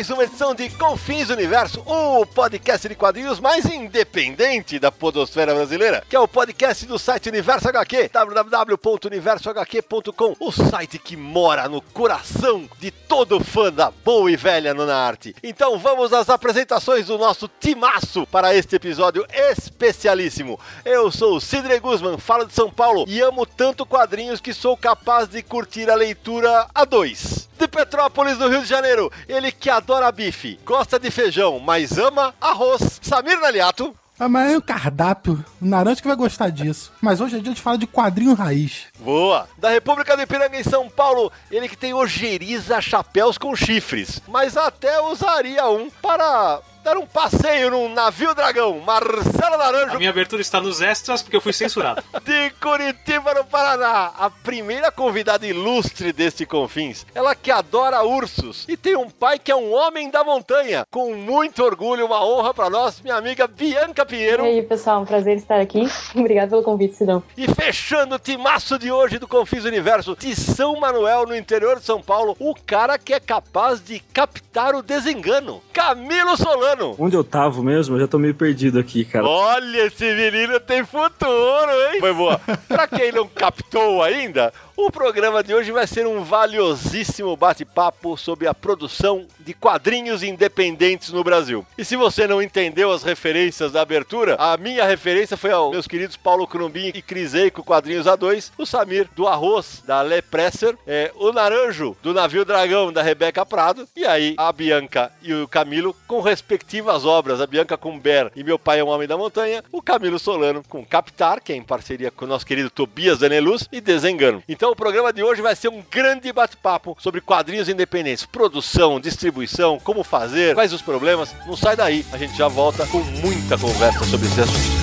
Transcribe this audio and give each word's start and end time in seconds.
Mais 0.00 0.08
uma 0.08 0.24
edição 0.24 0.54
de 0.54 0.70
Confins 0.70 1.28
Universo, 1.28 1.82
o 1.84 2.24
podcast 2.24 2.88
de 2.88 2.94
quadrinhos 2.94 3.38
mais 3.38 3.66
independente 3.66 4.78
da 4.78 4.90
podosfera 4.90 5.54
brasileira, 5.54 6.02
que 6.08 6.16
é 6.16 6.18
o 6.18 6.26
podcast 6.26 6.86
do 6.86 6.98
site 6.98 7.28
Universo 7.28 7.68
HQ, 7.68 8.08
www.universohq.com, 8.10 10.36
o 10.40 10.50
site 10.50 10.98
que 10.98 11.18
mora 11.18 11.68
no 11.68 11.82
coração 11.82 12.66
de 12.78 12.90
todo 12.90 13.44
fã 13.44 13.70
da 13.70 13.90
boa 13.90 14.30
e 14.30 14.36
velha 14.36 14.72
nona 14.72 14.96
arte. 14.96 15.36
Então 15.42 15.78
vamos 15.78 16.14
às 16.14 16.30
apresentações 16.30 17.08
do 17.08 17.18
nosso 17.18 17.46
timaço 17.60 18.26
para 18.28 18.54
este 18.54 18.76
episódio 18.76 19.26
especialíssimo. 19.50 20.58
Eu 20.82 21.12
sou 21.12 21.36
o 21.36 21.40
Sidney 21.42 21.78
Guzman, 21.78 22.16
falo 22.16 22.46
de 22.46 22.54
São 22.54 22.70
Paulo 22.70 23.04
e 23.06 23.20
amo 23.20 23.44
tanto 23.44 23.84
quadrinhos 23.84 24.40
que 24.40 24.54
sou 24.54 24.78
capaz 24.78 25.28
de 25.28 25.42
curtir 25.42 25.90
a 25.90 25.94
leitura 25.94 26.66
a 26.74 26.86
dois. 26.86 27.49
De 27.60 27.68
Petrópolis, 27.68 28.38
no 28.38 28.48
Rio 28.48 28.62
de 28.62 28.68
Janeiro, 28.68 29.12
ele 29.28 29.52
que 29.52 29.68
adora 29.68 30.10
bife, 30.10 30.58
gosta 30.64 30.98
de 30.98 31.10
feijão, 31.10 31.58
mas 31.58 31.98
ama 31.98 32.34
arroz. 32.40 32.98
Samir 33.02 33.38
Naliato. 33.38 33.94
Ah, 34.18 34.30
mas 34.30 34.50
é 34.50 34.56
um 34.56 34.62
cardápio. 34.62 35.44
O 35.60 35.66
Naranja 35.66 36.00
que 36.00 36.08
vai 36.08 36.16
gostar 36.16 36.48
disso. 36.48 36.90
Mas 37.02 37.20
hoje 37.20 37.36
a 37.36 37.38
gente 37.38 37.60
fala 37.60 37.76
de 37.76 37.86
quadrinho 37.86 38.32
raiz. 38.32 38.86
Boa! 38.98 39.46
Da 39.58 39.68
República 39.68 40.16
do 40.16 40.22
Ipiranga 40.22 40.58
em 40.58 40.64
São 40.64 40.88
Paulo, 40.88 41.30
ele 41.50 41.68
que 41.68 41.76
tem 41.76 41.92
ojeriza 41.92 42.80
chapéus 42.80 43.36
com 43.36 43.54
chifres, 43.54 44.22
mas 44.26 44.56
até 44.56 44.98
usaria 45.02 45.68
um 45.68 45.90
para 45.90 46.60
dar 46.82 46.96
um 46.96 47.06
passeio 47.06 47.70
num 47.70 47.92
navio 47.92 48.34
dragão. 48.34 48.80
Marcelo 48.80 49.58
Naranjo. 49.58 49.94
A 49.94 49.98
minha 49.98 50.10
abertura 50.10 50.42
está 50.42 50.60
nos 50.60 50.80
extras 50.80 51.22
porque 51.22 51.36
eu 51.36 51.40
fui 51.40 51.52
censurado. 51.52 52.02
de 52.24 52.50
Curitiba, 52.60 53.34
no 53.34 53.44
Paraná. 53.44 54.12
A 54.18 54.30
primeira 54.30 54.90
convidada 54.90 55.46
ilustre 55.46 56.12
deste 56.12 56.46
Confins. 56.46 57.06
Ela 57.14 57.34
que 57.34 57.50
adora 57.50 58.02
ursos 58.02 58.66
e 58.68 58.76
tem 58.76 58.96
um 58.96 59.10
pai 59.10 59.38
que 59.38 59.52
é 59.52 59.56
um 59.56 59.72
homem 59.72 60.10
da 60.10 60.24
montanha. 60.24 60.84
Com 60.90 61.14
muito 61.14 61.62
orgulho, 61.62 62.06
uma 62.06 62.24
honra 62.24 62.54
para 62.54 62.70
nós, 62.70 63.00
minha 63.00 63.16
amiga 63.16 63.46
Bianca 63.46 64.06
Pinheiro. 64.06 64.44
E 64.44 64.48
aí, 64.48 64.62
pessoal, 64.62 65.02
um 65.02 65.04
prazer 65.04 65.36
estar 65.36 65.60
aqui. 65.60 65.88
Obrigado 66.14 66.50
pelo 66.50 66.62
convite, 66.62 66.96
Sidão. 66.96 67.22
E 67.36 67.46
fechando 67.48 68.14
o 68.14 68.18
timaço 68.18 68.78
de 68.78 68.90
hoje 68.90 69.18
do 69.18 69.28
Confins 69.28 69.64
Universo, 69.64 70.16
de 70.18 70.34
São 70.34 70.78
Manuel, 70.78 71.26
no 71.26 71.36
interior 71.36 71.78
de 71.78 71.84
São 71.84 72.00
Paulo, 72.00 72.36
o 72.38 72.54
cara 72.54 72.98
que 72.98 73.12
é 73.12 73.20
capaz 73.20 73.82
de 73.82 74.00
captar 74.00 74.74
o 74.74 74.82
desengano. 74.82 75.62
Camilo 75.72 76.36
Solano. 76.36 76.69
Onde 76.98 77.16
eu 77.16 77.24
tava 77.24 77.62
mesmo? 77.62 77.96
Eu 77.96 78.00
já 78.00 78.08
tô 78.08 78.18
meio 78.18 78.34
perdido 78.34 78.78
aqui, 78.78 79.04
cara. 79.04 79.26
Olha, 79.26 79.86
esse 79.86 80.04
menino 80.14 80.58
tem 80.60 80.84
futuro, 80.84 81.70
hein? 81.92 82.00
Foi 82.00 82.12
boa. 82.12 82.40
pra 82.68 82.86
quem 82.86 83.12
não 83.12 83.26
captou 83.26 84.02
ainda, 84.02 84.52
o 84.86 84.90
programa 84.90 85.42
de 85.42 85.54
hoje 85.54 85.70
vai 85.70 85.86
ser 85.86 86.06
um 86.06 86.22
valiosíssimo 86.22 87.36
bate-papo 87.36 88.16
sobre 88.16 88.46
a 88.46 88.54
produção 88.54 89.26
de 89.38 89.52
quadrinhos 89.52 90.22
independentes 90.22 91.10
no 91.10 91.22
Brasil. 91.22 91.66
E 91.76 91.84
se 91.84 91.96
você 91.96 92.26
não 92.26 92.42
entendeu 92.42 92.90
as 92.90 93.02
referências 93.02 93.72
da 93.72 93.82
abertura, 93.82 94.36
a 94.38 94.56
minha 94.56 94.84
referência 94.84 95.36
foi 95.36 95.52
aos 95.52 95.70
meus 95.70 95.86
queridos 95.86 96.16
Paulo 96.16 96.46
Crumbin 96.46 96.92
e 96.94 97.02
Cris 97.02 97.34
Eico, 97.34 97.62
Quadrinhos 97.62 98.06
A2, 98.06 98.52
o 98.56 98.64
Samir 98.64 99.08
do 99.14 99.26
Arroz, 99.26 99.82
da 99.86 100.02
Le 100.02 100.22
Presser, 100.22 100.76
é, 100.86 101.12
o 101.16 101.32
Naranjo, 101.32 101.96
do 102.02 102.14
Navio 102.14 102.44
Dragão, 102.44 102.92
da 102.92 103.02
Rebeca 103.02 103.44
Prado, 103.44 103.86
e 103.94 104.06
aí 104.06 104.34
a 104.38 104.52
Bianca 104.52 105.12
e 105.22 105.32
o 105.34 105.46
Camilo 105.46 105.94
com 106.06 106.20
respectivas 106.20 107.04
obras, 107.04 107.40
a 107.40 107.46
Bianca 107.46 107.76
com 107.76 107.98
Ber 107.98 108.32
e 108.34 108.42
Meu 108.42 108.58
Pai 108.58 108.80
é 108.80 108.84
um 108.84 108.88
Homem 108.88 109.08
da 109.08 109.16
Montanha, 109.16 109.62
o 109.70 109.82
Camilo 109.82 110.18
Solano 110.18 110.62
com 110.68 110.84
Captar, 110.84 111.40
que 111.42 111.52
é 111.52 111.56
em 111.56 111.62
parceria 111.62 112.10
com 112.10 112.24
o 112.24 112.28
nosso 112.28 112.46
querido 112.46 112.70
Tobias 112.70 113.18
Daneluz, 113.18 113.68
e 113.72 113.80
Desengano. 113.80 114.42
Então 114.48 114.69
então 114.70 114.74
o 114.74 114.76
programa 114.76 115.12
de 115.12 115.20
hoje 115.20 115.42
vai 115.42 115.56
ser 115.56 115.68
um 115.68 115.82
grande 115.90 116.32
bate-papo 116.32 116.96
sobre 117.00 117.20
quadrinhos 117.20 117.68
independentes, 117.68 118.24
produção, 118.24 119.00
distribuição, 119.00 119.80
como 119.80 120.04
fazer, 120.04 120.54
quais 120.54 120.72
os 120.72 120.80
problemas. 120.80 121.34
Não 121.44 121.56
sai 121.56 121.74
daí, 121.74 122.06
a 122.12 122.16
gente 122.16 122.36
já 122.36 122.46
volta 122.46 122.86
com 122.86 122.98
muita 122.98 123.58
conversa 123.58 124.04
sobre 124.04 124.28
esse 124.28 124.40
assunto. 124.40 124.79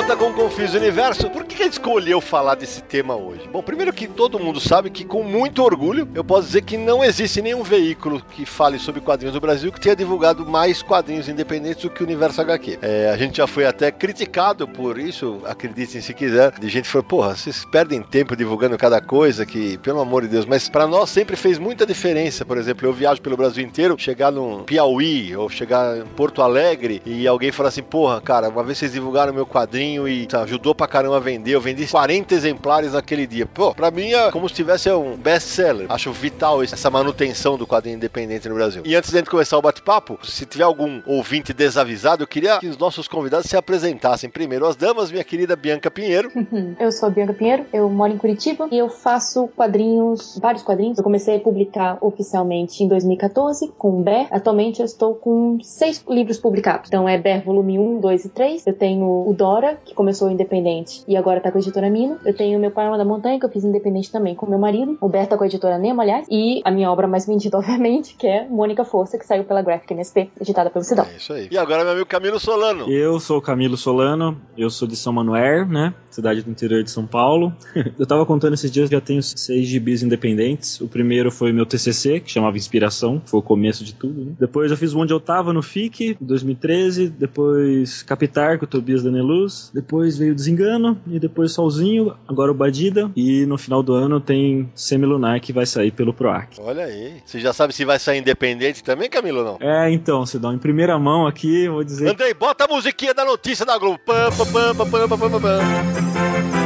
Volta 0.00 0.16
com 0.16 0.30
o 0.30 0.32
Confis 0.32 0.72
Universo. 0.72 1.28
Por 1.28 1.44
que 1.44 1.60
a 1.60 1.64
gente 1.64 1.74
escolheu 1.74 2.22
falar 2.22 2.54
desse 2.54 2.82
tema 2.82 3.14
hoje? 3.14 3.46
Bom, 3.52 3.62
primeiro 3.62 3.92
que 3.92 4.06
todo 4.06 4.38
mundo 4.38 4.58
sabe 4.58 4.88
que, 4.88 5.04
com 5.04 5.22
muito 5.22 5.62
orgulho, 5.62 6.08
eu 6.14 6.24
posso 6.24 6.46
dizer 6.46 6.62
que 6.62 6.78
não 6.78 7.04
existe 7.04 7.42
nenhum 7.42 7.62
veículo 7.62 8.22
que 8.30 8.46
fale 8.46 8.78
sobre 8.78 9.02
quadrinhos 9.02 9.34
do 9.34 9.40
Brasil 9.40 9.70
que 9.70 9.78
tenha 9.78 9.94
divulgado 9.94 10.46
mais 10.46 10.80
quadrinhos 10.80 11.28
independentes 11.28 11.82
do 11.82 11.90
que 11.90 12.02
o 12.02 12.06
Universo 12.06 12.40
HQ. 12.40 12.78
É, 12.80 13.10
a 13.12 13.16
gente 13.18 13.36
já 13.36 13.46
foi 13.46 13.66
até 13.66 13.90
criticado 13.90 14.66
por 14.66 14.98
isso, 14.98 15.42
acreditem 15.44 16.00
se 16.00 16.14
quiser, 16.14 16.58
de 16.58 16.68
gente 16.70 16.84
que 16.84 16.92
falou, 16.92 17.06
porra, 17.06 17.36
vocês 17.36 17.66
perdem 17.66 18.00
tempo 18.00 18.34
divulgando 18.34 18.78
cada 18.78 19.02
coisa 19.02 19.44
que, 19.44 19.76
pelo 19.78 20.00
amor 20.00 20.22
de 20.22 20.28
Deus, 20.28 20.46
mas 20.46 20.66
para 20.66 20.86
nós 20.86 21.10
sempre 21.10 21.36
fez 21.36 21.58
muita 21.58 21.84
diferença. 21.84 22.42
Por 22.42 22.56
exemplo, 22.56 22.88
eu 22.88 22.92
viajo 22.94 23.20
pelo 23.20 23.36
Brasil 23.36 23.62
inteiro, 23.62 23.96
chegar 23.98 24.32
no 24.32 24.64
Piauí 24.64 25.36
ou 25.36 25.50
chegar 25.50 25.98
em 25.98 26.06
Porto 26.06 26.40
Alegre 26.40 27.02
e 27.04 27.28
alguém 27.28 27.52
falar 27.52 27.68
assim, 27.68 27.82
porra, 27.82 28.18
cara, 28.22 28.48
uma 28.48 28.64
vez 28.64 28.78
vocês 28.78 28.92
divulgaram 28.92 29.34
meu 29.34 29.46
quadrinho 29.46 29.89
e 29.98 30.26
tá, 30.26 30.42
ajudou 30.42 30.74
pra 30.74 30.86
caramba 30.86 31.16
a 31.16 31.20
vender. 31.20 31.52
Eu 31.52 31.60
vendi 31.60 31.86
40 31.86 32.34
exemplares 32.34 32.92
naquele 32.92 33.26
dia. 33.26 33.46
Pô, 33.46 33.74
pra 33.74 33.90
mim 33.90 34.12
é 34.12 34.30
como 34.30 34.48
se 34.48 34.54
tivesse 34.54 34.90
um 34.90 35.16
best-seller. 35.16 35.86
Acho 35.88 36.12
vital 36.12 36.62
essa 36.62 36.90
manutenção 36.90 37.56
do 37.56 37.66
quadrinho 37.66 37.96
independente 37.96 38.48
no 38.48 38.54
Brasil. 38.54 38.82
E 38.84 38.94
antes 38.94 39.10
de 39.10 39.22
começar 39.22 39.58
o 39.58 39.62
bate-papo, 39.62 40.18
se 40.24 40.46
tiver 40.46 40.64
algum 40.64 41.00
ouvinte 41.06 41.52
desavisado, 41.52 42.22
eu 42.22 42.26
queria 42.26 42.58
que 42.58 42.66
os 42.66 42.78
nossos 42.78 43.08
convidados 43.08 43.48
se 43.48 43.56
apresentassem. 43.56 44.30
Primeiro, 44.30 44.66
as 44.66 44.76
damas, 44.76 45.10
minha 45.10 45.24
querida 45.24 45.56
Bianca 45.56 45.90
Pinheiro. 45.90 46.30
eu 46.78 46.92
sou 46.92 47.10
Bianca 47.10 47.32
Pinheiro, 47.32 47.66
eu 47.72 47.88
moro 47.88 48.12
em 48.12 48.18
Curitiba 48.18 48.68
e 48.70 48.78
eu 48.78 48.88
faço 48.88 49.48
quadrinhos, 49.56 50.38
vários 50.40 50.62
quadrinhos. 50.62 50.98
Eu 50.98 51.04
comecei 51.04 51.36
a 51.36 51.40
publicar 51.40 51.98
oficialmente 52.00 52.82
em 52.82 52.88
2014 52.88 53.72
com 53.78 54.02
Ber. 54.02 54.26
Atualmente 54.30 54.80
eu 54.80 54.86
estou 54.86 55.14
com 55.14 55.58
seis 55.62 56.04
livros 56.08 56.38
publicados. 56.38 56.88
Então 56.88 57.08
é 57.08 57.18
Ber 57.18 57.42
volume 57.42 57.78
1, 57.78 58.00
2 58.00 58.24
e 58.24 58.28
3. 58.28 58.66
Eu 58.66 58.74
tenho 58.74 59.28
o 59.28 59.34
Dora, 59.34 59.78
que 59.84 59.94
começou 59.94 60.30
independente 60.30 61.02
e 61.06 61.16
agora 61.16 61.40
tá 61.40 61.50
com 61.50 61.58
a 61.58 61.60
editora 61.60 61.90
Mino. 61.90 62.18
Eu 62.24 62.34
tenho 62.34 62.58
meu 62.58 62.70
Pai 62.70 62.86
da 62.96 63.04
Montanha, 63.04 63.38
que 63.38 63.44
eu 63.44 63.50
fiz 63.50 63.64
independente 63.64 64.10
também 64.10 64.34
com 64.34 64.46
meu 64.46 64.58
marido. 64.58 64.96
O 65.00 65.08
Berta 65.08 65.36
com 65.36 65.44
a 65.44 65.46
editora 65.46 65.78
Nemo, 65.78 66.00
aliás. 66.00 66.26
E 66.30 66.60
a 66.64 66.70
minha 66.70 66.90
obra 66.90 67.06
mais 67.06 67.26
vendida, 67.28 67.58
obviamente, 67.58 68.14
que 68.14 68.26
é 68.26 68.46
Mônica 68.48 68.84
Força, 68.84 69.18
que 69.18 69.26
saiu 69.26 69.44
pela 69.44 69.62
Graphic 69.62 69.92
MSP, 69.92 70.30
editada 70.40 70.70
pelo 70.70 70.84
Cidão. 70.84 71.04
É 71.04 71.16
isso 71.16 71.32
aí. 71.32 71.48
E 71.50 71.58
agora 71.58 71.82
meu 71.84 71.92
amigo 71.92 72.06
Camilo 72.06 72.38
Solano. 72.38 72.90
Eu 72.90 73.18
sou 73.20 73.38
o 73.38 73.42
Camilo 73.42 73.76
Solano, 73.76 74.40
eu 74.56 74.70
sou 74.70 74.86
de 74.86 74.96
São 74.96 75.12
Manuel, 75.12 75.66
né? 75.66 75.94
Cidade 76.10 76.42
do 76.42 76.50
interior 76.50 76.82
de 76.82 76.90
São 76.90 77.06
Paulo. 77.06 77.52
eu 77.98 78.06
tava 78.06 78.24
contando 78.26 78.54
esses 78.54 78.70
dias, 78.70 78.88
já 78.88 79.00
tenho 79.00 79.22
seis 79.22 79.66
gibis 79.66 80.02
independentes. 80.02 80.80
O 80.80 80.88
primeiro 80.88 81.30
foi 81.30 81.52
meu 81.52 81.66
TCC, 81.66 82.20
que 82.20 82.30
chamava 82.30 82.56
Inspiração, 82.56 83.20
foi 83.24 83.40
o 83.40 83.42
começo 83.42 83.84
de 83.84 83.94
tudo. 83.94 84.24
Né? 84.24 84.32
Depois 84.38 84.70
eu 84.70 84.76
fiz 84.76 84.94
Onde 84.94 85.12
Eu 85.12 85.20
Tava, 85.20 85.52
no 85.52 85.62
FIC, 85.62 86.16
em 86.20 86.24
2013. 86.24 87.08
Depois 87.08 88.02
Capitar, 88.02 88.58
com 88.58 88.64
o 88.64 88.68
Tobias 88.68 89.02
Daneluz 89.02 89.69
depois 89.72 90.18
veio 90.18 90.34
Desengano, 90.34 90.98
e 91.06 91.18
depois 91.18 91.52
Solzinho, 91.52 92.14
agora 92.28 92.50
o 92.50 92.54
Badida, 92.54 93.10
e 93.16 93.46
no 93.46 93.56
final 93.58 93.82
do 93.82 93.92
ano 93.94 94.20
tem 94.20 94.70
Semilunar 94.74 95.40
que 95.40 95.52
vai 95.52 95.66
sair 95.66 95.90
pelo 95.90 96.12
PROAC. 96.12 96.56
Olha 96.58 96.84
aí. 96.84 97.16
Você 97.24 97.40
já 97.40 97.52
sabe 97.52 97.74
se 97.74 97.84
vai 97.84 97.98
sair 97.98 98.18
independente 98.18 98.82
também, 98.82 99.08
Camilo, 99.08 99.44
não? 99.44 99.58
É, 99.60 99.90
então, 99.90 100.26
se 100.26 100.38
dá 100.38 100.52
em 100.52 100.58
primeira 100.58 100.98
mão 100.98 101.26
aqui, 101.26 101.68
vou 101.68 101.84
dizer... 101.84 102.08
Andrei, 102.08 102.34
bota 102.34 102.64
a 102.64 102.68
musiquinha 102.68 103.14
da 103.14 103.24
notícia 103.24 103.64
da 103.64 103.78
Globo. 103.78 103.98
Pam, 104.04 104.30
pam, 104.30 104.46
pam, 104.46 104.86
pam, 104.90 105.08
pam, 105.08 105.30
pam, 105.30 105.40
pam. 105.40 106.59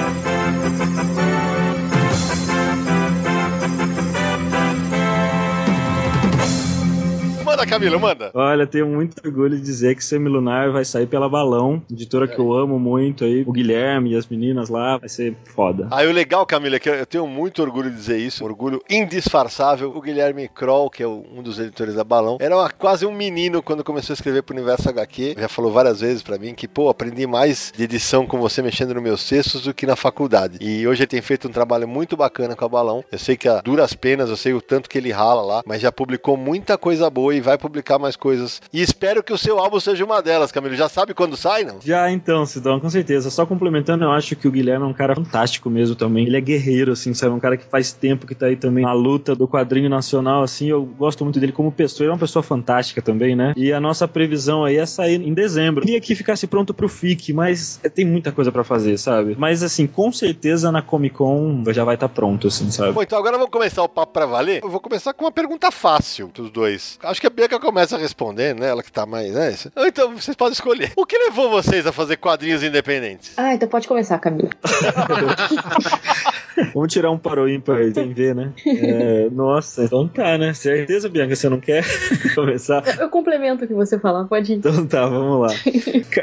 Fala, 7.64 7.66
Camila, 7.66 7.98
manda. 7.98 8.30
Olha, 8.34 8.66
tenho 8.66 8.86
muito 8.86 9.16
orgulho 9.24 9.56
de 9.56 9.62
dizer 9.62 9.94
que 9.96 10.04
Semilunar 10.04 10.70
vai 10.72 10.84
sair 10.84 11.06
pela 11.06 11.28
Balão, 11.28 11.82
editora 11.90 12.26
que 12.28 12.38
eu 12.38 12.52
amo 12.52 12.78
muito 12.78 13.24
aí. 13.24 13.42
O 13.46 13.52
Guilherme 13.52 14.12
e 14.12 14.16
as 14.16 14.26
meninas 14.26 14.68
lá, 14.68 14.98
vai 14.98 15.08
ser 15.08 15.34
foda. 15.54 15.88
Aí 15.90 16.06
o 16.06 16.12
legal, 16.12 16.44
Camila, 16.46 16.76
é 16.76 16.78
que 16.78 16.88
eu 16.88 17.06
tenho 17.06 17.26
muito 17.26 17.62
orgulho 17.62 17.90
de 17.90 17.96
dizer 17.96 18.18
isso, 18.18 18.42
um 18.44 18.46
orgulho 18.46 18.82
indisfarçável. 18.90 19.92
O 19.94 20.00
Guilherme 20.00 20.48
Kroll, 20.48 20.90
que 20.90 21.02
é 21.02 21.06
um 21.08 21.42
dos 21.42 21.58
editores 21.58 21.94
da 21.94 22.04
Balão, 22.04 22.36
era 22.40 22.56
uma- 22.56 22.70
quase 22.70 23.06
um 23.06 23.12
menino 23.14 23.62
quando 23.62 23.82
começou 23.84 24.12
a 24.12 24.16
escrever 24.16 24.42
pro 24.42 24.54
Universo 24.54 24.88
HQ. 24.88 25.36
Já 25.38 25.48
falou 25.48 25.72
várias 25.72 26.00
vezes 26.00 26.22
pra 26.22 26.38
mim 26.38 26.54
que, 26.54 26.66
pô, 26.68 26.88
aprendi 26.88 27.26
mais 27.26 27.72
de 27.76 27.84
edição 27.84 28.26
com 28.26 28.38
você 28.38 28.62
mexendo 28.62 28.94
nos 28.94 29.02
meus 29.02 29.28
textos 29.28 29.62
do 29.62 29.74
que 29.74 29.86
na 29.86 29.96
faculdade. 29.96 30.58
E 30.60 30.86
hoje 30.86 31.02
ele 31.02 31.06
tem 31.08 31.22
feito 31.22 31.48
um 31.48 31.52
trabalho 31.52 31.86
muito 31.88 32.16
bacana 32.16 32.54
com 32.56 32.64
a 32.64 32.68
Balão. 32.68 33.04
Eu 33.10 33.18
sei 33.18 33.36
que 33.36 33.48
a 33.48 33.60
duras 33.60 33.94
penas, 33.94 34.28
eu 34.30 34.36
sei 34.36 34.52
o 34.52 34.60
tanto 34.60 34.88
que 34.88 34.98
ele 34.98 35.10
rala 35.12 35.42
lá, 35.42 35.62
mas 35.66 35.80
já 35.80 35.90
publicou 35.92 36.36
muita 36.36 36.76
coisa 36.76 37.08
boa 37.10 37.34
e 37.34 37.40
vai 37.40 37.53
publicar 37.58 37.98
mais 37.98 38.16
coisas. 38.16 38.60
E 38.72 38.80
espero 38.80 39.22
que 39.22 39.32
o 39.32 39.38
seu 39.38 39.58
álbum 39.58 39.80
seja 39.80 40.04
uma 40.04 40.22
delas, 40.22 40.52
Camilo. 40.52 40.74
Já 40.74 40.88
sabe 40.88 41.14
quando 41.14 41.36
sai, 41.36 41.64
não? 41.64 41.78
Já 41.84 42.10
então, 42.10 42.44
Sidão, 42.46 42.80
com 42.80 42.90
certeza. 42.90 43.30
Só 43.30 43.46
complementando, 43.46 44.04
eu 44.04 44.10
acho 44.10 44.36
que 44.36 44.46
o 44.46 44.50
Guilherme 44.50 44.84
é 44.84 44.88
um 44.88 44.94
cara 44.94 45.14
fantástico 45.14 45.70
mesmo 45.70 45.94
também. 45.94 46.26
Ele 46.26 46.36
é 46.36 46.40
guerreiro, 46.40 46.92
assim, 46.92 47.14
sabe? 47.14 47.34
Um 47.34 47.40
cara 47.40 47.56
que 47.56 47.64
faz 47.64 47.92
tempo 47.92 48.26
que 48.26 48.34
tá 48.34 48.46
aí 48.46 48.56
também 48.56 48.84
na 48.84 48.92
luta 48.92 49.34
do 49.34 49.48
quadrinho 49.48 49.88
nacional, 49.88 50.42
assim. 50.42 50.68
Eu 50.68 50.84
gosto 50.84 51.24
muito 51.24 51.40
dele 51.40 51.52
como 51.52 51.72
pessoa. 51.72 52.04
Ele 52.04 52.10
é 52.10 52.14
uma 52.14 52.18
pessoa 52.18 52.42
fantástica 52.42 53.00
também, 53.00 53.34
né? 53.34 53.52
E 53.56 53.72
a 53.72 53.80
nossa 53.80 54.06
previsão 54.06 54.64
aí 54.64 54.76
é 54.76 54.86
sair 54.86 55.20
em 55.20 55.32
dezembro. 55.32 55.84
Queria 55.84 56.00
que 56.00 56.14
ficasse 56.14 56.46
pronto 56.46 56.74
pro 56.74 56.88
FIC, 56.88 57.32
mas 57.32 57.80
é, 57.82 57.88
tem 57.88 58.04
muita 58.04 58.32
coisa 58.32 58.52
pra 58.52 58.64
fazer, 58.64 58.98
sabe? 58.98 59.36
Mas, 59.38 59.62
assim, 59.62 59.86
com 59.86 60.12
certeza 60.12 60.70
na 60.70 60.82
Comic 60.82 61.14
Con 61.14 61.62
já 61.68 61.84
vai 61.84 61.94
estar 61.94 62.08
pronto, 62.08 62.48
assim, 62.48 62.70
sabe? 62.70 62.92
Bom, 62.92 63.02
então 63.02 63.18
agora 63.18 63.36
vamos 63.36 63.50
começar 63.50 63.82
o 63.82 63.88
papo 63.88 64.12
pra 64.12 64.26
valer. 64.26 64.62
Eu 64.62 64.68
vou 64.68 64.80
começar 64.80 65.14
com 65.14 65.24
uma 65.24 65.32
pergunta 65.32 65.70
fácil 65.70 66.30
dos 66.34 66.50
dois. 66.50 66.98
Acho 67.02 67.20
que 67.20 67.26
a 67.26 67.30
Bianca 67.34 67.58
começa 67.58 67.96
a 67.96 67.98
responder, 67.98 68.54
né? 68.54 68.68
Ela 68.68 68.82
que 68.82 68.92
tá 68.92 69.04
mais, 69.04 69.32
né? 69.32 69.54
Então 69.86 70.16
vocês 70.16 70.36
podem 70.36 70.52
escolher. 70.52 70.92
O 70.96 71.04
que 71.04 71.18
levou 71.18 71.50
vocês 71.50 71.86
a 71.86 71.92
fazer 71.92 72.16
quadrinhos 72.16 72.62
independentes? 72.62 73.32
Ah, 73.36 73.54
então 73.54 73.68
pode 73.68 73.88
começar, 73.88 74.18
Camila. 74.18 74.50
Vamos 76.72 76.92
tirar 76.92 77.10
um 77.10 77.18
para 77.18 77.42
o 77.42 77.48
ímpar 77.48 77.78
aí, 77.78 77.92
tem 77.92 78.12
ver, 78.12 78.34
né? 78.34 78.52
É, 78.64 79.28
nossa, 79.30 79.84
então 79.84 80.06
tá, 80.06 80.38
né? 80.38 80.54
Certeza, 80.54 81.08
Bianca, 81.08 81.34
você 81.34 81.48
não 81.48 81.58
quer 81.58 81.84
começar? 82.34 82.82
Eu 82.98 83.08
complemento 83.08 83.64
o 83.64 83.68
que 83.68 83.74
você 83.74 83.98
falar, 83.98 84.24
pode 84.24 84.52
ir. 84.52 84.56
Então 84.56 84.86
tá, 84.86 85.06
vamos 85.06 85.40
lá. 85.40 85.54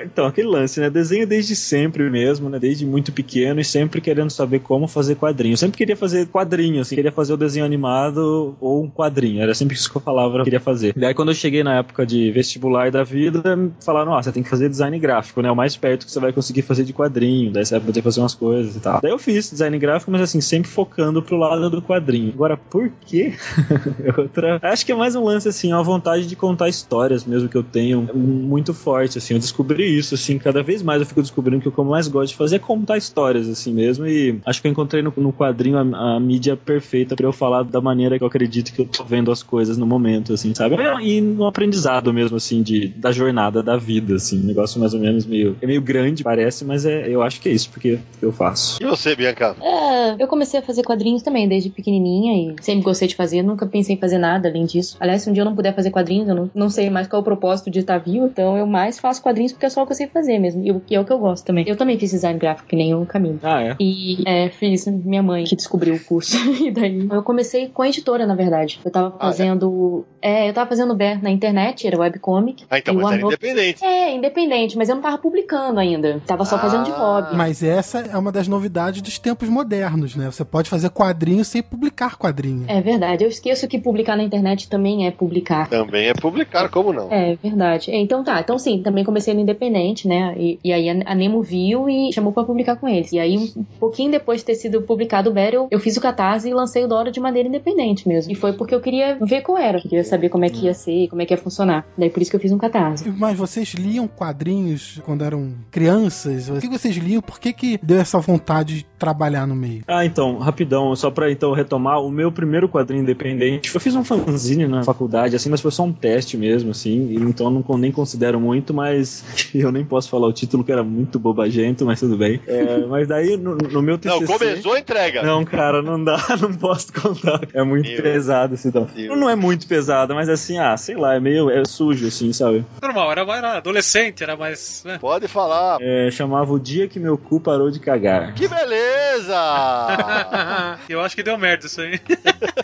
Então, 0.04 0.26
aquele 0.26 0.48
lance, 0.48 0.80
né? 0.80 0.90
Desenho 0.90 1.28
desde 1.28 1.56
sempre 1.56 2.10
mesmo, 2.10 2.50
né? 2.50 2.60
Desde 2.60 2.86
muito 2.86 3.12
pequeno 3.12 3.60
e 3.60 3.66
sempre 3.66 4.00
querendo 4.00 4.30
saber 4.30 4.60
como 4.60 4.88
fazer 4.88 5.16
quadrinho. 5.16 5.54
Eu 5.54 5.58
sempre 5.58 5.78
queria 5.78 5.98
fazer 5.98 6.28
quadrinho, 6.28 6.82
assim, 6.82 6.96
queria 6.96 7.12
fazer 7.12 7.34
o 7.34 7.38
desenho 7.38 7.66
animado 7.66 8.56
ou 8.62 8.84
um 8.84 8.90
quadrinho. 8.90 9.42
Era 9.42 9.54
sempre 9.54 9.76
isso 9.76 9.92
que 9.92 9.98
eu 9.98 10.02
falava 10.02 10.34
que 10.34 10.40
eu 10.40 10.44
queria 10.46 10.60
fazer. 10.60 10.94
Daí 11.02 11.16
quando 11.16 11.30
eu 11.30 11.36
cheguei 11.36 11.64
na 11.64 11.78
época 11.78 12.06
de 12.06 12.32
vestibular 12.32 12.92
da 12.92 13.04
vida, 13.04 13.42
falaram, 13.84 14.12
ó, 14.12 14.22
você 14.22 14.32
tem 14.32 14.44
que 14.44 14.50
fazer 14.50 14.70
design 14.70 15.00
gráfico, 15.00 15.42
né? 15.42 15.50
O 15.50 15.56
mais 15.56 15.76
perto 15.76 16.06
que 16.06 16.12
você 16.12 16.20
vai 16.20 16.32
conseguir 16.32 16.62
fazer 16.62 16.84
de 16.84 16.94
quadrinho. 16.94 17.52
Daí 17.52 17.66
você 17.66 17.74
vai 17.74 17.88
poder 17.88 18.04
fazer 18.04 18.20
umas 18.20 18.36
coisas 18.36 18.76
e 18.76 18.80
tal. 18.80 19.02
Daí 19.02 19.12
eu 19.12 19.18
fiz 19.18 19.50
design 19.50 19.80
gráfico, 19.80 20.12
mas 20.12 20.22
assim, 20.22 20.40
sempre 20.40 20.70
focando 20.70 21.24
pro 21.24 21.38
lado 21.38 21.72
do 21.72 21.82
quadrinho. 21.82 22.32
Agora, 22.36 22.56
por 22.56 22.92
quê? 23.08 23.34
Outra. 24.16 24.60
Acho 24.62 24.86
que 24.86 24.92
é 24.92 24.96
mais 24.96 25.16
um 25.16 25.24
lance, 25.24 25.48
assim, 25.48 25.74
uma 25.74 25.82
vontade 25.82 26.28
de 26.28 26.36
contar 26.36 26.70
histórias 26.70 27.26
mesmo 27.26 27.50
que 27.50 27.58
eu 27.58 27.64
tenho 27.64 28.08
muito 28.14 28.72
forte, 28.72 29.18
assim. 29.18 29.34
Eu 29.34 29.40
descobri 29.40 29.98
isso, 29.98 30.14
assim, 30.14 30.38
cada 30.38 30.62
vez 30.62 30.84
mais 30.84 31.02
eu 31.02 31.08
fico 31.08 31.24
descobrindo 31.24 31.64
que 31.64 31.68
o 31.70 31.72
que 31.72 31.80
eu 31.80 31.84
mais 31.84 32.08
gosto 32.08 32.34
de 32.34 32.38
fazer 32.38 32.58
é 32.58 32.60
contar 32.60 32.98
histórias, 32.98 33.50
assim 33.50 33.74
mesmo. 33.74 34.06
E 34.06 34.40
acho 34.46 34.62
que 34.62 34.68
eu 34.68 34.72
encontrei 34.72 35.02
no, 35.02 35.12
no 35.18 35.34
quadrinho 35.34 35.80
a, 35.80 36.16
a 36.16 36.20
mídia 36.20 36.56
perfeita 36.56 37.16
pra 37.16 37.26
eu 37.26 37.34
falar 37.34 37.64
da 37.64 37.82
maneira 37.82 38.20
que 38.20 38.24
eu 38.24 38.28
acredito 38.28 38.72
que 38.72 38.82
eu 38.82 38.86
tô 38.86 39.04
vendo 39.04 39.32
as 39.32 39.42
coisas 39.42 39.80
no 39.80 39.88
momento, 39.88 40.34
assim, 40.34 40.54
sabe? 40.54 40.76
E 41.00 41.22
no 41.22 41.46
aprendizado 41.46 42.14
mesmo, 42.14 42.38
assim, 42.38 42.62
de, 42.62 42.88
da 42.90 43.12
jornada 43.12 43.62
da 43.64 43.78
vida, 43.78 44.16
assim. 44.16 44.40
Um 44.42 44.46
negócio 44.46 44.80
mais 44.80 44.94
ou 44.94 45.00
menos 45.00 45.26
meio. 45.26 45.56
É 45.62 45.68
meio 45.68 45.82
grande, 45.82 46.24
parece, 46.24 46.66
mas 46.66 46.86
é, 46.86 47.08
eu 47.08 47.22
acho 47.22 47.40
que 47.40 47.50
é 47.50 47.52
isso, 47.52 47.70
porque 47.70 48.00
eu 48.22 48.32
faço. 48.32 48.78
E 48.82 48.86
você, 48.86 49.16
Bianca? 49.16 49.56
É, 49.62 50.16
eu 50.22 50.28
comecei 50.28 50.60
a 50.60 50.64
fazer 50.64 50.84
quadrinhos 50.84 51.22
também, 51.22 51.48
desde 51.48 51.70
pequenininha, 51.70 52.54
e 52.54 52.64
sempre 52.64 52.84
gostei 52.84 53.08
de 53.08 53.16
fazer, 53.16 53.42
nunca 53.44 53.66
pensei 53.66 53.96
em 53.96 54.00
fazer 54.00 54.18
nada 54.18 54.50
além 54.50 54.66
disso. 54.66 54.98
Aliás, 55.00 55.22
se 55.22 55.30
um 55.30 55.34
dia 55.34 55.42
eu 55.42 55.46
não 55.46 55.56
puder 55.56 55.76
fazer 55.76 55.92
quadrinhos, 55.92 56.28
eu 56.28 56.36
não, 56.36 56.50
não 56.54 56.70
sei 56.70 56.90
mais 56.90 57.08
qual 57.08 57.20
é 57.20 57.22
o 57.22 57.24
propósito 57.24 57.70
de 57.70 57.80
estar 57.80 57.98
vivo, 58.00 58.26
então 58.26 58.58
eu 58.58 58.66
mais 58.66 59.00
faço 59.00 59.22
quadrinhos 59.22 59.52
porque 59.52 59.66
é 59.66 59.70
só 59.70 59.84
o 59.84 59.86
que 59.86 59.92
eu 59.92 59.96
sei 59.98 60.08
fazer 60.08 60.40
mesmo, 60.40 60.64
e 60.66 60.72
o 60.72 60.80
que 60.80 60.96
é 60.96 61.00
o 61.00 61.06
que 61.06 61.12
eu 61.14 61.20
gosto 61.20 61.46
também. 61.46 61.64
Eu 61.68 61.76
também 61.76 61.98
fiz 62.00 62.12
design 62.12 62.40
gráfico, 62.40 62.68
que 62.68 62.76
nem 62.76 62.94
o 62.96 63.06
caminho. 63.06 63.40
Ah, 63.44 63.62
é? 63.62 63.76
E 63.80 64.24
é, 64.26 64.50
fiz 64.50 64.88
minha 64.88 65.22
mãe 65.24 65.44
que 65.44 65.56
descobriu 65.56 65.96
o 65.96 66.00
curso. 66.00 66.38
e 66.64 66.72
daí 66.72 67.08
eu 67.12 67.24
comecei 67.24 67.68
com 67.68 67.82
a 67.82 67.90
editora, 67.90 68.26
na 68.26 68.36
verdade. 68.36 68.80
Eu 68.84 68.92
tava 68.92 69.16
Ah, 69.20 69.28
é? 69.28 69.32
fazendo. 69.32 70.06
é? 70.22 70.50
eu 70.50 70.54
tava 70.54 70.70
fazendo 70.70 70.81
Bear 70.96 71.22
na 71.22 71.30
internet, 71.30 71.86
era 71.88 71.98
webcomic. 71.98 72.66
Ah, 72.70 72.78
então, 72.80 72.94
E 72.94 72.98
o 72.98 73.02
mas 73.02 73.08
era 73.12 73.16
Arnoldo- 73.18 73.36
independente. 73.36 73.84
É, 73.84 74.16
independente, 74.16 74.78
mas 74.78 74.90
eu 74.90 74.96
não 74.96 75.02
tava 75.02 75.18
publicando 75.18 75.80
ainda. 75.80 76.22
Tava 76.26 76.46
só 76.46 76.58
fazendo 76.58 76.86
de 76.86 76.92
Ah. 76.92 76.96
hobby. 76.98 77.36
Mas 77.36 77.64
essa 77.64 78.00
é 78.00 78.18
uma 78.18 78.32
das 78.32 78.48
novidades 78.48 79.02
dos 79.02 79.18
tempos 79.20 79.48
modernos, 79.50 80.16
né? 80.16 80.26
Você 80.32 80.44
pode 80.46 80.70
fazer 80.70 80.90
quadrinho 80.90 81.44
sem 81.46 81.62
publicar 81.62 82.18
quadrinho. 82.18 82.66
É 82.68 82.82
verdade, 82.82 83.24
eu 83.24 83.30
esqueço 83.30 83.68
que 83.68 83.80
publicar 83.80 84.16
na 84.16 84.24
internet 84.24 84.70
também 84.70 85.08
é 85.08 85.12
publicar. 85.12 85.68
Também 85.70 86.10
é 86.10 86.14
publicar, 86.14 86.70
como 86.70 86.92
não? 86.94 87.12
É 87.12 87.36
verdade. 87.42 87.92
É, 87.92 87.98
Então 87.98 88.24
tá, 88.24 88.40
então 88.40 88.58
sim, 88.58 88.82
também 88.82 89.04
comecei 89.04 89.34
no 89.34 89.40
Independente, 89.42 90.08
né? 90.08 90.34
E, 90.38 90.60
e 90.64 90.74
aí 90.74 90.90
a 90.90 91.16
Nemo 91.16 91.42
viu 91.42 91.90
e 91.90 92.12
chamou 92.14 92.32
pra 92.34 92.44
publicar 92.44 92.76
com 92.76 92.88
eles. 92.88 93.12
E 93.12 93.20
aí, 93.20 93.38
um 93.56 93.64
pouquinho 93.80 94.12
depois 94.12 94.40
de 94.40 94.46
ter 94.46 94.56
sido 94.56 94.82
publicado 94.82 95.30
o 95.30 95.34
Battle, 95.34 95.68
eu 95.72 95.80
fiz 95.80 95.96
o 95.98 96.02
catarse 96.02 96.50
e 96.50 96.54
lancei 96.54 96.84
o 96.84 96.88
Dora 96.88 97.12
de 97.12 97.20
maneira 97.20 97.48
independente 97.48 98.08
mesmo. 98.08 98.32
E 98.32 98.36
foi 98.36 98.54
porque 98.54 98.74
eu 98.76 98.82
queria 98.82 99.18
ver 99.22 99.42
qual 99.42 99.58
era. 99.58 99.80
Queria 99.82 100.04
saber 100.04 100.30
como 100.30 100.46
é 100.46 100.50
que 100.50 100.66
ia 100.66 100.71
ser, 100.74 101.08
como 101.08 101.22
é 101.22 101.26
que 101.26 101.34
ia 101.34 101.38
funcionar. 101.38 101.86
Daí 101.98 102.10
por 102.10 102.22
isso 102.22 102.32
que 102.32 102.38
eu 102.38 102.42
fiz 102.42 102.52
um 102.52 102.58
catarse. 102.58 103.10
Mas 103.18 103.38
vocês 103.38 103.74
liam 103.74 104.08
quadrinhos 104.08 105.02
quando 105.06 105.24
eram 105.24 105.54
crianças? 105.70 106.50
O 106.50 106.60
que 106.60 106.68
vocês 106.68 106.96
liam? 106.96 107.22
Por 107.22 107.40
que, 107.40 107.54
que 107.54 107.80
deu 107.82 108.00
essa 108.00 108.20
vontade 108.20 108.78
de 108.78 108.86
trabalhar 108.98 109.46
no 109.46 109.56
meio? 109.56 109.84
Ah, 109.88 110.06
então, 110.06 110.38
rapidão, 110.38 110.96
só 110.96 111.10
pra 111.10 111.32
então 111.32 111.54
retomar, 111.54 112.02
o 112.02 112.12
meu 112.12 112.32
primeiro 112.32 112.70
quadrinho 112.70 113.02
independente, 113.02 113.74
eu 113.74 113.82
fiz 113.82 113.96
um 113.96 114.04
fanzine 114.04 114.68
na 114.68 114.84
faculdade, 114.84 115.36
assim, 115.36 115.50
mas 115.50 115.62
foi 115.62 115.72
só 115.72 115.84
um 115.84 115.94
teste 115.94 116.38
mesmo, 116.38 116.72
assim, 116.72 117.16
então 117.16 117.48
eu 117.48 117.64
não, 117.68 117.78
nem 117.78 117.92
considero 117.92 118.40
muito, 118.40 118.74
mas 118.74 119.24
eu 119.54 119.72
nem 119.72 119.84
posso 119.84 120.10
falar 120.10 120.28
o 120.28 120.34
título, 120.34 120.64
que 120.64 120.72
era 120.72 120.84
muito 120.84 121.20
bobagento, 121.20 121.86
mas 121.86 122.00
tudo 122.00 122.18
bem. 122.18 122.40
É, 122.48 122.86
mas 122.86 123.08
daí, 123.08 123.38
no, 123.38 123.56
no 123.56 123.82
meu 123.82 123.98
TCC... 123.98 124.22
Não, 124.22 124.28
começou 124.28 124.74
a 124.74 124.80
entrega. 124.80 125.24
Não, 125.24 125.44
cara, 125.44 125.82
não 125.82 126.04
dá, 126.04 126.18
não 126.40 126.54
posso 126.54 126.94
contar. 126.94 127.42
É 127.54 127.64
muito 127.64 127.90
Meu 127.90 128.02
pesado 128.02 128.56
esse 128.56 128.68
então. 128.68 128.88
Deus. 128.94 129.18
Não 129.18 129.30
é 129.30 129.36
muito 129.36 129.68
pesado, 129.68 130.14
mas 130.14 130.30
assim, 130.30 130.58
ah, 130.62 130.78
sei 130.78 130.96
lá, 130.96 131.16
é 131.16 131.20
meio 131.20 131.50
é 131.50 131.64
sujo, 131.66 132.08
assim, 132.08 132.32
sabe? 132.34 132.64
Normal, 132.82 133.12
era, 133.12 133.22
era 133.22 133.58
adolescente, 133.58 134.24
era 134.24 134.36
mais. 134.38 134.84
Né? 134.86 134.98
Pode 135.00 135.28
falar. 135.28 135.78
É, 135.82 136.10
chamava 136.12 136.52
O 136.54 136.60
Dia 136.60 136.88
que 136.88 137.00
Meu 137.00 137.18
Cu 137.18 137.40
Parou 137.40 137.70
de 137.72 137.80
Cagar. 137.80 138.34
Que 138.34 138.48
beleza! 138.48 139.36
eu 140.90 141.02
acho 141.02 141.16
que 141.16 141.24
deu 141.24 141.38
merda 141.38 141.66
isso 141.66 141.82
aí. 141.82 142.00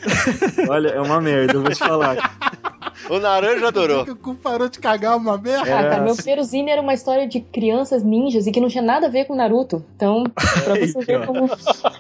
Olha, 0.70 0.90
é 0.90 1.02
uma 1.02 1.22
merda, 1.22 1.54
eu 1.54 1.62
vou 1.62 1.72
te 1.72 1.78
falar. 1.80 2.18
o 3.10 3.20
Naranja 3.20 3.68
adorou. 3.68 4.04
Que 4.06 4.12
o 4.12 4.16
cu 4.16 4.36
parou 4.36 4.68
de 4.70 4.80
cagar 4.80 5.16
uma 5.18 5.38
merda? 5.38 5.66
Cara, 5.66 5.96
É, 5.96 6.00
meu 6.00 6.12
assim- 6.12 6.18
primeiro 6.18 6.44
zine 6.44 6.72
era 6.72 6.82
uma 6.82 6.94
história 6.94 7.28
de 7.28 7.40
crianças 7.40 8.04
ninjas 8.04 8.48
e 8.48 8.52
que 8.52 8.60
não 8.60 8.68
tinha 8.68 8.84
nada 8.84 9.08
a 9.08 9.10
ver 9.10 9.26
com 9.26 9.36
Naruto. 9.36 9.84
Então, 9.96 10.24
pra 10.64 10.76
você 10.76 11.00
ver 11.06 11.26
como 11.26 11.50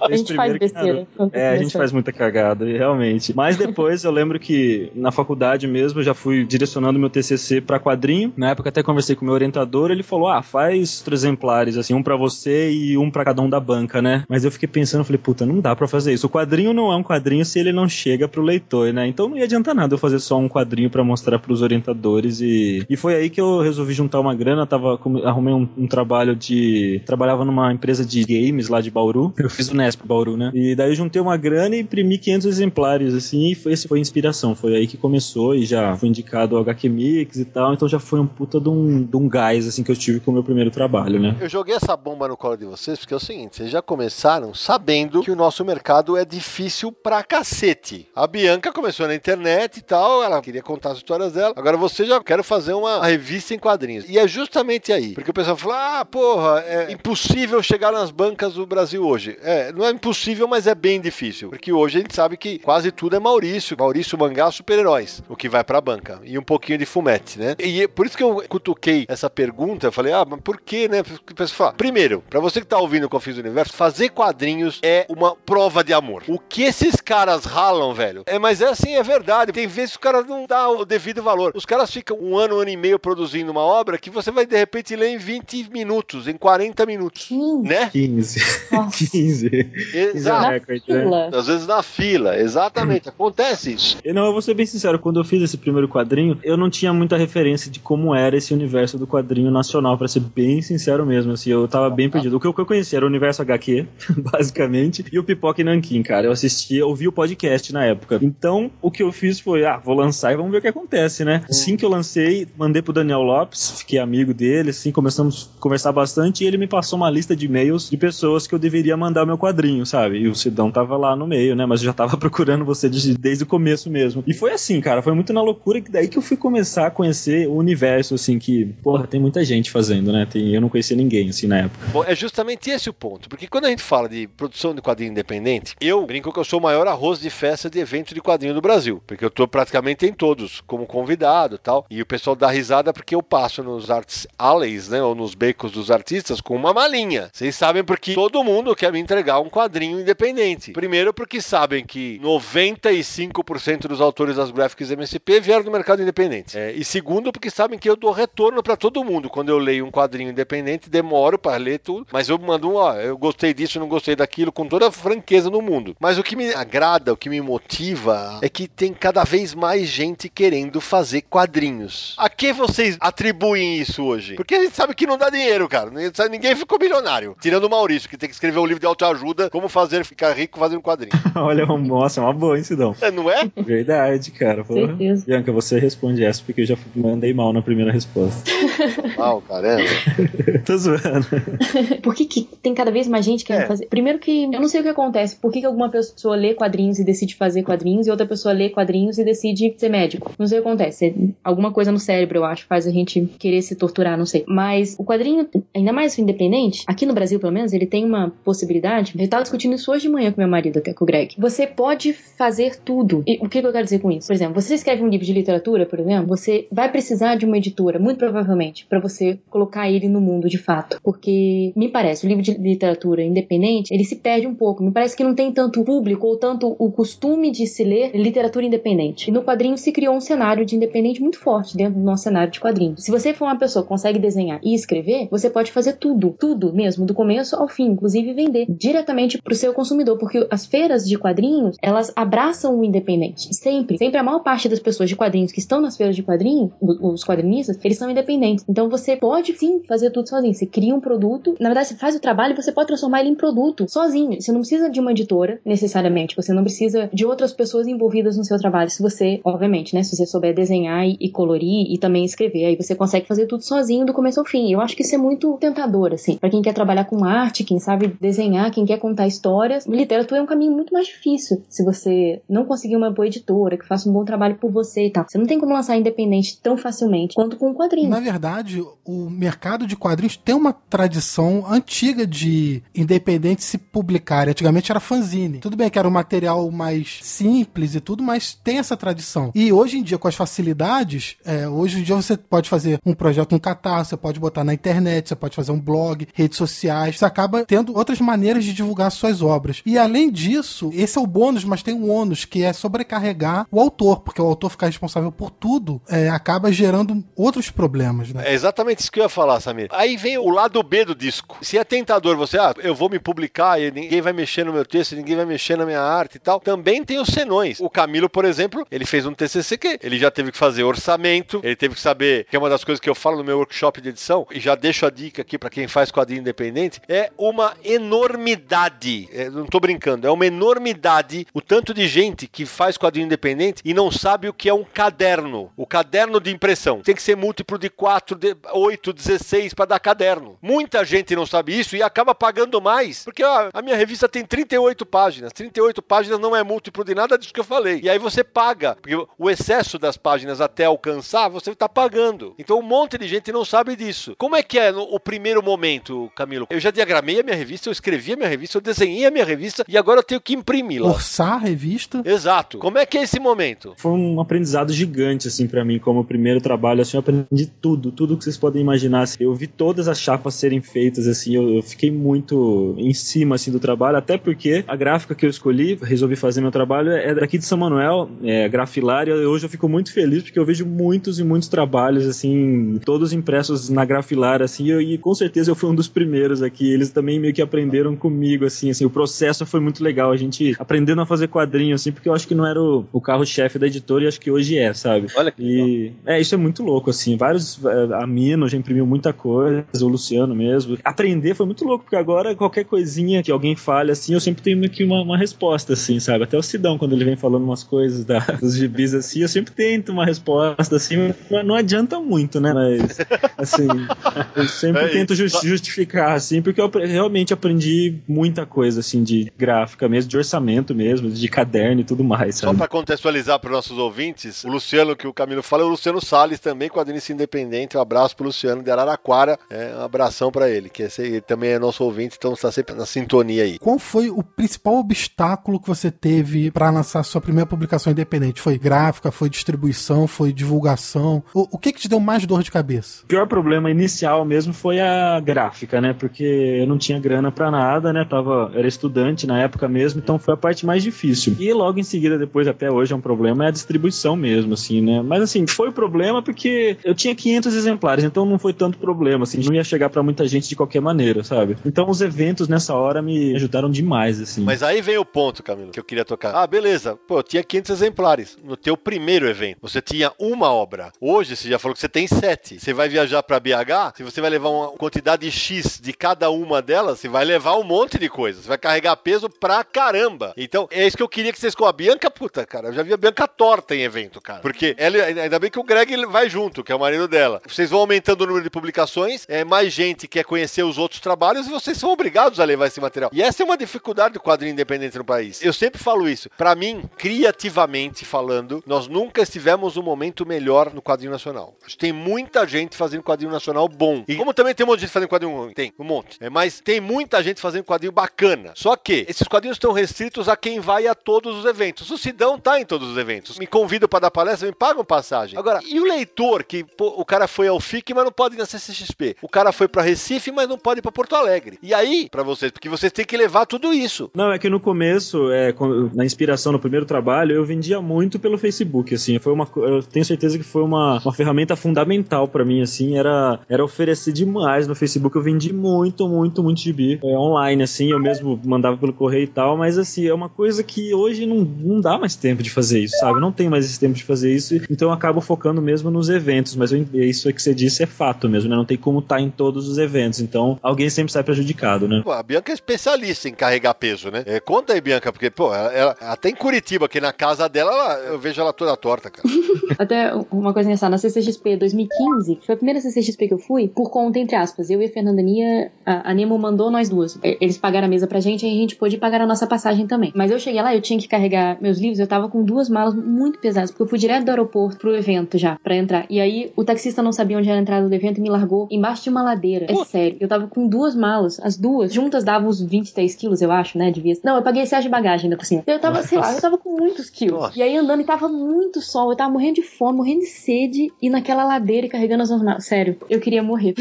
a 0.01 0.15
gente 0.15 0.35
faz 0.35 0.57
besteira. 0.57 1.07
É, 1.31 1.49
a 1.49 1.57
gente 1.57 1.73
faz 1.73 1.91
muita 1.91 2.11
cagada, 2.11 2.65
realmente. 2.65 3.33
Mas 3.35 3.57
depois 3.57 4.03
eu 4.03 4.11
lembro 4.11 4.39
que 4.39 4.91
na 4.95 5.11
faculdade 5.11 5.67
mesmo 5.67 5.86
eu 5.95 6.03
já 6.03 6.13
fui 6.13 6.45
direcionando 6.45 6.99
meu 6.99 7.09
TCC 7.09 7.61
pra 7.61 7.79
quadrinho. 7.79 8.33
Na 8.37 8.51
época 8.51 8.69
até 8.69 8.83
conversei 8.83 9.15
com 9.15 9.25
meu 9.25 9.33
orientador, 9.33 9.91
ele 9.91 10.03
falou: 10.03 10.27
"Ah, 10.27 10.41
faz 10.41 11.01
três 11.01 11.21
exemplares 11.21 11.77
assim, 11.77 11.93
um 11.93 12.03
pra 12.03 12.15
você 12.15 12.71
e 12.71 12.97
um 12.97 13.09
pra 13.09 13.25
cada 13.25 13.41
um 13.41 13.49
da 13.49 13.59
banca, 13.59 14.01
né?" 14.01 14.23
Mas 14.29 14.43
eu 14.43 14.51
fiquei 14.51 14.67
pensando, 14.67 15.03
falei: 15.03 15.19
"Puta, 15.19 15.45
não 15.45 15.59
dá 15.59 15.75
pra 15.75 15.87
fazer 15.87 16.13
isso. 16.13 16.27
O 16.27 16.29
quadrinho 16.29 16.73
não 16.73 16.91
é 16.91 16.95
um 16.95 17.03
quadrinho 17.03 17.45
se 17.45 17.59
ele 17.59 17.71
não 17.71 17.87
chega 17.87 18.27
pro 18.27 18.41
leitor, 18.41 18.93
né? 18.93 19.07
Então 19.07 19.27
não 19.27 19.37
ia 19.37 19.43
adiantar 19.43 19.75
nada 19.75 19.93
eu 19.93 19.97
fazer 19.97 20.19
só 20.19 20.37
um 20.37 20.49
quadrinho 20.49 20.89
pra 20.89 21.03
mostrar 21.03 21.39
pros 21.39 21.61
orientadores 21.61 22.41
e 22.41 22.85
e 22.89 22.95
foi 22.95 23.15
aí 23.15 23.29
que 23.29 23.39
eu 23.39 23.61
resolvi 23.61 23.93
juntar 23.93 24.19
uma 24.19 24.33
grana, 24.35 24.65
tava 24.65 24.99
arrumei 25.23 25.53
um, 25.53 25.67
um 25.77 25.87
trabalho 25.87 26.35
de 26.35 27.01
trabalhava 27.05 27.43
numa 27.45 27.71
empresa 27.73 28.05
de 28.05 28.23
games 28.23 28.67
lá 28.67 28.81
de 28.81 28.91
Bauru. 28.91 29.33
Eu 29.37 29.49
fiz 29.49 29.69
o 29.69 29.75
Nesp 29.75 30.05
Bauru, 30.05 30.37
né? 30.37 30.51
E 30.53 30.75
daí 30.75 30.91
eu 30.91 30.95
juntei 30.95 31.21
uma 31.21 31.37
grana 31.37 31.75
e 31.75 31.81
imprimi 31.81 32.17
500 32.17 32.45
exemplares 32.47 33.13
assim, 33.13 33.51
e 33.51 33.55
foi 33.55 33.73
esse 33.73 33.87
foi 33.87 33.99
a 33.99 34.01
inspiração, 34.01 34.55
foi 34.55 34.75
aí 34.75 34.87
que 34.87 34.97
começou 34.97 35.55
e 35.55 35.65
já 35.65 35.76
fui 35.97 36.09
indicado 36.09 36.55
ao 36.55 36.61
HQ 36.61 36.89
Mix 36.89 37.37
e 37.37 37.45
tal, 37.45 37.73
então 37.73 37.87
já 37.87 37.99
foi 37.99 38.19
um 38.19 38.27
puta 38.27 38.59
de 38.59 38.69
um, 38.69 39.03
de 39.03 39.17
um 39.17 39.27
gás 39.27 39.67
assim 39.67 39.83
que 39.83 39.91
eu 39.91 39.95
tive 39.95 40.19
com 40.19 40.31
o 40.31 40.33
meu 40.33 40.43
primeiro 40.43 40.71
trabalho, 40.71 41.19
né? 41.19 41.35
Eu 41.39 41.49
joguei 41.49 41.75
essa 41.75 41.95
bomba 41.95 42.27
no 42.27 42.37
colo 42.37 42.57
de 42.57 42.65
vocês 42.65 42.99
porque 42.99 43.13
é 43.13 43.17
o 43.17 43.19
seguinte: 43.19 43.57
vocês 43.57 43.69
já 43.69 43.81
começaram 43.81 44.53
sabendo 44.53 45.21
que 45.21 45.31
o 45.31 45.35
nosso 45.35 45.63
mercado 45.63 46.17
é 46.17 46.25
difícil 46.25 46.91
pra 46.91 47.23
cacete. 47.23 48.07
A 48.15 48.27
Bianca 48.27 48.71
começou 48.71 49.07
na 49.07 49.15
internet 49.15 49.77
e 49.77 49.81
tal, 49.81 50.23
ela 50.23 50.41
queria 50.41 50.61
contar 50.61 50.91
as 50.91 50.97
histórias 50.97 51.33
dela. 51.33 51.53
Agora 51.55 51.77
você 51.77 52.05
já 52.05 52.21
quer 52.23 52.41
fazer 52.43 52.73
uma 52.73 53.05
revista 53.05 53.53
em 53.53 53.59
quadrinhos. 53.59 54.05
E 54.09 54.17
é 54.17 54.27
justamente 54.27 54.91
aí. 54.91 55.13
Porque 55.13 55.31
o 55.31 55.33
pessoal 55.33 55.57
fala: 55.57 55.99
ah, 55.99 56.05
porra, 56.05 56.63
é 56.67 56.91
impossível 56.91 57.61
chegar 57.61 57.91
nas 57.91 58.11
bancas 58.11 58.53
do 58.53 58.65
Brasil 58.65 59.05
hoje. 59.05 59.37
É, 59.41 59.71
não 59.71 59.85
é 59.85 59.91
impossível, 59.91 60.47
mas 60.47 60.67
é 60.67 60.75
bem 60.75 60.99
difícil. 60.99 61.49
Porque 61.49 61.71
hoje 61.71 61.97
a 61.97 62.01
gente 62.01 62.15
sabe 62.15 62.37
que 62.37 62.59
quase 62.59 62.91
tudo 62.91 63.15
é 63.15 63.19
Maurício. 63.19 63.77
Maurício 63.77 64.17
Mangá, 64.17 64.51
super-heróis. 64.51 65.21
O 65.27 65.35
que 65.35 65.49
vai 65.49 65.56
pra 65.63 65.81
banca. 65.81 66.19
E 66.23 66.37
um 66.37 66.43
pouquinho 66.43 66.77
de 66.77 66.85
fumete, 66.85 67.39
né? 67.39 67.55
E 67.59 67.83
é 67.83 67.87
por 67.87 68.05
isso 68.05 68.17
que 68.17 68.23
eu 68.23 68.43
cutuquei 68.47 69.05
essa 69.07 69.29
pergunta. 69.29 69.87
Eu 69.87 69.91
falei: 69.91 70.13
ah, 70.13 70.25
mas 70.27 70.39
por 70.41 70.59
que, 70.59 70.87
né? 70.87 71.03
Porque 71.03 71.33
o 71.33 71.35
pessoal 71.35 71.57
fala, 71.57 71.73
Primeiro, 71.73 72.23
pra 72.29 72.39
você 72.39 72.59
que 72.59 72.67
tá 72.67 72.77
ouvindo 72.77 73.05
o 73.05 73.09
Confis 73.09 73.35
do 73.35 73.41
Universo, 73.41 73.73
fazer 73.73 74.09
quadrinhos 74.09 74.79
é 74.83 75.05
uma 75.09 75.35
prova 75.35 75.83
de 75.83 75.93
amor. 75.93 76.23
O 76.27 76.39
que 76.39 76.63
esses 76.63 76.95
caras 76.97 77.45
ralam, 77.45 77.93
velho? 77.93 78.23
É, 78.25 78.37
mas 78.39 78.61
é 78.61 78.67
assim, 78.67 78.95
é 78.95 79.03
verdade. 79.03 79.51
Tem 79.51 79.67
vezes 79.67 79.91
que 79.91 79.97
o 79.97 80.01
cara 80.01 80.23
não 80.23 80.45
dá 80.45 80.69
o 80.69 80.85
devido 80.85 81.21
valor. 81.21 81.51
Os 81.55 81.65
caras 81.65 81.91
ficam 81.91 82.17
um 82.19 82.37
ano, 82.37 82.57
um 82.57 82.59
ano 82.59 82.69
e 82.69 82.77
meio 82.77 82.99
produzindo 82.99 83.51
uma 83.51 83.61
obra 83.61 83.97
que 83.97 84.09
você 84.09 84.31
vai 84.31 84.45
de 84.45 84.57
repente 84.57 84.95
ler 84.95 85.09
em 85.09 85.17
20 85.17 85.69
minutos, 85.71 86.27
em 86.27 86.35
40 86.35 86.85
minutos. 86.85 87.29
Né? 87.63 87.89
15. 87.89 88.39
Nossa. 88.71 89.05
15. 89.11 89.49
Exato. 89.93 90.41
Na 90.41 90.49
recorde, 90.49 90.83
né? 90.87 91.01
fila. 91.01 91.29
Às 91.33 91.47
vezes 91.47 91.67
na 91.67 91.83
fila, 91.83 92.37
exatamente. 92.37 93.09
Acontece 93.09 93.73
isso. 93.73 93.97
E 94.03 94.13
Não, 94.13 94.25
eu 94.25 94.31
vou 94.31 94.41
ser 94.41 94.53
bem 94.53 94.65
sincero, 94.65 94.99
quando 94.99 95.19
eu 95.19 95.23
fiz 95.23 95.41
esse 95.47 95.57
primeiro 95.57 95.87
quadrinho, 95.87 96.37
eu 96.43 96.55
não 96.57 96.69
tinha 96.69 96.93
muita 96.93 97.17
referência 97.17 97.71
de 97.71 97.79
como 97.79 98.13
era 98.13 98.37
esse 98.37 98.53
universo 98.53 98.97
do 98.97 99.07
quadrinho 99.07 99.49
nacional, 99.51 99.97
pra 99.97 100.07
ser 100.07 100.19
bem 100.19 100.61
sincero 100.61 101.05
mesmo, 101.05 101.31
assim, 101.31 101.49
eu 101.49 101.67
tava 101.67 101.89
bem 101.89 102.09
perdido. 102.09 102.37
O 102.37 102.39
que 102.39 102.47
eu, 102.47 102.53
conhecia 102.65 102.97
era 102.99 103.05
o 103.05 103.09
universo 103.09 103.41
HQ, 103.41 103.85
basicamente, 104.31 105.05
e 105.11 105.17
o 105.19 105.23
Pipoca 105.23 105.61
e 105.61 105.63
Nankin, 105.63 106.03
cara. 106.03 106.27
Eu 106.27 106.31
assistia, 106.31 106.85
ouvi 106.85 107.07
o 107.07 107.11
podcast 107.11 107.71
na 107.73 107.85
época. 107.85 108.19
Então, 108.21 108.69
o 108.81 108.91
que 108.91 109.01
eu 109.03 109.11
fiz 109.11 109.39
foi, 109.39 109.65
ah, 109.65 109.77
vou 109.77 109.95
lançar 109.95 110.33
e 110.33 110.35
vamos 110.35 110.51
ver 110.51 110.59
o 110.59 110.61
que 110.61 110.67
acontece, 110.67 111.23
né? 111.23 111.43
Assim 111.49 111.75
que 111.75 111.85
eu 111.85 111.89
lancei, 111.89 112.47
mandei 112.57 112.81
pro 112.81 112.93
Daniel 112.93 113.21
Lopes, 113.21 113.71
fiquei 113.79 113.99
amigo 113.99 114.33
dele, 114.33 114.69
assim, 114.71 114.91
começamos 114.91 115.49
a 115.57 115.61
conversar 115.61 115.91
bastante, 115.91 116.43
e 116.43 116.47
ele 116.47 116.57
me 116.57 116.67
passou 116.67 116.97
uma 116.97 117.09
lista 117.09 117.35
de 117.35 117.45
e-mails 117.45 117.89
de 117.89 117.97
pessoas 117.97 118.45
que 118.47 118.53
eu 118.53 118.59
deveria 118.59 118.95
mandar 118.97 119.23
o 119.23 119.27
meu 119.27 119.37
quadrinho, 119.37 119.85
sabe? 119.85 120.17
E 120.19 120.27
o 120.27 120.35
Sidão 120.35 120.71
tava 120.71 120.97
lá 120.97 121.15
no 121.15 121.25
meio, 121.27 121.55
né? 121.55 121.65
Mas 121.65 121.81
eu 121.81 121.85
já 121.85 121.93
tava 121.93 122.17
procurando 122.17 122.65
você 122.65 122.89
de- 122.89 123.17
desde 123.17 123.43
o 123.43 123.47
começo 123.47 123.89
mesmo. 123.89 124.23
E 124.27 124.33
foi 124.33 124.51
assim, 124.51 124.79
cara, 124.81 125.01
foi 125.01 125.13
muito 125.13 125.31
na 125.37 125.43
loucura 125.43 125.79
que 125.79 125.91
daí 125.91 126.07
que 126.07 126.17
eu 126.17 126.21
fui 126.21 126.35
começar 126.35 126.87
a 126.87 126.91
conhecer 126.91 127.47
o 127.47 127.53
universo, 127.53 128.15
assim, 128.15 128.39
que, 128.39 128.65
porra, 128.83 129.05
tem 129.05 129.19
muita 129.19 129.43
gente 129.45 129.69
fazendo, 129.69 130.11
né? 130.11 130.27
Tem, 130.29 130.53
eu 130.53 130.59
não 130.59 130.69
conhecia 130.69 130.97
ninguém, 130.97 131.29
assim, 131.29 131.47
na 131.47 131.59
época. 131.59 131.87
Bom, 131.91 132.03
é 132.03 132.15
justamente 132.15 132.69
esse 132.69 132.89
o 132.89 132.93
ponto. 132.93 133.29
Porque 133.29 133.47
quando 133.47 133.65
a 133.65 133.69
gente 133.69 133.83
fala 133.83 134.09
de 134.09 134.27
produção 134.27 134.73
de 134.73 134.81
quadrinho 134.81 135.11
independente, 135.11 135.75
eu 135.79 136.05
brinco 136.05 136.33
que 136.33 136.39
eu 136.39 136.43
sou 136.43 136.59
o 136.59 136.63
maior 136.63 136.87
arroz 136.87 137.19
de 137.19 137.29
festa 137.29 137.69
de 137.69 137.79
evento 137.79 138.13
de 138.13 138.21
quadrinho 138.21 138.53
do 138.53 138.61
Brasil. 138.61 139.01
Porque 139.05 139.23
eu 139.23 139.29
tô 139.29 139.47
praticamente 139.47 140.05
em 140.05 140.13
todos, 140.13 140.61
como 140.61 140.85
convidado 140.85 141.57
tal. 141.57 141.85
E 141.89 142.01
o 142.01 142.05
pessoal 142.05 142.35
dá 142.35 142.49
risada 142.49 142.91
porque 142.91 143.13
eu 143.13 143.21
passo 143.21 143.63
nos 143.63 143.91
arts 143.91 144.27
alleys, 144.37 144.89
né? 144.89 145.01
Ou 145.01 145.13
nos 145.13 145.35
becos 145.35 145.71
dos 145.71 145.91
artistas 145.91 146.41
com 146.41 146.55
uma 146.55 146.73
malinha. 146.73 147.29
Vocês 147.31 147.55
sabem 147.55 147.83
porque 147.83 148.13
todo 148.13 148.43
mundo 148.43 148.75
quer 148.75 148.91
me 148.91 148.99
entregar 148.99 149.39
um 149.39 149.49
quadrinho 149.49 149.99
independente. 149.99 150.71
Primeiro 150.71 151.13
porque 151.13 151.41
sabem 151.41 151.85
que 151.85 152.19
95% 152.23 153.87
dos 153.87 154.01
autores 154.01 154.35
das 154.35 154.51
graphics 154.51 154.91
MSP 155.27 155.41
vieram 155.41 155.63
do 155.63 155.71
mercado 155.71 156.01
independente. 156.01 156.57
É, 156.57 156.71
e 156.71 156.83
segundo 156.83 157.31
porque 157.31 157.49
sabem 157.49 157.77
que 157.77 157.89
eu 157.89 157.95
dou 157.95 158.11
retorno 158.11 158.63
para 158.63 158.77
todo 158.77 159.03
mundo. 159.03 159.29
Quando 159.29 159.49
eu 159.49 159.57
leio 159.57 159.85
um 159.85 159.91
quadrinho 159.91 160.31
independente, 160.31 160.89
demoro 160.89 161.37
para 161.37 161.57
ler 161.57 161.79
tudo, 161.79 162.07
mas 162.11 162.29
eu 162.29 162.37
mando 162.37 162.69
um, 162.69 162.75
ó, 162.75 162.93
eu 162.93 163.17
gostei 163.17 163.53
disso, 163.53 163.79
não 163.79 163.87
gostei 163.87 164.15
daquilo, 164.15 164.51
com 164.51 164.67
toda 164.67 164.87
a 164.87 164.91
franqueza 164.91 165.49
no 165.49 165.61
mundo. 165.61 165.95
Mas 165.99 166.17
o 166.17 166.23
que 166.23 166.35
me 166.35 166.53
agrada, 166.53 167.11
o 167.11 167.17
que 167.17 167.29
me 167.29 167.41
motiva, 167.41 168.39
é 168.41 168.47
que 168.47 168.67
tem 168.67 168.93
cada 168.93 169.23
vez 169.23 169.53
mais 169.53 169.87
gente 169.87 170.29
querendo 170.29 170.79
fazer 170.79 171.21
quadrinhos. 171.23 172.15
A 172.17 172.29
que 172.29 172.53
vocês 172.53 172.97
atribuem 172.99 173.77
isso 173.77 174.03
hoje? 174.03 174.35
Porque 174.35 174.55
a 174.55 174.63
gente 174.63 174.75
sabe 174.75 174.95
que 174.95 175.05
não 175.05 175.17
dá 175.17 175.29
dinheiro, 175.29 175.67
cara. 175.67 175.91
Ninguém 176.29 176.55
ficou 176.55 176.79
milionário. 176.79 177.35
Tirando 177.41 177.65
o 177.65 177.69
Maurício, 177.69 178.09
que 178.09 178.17
tem 178.17 178.29
que 178.29 178.35
escrever 178.35 178.59
um 178.59 178.65
livro 178.65 178.79
de 178.79 178.85
autoajuda, 178.85 179.49
como 179.49 179.67
fazer 179.67 180.05
ficar 180.05 180.31
rico 180.33 180.57
fazendo 180.57 180.81
quadrinho. 180.81 181.11
Olha, 181.35 181.65
nossa, 181.65 182.21
é 182.21 182.23
uma 182.23 182.33
boa, 182.33 182.57
hein, 182.57 182.63
Sidão? 182.63 182.95
É, 183.01 183.11
não 183.11 183.29
é? 183.29 183.49
Verdade, 183.57 184.31
cara. 184.31 184.63
porra. 184.63 184.95
Certeza. 185.17 185.25
Bianca, 185.25 185.51
você 185.51 185.79
responde 185.79 186.23
essa 186.23 186.41
porque 186.43 186.61
eu 186.61 186.65
já 186.65 186.77
mandei 186.95 187.33
mal 187.33 187.51
na 187.53 187.61
primeira 187.61 187.91
resposta. 187.91 188.49
Ah, 189.19 189.35
caramba. 189.47 189.83
Tô 190.65 190.77
zoando. 190.77 191.25
Por 192.03 192.13
que, 192.13 192.25
que 192.25 192.43
tem 192.61 192.73
cada 192.75 192.91
vez 192.91 193.07
mais 193.07 193.25
gente 193.25 193.43
querendo 193.43 193.63
É. 193.63 193.67
fazer? 193.67 193.87
Primeiro 193.87 194.19
que 194.19 194.43
eu 194.43 194.59
não 194.61 194.67
sei 194.67 194.81
o 194.81 194.83
que 194.83 194.89
acontece. 194.89 195.35
Por 195.37 195.51
que, 195.51 195.59
que 195.59 195.65
alguma 195.65 195.89
pessoa 195.89 196.35
lê 196.35 196.53
quadrinhos 196.53 196.99
e 196.99 197.03
decide 197.03 197.35
fazer 197.35 197.63
quadrinhos 197.63 198.05
e 198.05 198.11
outra 198.11 198.25
pessoa 198.27 198.53
lê 198.53 198.69
quadrinhos 198.69 199.17
e 199.17 199.23
decide 199.23 199.73
ser 199.77 199.89
médico? 199.89 200.31
Não 200.37 200.45
sei 200.45 200.59
o 200.59 200.61
que 200.61 200.67
acontece. 200.67 201.05
É 201.07 201.13
Alguma 201.43 201.71
coisa 201.71 201.91
no 201.91 201.97
cérebro, 201.99 202.37
eu 202.39 202.45
acho, 202.45 202.65
faz 202.67 202.85
a 202.85 202.91
gente 202.91 203.21
querer 203.39 203.61
se 203.63 203.75
torturar, 203.75 204.17
não 204.17 204.25
sei. 204.25 204.43
Mas 204.47 204.95
o 204.99 205.03
quadrinho, 205.03 205.47
ainda 205.75 205.91
mais 205.91 206.15
o 206.17 206.21
independente, 206.21 206.83
aqui 206.85 207.05
no 207.05 207.13
Brasil, 207.13 207.39
pelo 207.39 207.53
menos, 207.53 207.73
ele 207.73 207.85
tem 207.87 208.05
uma 208.05 208.31
possibilidade. 208.43 209.13
Eu 209.17 209.27
tava 209.27 209.43
discutindo 209.43 209.73
isso 209.75 209.91
hoje 209.91 210.03
de 210.03 210.09
manhã 210.09 210.31
com 210.31 210.39
meu 210.39 210.49
marido, 210.49 210.77
até 210.79 210.93
com 210.93 211.03
o 211.03 211.07
Greg. 211.07 211.33
Você 211.39 211.65
pode 211.65 212.13
fazer 212.13 212.75
tudo. 212.77 213.23
E 213.25 213.37
o 213.43 213.49
que, 213.49 213.61
que 213.61 213.67
eu 213.67 213.71
quero 213.71 213.83
dizer 213.83 213.99
com 213.99 214.11
isso? 214.11 214.27
Por 214.27 214.33
exemplo, 214.33 214.61
você 214.61 214.75
escreve 214.75 215.03
um 215.03 215.06
livro 215.09 215.25
de 215.25 215.33
literatura, 215.33 215.85
por 215.85 215.99
exemplo, 215.99 216.27
você 216.27 216.67
vai 216.71 216.91
precisar 216.91 217.35
de 217.35 217.45
uma 217.45 217.57
editora, 217.57 217.99
muito 217.99 218.17
provavelmente, 218.17 218.85
pra 218.87 218.99
você 218.99 219.39
colocar 219.49 219.89
ele 219.89 220.07
no 220.07 220.21
mundo 220.21 220.49
de 220.49 220.57
fato. 220.57 220.99
Porque 221.03 221.71
me 221.75 221.89
parece, 221.89 222.25
o 222.25 222.29
livro 222.29 222.43
de 222.43 222.53
literatura 222.53 223.23
independente, 223.23 223.93
ele 223.93 224.03
se 224.03 224.17
perde 224.17 224.47
um 224.47 224.55
pouco. 224.55 224.83
Me 224.83 224.91
parece 224.91 225.15
que 225.15 225.23
não 225.23 225.35
tem 225.35 225.51
tanto 225.51 225.83
público 225.83 226.27
ou 226.27 226.37
tanto 226.37 226.75
o 226.79 226.91
costume 226.91 227.51
de 227.51 227.67
se 227.67 227.83
ler 227.83 228.11
literatura 228.15 228.65
independente. 228.65 229.29
E 229.29 229.33
no 229.33 229.43
quadrinho 229.43 229.77
se 229.77 229.91
criou 229.91 230.15
um 230.15 230.21
cenário 230.21 230.65
de 230.65 230.75
independente 230.75 231.21
muito 231.21 231.39
forte 231.39 231.75
dentro 231.75 231.99
do 231.99 232.05
nosso 232.05 232.23
cenário 232.23 232.51
de 232.51 232.59
quadrinhos. 232.59 233.03
Se 233.03 233.11
você 233.11 233.33
for 233.33 233.45
uma 233.45 233.57
pessoa 233.57 233.83
que 233.83 233.89
consegue 233.89 234.19
desenhar 234.19 234.59
e 234.63 234.73
escrever, 234.73 235.27
você 235.29 235.49
pode 235.49 235.71
fazer 235.71 235.93
tudo, 235.93 236.35
tudo 236.37 236.73
mesmo, 236.73 237.05
do 237.05 237.13
começo 237.13 237.55
ao 237.55 237.67
fim, 237.67 237.85
inclusive 237.85 238.33
vender 238.33 238.65
diretamente 238.69 239.41
pro 239.41 239.55
seu 239.55 239.73
consumidor, 239.73 240.17
porque 240.17 240.47
as 240.49 240.65
feiras 240.65 241.07
de 241.07 241.17
quadrinhos, 241.17 241.77
elas 241.81 242.11
abraçam 242.15 242.79
o 242.79 242.83
independente. 242.83 243.53
Sempre, 243.53 243.97
sempre 243.97 244.17
a 244.17 244.23
maior 244.23 244.39
parte 244.39 244.69
das 244.69 244.79
pessoas 244.79 244.96
de 245.05 245.15
quadrinhos 245.15 245.51
que 245.51 245.59
estão 245.59 245.81
nas 245.81 245.97
feiras 245.97 246.15
de 246.15 246.23
quadrinhos, 246.23 246.71
os 246.81 247.23
quadrinistas, 247.23 247.77
eles 247.83 247.97
são 247.97 248.09
independentes. 248.09 248.65
Então 248.67 248.89
você 248.89 249.15
pode 249.15 249.53
sim 249.57 249.81
fazer 249.87 250.11
tudo 250.11 250.29
sozinho. 250.29 250.53
Você 250.53 250.65
cria 250.65 250.95
um 250.95 250.99
produto, 250.99 251.55
na 251.59 251.69
verdade 251.69 251.89
você 251.89 251.95
faz 251.95 252.15
o 252.15 252.19
trabalho 252.19 252.53
e 252.53 252.55
você 252.55 252.71
pode 252.71 252.87
transformar 252.87 253.21
ele 253.21 253.29
em 253.29 253.35
produto 253.35 253.85
sozinho. 253.89 254.41
Você 254.41 254.51
não 254.51 254.61
precisa 254.61 254.89
de 254.89 254.99
uma 254.99 255.11
editora 255.11 255.59
necessariamente, 255.65 256.35
você 256.35 256.53
não 256.53 256.63
precisa 256.63 257.09
de 257.13 257.25
outras 257.25 257.53
pessoas 257.53 257.87
envolvidas 257.87 258.37
no 258.37 258.43
seu 258.43 258.57
trabalho. 258.57 258.89
Se 258.89 259.01
você, 259.01 259.41
obviamente, 259.43 259.93
né, 259.93 260.03
se 260.03 260.15
você 260.15 260.25
souber 260.25 260.53
desenhar 260.53 261.05
e, 261.07 261.29
colorir 261.29 261.91
e 261.91 261.97
também 261.97 262.25
escrever, 262.25 262.65
aí 262.65 262.75
você 262.75 262.95
consegue 262.95 263.27
fazer 263.27 263.45
tudo 263.45 263.63
sozinho 263.63 264.05
do 264.05 264.13
começo 264.13 264.39
ao 264.39 264.45
fim. 264.45 264.71
Eu 264.71 264.81
acho 264.81 264.95
que 264.95 265.03
isso 265.03 265.13
é 265.13 265.17
muito 265.17 265.57
tentador, 265.57 266.13
assim, 266.13 266.37
Pra 266.37 266.49
quem 266.49 266.61
quer 266.61 266.73
trabalhar 266.73 267.05
com 267.05 267.25
arte, 267.25 267.63
quem 267.63 267.79
sabe 267.79 268.07
desenhar, 268.21 268.71
quem 268.71 268.85
quer 268.85 268.97
contar 268.99 269.27
histórias. 269.27 269.85
Literatura 269.85 270.39
é 270.39 270.43
um 270.43 270.47
caminho 270.47 270.71
muito 270.71 270.93
mais 270.93 271.07
difícil 271.07 271.61
se 271.69 271.83
você 271.83 272.41
não 272.49 272.65
conseguir 272.65 272.95
uma 272.95 273.11
boa 273.11 273.27
editora 273.27 273.77
que 273.77 273.87
faça 273.87 274.09
um 274.09 274.13
bom 274.13 274.23
trabalho 274.23 274.55
por 274.55 274.71
você 274.71 274.86
e 274.95 275.11
tal. 275.11 275.25
Você 275.27 275.37
não 275.37 275.45
tem 275.45 275.59
como 275.59 275.73
lançar 275.73 275.97
independente 275.97 276.57
tão 276.61 276.77
facilmente 276.77 277.35
quanto 277.35 277.57
com 277.57 277.71
um 277.71 277.73
quadrinho. 277.73 278.09
Na 278.09 278.19
verdade, 278.19 278.83
o 279.05 279.29
mercado 279.29 279.85
de 279.85 279.95
quadrinhos 279.95 280.37
tem 280.37 280.55
uma 280.55 280.73
tradição 280.73 281.65
antiga 281.67 282.25
de 282.25 282.81
independente 282.95 283.63
se 283.63 283.77
publicar. 283.77 284.47
Antigamente 284.49 284.91
era 284.91 284.99
fanzine. 284.99 285.59
Tudo 285.59 285.77
bem 285.77 285.89
que 285.89 285.99
era 285.99 286.07
um 286.07 286.11
material 286.11 286.69
mais 286.71 287.19
simples 287.21 287.95
e 287.95 287.99
tudo, 287.99 288.23
mas 288.23 288.53
tem 288.53 288.77
essa 288.77 288.97
tradição. 288.97 289.51
E 289.53 289.71
hoje 289.71 289.97
em 289.97 290.03
dia, 290.03 290.17
com 290.17 290.27
as 290.27 290.35
facilidades, 290.35 291.37
é, 291.45 291.67
hoje 291.67 291.99
em 291.99 292.03
dia 292.03 292.15
você 292.15 292.37
pode 292.37 292.69
fazer 292.69 292.99
um 293.05 293.13
projeto 293.13 293.51
no 293.51 293.59
Catarse, 293.59 294.11
você 294.11 294.17
pode 294.17 294.39
botar 294.39 294.63
na 294.63 294.73
internet, 294.73 295.29
você 295.29 295.35
pode 295.35 295.55
fazer 295.55 295.71
um 295.71 295.79
blog, 295.79 296.27
redes 296.33 296.57
sociais. 296.57 297.17
Você 297.17 297.25
acaba 297.25 297.65
tendo 297.65 297.95
outras 297.95 298.19
maneiras 298.19 298.63
de 298.63 298.73
divulgar 298.73 299.11
suas 299.11 299.41
obras. 299.41 299.81
E 299.85 299.97
além 299.97 300.31
disso, 300.31 300.89
esse 300.93 301.17
é 301.17 301.21
o 301.21 301.27
bônus, 301.27 301.63
mas 301.63 301.83
tem 301.83 301.93
um 301.93 302.09
ônus, 302.09 302.45
que 302.45 302.63
é 302.63 302.73
sobrecarregar 302.73 303.67
o 303.71 303.79
autor, 303.79 304.21
porque 304.21 304.41
o 304.41 304.45
autor 304.45 304.69
ficar 304.77 304.85
responsável 304.87 305.31
por 305.31 305.49
tudo 305.49 306.01
é, 306.07 306.29
acaba 306.29 306.71
gerando 306.71 307.23
outros 307.35 307.69
problemas, 307.69 308.31
né? 308.31 308.43
É 308.45 308.53
exatamente 308.53 308.99
isso 308.99 309.11
que 309.11 309.19
eu 309.19 309.23
ia 309.23 309.29
falar, 309.29 309.59
Samir. 309.59 309.87
Aí 309.91 310.15
vem 310.15 310.37
o 310.37 310.49
lado 310.49 310.81
B 310.83 311.03
do 311.03 311.15
disco. 311.15 311.57
Se 311.61 311.77
é 311.77 311.83
tentador 311.83 312.37
você, 312.37 312.57
ah, 312.57 312.73
eu 312.77 312.93
vou 312.93 313.09
me 313.09 313.19
publicar 313.19 313.81
e 313.81 313.91
ninguém 313.91 314.21
vai 314.21 314.33
mexer 314.33 314.63
no 314.63 314.71
meu 314.71 314.85
texto, 314.85 315.15
ninguém 315.15 315.35
vai 315.35 315.45
mexer 315.45 315.75
na 315.75 315.85
minha 315.85 316.01
arte 316.01 316.35
e 316.35 316.39
tal, 316.39 316.59
também 316.59 317.03
tem 317.03 317.19
os 317.19 317.29
senões. 317.29 317.79
O 317.79 317.89
Camilo, 317.89 318.29
por 318.29 318.45
exemplo, 318.45 318.85
ele 318.91 319.05
fez 319.05 319.25
um 319.25 319.33
TCC 319.33 319.77
que 319.77 319.99
ele 320.01 320.17
já 320.17 320.29
teve 320.29 320.51
que 320.51 320.57
fazer 320.57 320.83
orçamento, 320.83 321.59
ele 321.63 321.75
teve 321.75 321.95
que 321.95 322.01
saber, 322.01 322.45
que 322.49 322.55
é 322.55 322.59
uma 322.59 322.69
das 322.69 322.83
coisas 322.83 322.99
que 322.99 323.09
eu 323.09 323.15
falo 323.15 323.37
no 323.37 323.43
meu 323.43 323.57
workshop 323.57 323.99
de 323.99 324.09
edição, 324.09 324.45
e 324.51 324.59
já 324.59 324.75
deixo 324.75 325.05
a 325.05 325.09
dica 325.09 325.41
aqui 325.41 325.57
pra 325.57 325.69
quem 325.69 325.87
faz 325.87 326.11
quadrinho 326.11 326.41
independente, 326.41 327.01
é 327.09 327.31
uma 327.37 327.73
enormidade. 327.83 329.27
É, 329.33 329.49
não 329.49 329.65
tô 329.65 329.79
brincando, 329.79 330.27
é 330.27 330.31
uma 330.31 330.45
enormidade 330.45 331.47
o 331.53 331.61
tanto 331.61 331.93
de 331.93 332.07
gente 332.07 332.47
que 332.47 332.65
faz 332.65 332.97
quadrinho 332.97 333.25
independente 333.25 333.81
e 333.83 333.93
não 333.93 334.11
sabe 334.11 334.47
o 334.47 334.53
que 334.57 334.67
é 334.67 334.73
um 334.73 334.83
caderno. 334.83 335.71
O 335.77 335.85
caderno 335.85 336.39
de 336.39 336.51
impressão. 336.51 337.01
Tem 337.01 337.15
que 337.15 337.21
ser 337.21 337.37
múltiplo 337.37 337.77
de 337.77 337.89
4, 337.89 338.35
de 338.35 338.55
8, 338.73 339.13
16 339.13 339.73
para 339.73 339.85
dar 339.85 339.99
caderno. 339.99 340.57
Muita 340.61 341.05
gente 341.05 341.35
não 341.35 341.45
sabe 341.45 341.77
isso 341.77 341.95
e 341.95 342.01
acaba 342.01 342.33
pagando 342.33 342.81
mais, 342.81 343.23
porque 343.23 343.43
ó, 343.43 343.69
a 343.73 343.81
minha 343.81 343.95
revista 343.95 344.27
tem 344.27 344.43
38 344.43 345.05
páginas. 345.05 345.53
38 345.53 346.01
páginas 346.01 346.39
não 346.39 346.55
é 346.55 346.63
múltiplo 346.63 347.03
de 347.03 347.13
nada 347.13 347.37
disso 347.37 347.53
que 347.53 347.59
eu 347.59 347.63
falei. 347.63 347.99
E 348.03 348.09
aí 348.09 348.17
você 348.17 348.43
paga, 348.43 348.95
porque 348.95 349.15
o 349.37 349.49
excesso 349.49 349.99
das 349.99 350.17
páginas 350.17 350.59
até 350.59 350.85
alcançar, 350.85 351.47
você 351.49 351.71
está 351.71 351.87
pagando. 351.87 352.55
Então 352.57 352.79
um 352.79 352.83
monte 352.83 353.17
de 353.17 353.27
gente 353.27 353.51
não 353.51 353.63
sabe 353.63 353.95
disso. 353.95 354.35
Como 354.37 354.55
é 354.55 354.63
que 354.63 354.79
é 354.79 354.91
no, 354.91 355.03
o 355.03 355.19
primeiro 355.19 355.61
momento, 355.61 356.31
Camilo? 356.35 356.67
Eu 356.69 356.79
já 356.79 356.91
diagramei 356.91 357.39
a 357.39 357.43
minha 357.43 357.55
revista, 357.55 357.89
eu 357.89 357.93
escrevi 357.93 358.33
a 358.33 358.35
minha 358.35 358.49
revista, 358.49 358.77
eu 358.77 358.81
desenhei 358.81 359.25
a 359.25 359.31
minha 359.31 359.45
revista 359.45 359.85
e 359.87 359.97
agora 359.97 360.19
eu 360.19 360.23
tenho 360.23 360.41
que 360.41 360.53
imprimir 360.53 361.01
lá. 361.01 361.09
Orçar 361.09 361.53
a 361.53 361.57
revista. 361.57 362.21
Exato. 362.25 362.79
Como 362.79 362.97
é 362.97 363.05
que 363.05 363.17
é 363.17 363.23
esse 363.23 363.39
momento? 363.39 363.93
Foi 363.97 364.11
um 364.11 364.39
aprendizado 364.47 364.93
gigante, 364.93 365.47
assim, 365.47 365.67
para 365.67 365.83
mim, 365.83 365.99
como 365.99 366.23
primeiro 366.23 366.61
trabalho, 366.61 367.01
assim, 367.01 367.17
eu 367.17 367.19
aprendi 367.19 367.67
tudo, 367.81 368.11
tudo 368.11 368.37
que 368.37 368.43
vocês 368.43 368.57
podem 368.57 368.81
imaginar. 368.81 369.21
Assim. 369.21 369.37
Eu 369.39 369.53
vi 369.53 369.67
todas 369.67 370.07
as 370.07 370.19
chapas 370.19 370.55
serem 370.55 370.81
feitas, 370.81 371.27
assim, 371.27 371.55
eu, 371.55 371.75
eu 371.75 371.83
fiquei 371.83 372.09
muito 372.09 372.95
em 372.97 373.13
cima, 373.13 373.55
assim, 373.55 373.71
do 373.71 373.79
trabalho, 373.79 374.17
até 374.17 374.37
porque 374.37 374.83
a 374.87 374.95
gráfica 374.95 375.35
que 375.35 375.45
eu 375.45 375.49
escolhi, 375.49 375.97
resolvi 376.01 376.35
fazer 376.35 376.61
meu 376.61 376.71
trabalho, 376.71 377.11
é 377.11 377.35
daqui 377.35 377.57
de 377.57 377.65
São 377.65 377.77
Manuel, 377.77 378.29
é 378.43 378.67
Grafilar, 378.69 379.27
e 379.27 379.33
hoje 379.33 379.65
eu 379.65 379.69
fico 379.69 379.89
muito 379.89 380.13
feliz 380.13 380.43
porque 380.43 380.57
eu 380.57 380.65
vejo 380.65 380.85
muitos 380.85 381.39
e 381.39 381.43
muitos 381.43 381.67
trabalhos, 381.67 382.25
assim, 382.25 382.99
todos 383.03 383.33
impressos 383.33 383.89
na 383.89 384.05
Grafilar, 384.05 384.61
assim, 384.61 384.91
e, 384.99 385.17
com 385.17 385.35
certeza 385.35 385.69
eu 385.71 385.75
fui 385.75 385.89
um 385.89 385.95
dos 385.95 386.07
primeiros 386.07 386.61
aqui, 386.61 386.91
eles 386.91 387.09
também 387.09 387.39
meio 387.39 387.53
que 387.53 387.61
aprenderam 387.61 388.15
comigo, 388.15 388.65
assim, 388.65 388.89
assim, 388.89 389.05
o 389.05 389.09
processo 389.09 389.65
foi 389.65 389.79
muito 389.79 390.03
legal, 390.03 390.31
a 390.31 390.37
gente 390.37 390.75
aprendendo 390.79 391.21
a 391.21 391.25
fazer 391.25 391.47
quadrinho, 391.47 391.95
assim, 391.95 392.11
porque 392.11 392.29
eu 392.29 392.33
acho 392.33 392.47
que 392.47 392.55
não 392.55 392.65
era 392.65 392.81
o, 392.81 393.05
o 393.11 393.19
carro-chefe 393.19 393.77
da 393.77 393.87
editora 393.87 394.23
e 394.23 394.27
acho 394.27 394.36
que 394.39 394.51
hoje 394.51 394.77
é, 394.77 394.93
sabe? 394.93 395.27
Olha 395.35 395.51
que 395.51 395.61
E 395.61 396.11
é, 396.25 396.39
isso 396.39 396.53
é 396.55 396.57
muito 396.57 396.83
louco, 396.83 397.09
assim. 397.09 397.35
Vários. 397.37 397.79
é, 397.85 398.13
A 398.15 398.27
Mino 398.27 398.67
já 398.67 398.77
imprimiu 398.77 399.05
muita 399.05 399.33
coisa, 399.33 399.85
o 400.01 400.07
Luciano 400.07 400.55
mesmo. 400.55 400.97
Aprender 401.03 401.55
foi 401.55 401.65
muito 401.65 401.83
louco, 401.85 402.03
porque 402.05 402.15
agora 402.15 402.55
qualquer 402.55 402.85
coisinha 402.85 403.41
que 403.43 403.51
alguém 403.51 403.75
fale, 403.75 404.11
assim, 404.11 404.33
eu 404.33 404.39
sempre 404.39 404.61
tenho 404.61 404.83
aqui 404.85 405.03
uma, 405.03 405.21
uma 405.21 405.37
resposta, 405.37 405.93
assim, 405.93 406.19
sabe? 406.19 406.43
Até 406.43 406.57
o 406.57 406.61
Sidão, 406.63 406.97
quando 406.97 407.13
ele 407.13 407.25
vem 407.25 407.35
falando 407.35 407.63
umas 407.63 407.83
coisas 407.83 408.23
da, 408.25 408.39
dos 408.61 408.75
gibis, 408.75 409.13
assim, 409.13 409.41
eu 409.41 409.47
sempre 409.47 409.73
tento 409.73 410.11
uma 410.11 410.25
resposta, 410.25 410.95
assim, 410.95 411.33
mas 411.51 411.65
não 411.65 411.75
adianta 411.75 412.19
muito, 412.19 412.59
né? 412.59 412.73
Mas, 412.73 413.17
assim, 413.57 414.07
eu 414.55 414.67
sempre 414.67 415.03
É, 415.03 415.07
tento 415.09 415.35
jus- 415.35 415.59
justificar, 415.63 416.33
assim, 416.33 416.61
porque 416.61 416.79
eu 416.81 416.89
realmente 416.89 417.53
aprendi 417.53 418.15
muita 418.27 418.65
coisa, 418.65 418.99
assim, 418.99 419.23
de 419.23 419.51
gráfica 419.57 420.07
mesmo, 420.07 420.29
de 420.29 420.37
orçamento 420.37 420.93
mesmo, 420.95 421.29
de 421.29 421.47
caderno 421.47 422.01
e 422.01 422.03
tudo 422.03 422.23
mais, 422.23 422.55
Só 422.55 422.67
sabe? 422.67 422.77
para 422.77 422.87
contextualizar 422.87 423.59
para 423.59 423.69
os 423.69 423.75
nossos 423.75 423.97
ouvintes, 423.97 424.26
o 424.65 424.69
Luciano, 424.69 425.15
que 425.15 425.27
o 425.27 425.33
Camilo 425.33 425.63
fala, 425.63 425.83
é 425.83 425.85
o 425.85 425.89
Luciano 425.89 426.23
Salles 426.23 426.59
também, 426.59 426.89
quadrinista 426.89 427.33
independente. 427.33 427.97
Um 427.97 428.01
abraço 428.01 428.35
pro 428.35 428.45
Luciano 428.45 428.83
de 428.83 428.91
Araraquara. 428.91 429.57
É, 429.69 429.95
um 429.95 430.01
abração 430.01 430.51
para 430.51 430.69
ele, 430.69 430.89
que 430.89 431.03
esse, 431.03 431.21
ele 431.21 431.41
também 431.41 431.71
é 431.71 431.79
nosso 431.79 432.03
ouvinte, 432.03 432.35
então 432.37 432.53
está 432.53 432.71
sempre 432.71 432.95
na 432.95 433.05
sintonia 433.05 433.63
aí. 433.63 433.79
Qual 433.79 433.99
foi 433.99 434.29
o 434.29 434.43
principal 434.43 434.95
obstáculo 434.95 435.79
que 435.79 435.87
você 435.87 436.11
teve 436.11 436.71
para 436.71 436.89
lançar 436.89 437.23
sua 437.23 437.41
primeira 437.41 437.65
publicação 437.65 438.11
independente? 438.11 438.61
Foi 438.61 438.77
gráfica, 438.77 439.31
foi 439.31 439.49
distribuição, 439.49 440.27
foi 440.27 440.51
divulgação? 440.51 441.43
O, 441.53 441.67
o 441.71 441.77
que 441.77 441.93
que 441.93 441.99
te 441.99 442.09
deu 442.09 442.19
mais 442.19 442.45
dor 442.45 442.63
de 442.63 442.71
cabeça? 442.71 443.23
O 443.23 443.27
pior 443.27 443.47
problema 443.47 443.89
inicial 443.89 444.43
mesmo 444.45 444.73
foi 444.73 444.99
a 444.99 445.39
gráfica, 445.39 446.01
né? 446.01 446.13
Porque 446.13 446.43
eu 446.43 446.87
não 446.87 446.97
tinha 446.97 447.19
grana 447.19 447.51
pra 447.51 447.71
nada, 447.71 448.11
né? 448.11 448.25
Tava, 448.25 448.71
era 448.73 448.87
estudante 448.87 449.47
na 449.47 449.59
época 449.59 449.87
mesmo, 449.87 450.19
então 450.19 450.39
foi 450.39 450.53
a 450.53 450.57
parte 450.57 450.85
mais 450.85 451.03
difícil. 451.03 451.55
E 451.59 451.71
logo 451.73 451.99
em 451.99 452.03
seguida, 452.03 452.37
depois 452.37 452.67
até 452.67 452.91
hoje 452.91 453.13
é 453.13 453.15
um 453.15 453.21
problema, 453.21 453.65
é 453.65 453.67
a 453.67 453.71
distribuição 453.71 454.16
mesmo, 454.35 454.73
assim, 454.73 455.01
né? 455.01 455.21
Mas 455.21 455.41
assim, 455.41 455.65
foi 455.67 455.91
problema 455.91 456.41
porque 456.41 456.97
eu 457.03 457.13
tinha 457.13 457.35
500 457.35 457.75
exemplares, 457.75 458.23
então 458.23 458.45
não 458.45 458.59
foi 458.59 458.73
tanto 458.73 458.97
problema, 458.97 459.43
assim, 459.43 459.61
não 459.63 459.73
ia 459.73 459.83
chegar 459.83 460.09
pra 460.09 460.23
muita 460.23 460.47
gente 460.47 460.67
de 460.67 460.75
qualquer 460.75 461.01
maneira, 461.01 461.43
sabe? 461.43 461.77
Então 461.85 462.09
os 462.09 462.21
eventos 462.21 462.67
nessa 462.67 462.93
hora 462.93 463.21
me 463.21 463.55
ajudaram 463.55 463.89
demais, 463.89 464.41
assim. 464.41 464.63
Mas 464.63 464.83
aí 464.83 465.01
vem 465.01 465.17
o 465.17 465.25
ponto, 465.25 465.63
Camilo, 465.63 465.91
que 465.91 465.99
eu 465.99 466.03
queria 466.03 466.25
tocar. 466.25 466.55
Ah, 466.55 466.67
beleza. 466.67 467.17
Pô, 467.27 467.39
eu 467.39 467.43
tinha 467.43 467.63
500 467.63 467.91
exemplares 467.91 468.57
no 468.63 468.75
teu 468.75 468.95
primeiro 468.97 469.47
evento. 469.47 469.79
Você 469.81 470.01
tinha 470.01 470.31
uma 470.39 470.71
obra. 470.71 471.11
Hoje 471.19 471.55
você 471.55 471.69
já 471.69 471.79
falou 471.79 471.93
que 471.93 472.01
você 472.01 472.09
tem 472.09 472.27
sete. 472.27 472.79
Você 472.79 472.93
vai 472.93 473.09
viajar 473.09 473.43
pra 473.43 473.59
BH, 473.59 474.15
se 474.17 474.23
você 474.23 474.41
vai 474.41 474.49
levar 474.49 474.69
uma 474.69 474.87
quantidade 474.91 475.49
X 475.51 475.99
de 476.01 476.13
cada 476.13 476.49
uma 476.49 476.81
delas, 476.81 477.19
você 477.19 477.27
vai 477.27 477.45
levar 477.45 477.75
um 477.75 477.83
monte 477.83 478.17
de 478.17 478.29
coisa. 478.29 478.61
Você 478.61 478.67
vai 478.67 478.77
carregar 478.77 479.15
peso 479.17 479.49
pra 479.49 479.83
caramba. 479.83 480.53
Então, 480.57 480.87
é 480.91 481.05
isso 481.05 481.17
que 481.17 481.23
eu 481.23 481.29
queria 481.29 481.51
que 481.51 481.59
vocês 481.59 481.75
com 481.75 481.85
a 481.85 481.91
Bianca, 481.91 482.29
puta, 482.29 482.65
cara. 482.65 482.89
Eu 482.89 482.93
já 482.93 483.03
vi 483.03 483.13
a 483.13 483.17
Bianca 483.17 483.47
torta 483.47 483.95
em 483.95 484.03
evento, 484.07 484.41
cara. 484.41 484.61
Porque 484.61 484.95
ela, 484.97 485.17
ainda 485.23 485.59
bem 485.59 485.69
que 485.69 485.79
o 485.79 485.83
Greg 485.83 486.25
vai 486.25 486.49
junto, 486.49 486.83
que 486.83 486.91
é 486.91 486.95
o 486.95 486.99
marido 486.99 487.27
dela. 487.27 487.61
Vocês 487.67 487.89
vão 487.89 487.99
aumentando 488.01 488.41
o 488.41 488.47
número 488.47 488.63
de 488.63 488.69
publicações, 488.69 489.45
é, 489.47 489.63
mais 489.63 489.93
gente 489.93 490.27
quer 490.27 490.43
conhecer 490.43 490.83
os 490.83 490.97
outros 490.97 491.19
trabalhos 491.19 491.67
e 491.67 491.69
vocês 491.69 491.97
são 491.97 492.09
obrigados 492.09 492.59
a 492.59 492.65
levar 492.65 492.87
esse 492.87 492.99
material. 492.99 493.29
E 493.33 493.41
essa 493.41 493.61
é 493.61 493.65
uma 493.65 493.77
dificuldade 493.77 494.33
do 494.33 494.39
quadrinho 494.39 494.73
independente 494.73 495.17
no 495.17 495.23
país. 495.23 495.61
Eu 495.61 495.73
sempre 495.73 496.01
falo 496.01 496.27
isso. 496.27 496.49
Pra 496.57 496.75
mim, 496.75 497.03
criativamente 497.17 498.25
falando, 498.25 498.83
nós 498.85 499.07
nunca 499.07 499.41
estivemos 499.41 499.95
num 499.95 500.03
momento 500.03 500.45
melhor 500.45 500.93
no 500.93 501.01
quadrinho 501.01 501.31
nacional. 501.31 501.75
Tem 501.97 502.11
muita 502.11 502.67
gente 502.67 502.95
fazendo 502.95 503.23
quadrinho 503.23 503.51
nacional 503.51 503.87
bom. 503.87 504.23
E 504.27 504.35
como 504.35 504.53
também 504.53 504.73
tem 504.73 504.85
um 504.85 504.87
monte 504.87 504.99
de 504.99 505.05
gente 505.05 505.13
fazendo 505.13 505.29
quadrinho 505.29 505.55
ruim, 505.55 505.73
tem 505.73 505.93
um 505.99 506.03
monte. 506.03 506.37
É, 506.41 506.49
mas 506.49 506.79
tem 506.79 506.99
muita 506.99 507.43
gente 507.43 507.61
fazendo 507.61 507.83
quadrinho 507.83 508.11
bacana. 508.11 508.71
Só 508.75 508.95
que 508.95 509.25
esses 509.27 509.47
quadrinhos 509.47 509.75
estão 509.75 509.91
restritos 509.91 510.47
a 510.47 510.55
quem 510.55 510.79
vai 510.79 511.07
a 511.07 511.15
todos 511.15 511.55
os 511.57 511.65
eventos. 511.65 512.09
O 512.09 512.17
Sidão 512.17 512.59
tá 512.59 512.79
em 512.79 512.85
todos 512.85 513.09
os 513.09 513.17
eventos. 513.17 513.57
Me 513.57 513.67
convidam 513.97 514.07
pra 514.07 514.19
dar 514.19 514.31
palestra, 514.31 514.67
me 514.67 514.73
pagam 514.73 515.03
passagem. 515.03 515.57
Agora, 515.57 515.79
e 515.85 515.99
o 515.99 516.03
leitor 516.03 516.63
que 516.63 516.83
pô, 516.83 517.13
o 517.17 517.25
cara 517.25 517.47
foi 517.47 517.67
ao 517.67 517.79
FIC, 517.79 518.13
mas 518.13 518.23
não 518.23 518.31
pode 518.31 518.55
ir 518.55 518.59
na 518.59 518.65
CCXP? 518.65 519.37
O 519.41 519.49
cara 519.49 519.71
foi 519.71 519.87
pra 519.87 520.03
Recife, 520.03 520.51
mas 520.51 520.69
não 520.69 520.77
pode 520.77 520.99
ir 520.99 521.01
pra 521.01 521.11
Porto 521.11 521.35
Alegre. 521.35 521.79
E 521.81 521.93
aí, 521.93 522.27
pra 522.29 522.43
vocês, 522.43 522.71
porque 522.71 522.89
vocês 522.89 523.11
têm 523.11 523.25
que 523.25 523.35
levar 523.35 523.65
tudo 523.65 523.93
isso. 523.93 524.29
Não, 524.35 524.51
é 524.51 524.59
que 524.59 524.69
no 524.69 524.79
começo, 524.79 525.51
é, 525.51 525.73
na 526.13 526.25
inspiração 526.25 526.71
no 526.71 526.79
primeiro 526.79 527.05
trabalho, 527.05 527.55
eu 527.55 527.65
vendia 527.65 528.01
muito 528.01 528.39
pelo 528.39 528.57
Facebook, 528.57 529.13
assim, 529.13 529.39
foi 529.39 529.53
uma, 529.53 529.67
eu 529.77 530.03
tenho 530.03 530.25
certeza 530.25 530.57
que 530.57 530.63
foi 530.63 530.83
uma, 530.83 531.19
uma 531.19 531.33
ferramenta 531.33 531.75
fundamental 531.75 532.47
pra 532.47 532.63
mim, 532.63 532.81
assim, 532.81 533.17
era, 533.17 533.59
era 533.69 533.83
oferecer 533.83 534.31
demais 534.31 534.87
no 534.87 534.95
Facebook, 534.95 535.35
eu 535.35 535.41
vendi 535.41 535.73
muito, 535.73 536.27
muito, 536.27 536.63
muito 536.63 536.79
gibi 536.79 537.19
é, 537.23 537.37
online, 537.37 537.83
assim, 537.83 538.11
eu 538.11 538.19
mesmo 538.19 538.59
mandava 538.63 538.97
pelo 538.97 539.13
correio 539.13 539.45
e 539.45 539.47
tal, 539.47 539.77
mas 539.77 539.97
assim, 539.97 540.27
é 540.27 540.33
uma 540.33 540.49
coisa 540.49 540.83
que 540.83 541.13
hoje 541.13 541.45
não, 541.45 541.57
não 541.57 542.01
dá 542.01 542.17
mais 542.17 542.35
tempo 542.35 542.61
de 542.61 542.69
fazer 542.69 542.99
isso, 542.99 543.17
sabe, 543.19 543.39
não 543.39 543.51
tem 543.51 543.69
mais 543.69 543.86
esse 543.87 543.99
tempo 543.99 544.13
de 544.13 544.23
fazer 544.23 544.53
isso, 544.53 544.75
então 544.89 545.09
eu 545.09 545.13
acabo 545.13 545.41
focando 545.41 545.81
mesmo 545.81 546.09
nos 546.11 546.29
eventos, 546.29 546.75
mas 546.75 546.91
eu, 546.91 547.05
isso 547.13 547.51
que 547.53 547.61
você 547.61 547.73
disse 547.73 548.03
é 548.03 548.05
fato 548.05 548.47
mesmo, 548.49 548.69
né, 548.69 548.75
não 548.75 548.85
tem 548.85 548.97
como 548.97 549.19
estar 549.19 549.39
em 549.41 549.49
todos 549.49 549.87
os 549.87 549.97
eventos, 549.97 550.39
então 550.39 550.77
alguém 550.81 551.09
sempre 551.09 551.31
sai 551.31 551.43
prejudicado, 551.43 552.07
né. 552.07 552.21
Pô, 552.23 552.31
a 552.31 552.43
Bianca 552.43 552.71
é 552.71 552.75
especialista 552.75 553.47
em 553.49 553.53
carregar 553.53 553.93
peso, 553.93 554.29
né? 554.31 554.43
É, 554.45 554.59
conta 554.59 554.93
aí, 554.93 555.01
Bianca, 555.01 555.31
porque, 555.31 555.49
pô, 555.49 555.73
ela, 555.73 555.93
ela- 555.93 556.15
até 556.21 556.49
em 556.49 556.55
Curitiba, 556.55 557.05
aqui 557.05 557.19
na 557.21 557.31
casa 557.33 557.67
dela, 557.69 557.91
ela- 557.91 558.19
eu 558.33 558.39
vejo 558.39 558.59
ela 558.61 558.73
toda 558.73 558.95
torta, 558.97 559.29
cara. 559.29 559.47
Até 559.97 560.33
uma 560.51 560.73
coisa 560.73 560.89
engraçada, 560.89 561.11
na 561.11 561.17
CCXP 561.17 561.77
2015, 561.77 562.55
que 562.57 562.65
foi 562.65 562.75
a 562.75 562.77
primeira 562.77 562.99
CCXP 563.01 563.47
que 563.47 563.53
eu 563.53 563.57
fui, 563.57 563.87
por 563.87 564.09
conta, 564.11 564.37
entre 564.39 564.55
aspas, 564.55 564.89
eu 564.89 565.01
e 565.01 565.05
a 565.05 565.09
Fernanda 565.09 565.41
Nia, 565.41 565.91
a, 566.05 566.31
a 566.31 566.33
Nemo 566.33 566.57
mandou 566.59 566.91
nós 566.91 567.09
duas. 567.09 567.39
Eles 567.41 567.77
pagaram 567.77 568.05
a 568.05 568.09
mesa 568.09 568.27
pra 568.27 568.39
gente 568.39 568.65
e 568.65 568.69
a 568.69 568.73
gente 568.73 568.95
pôde 568.95 569.17
pagar 569.17 569.41
a 569.41 569.45
nossa 569.47 569.65
passagem 569.65 570.05
também. 570.05 570.31
Mas 570.35 570.51
eu 570.51 570.59
cheguei 570.59 570.81
lá, 570.81 570.93
eu 570.95 571.01
tinha 571.01 571.17
que 571.19 571.27
carregar 571.27 571.77
meus 571.81 571.97
livros, 571.99 572.19
eu 572.19 572.27
tava 572.27 572.49
com 572.49 572.63
duas 572.63 572.89
malas 572.89 573.15
muito 573.15 573.59
pesadas, 573.59 573.66
porque 573.73 574.01
eu 574.01 574.07
fui 574.07 574.19
direto 574.19 574.45
do 574.45 574.49
aeroporto 574.49 574.97
pro 574.97 575.15
evento 575.15 575.57
já, 575.57 575.77
pra 575.83 575.95
entrar. 575.95 576.25
E 576.29 576.39
aí 576.39 576.71
o 576.75 576.83
taxista 576.83 577.21
não 577.21 577.31
sabia 577.31 577.57
onde 577.57 577.69
era 577.69 577.77
a 577.77 577.81
entrada 577.81 578.07
do 578.07 578.13
evento 578.13 578.37
e 578.37 578.41
me 578.41 578.49
largou 578.49 578.87
embaixo 578.91 579.23
de 579.23 579.29
uma 579.29 579.41
ladeira. 579.41 579.87
É 579.89 580.05
sério, 580.05 580.37
eu 580.39 580.47
tava 580.47 580.67
com 580.67 580.87
duas 580.87 581.15
malas, 581.15 581.59
as 581.59 581.77
duas, 581.77 582.13
juntas 582.13 582.43
davam 582.43 582.69
uns 582.69 582.81
23 582.81 583.35
quilos, 583.35 583.61
eu 583.61 583.71
acho, 583.71 583.97
né? 583.97 584.11
Devia. 584.11 584.35
Não, 584.43 584.55
eu 584.55 584.61
paguei 584.61 584.83
excesso 584.83 585.03
de 585.03 585.09
bagagem 585.09 585.45
ainda 585.45 585.57
por 585.57 585.65
cima. 585.65 585.83
Eu 585.85 585.99
tava, 585.99 586.21
sei 586.23 586.37
lá, 586.37 586.53
eu 586.53 586.61
tava 586.61 586.77
com 586.77 586.97
muitos 586.97 587.29
quilos. 587.29 587.59
Nossa. 587.59 587.79
E 587.79 587.81
aí 587.81 587.95
andando 587.95 588.21
e 588.21 588.25
tava 588.25 588.47
muito 588.47 589.01
sol, 589.01 589.31
eu 589.31 589.37
tava 589.37 589.51
morrendo 589.51 589.75
de 589.75 589.83
fome, 589.83 590.17
morrendo 590.17 590.41
de 590.41 590.47
sede 590.47 591.11
e 591.21 591.29
naquela 591.29 591.63
ladeira 591.63 592.07
e 592.07 592.09
carregando 592.09 592.43
as 592.43 592.49
malas. 592.49 592.85
Sério, 592.85 593.17
eu 593.29 593.39
queria 593.39 593.63
morrer. 593.63 593.93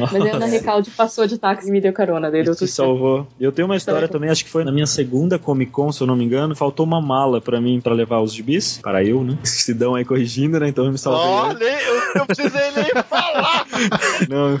Mas 0.00 0.14
aí 0.14 0.30
a 0.30 0.36
Ana 0.36 0.46
Recalde 0.46 0.90
passou 0.90 1.26
de 1.26 1.38
táxi 1.38 1.68
e 1.68 1.72
me 1.72 1.80
deu 1.80 1.92
carona, 1.92 2.30
daí 2.30 2.42
deu 2.42 2.54
tudo 2.54 2.66
te 2.66 2.72
salvou. 2.72 3.26
Eu 3.38 3.52
tenho 3.52 3.66
uma 3.66 3.76
história 3.76 4.08
também, 4.08 4.30
acho 4.30 4.44
que 4.44 4.50
foi 4.50 4.64
na 4.64 4.72
minha 4.72 4.86
segunda 4.86 5.38
Comic 5.38 5.72
Con, 5.72 5.92
se 5.92 6.00
eu 6.00 6.06
não 6.06 6.16
me 6.16 6.24
engano, 6.24 6.54
faltou 6.54 6.84
uma 6.84 7.00
mala 7.00 7.40
pra 7.40 7.60
mim 7.60 7.80
pra 7.80 7.94
levar 7.94 8.20
os 8.20 8.32
gibis, 8.32 8.78
para 8.82 9.03
eu, 9.04 9.22
né? 9.24 9.36
Sidão 9.44 9.94
aí 9.94 10.04
corrigindo, 10.04 10.58
né? 10.58 10.68
Então 10.68 10.84
eu 10.84 10.92
me 10.92 10.98
salvei. 10.98 11.66
Nem- 11.66 11.82
eu 11.84 12.02
não 12.16 12.26
precisei 12.26 12.70
nem 12.72 12.90
falar. 13.08 13.66
Não. 14.28 14.60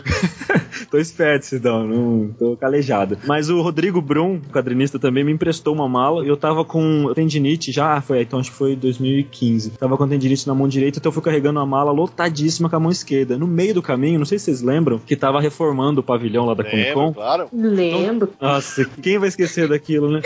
Tô 0.94 1.00
esperto, 1.00 1.46
Sidão, 1.46 1.84
não 1.86 2.28
tô 2.38 2.56
calejado. 2.56 3.18
Mas 3.26 3.50
o 3.50 3.60
Rodrigo 3.60 4.00
Brum, 4.00 4.40
quadrinista 4.52 4.98
também, 4.98 5.24
me 5.24 5.32
emprestou 5.32 5.74
uma 5.74 5.88
mala 5.88 6.24
e 6.24 6.28
eu 6.28 6.36
tava 6.36 6.64
com 6.64 7.12
tendinite 7.14 7.72
já, 7.72 8.00
foi, 8.00 8.22
então 8.22 8.38
acho 8.38 8.50
que 8.52 8.56
foi 8.56 8.76
2015. 8.76 9.70
Tava 9.72 9.96
com 9.96 10.06
tendinite 10.08 10.46
na 10.46 10.54
mão 10.54 10.68
direita, 10.68 10.98
então 10.98 11.10
eu 11.10 11.12
fui 11.14 11.22
carregando 11.22 11.58
a 11.58 11.66
mala 11.66 11.90
lotadíssima 11.90 12.68
com 12.68 12.76
a 12.76 12.80
mão 12.80 12.90
esquerda. 12.92 13.36
No 13.36 13.46
meio 13.46 13.74
do 13.74 13.82
caminho, 13.82 14.18
não 14.18 14.26
sei 14.26 14.38
se 14.38 14.44
vocês 14.46 14.62
lembram, 14.62 14.98
que 14.98 15.16
tava 15.16 15.40
reformando 15.40 16.00
o 16.00 16.04
pavilhão 16.04 16.44
lá 16.46 16.54
da 16.54 16.62
Comic 16.64 16.92
Con. 16.92 17.12
claro. 17.12 17.48
Lembro. 17.52 18.30
Nossa, 18.40 18.84
quem 19.02 19.18
vai 19.18 19.28
esquecer 19.28 19.68
daquilo, 19.68 20.10
né? 20.10 20.20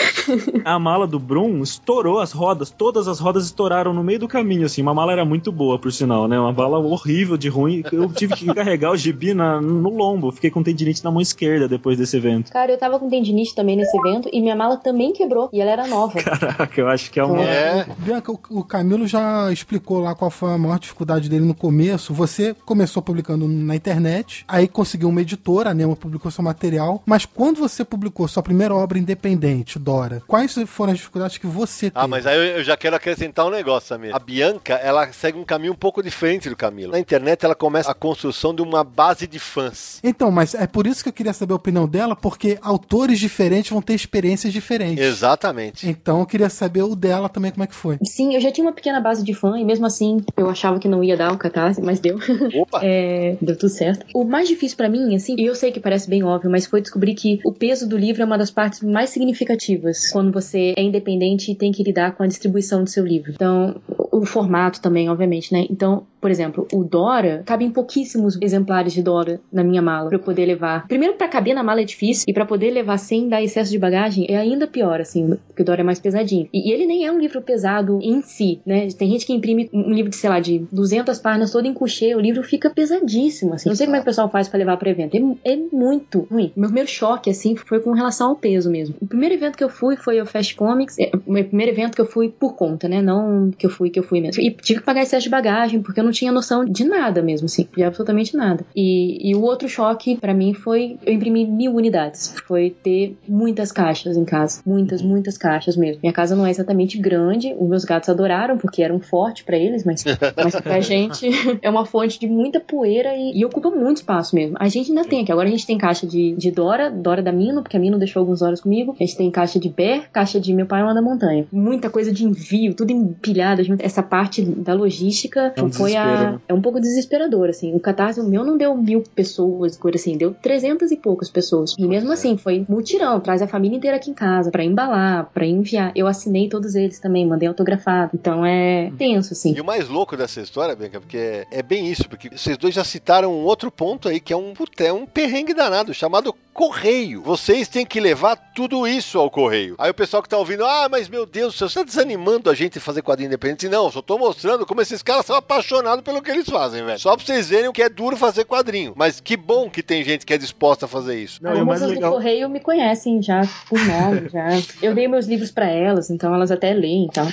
A 0.64 0.78
mala 0.78 1.06
do 1.06 1.18
Brum 1.18 1.62
estourou 1.62 2.18
as 2.20 2.32
rodas, 2.32 2.70
todas 2.70 3.08
as 3.08 3.18
rodas 3.20 3.44
estouraram 3.46 3.92
no 3.94 4.02
meio 4.04 4.18
do 4.18 4.28
caminho, 4.28 4.66
assim. 4.66 4.82
Uma 4.82 4.92
mala 4.94 5.12
era 5.12 5.24
muito 5.24 5.50
boa, 5.50 5.78
por 5.78 5.90
sinal, 5.92 6.28
né? 6.28 6.38
Uma 6.38 6.52
mala 6.52 6.78
horrível 6.78 7.36
de 7.36 7.48
ruim. 7.48 7.82
Eu 7.90 8.08
tive 8.12 8.34
que 8.34 8.46
carregar 8.54 8.90
o 8.92 8.96
gibi 8.96 9.32
na- 9.34 9.60
no 9.60 9.88
lombo. 9.88 10.30
Fiquei 10.32 10.50
com 10.50 10.57
com 10.58 10.62
tendinite 10.62 11.04
na 11.04 11.10
mão 11.10 11.20
esquerda 11.20 11.68
depois 11.68 11.96
desse 11.96 12.16
evento. 12.16 12.52
Cara, 12.52 12.72
eu 12.72 12.78
tava 12.78 12.98
com 12.98 13.08
tendinite 13.08 13.54
também 13.54 13.76
nesse 13.76 13.96
evento 13.96 14.28
e 14.32 14.40
minha 14.40 14.56
mala 14.56 14.76
também 14.76 15.12
quebrou 15.12 15.48
e 15.52 15.60
ela 15.60 15.70
era 15.70 15.86
nova. 15.86 16.18
Caraca, 16.20 16.80
eu 16.80 16.88
acho 16.88 17.10
que 17.10 17.20
é 17.20 17.24
uma. 17.24 17.42
É. 17.42 17.86
Bianca, 17.98 18.32
o, 18.32 18.64
Camilo 18.64 19.06
já 19.06 19.50
explicou 19.52 20.00
lá 20.00 20.14
qual 20.14 20.30
foi 20.30 20.52
a 20.52 20.58
maior 20.58 20.78
dificuldade 20.78 21.28
dele 21.28 21.44
no 21.44 21.54
começo. 21.54 22.12
Você 22.12 22.54
começou 22.64 23.02
publicando 23.02 23.46
na 23.46 23.74
internet, 23.74 24.44
aí 24.48 24.66
conseguiu 24.66 25.08
uma 25.08 25.22
editora, 25.22 25.70
a 25.70 25.74
Nemo 25.74 25.96
publicou 25.96 26.30
seu 26.30 26.42
material, 26.42 27.02
mas 27.06 27.24
quando 27.24 27.58
você 27.58 27.84
publicou 27.84 28.26
sua 28.26 28.42
primeira 28.42 28.74
obra 28.74 28.98
independente, 28.98 29.78
Dora, 29.78 30.22
quais 30.26 30.54
foram 30.66 30.92
as 30.92 30.98
dificuldades 30.98 31.38
que 31.38 31.46
você 31.46 31.90
teve? 31.90 32.04
Ah, 32.04 32.08
mas 32.08 32.26
aí 32.26 32.36
eu, 32.36 32.58
eu 32.58 32.64
já 32.64 32.76
quero 32.76 32.96
acrescentar 32.96 33.46
um 33.46 33.50
negócio, 33.50 33.88
Samir. 33.88 34.14
A 34.14 34.18
Bianca, 34.18 34.74
ela 34.74 35.10
segue 35.12 35.38
um 35.38 35.44
caminho 35.44 35.72
um 35.72 35.76
pouco 35.76 36.02
diferente 36.02 36.48
do 36.48 36.56
Camilo. 36.56 36.92
Na 36.92 36.98
internet, 36.98 37.44
ela 37.44 37.54
começa 37.54 37.90
a 37.90 37.94
construção 37.94 38.54
de 38.54 38.62
uma 38.62 38.82
base 38.82 39.26
de 39.26 39.38
fãs. 39.38 40.00
Então, 40.02 40.30
mas 40.30 40.47
é 40.54 40.66
por 40.66 40.86
isso 40.86 41.02
que 41.02 41.08
eu 41.08 41.12
queria 41.12 41.32
saber 41.32 41.52
a 41.52 41.56
opinião 41.56 41.88
dela, 41.88 42.14
porque 42.14 42.58
autores 42.62 43.18
diferentes 43.18 43.70
vão 43.70 43.82
ter 43.82 43.94
experiências 43.94 44.52
diferentes. 44.52 45.04
Exatamente. 45.04 45.88
Então 45.88 46.20
eu 46.20 46.26
queria 46.26 46.48
saber 46.48 46.82
o 46.82 46.94
dela 46.94 47.28
também 47.28 47.50
como 47.50 47.64
é 47.64 47.66
que 47.66 47.74
foi. 47.74 47.98
Sim, 48.04 48.34
eu 48.34 48.40
já 48.40 48.50
tinha 48.50 48.66
uma 48.66 48.72
pequena 48.72 49.00
base 49.00 49.24
de 49.24 49.34
fã 49.34 49.58
e 49.58 49.64
mesmo 49.64 49.86
assim 49.86 50.18
eu 50.36 50.48
achava 50.48 50.78
que 50.78 50.88
não 50.88 51.02
ia 51.02 51.16
dar 51.16 51.32
o 51.32 51.38
catarse, 51.38 51.80
mas 51.80 52.00
deu. 52.00 52.18
Opa! 52.54 52.80
É, 52.88 53.36
deu 53.42 53.56
tudo 53.56 53.68
certo. 53.68 54.06
O 54.14 54.24
mais 54.24 54.48
difícil 54.48 54.76
pra 54.76 54.88
mim, 54.88 55.14
assim, 55.14 55.34
e 55.36 55.44
eu 55.44 55.54
sei 55.54 55.70
que 55.70 55.80
parece 55.80 56.08
bem 56.08 56.22
óbvio, 56.22 56.50
mas 56.50 56.64
foi 56.64 56.80
descobrir 56.80 57.14
que 57.14 57.40
o 57.44 57.52
peso 57.52 57.88
do 57.88 57.98
livro 57.98 58.22
é 58.22 58.24
uma 58.24 58.38
das 58.38 58.50
partes 58.50 58.80
mais 58.82 59.10
significativas 59.10 60.10
quando 60.10 60.32
você 60.32 60.74
é 60.76 60.82
independente 60.82 61.50
e 61.50 61.54
tem 61.54 61.72
que 61.72 61.82
lidar 61.82 62.12
com 62.12 62.22
a 62.22 62.26
distribuição 62.26 62.82
do 62.82 62.88
seu 62.88 63.04
livro. 63.04 63.32
Então, 63.34 63.80
o 64.10 64.24
formato 64.24 64.80
também, 64.80 65.08
obviamente, 65.08 65.52
né? 65.52 65.66
Então, 65.70 66.06
por 66.20 66.30
exemplo, 66.30 66.66
o 66.72 66.82
Dora, 66.82 67.42
cabem 67.46 67.70
pouquíssimos 67.70 68.38
exemplares 68.40 68.92
de 68.92 69.02
Dora 69.02 69.40
na 69.52 69.62
minha 69.62 69.80
mala 69.82 70.08
pra 70.08 70.18
eu 70.18 70.22
poder 70.22 70.37
levar. 70.44 70.86
Primeiro, 70.86 71.14
pra 71.14 71.28
caber 71.28 71.54
na 71.54 71.62
mala 71.62 71.80
é 71.80 71.84
difícil, 71.84 72.24
e 72.28 72.32
pra 72.32 72.44
poder 72.44 72.70
levar 72.70 72.98
sem 72.98 73.28
dar 73.28 73.42
excesso 73.42 73.70
de 73.70 73.78
bagagem 73.78 74.26
é 74.28 74.36
ainda 74.36 74.66
pior, 74.66 75.00
assim, 75.00 75.36
porque 75.46 75.62
o 75.62 75.64
Dora 75.64 75.80
é 75.80 75.84
mais 75.84 75.98
pesadinho. 75.98 76.48
E, 76.52 76.70
e 76.70 76.72
ele 76.72 76.86
nem 76.86 77.04
é 77.04 77.12
um 77.12 77.18
livro 77.18 77.42
pesado 77.42 77.98
em 78.02 78.20
si, 78.22 78.60
né? 78.64 78.88
Tem 78.96 79.10
gente 79.10 79.26
que 79.26 79.32
imprime 79.32 79.68
um 79.72 79.92
livro 79.92 80.10
de, 80.10 80.16
sei 80.16 80.30
lá, 80.30 80.40
de 80.40 80.66
200 80.70 81.18
páginas 81.18 81.50
todo 81.50 81.66
em 81.66 81.74
couchê, 81.74 82.14
o 82.14 82.20
livro 82.20 82.42
fica 82.42 82.70
pesadíssimo, 82.70 83.54
assim. 83.54 83.68
Não 83.68 83.76
sei 83.76 83.86
como 83.86 83.96
é 83.96 84.00
que 84.00 84.04
o 84.04 84.06
pessoal 84.06 84.30
faz 84.30 84.48
pra 84.48 84.58
levar 84.58 84.76
pra 84.76 84.90
evento. 84.90 85.16
É, 85.16 85.52
é 85.52 85.56
muito 85.72 86.26
ruim. 86.30 86.52
Meu 86.56 86.68
primeiro 86.68 86.88
choque, 86.88 87.30
assim, 87.30 87.56
foi 87.56 87.80
com 87.80 87.92
relação 87.92 88.30
ao 88.30 88.36
peso 88.36 88.70
mesmo. 88.70 88.94
O 89.00 89.06
primeiro 89.06 89.34
evento 89.34 89.56
que 89.56 89.64
eu 89.64 89.68
fui 89.68 89.96
foi 89.96 90.20
o 90.20 90.26
Fast 90.26 90.54
Comics. 90.54 90.98
É, 90.98 91.10
o 91.26 91.32
meu 91.32 91.44
primeiro 91.44 91.72
evento 91.72 91.94
que 91.94 92.00
eu 92.00 92.06
fui 92.06 92.28
por 92.28 92.54
conta, 92.54 92.88
né? 92.88 93.00
Não 93.02 93.50
que 93.50 93.66
eu 93.66 93.70
fui, 93.70 93.90
que 93.90 93.98
eu 93.98 94.02
fui 94.02 94.20
mesmo. 94.20 94.42
E 94.42 94.50
tive 94.50 94.80
que 94.80 94.86
pagar 94.86 95.02
excesso 95.02 95.24
de 95.24 95.30
bagagem, 95.30 95.80
porque 95.82 96.00
eu 96.00 96.04
não 96.04 96.12
tinha 96.12 96.32
noção 96.32 96.64
de 96.64 96.84
nada 96.84 97.22
mesmo, 97.22 97.46
assim, 97.46 97.66
de 97.74 97.82
absolutamente 97.82 98.36
nada. 98.36 98.64
E, 98.74 99.30
e 99.30 99.34
o 99.34 99.42
outro 99.42 99.68
choque 99.68 100.17
pra 100.18 100.34
mim 100.34 100.54
foi 100.54 100.98
eu 101.04 101.12
imprimir 101.12 101.48
mil 101.48 101.74
unidades. 101.74 102.34
Foi 102.46 102.70
ter 102.70 103.16
muitas 103.26 103.72
caixas 103.72 104.16
em 104.16 104.24
casa. 104.24 104.60
Muitas, 104.64 105.02
muitas 105.02 105.36
caixas 105.38 105.76
mesmo. 105.76 106.00
Minha 106.02 106.12
casa 106.12 106.34
não 106.34 106.46
é 106.46 106.50
exatamente 106.50 106.98
grande. 106.98 107.54
Os 107.58 107.68
meus 107.68 107.84
gatos 107.84 108.08
adoraram, 108.08 108.58
porque 108.58 108.82
era 108.82 108.94
um 108.94 109.00
forte 109.00 109.44
pra 109.44 109.56
eles, 109.56 109.84
mas, 109.84 110.04
mas 110.36 110.54
pra 110.60 110.80
gente 110.80 111.28
é 111.62 111.70
uma 111.70 111.84
fonte 111.84 112.18
de 112.18 112.26
muita 112.26 112.60
poeira 112.60 113.14
e, 113.16 113.38
e 113.38 113.44
ocupa 113.44 113.70
muito 113.70 113.98
espaço 113.98 114.34
mesmo. 114.34 114.56
A 114.58 114.68
gente 114.68 114.90
ainda 114.90 115.04
tem 115.04 115.22
aqui. 115.22 115.32
Agora 115.32 115.48
a 115.48 115.50
gente 115.50 115.66
tem 115.66 115.78
caixa 115.78 116.06
de, 116.06 116.34
de 116.36 116.50
Dora, 116.50 116.90
Dora 116.90 117.22
da 117.22 117.32
Mino, 117.32 117.62
porque 117.62 117.76
a 117.76 117.80
Mino 117.80 117.98
deixou 117.98 118.20
alguns 118.20 118.42
horas 118.42 118.60
comigo. 118.60 118.96
A 118.98 119.04
gente 119.04 119.16
tem 119.16 119.30
caixa 119.30 119.58
de 119.58 119.68
Bear, 119.68 120.10
caixa 120.12 120.40
de 120.40 120.52
Meu 120.52 120.66
Pai 120.66 120.82
Lá 120.82 120.92
da 120.92 121.02
Montanha. 121.02 121.46
Muita 121.52 121.90
coisa 121.90 122.12
de 122.12 122.24
envio, 122.24 122.74
tudo 122.74 122.90
empilhado. 122.92 123.62
junto. 123.62 123.84
Essa 123.84 124.02
parte 124.02 124.42
da 124.42 124.74
logística 124.74 125.52
É 125.56 125.62
um 125.62 125.72
foi 125.72 125.96
a. 125.96 126.04
desespero, 126.04 126.32
né? 126.32 126.40
É 126.48 126.54
um 126.54 126.60
pouco 126.60 126.80
desesperador, 126.80 127.48
assim. 127.48 127.74
O 127.74 127.80
catarse 127.80 128.20
o 128.20 128.24
meu 128.24 128.44
não 128.44 128.56
deu 128.56 128.76
mil 128.76 129.02
pessoas, 129.14 129.76
coisa 129.76 129.96
assim, 129.96 130.07
deu 130.16 130.34
trezentas 130.34 130.90
e 130.90 130.96
poucas 130.96 131.30
pessoas. 131.30 131.74
E 131.78 131.86
mesmo 131.86 132.12
assim, 132.12 132.36
foi 132.36 132.64
mutirão, 132.68 133.20
traz 133.20 133.42
a 133.42 133.48
família 133.48 133.76
inteira 133.76 133.96
aqui 133.96 134.10
em 134.10 134.14
casa 134.14 134.50
pra 134.50 134.64
embalar, 134.64 135.30
pra 135.32 135.46
enviar. 135.46 135.92
Eu 135.94 136.06
assinei 136.06 136.48
todos 136.48 136.74
eles 136.74 136.98
também, 136.98 137.26
mandei 137.26 137.48
autografado. 137.48 138.12
Então 138.14 138.44
é 138.44 138.90
tenso, 138.96 139.32
assim. 139.32 139.54
E 139.54 139.60
o 139.60 139.64
mais 139.64 139.88
louco 139.88 140.16
dessa 140.16 140.40
história, 140.40 140.74
Bianca, 140.74 141.00
porque 141.00 141.16
é, 141.16 141.46
é 141.50 141.62
bem 141.62 141.90
isso, 141.90 142.08
porque 142.08 142.30
vocês 142.30 142.56
dois 142.56 142.74
já 142.74 142.84
citaram 142.84 143.32
um 143.32 143.44
outro 143.44 143.70
ponto 143.70 144.08
aí, 144.08 144.20
que 144.20 144.32
é 144.32 144.36
um, 144.36 144.52
é 144.78 144.92
um 144.92 145.06
perrengue 145.06 145.54
danado, 145.54 145.92
chamado 145.92 146.34
correio. 146.58 147.22
Vocês 147.22 147.68
têm 147.68 147.86
que 147.86 148.00
levar 148.00 148.34
tudo 148.34 148.84
isso 148.84 149.16
ao 149.16 149.30
correio. 149.30 149.76
Aí 149.78 149.88
o 149.92 149.94
pessoal 149.94 150.20
que 150.20 150.28
tá 150.28 150.36
ouvindo, 150.36 150.64
ah, 150.64 150.88
mas 150.90 151.08
meu 151.08 151.24
Deus, 151.24 151.56
você 151.56 151.72
tá 151.72 151.84
desanimando 151.84 152.50
a 152.50 152.54
gente 152.54 152.72
de 152.72 152.80
fazer 152.80 153.00
quadrinho 153.00 153.28
independente? 153.28 153.68
Não, 153.68 153.88
só 153.92 154.02
tô 154.02 154.18
mostrando 154.18 154.66
como 154.66 154.80
esses 154.80 155.00
caras 155.00 155.24
são 155.24 155.36
apaixonados 155.36 156.02
pelo 156.02 156.20
que 156.20 156.28
eles 156.32 156.48
fazem, 156.48 156.84
velho. 156.84 156.98
Só 156.98 157.14
pra 157.16 157.24
vocês 157.24 157.48
verem 157.48 157.68
o 157.68 157.72
que 157.72 157.80
é 157.80 157.88
duro 157.88 158.16
fazer 158.16 158.44
quadrinho. 158.44 158.92
Mas 158.96 159.20
que 159.20 159.36
bom 159.36 159.70
que 159.70 159.84
tem 159.84 160.02
gente 160.02 160.26
que 160.26 160.34
é 160.34 160.38
disposta 160.38 160.86
a 160.86 160.88
fazer 160.88 161.22
isso. 161.22 161.38
Não, 161.40 161.50
o 161.52 161.58
As 161.60 161.64
mais 161.64 161.80
moças 161.80 161.88
do 161.90 161.94
legal. 161.94 162.12
correio 162.12 162.48
me 162.48 162.58
conhecem 162.58 163.22
já 163.22 163.42
por 163.68 163.78
nome, 163.78 164.28
já. 164.28 164.48
Eu 164.82 164.96
dei 164.96 165.06
meus 165.06 165.26
livros 165.26 165.52
pra 165.52 165.66
elas, 165.70 166.10
então 166.10 166.34
elas 166.34 166.50
até 166.50 166.72
leem 166.74 167.04
e 167.06 167.10
tal. 167.12 167.28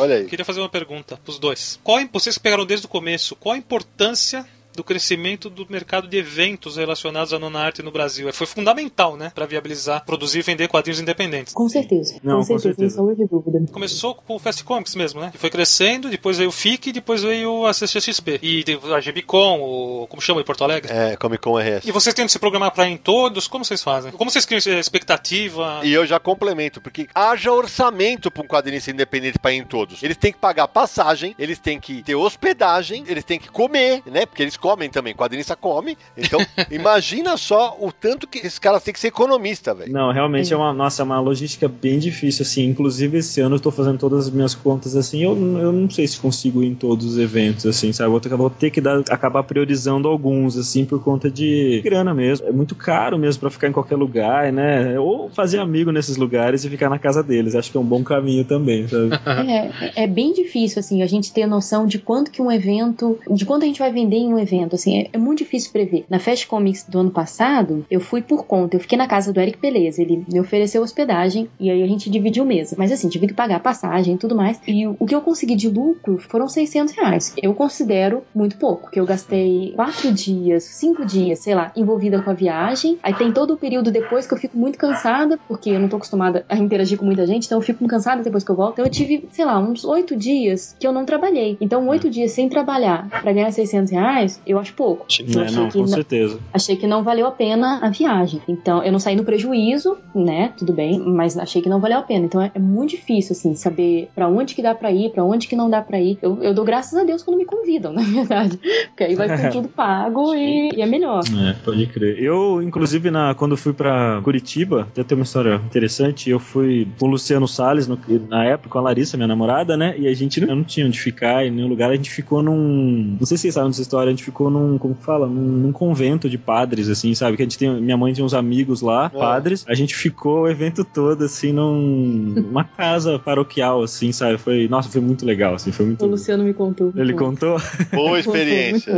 Olha 0.00 0.16
aí. 0.16 0.24
Queria 0.24 0.44
fazer 0.44 0.58
uma 0.58 0.68
pergunta 0.68 1.16
pros 1.24 1.38
dois. 1.38 1.78
Qual, 1.84 1.98
a 1.98 2.02
im- 2.02 2.08
vocês 2.12 2.36
que 2.36 2.42
pegaram 2.42 2.66
desde 2.66 2.86
o 2.86 2.88
começo, 2.88 3.36
qual 3.36 3.54
a 3.54 3.58
importância 3.58 4.44
do 4.76 4.84
crescimento 4.84 5.50
do 5.50 5.66
mercado 5.68 6.06
de 6.06 6.16
eventos 6.16 6.76
relacionados 6.76 7.32
à 7.32 7.38
nona 7.38 7.60
arte 7.60 7.82
no 7.82 7.90
Brasil? 7.90 8.32
Foi 8.32 8.46
fundamental, 8.46 9.16
né, 9.16 9.32
Pra 9.34 9.46
viabilizar, 9.46 10.04
produzir 10.04 10.38
e 10.40 10.42
vender 10.42 10.68
quadrinhos 10.68 11.00
independentes. 11.00 11.52
Com 11.54 11.68
certeza. 11.68 12.18
Não, 12.22 12.36
com 12.36 12.38
com 12.40 12.44
certeza, 12.44 12.62
sem 12.62 12.74
certeza. 12.74 12.96
sombra 12.96 13.14
de 13.16 13.26
dúvida. 13.26 13.60
Começou 13.72 14.14
com 14.14 14.36
o 14.36 14.38
Fast 14.38 14.62
Comics 14.64 14.94
mesmo, 14.94 15.20
né? 15.20 15.30
Que 15.32 15.38
foi 15.38 15.50
crescendo, 15.50 16.08
depois 16.08 16.36
veio 16.38 16.50
o 16.50 16.52
FIC, 16.52 16.92
depois 16.92 17.22
veio 17.22 17.66
a 17.66 17.72
CCXP. 17.72 18.38
E 18.42 18.62
teve 18.64 18.92
a 18.94 19.00
GBCon, 19.00 19.60
o... 19.60 20.06
como 20.08 20.20
chama 20.22 20.40
em 20.40 20.44
Porto 20.44 20.62
Alegre? 20.64 20.92
É, 20.92 21.16
Comic 21.16 21.42
Con 21.42 21.58
RS. 21.58 21.86
E 21.86 21.92
vocês 21.92 22.14
tentam 22.14 22.28
se 22.28 22.38
programar 22.38 22.70
pra 22.72 22.88
ir 22.88 22.92
em 22.92 22.96
todos? 22.96 23.48
Como 23.48 23.64
vocês 23.64 23.82
fazem? 23.82 24.12
Como 24.12 24.30
vocês 24.30 24.44
criam 24.44 24.58
essa 24.58 24.70
expectativa? 24.70 25.80
E 25.82 25.92
eu 25.92 26.06
já 26.06 26.18
complemento, 26.18 26.80
porque 26.80 27.08
haja 27.14 27.50
orçamento 27.52 28.30
para 28.30 28.42
um 28.42 28.46
quadrinista 28.46 28.90
independente 28.90 29.38
para 29.38 29.52
ir 29.52 29.58
em 29.58 29.64
todos. 29.64 30.02
Eles 30.02 30.16
têm 30.16 30.32
que 30.32 30.38
pagar 30.38 30.68
passagem, 30.68 31.34
eles 31.38 31.58
têm 31.58 31.78
que 31.80 32.02
ter 32.02 32.14
hospedagem, 32.14 33.04
eles 33.06 33.24
têm 33.24 33.38
que 33.38 33.48
comer, 33.48 34.02
né? 34.06 34.26
Porque 34.26 34.42
eles 34.42 34.56
comem 34.66 34.90
também, 34.90 35.14
quadrinista 35.14 35.54
come. 35.54 35.96
Então, 36.16 36.40
imagina 36.72 37.36
só 37.36 37.76
o 37.80 37.92
tanto 37.92 38.26
que 38.26 38.38
esses 38.38 38.58
caras 38.58 38.82
têm 38.82 38.92
que 38.92 38.98
ser 38.98 39.08
economista, 39.08 39.72
velho. 39.72 39.92
Não, 39.92 40.10
realmente 40.10 40.52
é 40.52 40.56
uma, 40.56 40.72
nossa, 40.72 41.02
é 41.02 41.04
uma 41.04 41.20
logística 41.20 41.68
bem 41.68 42.00
difícil, 42.00 42.42
assim. 42.42 42.64
Inclusive, 42.64 43.18
esse 43.18 43.40
ano 43.40 43.54
eu 43.54 43.60
tô 43.60 43.70
fazendo 43.70 43.96
todas 43.96 44.26
as 44.26 44.30
minhas 44.32 44.56
contas, 44.56 44.96
assim. 44.96 45.22
Eu, 45.22 45.36
eu 45.60 45.72
não 45.72 45.88
sei 45.88 46.08
se 46.08 46.18
consigo 46.18 46.64
ir 46.64 46.66
em 46.66 46.74
todos 46.74 47.06
os 47.06 47.16
eventos, 47.16 47.64
assim, 47.64 47.92
sabe? 47.92 48.10
Vou 48.10 48.18
ter, 48.18 48.28
vou 48.30 48.50
ter 48.50 48.70
que 48.70 48.80
dar, 48.80 48.98
acabar 49.08 49.44
priorizando 49.44 50.08
alguns, 50.08 50.58
assim, 50.58 50.84
por 50.84 51.00
conta 51.00 51.30
de 51.30 51.80
grana 51.84 52.12
mesmo. 52.12 52.48
É 52.48 52.52
muito 52.52 52.74
caro 52.74 53.16
mesmo 53.16 53.38
pra 53.38 53.50
ficar 53.50 53.68
em 53.68 53.72
qualquer 53.72 53.96
lugar, 53.96 54.52
né? 54.52 54.98
Ou 54.98 55.30
fazer 55.30 55.60
amigo 55.60 55.92
nesses 55.92 56.16
lugares 56.16 56.64
e 56.64 56.68
ficar 56.68 56.90
na 56.90 56.98
casa 56.98 57.22
deles. 57.22 57.54
Acho 57.54 57.70
que 57.70 57.76
é 57.76 57.80
um 57.80 57.84
bom 57.84 58.02
caminho 58.02 58.44
também, 58.44 58.88
sabe? 58.88 59.10
É, 59.46 60.04
é 60.04 60.06
bem 60.06 60.32
difícil, 60.32 60.80
assim, 60.80 61.02
a 61.02 61.06
gente 61.06 61.32
ter 61.32 61.46
noção 61.46 61.86
de 61.86 61.98
quanto 61.98 62.30
que 62.30 62.42
um 62.42 62.50
evento, 62.50 63.18
de 63.30 63.44
quanto 63.44 63.62
a 63.62 63.66
gente 63.66 63.78
vai 63.78 63.92
vender 63.92 64.16
em 64.16 64.32
um 64.32 64.38
evento, 64.38 64.55
assim, 64.64 65.00
é, 65.00 65.08
é 65.12 65.18
muito 65.18 65.38
difícil 65.38 65.72
prever. 65.72 66.04
Na 66.08 66.18
Fast 66.18 66.46
Comics 66.46 66.84
do 66.88 66.98
ano 66.98 67.10
passado, 67.10 67.84
eu 67.90 68.00
fui 68.00 68.22
por 68.22 68.44
conta, 68.46 68.76
eu 68.76 68.80
fiquei 68.80 68.98
na 68.98 69.06
casa 69.06 69.32
do 69.32 69.40
Eric 69.40 69.58
Peleza, 69.58 70.02
ele 70.02 70.24
me 70.28 70.40
ofereceu 70.40 70.82
hospedagem 70.82 71.48
e 71.58 71.70
aí 71.70 71.82
a 71.82 71.86
gente 71.86 72.10
dividiu 72.10 72.44
mesa. 72.44 72.76
Mas 72.78 72.92
assim, 72.92 73.08
tive 73.08 73.26
que 73.26 73.34
pagar 73.34 73.60
passagem 73.60 74.14
e 74.14 74.18
tudo 74.18 74.34
mais. 74.34 74.60
E 74.66 74.86
o 74.86 75.06
que 75.06 75.14
eu 75.14 75.20
consegui 75.20 75.54
de 75.54 75.68
lucro 75.68 76.18
foram 76.18 76.48
600 76.48 76.94
reais. 76.94 77.34
Eu 77.42 77.54
considero 77.54 78.22
muito 78.34 78.56
pouco, 78.56 78.82
porque 78.82 79.00
eu 79.00 79.06
gastei 79.06 79.72
quatro 79.74 80.12
dias, 80.12 80.64
cinco 80.64 81.04
dias, 81.04 81.40
sei 81.40 81.54
lá, 81.54 81.72
envolvida 81.76 82.22
com 82.22 82.30
a 82.30 82.34
viagem. 82.34 82.98
Aí 83.02 83.14
tem 83.14 83.32
todo 83.32 83.54
o 83.54 83.56
período 83.56 83.90
depois 83.90 84.26
que 84.26 84.34
eu 84.34 84.38
fico 84.38 84.56
muito 84.56 84.78
cansada, 84.78 85.38
porque 85.48 85.70
eu 85.70 85.80
não 85.80 85.88
tô 85.88 85.96
acostumada 85.96 86.44
a 86.48 86.56
interagir 86.56 86.98
com 86.98 87.04
muita 87.04 87.26
gente, 87.26 87.46
então 87.46 87.58
eu 87.58 87.62
fico 87.62 87.86
cansada 87.86 88.22
depois 88.22 88.44
que 88.44 88.50
eu 88.50 88.56
volto. 88.56 88.74
Então 88.74 88.84
eu 88.84 88.90
tive, 88.90 89.28
sei 89.30 89.44
lá, 89.44 89.58
uns 89.58 89.84
oito 89.84 90.16
dias 90.16 90.76
que 90.78 90.86
eu 90.86 90.92
não 90.92 91.04
trabalhei. 91.04 91.56
Então, 91.60 91.86
oito 91.88 92.10
dias 92.10 92.32
sem 92.32 92.48
trabalhar 92.48 93.08
pra 93.08 93.32
ganhar 93.32 93.50
600 93.50 93.92
reais, 93.92 94.40
eu 94.46 94.58
acho 94.58 94.72
pouco. 94.74 95.06
Eu 95.18 95.40
É, 95.40 95.44
achei 95.44 95.56
não, 95.56 95.66
que 95.68 95.72
com 95.74 95.78
não- 95.80 95.86
certeza. 95.88 96.38
achei 96.52 96.76
que 96.76 96.86
não 96.86 97.02
valeu 97.02 97.26
a 97.26 97.30
pena 97.30 97.80
a 97.82 97.88
viagem. 97.90 98.40
Então, 98.48 98.82
eu 98.82 98.92
não 98.92 98.98
saí 98.98 99.16
no 99.16 99.24
prejuízo, 99.24 99.96
né? 100.14 100.52
Tudo 100.56 100.72
bem, 100.72 100.98
mas 101.00 101.36
achei 101.36 101.60
que 101.62 101.68
não 101.68 101.80
valeu 101.80 101.98
a 101.98 102.02
pena. 102.02 102.24
Então, 102.26 102.40
é, 102.40 102.50
é 102.54 102.58
muito 102.58 102.90
difícil, 102.90 103.32
assim, 103.32 103.54
saber 103.54 104.08
pra 104.14 104.28
onde 104.28 104.54
que 104.54 104.62
dá 104.62 104.74
pra 104.74 104.90
ir, 104.92 105.10
pra 105.10 105.24
onde 105.24 105.46
que 105.48 105.56
não 105.56 105.68
dá 105.70 105.80
pra 105.82 106.00
ir. 106.00 106.18
Eu, 106.22 106.42
eu 106.42 106.54
dou 106.54 106.64
graças 106.64 106.98
a 106.98 107.04
Deus 107.04 107.22
quando 107.22 107.36
me 107.38 107.44
convidam, 107.44 107.92
na 107.94 108.02
verdade. 108.02 108.58
Porque 108.88 109.04
aí 109.04 109.14
vai 109.14 109.28
com 109.28 109.50
tudo 109.50 109.68
pago 109.68 110.34
e, 110.34 110.70
e 110.76 110.82
é 110.82 110.86
melhor. 110.86 111.22
É, 111.48 111.52
pode 111.64 111.86
crer. 111.86 112.22
Eu, 112.22 112.62
inclusive, 112.62 113.10
na, 113.10 113.34
quando 113.34 113.56
fui 113.56 113.72
pra 113.72 114.20
Curitiba, 114.22 114.82
até 114.82 115.02
tem 115.02 115.16
uma 115.16 115.24
história 115.24 115.54
interessante. 115.66 116.30
Eu 116.30 116.38
fui 116.38 116.86
com 116.98 117.06
o 117.06 117.10
Luciano 117.10 117.46
Salles, 117.48 117.86
no- 117.88 117.98
na 118.28 118.44
época, 118.44 118.70
com 118.70 118.78
a 118.78 118.82
Larissa, 118.82 119.16
minha 119.16 119.26
namorada, 119.26 119.76
né? 119.76 119.94
E 119.98 120.06
a 120.06 120.14
gente 120.14 120.40
não, 120.40 120.56
não 120.56 120.64
tinha 120.64 120.86
onde 120.86 120.98
ficar 121.00 121.44
em 121.46 121.50
nenhum 121.50 121.68
lugar. 121.68 121.90
A 121.90 121.96
gente 121.96 122.10
ficou 122.10 122.42
num. 122.42 123.16
Não 123.18 123.26
sei 123.26 123.36
se 123.36 123.42
vocês 123.42 123.54
sabem 123.54 123.70
dessa 123.70 123.82
história. 123.82 124.08
A 124.08 124.14
gente 124.14 124.22
ficou 124.26 124.50
num, 124.50 124.76
como 124.78 124.94
que 124.94 125.02
fala, 125.04 125.26
num, 125.26 125.32
num 125.40 125.72
convento 125.72 126.28
de 126.28 126.36
padres, 126.38 126.88
assim, 126.88 127.14
sabe? 127.14 127.36
Que 127.36 127.42
a 127.42 127.46
gente 127.46 127.58
tem, 127.58 127.80
minha 127.80 127.96
mãe 127.96 128.12
tinha 128.12 128.24
uns 128.24 128.34
amigos 128.34 128.80
lá, 128.82 129.10
É. 129.12 129.18
padres. 129.18 129.64
A 129.68 129.74
gente 129.74 129.94
ficou 129.94 130.42
o 130.42 130.48
evento 130.48 130.84
todo, 130.84 131.24
assim, 131.24 131.52
num, 131.52 132.34
numa 132.46 132.64
casa 132.64 133.18
paroquial, 133.18 133.82
assim, 133.82 134.12
sabe? 134.12 134.38
Foi, 134.38 134.68
nossa, 134.68 134.88
foi 134.88 135.00
muito 135.00 135.24
legal, 135.24 135.54
assim, 135.54 135.72
foi 135.72 135.86
muito. 135.86 136.04
O 136.04 136.08
Luciano 136.08 136.44
me 136.44 136.52
contou. 136.54 136.92
Ele 136.94 137.12
contou? 137.14 137.56
Boa 137.92 138.18
experiência. 138.18 138.92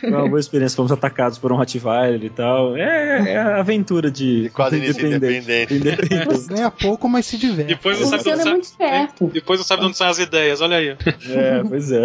Foi 0.00 0.10
uma 0.10 0.28
boa 0.28 0.40
experiência. 0.40 0.76
Fomos 0.76 0.92
atacados 0.92 1.38
por 1.38 1.50
um 1.52 1.56
Rottweiler 1.56 2.22
e 2.24 2.30
tal. 2.30 2.76
É, 2.76 3.32
é 3.32 3.38
a 3.38 3.58
aventura 3.60 4.10
de, 4.10 4.42
De 4.44 4.50
quadrinista 4.50 5.06
independente. 5.06 5.74
Independente. 5.74 6.46
Ganha 6.48 6.70
pouco, 6.70 7.08
mas 7.08 7.26
se 7.26 7.36
diverte. 7.36 7.68
Depois 7.74 7.98
O 7.98 8.02
não 8.02 8.08
sabe 8.10 8.22
de 8.22 8.30
Luciano 8.30 8.40
onde 8.42 8.48
é 8.48 8.52
muito 8.52 8.66
sai- 8.66 8.86
esperto. 9.04 9.30
Depois 9.32 9.58
não 9.60 9.64
sabe 9.66 9.80
de 9.82 9.88
onde 9.88 9.96
saem 9.96 10.10
as 10.10 10.18
ideias, 10.18 10.60
olha 10.60 10.76
aí. 10.76 10.88
É, 11.30 11.62
pois 11.68 11.90
é. 11.92 12.04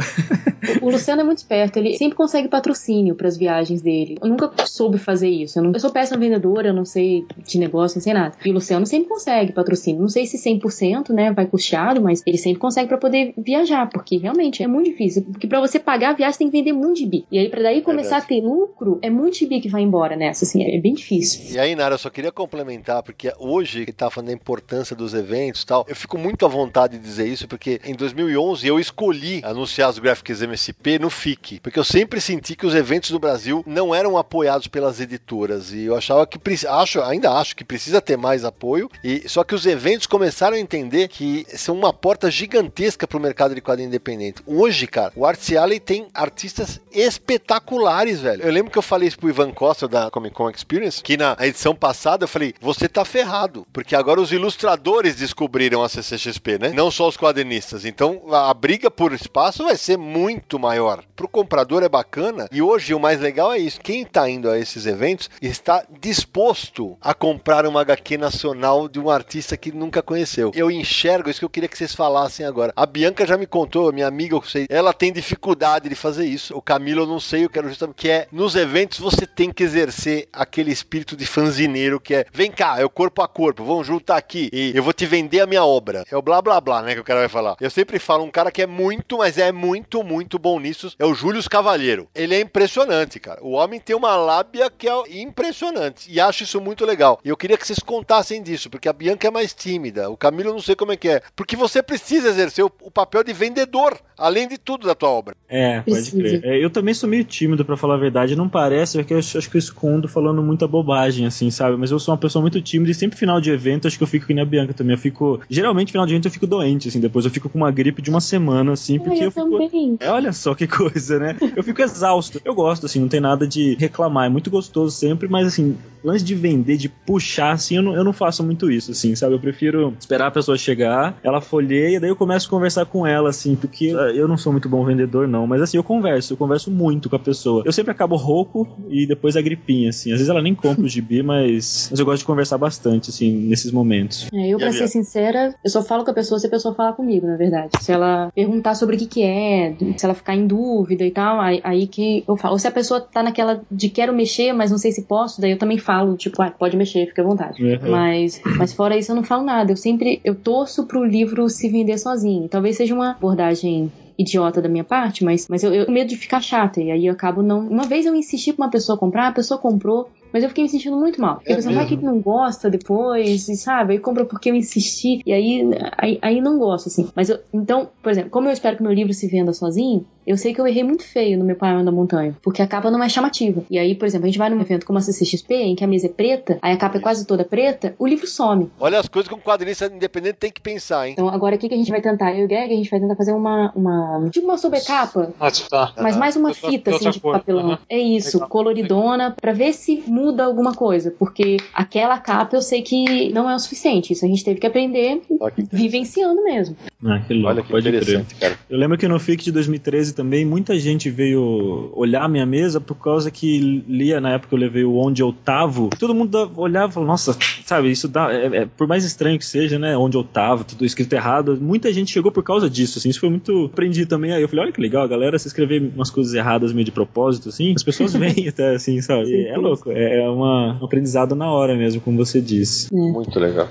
O 0.81 0.89
Luciano 0.89 1.21
é 1.21 1.23
muito 1.23 1.37
esperto, 1.39 1.77
ele 1.77 1.97
sempre 1.97 2.15
consegue 2.15 2.47
patrocínio 2.73 3.15
pras 3.15 3.35
viagens 3.37 3.81
dele. 3.81 4.17
Eu 4.21 4.29
nunca 4.29 4.51
soube 4.67 4.97
fazer 4.97 5.27
isso. 5.29 5.57
Eu, 5.57 5.63
não- 5.63 5.71
eu 5.71 5.79
sou 5.79 5.91
péssima 5.91 6.19
vendedora, 6.19 6.67
eu 6.69 6.73
não 6.73 6.85
sei 6.85 7.25
de 7.45 7.57
negócio, 7.57 7.97
não 7.97 8.03
sei 8.03 8.13
nada. 8.13 8.35
E 8.45 8.49
o 8.49 8.53
Luciano 8.53 8.85
sempre 8.85 9.09
consegue 9.09 9.51
patrocínio. 9.51 9.99
Não 10.01 10.07
sei 10.09 10.25
se 10.25 10.37
100%, 10.37 11.09
né, 11.13 11.31
vai 11.31 11.45
custeado, 11.47 12.01
mas 12.01 12.21
ele 12.25 12.37
sempre 12.37 12.59
consegue 12.59 12.87
pra 12.87 12.97
poder 12.97 13.33
viajar, 13.37 13.89
porque 13.89 14.17
realmente 14.17 14.61
é 14.61 14.67
muito 14.67 14.89
difícil. 14.91 15.23
Porque 15.23 15.47
pra 15.47 15.59
você 15.59 15.79
pagar 15.79 16.11
a 16.11 16.13
viagem 16.13 16.37
tem 16.39 16.49
que 16.51 16.57
vender 16.57 16.73
muito 16.73 16.99
gibi. 16.99 17.25
E 17.31 17.39
aí 17.39 17.49
pra 17.49 17.61
daí 17.61 17.81
começar 17.81 18.17
a 18.17 18.21
ter 18.21 18.41
lucro, 18.41 18.99
é 19.01 19.09
muito 19.09 19.37
gibi 19.37 19.59
que 19.59 19.69
vai 19.69 19.81
embora 19.81 20.15
nessa, 20.15 20.45
assim, 20.45 20.63
é 20.63 20.79
bem 20.79 20.93
difícil. 20.93 21.53
E 21.55 21.59
aí, 21.59 21.75
Nara, 21.75 21.95
eu 21.95 21.99
só 21.99 22.09
queria 22.09 22.31
complementar, 22.31 23.01
porque 23.03 23.31
hoje 23.39 23.85
que 23.85 23.91
tá 23.91 24.09
falando 24.09 24.27
da 24.27 24.33
importância 24.33 24.95
dos 24.95 25.13
eventos 25.13 25.63
e 25.63 25.65
tal, 25.65 25.85
eu 25.87 25.95
fico 25.95 26.17
muito 26.17 26.45
à 26.45 26.49
vontade 26.49 26.97
de 26.97 27.03
dizer 27.03 27.27
isso, 27.27 27.47
porque 27.47 27.79
em 27.85 27.95
2011 27.95 28.67
eu 28.67 28.79
escolhi 28.79 29.41
anunciar 29.43 29.89
os 29.89 29.97
Graphics 29.99 30.41
MSP 30.41 30.99
no 30.99 31.09
FIC, 31.09 31.59
porque 31.61 31.79
eu 31.79 31.83
sempre 31.83 32.21
senti 32.21 32.55
que 32.59 32.67
os 32.67 32.75
eventos 32.75 33.11
do 33.11 33.19
Brasil 33.19 33.63
não 33.65 33.95
eram 33.95 34.17
apoiados 34.17 34.67
pelas 34.67 34.99
editoras, 34.99 35.71
e 35.71 35.85
eu 35.85 35.95
achava 35.95 36.27
que, 36.27 36.39
acho, 36.67 37.01
ainda 37.01 37.31
acho 37.31 37.55
que 37.55 37.63
precisa 37.63 38.01
ter 38.01 38.17
mais 38.17 38.43
apoio, 38.43 38.89
e 39.03 39.27
só 39.27 39.43
que 39.43 39.55
os 39.55 39.65
eventos 39.65 40.05
começaram 40.05 40.57
a 40.57 40.59
entender 40.59 41.07
que 41.07 41.45
são 41.55 41.75
uma 41.75 41.93
porta 41.93 42.29
gigantesca 42.29 43.07
pro 43.07 43.19
mercado 43.19 43.55
de 43.55 43.61
quadrinho 43.61 43.87
independente. 43.87 44.41
Hoje, 44.45 44.85
cara, 44.85 45.13
o 45.15 45.25
Art 45.25 45.39
Alley 45.53 45.79
tem 45.79 46.07
artistas 46.13 46.81
espetaculares, 46.91 48.19
velho. 48.19 48.43
Eu 48.43 48.51
lembro 48.51 48.71
que 48.71 48.77
eu 48.77 48.81
falei 48.81 49.07
isso 49.07 49.17
pro 49.17 49.29
Ivan 49.29 49.51
Costa 49.51 49.87
da 49.87 50.11
Comic 50.11 50.35
Con 50.35 50.49
Experience, 50.49 51.01
que 51.01 51.15
na 51.15 51.37
edição 51.39 51.73
passada 51.73 52.25
eu 52.25 52.27
falei, 52.27 52.53
você 52.59 52.89
tá 52.89 53.05
ferrado, 53.05 53.65
porque 53.71 53.95
agora 53.95 54.19
os 54.19 54.31
ilustradores 54.31 55.15
descobriram 55.15 55.83
a 55.83 55.89
CCXP, 55.89 56.59
né? 56.59 56.69
Não 56.73 56.91
só 56.91 57.07
os 57.07 57.15
quadrinistas. 57.15 57.85
Então 57.85 58.21
a, 58.31 58.49
a 58.49 58.53
briga 58.53 58.91
por 58.91 59.13
espaço 59.13 59.63
vai 59.63 59.77
ser 59.77 59.97
muito 59.97 60.59
maior. 60.59 61.03
Pro 61.15 61.27
comprador 61.27 61.83
é 61.83 61.89
bacana, 61.89 62.48
e 62.51 62.61
hoje 62.61 62.93
o 62.93 62.99
mais 62.99 63.19
legal 63.19 63.53
é 63.53 63.57
isso. 63.57 63.79
Quem 63.81 64.05
tá 64.05 64.29
indo 64.29 64.49
a 64.49 64.57
esses 64.57 64.85
eventos 64.85 65.29
está 65.41 65.83
disposto 65.99 66.97
a 67.01 67.13
comprar 67.13 67.65
uma 67.65 67.81
HQ 67.81 68.17
nacional 68.17 68.87
de 68.87 68.99
um 68.99 69.09
artista 69.09 69.55
que 69.55 69.71
nunca 69.71 70.01
conheceu. 70.01 70.51
Eu 70.55 70.71
enxergo 70.71 71.29
isso 71.29 71.39
que 71.39 71.45
eu 71.45 71.49
queria 71.49 71.69
que 71.69 71.77
vocês 71.77 71.93
falassem 71.93 72.45
agora. 72.45 72.73
A 72.75 72.85
Bianca 72.85 73.25
já 73.25 73.37
me 73.37 73.45
contou, 73.45 73.91
minha 73.93 74.07
amiga, 74.07 74.35
eu 74.35 74.41
sei, 74.43 74.65
ela 74.69 74.93
tem 74.93 75.11
dificuldade 75.11 75.89
de 75.89 75.95
fazer 75.95 76.25
isso. 76.25 76.55
O 76.55 76.61
Camilo 76.61 77.03
eu 77.03 77.07
não 77.07 77.19
sei, 77.19 77.45
eu 77.45 77.49
quero 77.49 77.67
justamente 77.69 77.95
que 77.95 78.09
é 78.09 78.27
nos 78.31 78.55
eventos 78.55 78.99
você 78.99 79.25
tem 79.25 79.51
que 79.51 79.63
exercer 79.63 80.27
aquele 80.31 80.71
espírito 80.71 81.15
de 81.15 81.25
fanzineiro 81.25 81.99
que 81.99 82.15
é, 82.15 82.25
vem 82.31 82.51
cá, 82.51 82.79
é 82.79 82.85
o 82.85 82.89
corpo 82.89 83.21
a 83.21 83.27
corpo, 83.27 83.63
vamos 83.63 83.87
juntar 83.87 84.17
aqui 84.17 84.49
e 84.51 84.71
eu 84.75 84.83
vou 84.83 84.93
te 84.93 85.05
vender 85.05 85.41
a 85.41 85.47
minha 85.47 85.63
obra. 85.63 86.03
É 86.11 86.17
o 86.17 86.21
blá 86.21 86.41
blá 86.41 86.59
blá, 86.59 86.81
né, 86.81 86.93
que 86.93 86.99
o 86.99 87.03
cara 87.03 87.21
vai 87.21 87.29
falar. 87.29 87.55
Eu 87.59 87.69
sempre 87.69 87.99
falo 87.99 88.23
um 88.23 88.31
cara 88.31 88.51
que 88.51 88.61
é 88.61 88.67
muito, 88.67 89.17
mas 89.17 89.37
é 89.37 89.51
muito, 89.51 90.03
muito 90.03 90.39
bom 90.39 90.59
nisso, 90.59 90.93
é 90.97 91.05
o 91.05 91.13
Júlio 91.13 91.39
Cavalheiro. 91.49 92.07
Ele 92.13 92.35
é 92.35 92.38
impressionante, 92.41 93.19
cara. 93.19 93.39
O 93.43 93.51
homem 93.51 93.79
tem 93.79 93.95
uma 93.95 94.15
lábia 94.15 94.69
que 94.69 94.87
é 94.87 95.21
impressionante 95.21 96.11
e 96.11 96.19
acho 96.19 96.43
isso 96.43 96.59
muito 96.59 96.85
legal. 96.85 97.19
E 97.23 97.29
eu 97.29 97.37
queria 97.37 97.57
que 97.57 97.65
vocês 97.65 97.79
contassem 97.79 98.41
disso, 98.41 98.69
porque 98.69 98.89
a 98.89 98.93
Bianca 98.93 99.27
é 99.27 99.31
mais 99.31 99.53
tímida, 99.53 100.09
o 100.09 100.17
Camilo 100.17 100.49
eu 100.49 100.53
não 100.53 100.61
sei 100.61 100.75
como 100.75 100.91
é 100.91 100.97
que 100.97 101.09
é, 101.09 101.21
porque 101.35 101.55
você 101.55 101.81
precisa 101.81 102.29
exercer 102.29 102.63
o, 102.63 102.71
o 102.81 102.91
papel 102.91 103.23
de 103.23 103.33
vendedor, 103.33 103.99
além 104.17 104.47
de 104.47 104.57
tudo 104.57 104.87
da 104.87 104.95
tua 104.95 105.09
obra. 105.09 105.35
É, 105.47 105.81
pode 105.81 106.11
crer. 106.11 106.43
É, 106.43 106.63
eu 106.63 106.69
também 106.69 106.93
sou 106.93 107.09
meio 107.09 107.23
tímido, 107.23 107.65
pra 107.65 107.77
falar 107.77 107.95
a 107.95 107.97
verdade. 107.97 108.35
Não 108.35 108.49
parece, 108.49 108.97
porque 108.97 109.13
eu 109.13 109.19
acho, 109.19 109.49
que 109.49 109.57
eu 109.57 109.59
escondo 109.59 110.07
falando 110.07 110.41
muita 110.43 110.67
bobagem, 110.67 111.25
assim, 111.25 111.49
sabe? 111.49 111.77
Mas 111.77 111.91
eu 111.91 111.99
sou 111.99 112.13
uma 112.13 112.19
pessoa 112.19 112.41
muito 112.41 112.61
tímida 112.61 112.91
e 112.91 112.93
sempre 112.93 113.17
final 113.17 113.39
de 113.39 113.51
evento, 113.51 113.87
acho 113.87 113.97
que 113.97 114.03
eu 114.03 114.07
fico 114.07 114.27
que 114.27 114.33
nem 114.33 114.43
a 114.43 114.45
Bianca 114.45 114.73
também. 114.73 114.93
Eu 114.93 114.99
fico. 114.99 115.39
Geralmente, 115.49 115.91
final 115.91 116.05
de 116.05 116.13
evento, 116.13 116.27
eu 116.27 116.31
fico 116.31 116.47
doente, 116.47 116.87
assim, 116.87 116.99
depois 116.99 117.25
eu 117.25 117.31
fico 117.31 117.49
com 117.49 117.57
uma 117.57 117.71
gripe 117.71 118.01
de 118.01 118.09
uma 118.09 118.21
semana, 118.21 118.73
assim, 118.73 118.99
porque 118.99 119.19
eu, 119.19 119.25
eu 119.25 119.31
fico. 119.31 119.57
também. 119.57 119.97
É, 119.99 120.09
olha 120.09 120.31
só 120.33 120.53
que 120.53 120.67
coisa, 120.67 121.19
né? 121.19 121.35
Eu 121.55 121.63
fico 121.63 121.81
exausto. 121.81 122.28
Eu 122.43 122.53
gosto, 122.53 122.85
assim, 122.85 122.99
não 122.99 123.07
tem 123.07 123.19
nada 123.19 123.47
de 123.47 123.75
reclamar. 123.79 124.25
É 124.25 124.29
muito 124.29 124.49
gostoso 124.49 124.95
sempre, 124.95 125.27
mas 125.27 125.47
assim, 125.47 125.77
lance 126.03 126.23
de 126.23 126.35
vender, 126.35 126.77
de 126.77 126.89
puxar, 126.89 127.51
assim, 127.51 127.77
eu 127.77 127.81
não, 127.81 127.95
eu 127.95 128.03
não 128.03 128.13
faço 128.13 128.43
muito 128.43 128.71
isso, 128.71 128.91
assim, 128.91 129.15
sabe? 129.15 129.33
Eu 129.33 129.39
prefiro 129.39 129.93
esperar 129.99 130.27
a 130.27 130.31
pessoa 130.31 130.57
chegar, 130.57 131.19
ela 131.23 131.41
folheia, 131.41 131.99
daí 131.99 132.09
eu 132.09 132.15
começo 132.15 132.47
a 132.47 132.49
conversar 132.49 132.85
com 132.85 133.05
ela, 133.05 133.29
assim, 133.29 133.55
porque 133.55 133.87
eu 133.87 134.27
não 134.27 134.37
sou 134.37 134.51
muito 134.51 134.69
bom 134.69 134.83
vendedor, 134.85 135.27
não, 135.27 135.45
mas 135.45 135.61
assim, 135.61 135.77
eu 135.77 135.83
converso, 135.83 136.33
eu 136.33 136.37
converso 136.37 136.71
muito 136.71 137.09
com 137.09 137.15
a 137.15 137.19
pessoa. 137.19 137.63
Eu 137.65 137.71
sempre 137.71 137.91
acabo 137.91 138.15
rouco 138.15 138.67
e 138.89 139.05
depois 139.05 139.35
a 139.35 139.41
gripinha, 139.41 139.89
assim. 139.89 140.11
Às 140.11 140.19
vezes 140.19 140.29
ela 140.29 140.41
nem 140.41 140.55
compra 140.55 140.83
o 140.83 140.87
gibi, 140.87 141.21
mas, 141.21 141.87
mas 141.91 141.99
eu 141.99 142.05
gosto 142.05 142.19
de 142.19 142.25
conversar 142.25 142.57
bastante, 142.57 143.09
assim, 143.09 143.31
nesses 143.31 143.71
momentos. 143.71 144.27
É, 144.33 144.49
eu, 144.49 144.57
pra 144.57 144.71
ser 144.71 144.87
sincera, 144.87 145.53
eu 145.63 145.69
só 145.69 145.83
falo 145.83 146.03
com 146.03 146.11
a 146.11 146.13
pessoa 146.13 146.39
se 146.39 146.47
a 146.47 146.49
pessoa 146.49 146.75
falar 146.75 146.93
comigo, 146.93 147.27
na 147.27 147.37
verdade. 147.37 147.71
Se 147.81 147.91
ela 147.91 148.31
perguntar 148.33 148.75
sobre 148.75 148.95
o 148.95 148.99
que 148.99 149.07
que 149.07 149.23
é, 149.23 149.75
se 149.97 150.05
ela 150.05 150.13
ficar 150.13 150.35
em 150.35 150.47
dúvida 150.47 151.05
e 151.05 151.11
tal, 151.11 151.39
aí, 151.39 151.59
aí 151.63 151.87
que 151.87 152.18
eu 152.27 152.37
falo. 152.37 152.53
Ou 152.53 152.59
se 152.59 152.67
a 152.67 152.71
pessoa 152.71 153.01
tá 153.01 153.23
naquela 153.23 153.61
de 153.71 153.89
quero 153.89 154.13
mexer, 154.13 154.53
mas 154.53 154.71
não 154.71 154.77
sei 154.77 154.91
se 154.91 155.03
posso, 155.03 155.41
daí 155.41 155.51
eu 155.51 155.57
também 155.57 155.77
falo, 155.77 156.15
tipo, 156.15 156.41
ah, 156.41 156.51
pode 156.51 156.77
mexer, 156.77 157.07
fica 157.07 157.21
à 157.21 157.25
vontade. 157.25 157.63
Uhum. 157.63 157.91
Mas, 157.91 158.41
mas 158.57 158.73
fora 158.73 158.97
isso 158.97 159.11
eu 159.11 159.15
não 159.15 159.23
falo 159.23 159.43
nada. 159.43 159.71
Eu 159.71 159.77
sempre, 159.77 160.19
eu 160.23 160.35
torço 160.35 160.85
pro 160.85 161.03
livro 161.03 161.49
se 161.49 161.69
vender 161.69 161.97
sozinho. 161.97 162.47
Talvez 162.47 162.77
seja 162.77 162.93
uma 162.93 163.11
abordagem 163.11 163.91
idiota 164.17 164.61
da 164.61 164.67
minha 164.67 164.83
parte, 164.83 165.23
mas, 165.23 165.47
mas 165.49 165.63
eu, 165.63 165.73
eu 165.73 165.85
tenho 165.85 165.95
medo 165.95 166.09
de 166.09 166.17
ficar 166.17 166.41
chata. 166.41 166.81
E 166.81 166.91
aí 166.91 167.05
eu 167.05 167.13
acabo 167.13 167.41
não. 167.41 167.59
Uma 167.59 167.83
vez 167.83 168.05
eu 168.05 168.13
insisti 168.13 168.51
pra 168.51 168.65
uma 168.65 168.71
pessoa 168.71 168.97
comprar, 168.97 169.27
a 169.27 169.31
pessoa 169.31 169.57
comprou, 169.57 170.09
mas 170.33 170.43
eu 170.43 170.49
fiquei 170.49 170.63
me 170.63 170.69
sentindo 170.69 170.97
muito 170.97 171.19
mal. 171.21 171.35
Porque 171.35 171.51
É 171.51 171.53
a 171.53 171.55
pessoa 171.57 171.75
vai 171.75 171.85
que 171.85 171.95
não 171.97 172.19
gosta 172.19 172.69
depois, 172.69 173.47
e 173.49 173.55
sabe? 173.55 173.93
Aí 173.93 173.99
compra 173.99 174.25
porque 174.25 174.49
eu 174.49 174.55
insisti, 174.55 175.21
e 175.25 175.33
aí, 175.33 175.69
aí, 175.97 176.19
aí 176.21 176.41
não 176.41 176.57
gosto, 176.59 176.87
assim. 176.87 177.09
Mas 177.15 177.29
eu, 177.29 177.39
então, 177.53 177.89
por 178.01 178.11
exemplo, 178.11 178.29
como 178.29 178.47
eu 178.47 178.53
espero 178.53 178.77
que 178.77 178.83
meu 178.83 178.93
livro 178.93 179.13
se 179.13 179.27
venda 179.27 179.53
sozinho, 179.53 180.05
eu 180.27 180.37
sei 180.37 180.53
que 180.53 180.61
eu 180.61 180.67
errei 180.67 180.83
muito 180.83 181.03
feio 181.03 181.39
no 181.39 181.43
meu 181.45 181.55
Pai 181.55 181.83
da 181.83 181.91
Montanha, 181.91 182.35
porque 182.43 182.61
a 182.61 182.67
capa 182.67 182.91
não 182.91 183.01
é 183.03 183.09
chamativa. 183.09 183.63
E 183.69 183.79
aí, 183.79 183.95
por 183.95 184.05
exemplo, 184.05 184.25
a 184.25 184.29
gente 184.29 184.37
vai 184.37 184.49
num 184.49 184.61
evento 184.61 184.85
como 184.85 184.99
a 184.99 185.01
CCXP, 185.01 185.55
em 185.55 185.75
que 185.75 185.83
a 185.83 185.87
mesa 185.87 186.05
é 186.05 186.09
preta, 186.09 186.59
aí 186.61 186.71
a 186.73 186.77
capa 186.77 186.97
é 186.97 187.01
quase 187.01 187.25
toda 187.25 187.43
preta, 187.43 187.95
o 187.97 188.05
livro 188.05 188.27
some. 188.27 188.69
Olha 188.79 188.99
as 188.99 189.07
coisas 189.07 189.27
que 189.27 189.33
um 189.33 189.39
quadrinista 189.39 189.87
independente 189.87 190.35
tem 190.35 190.51
que 190.51 190.61
pensar, 190.61 191.07
hein? 191.07 191.13
Então, 191.13 191.27
agora 191.29 191.55
o 191.55 191.57
que, 191.57 191.67
que 191.67 191.73
a 191.73 191.77
gente 191.77 191.89
vai 191.89 192.01
tentar? 192.01 192.31
Eu 192.33 192.41
e 192.41 192.45
o 192.45 192.47
Greg, 192.47 192.71
a 192.71 192.77
gente 192.77 192.89
vai 192.91 192.99
tentar 192.99 193.15
fazer 193.15 193.33
uma. 193.33 193.71
uma 193.75 194.29
tipo 194.29 194.45
uma 194.45 194.57
sobrecapa, 194.57 195.33
Ah, 195.39 195.49
tá. 195.69 195.93
mas 195.97 196.15
mais 196.15 196.35
uma 196.35 196.53
fita, 196.53 196.91
assim, 196.91 197.09
de 197.09 197.19
cor. 197.19 197.33
papelão. 197.33 197.79
É 197.89 197.97
isso, 197.97 198.37
Legal. 198.37 198.49
coloridona, 198.49 199.35
pra 199.39 199.51
ver 199.51 199.73
se 199.73 200.03
muda 200.19 200.43
alguma 200.43 200.73
coisa. 200.73 201.11
Porque 201.11 201.57
aquela 201.73 202.17
capa 202.17 202.55
eu 202.55 202.61
sei 202.61 202.81
que 202.81 203.31
não 203.31 203.49
é 203.49 203.55
o 203.55 203.59
suficiente. 203.59 204.13
Isso 204.13 204.25
a 204.25 204.27
gente 204.27 204.43
teve 204.43 204.59
que 204.59 204.67
aprender 204.67 205.21
que, 205.55 205.63
vivenciando 205.71 206.43
mesmo. 206.43 206.75
Ah, 207.03 207.19
que 207.19 207.33
louco, 207.33 207.47
olha 207.49 207.63
que 207.63 207.69
pode 207.71 207.83
crer. 207.87 208.01
interessante, 208.01 208.35
cara. 208.35 208.57
Eu 208.69 208.77
lembro 208.77 208.97
que 208.97 209.07
no 209.07 209.17
FIC 209.17 209.45
de 209.45 209.51
2013 209.53 210.13
também 210.13 210.43
muita 210.43 210.77
gente 210.77 211.09
veio 211.09 211.89
olhar 211.95 212.23
a 212.23 212.27
minha 212.27 212.45
mesa 212.45 212.81
por 212.81 212.95
causa 212.95 213.31
que 213.31 213.57
lia 213.87 214.19
na 214.19 214.31
época 214.33 214.53
eu 214.53 214.59
levei 214.59 214.83
o 214.83 214.97
Onde 214.97 215.21
Eu 215.21 215.31
Tavo. 215.31 215.89
Todo 215.97 216.13
mundo 216.13 216.51
olhava 216.57 216.91
e 216.91 216.93
falava, 216.95 217.11
nossa, 217.11 217.37
sabe, 217.65 217.89
isso 217.89 218.07
dá. 218.09 218.29
é- 218.33 218.63
é- 218.63 218.65
por 218.65 218.85
mais 218.85 219.05
estranho 219.05 219.39
que 219.39 219.45
seja, 219.45 219.79
né? 219.79 219.95
Onde 219.95 220.17
Eu 220.17 220.25
Tavo, 220.25 220.65
tudo 220.65 220.83
escrito 220.85 221.13
errado. 221.13 221.57
Muita 221.61 221.91
gente 221.93 222.11
chegou 222.11 222.33
por 222.33 222.43
causa 222.43 222.69
disso, 222.69 222.99
assim. 222.99 223.07
Isso 223.09 223.21
foi 223.21 223.29
muito. 223.29 223.65
Aprendi 223.71 224.05
também. 224.05 224.33
Aí 224.33 224.41
eu 224.41 224.49
falei, 224.49 224.65
olha 224.65 224.73
que 224.73 224.81
legal, 224.81 225.03
a 225.03 225.07
galera 225.07 225.39
se 225.39 225.47
escrever 225.47 225.81
umas 225.95 226.09
coisas 226.09 226.33
erradas 226.33 226.73
meio 226.73 226.83
de 226.85 226.91
propósito, 226.91 227.47
assim. 227.47 227.73
As 227.75 227.83
pessoas 227.83 228.11
vêm 228.13 228.49
até, 228.49 228.75
assim, 228.75 229.01
sabe? 229.01 229.45
É 229.47 229.55
louco. 229.57 229.89
É 229.91 230.19
é 230.19 230.29
uma, 230.29 230.77
um 230.81 230.85
aprendizado 230.85 231.33
na 231.33 231.49
hora 231.49 231.75
mesmo, 231.77 232.01
como 232.01 232.17
você 232.17 232.41
disse. 232.41 232.93
Muito 232.93 233.39
legal. 233.39 233.69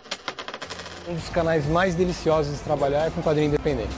Um 1.09 1.15
dos 1.15 1.31
canais 1.31 1.67
mais 1.67 1.95
deliciosos 1.95 2.59
de 2.59 2.63
trabalhar 2.63 3.07
é 3.07 3.11
com 3.11 3.23
quadrinho 3.23 3.49
independente. 3.49 3.89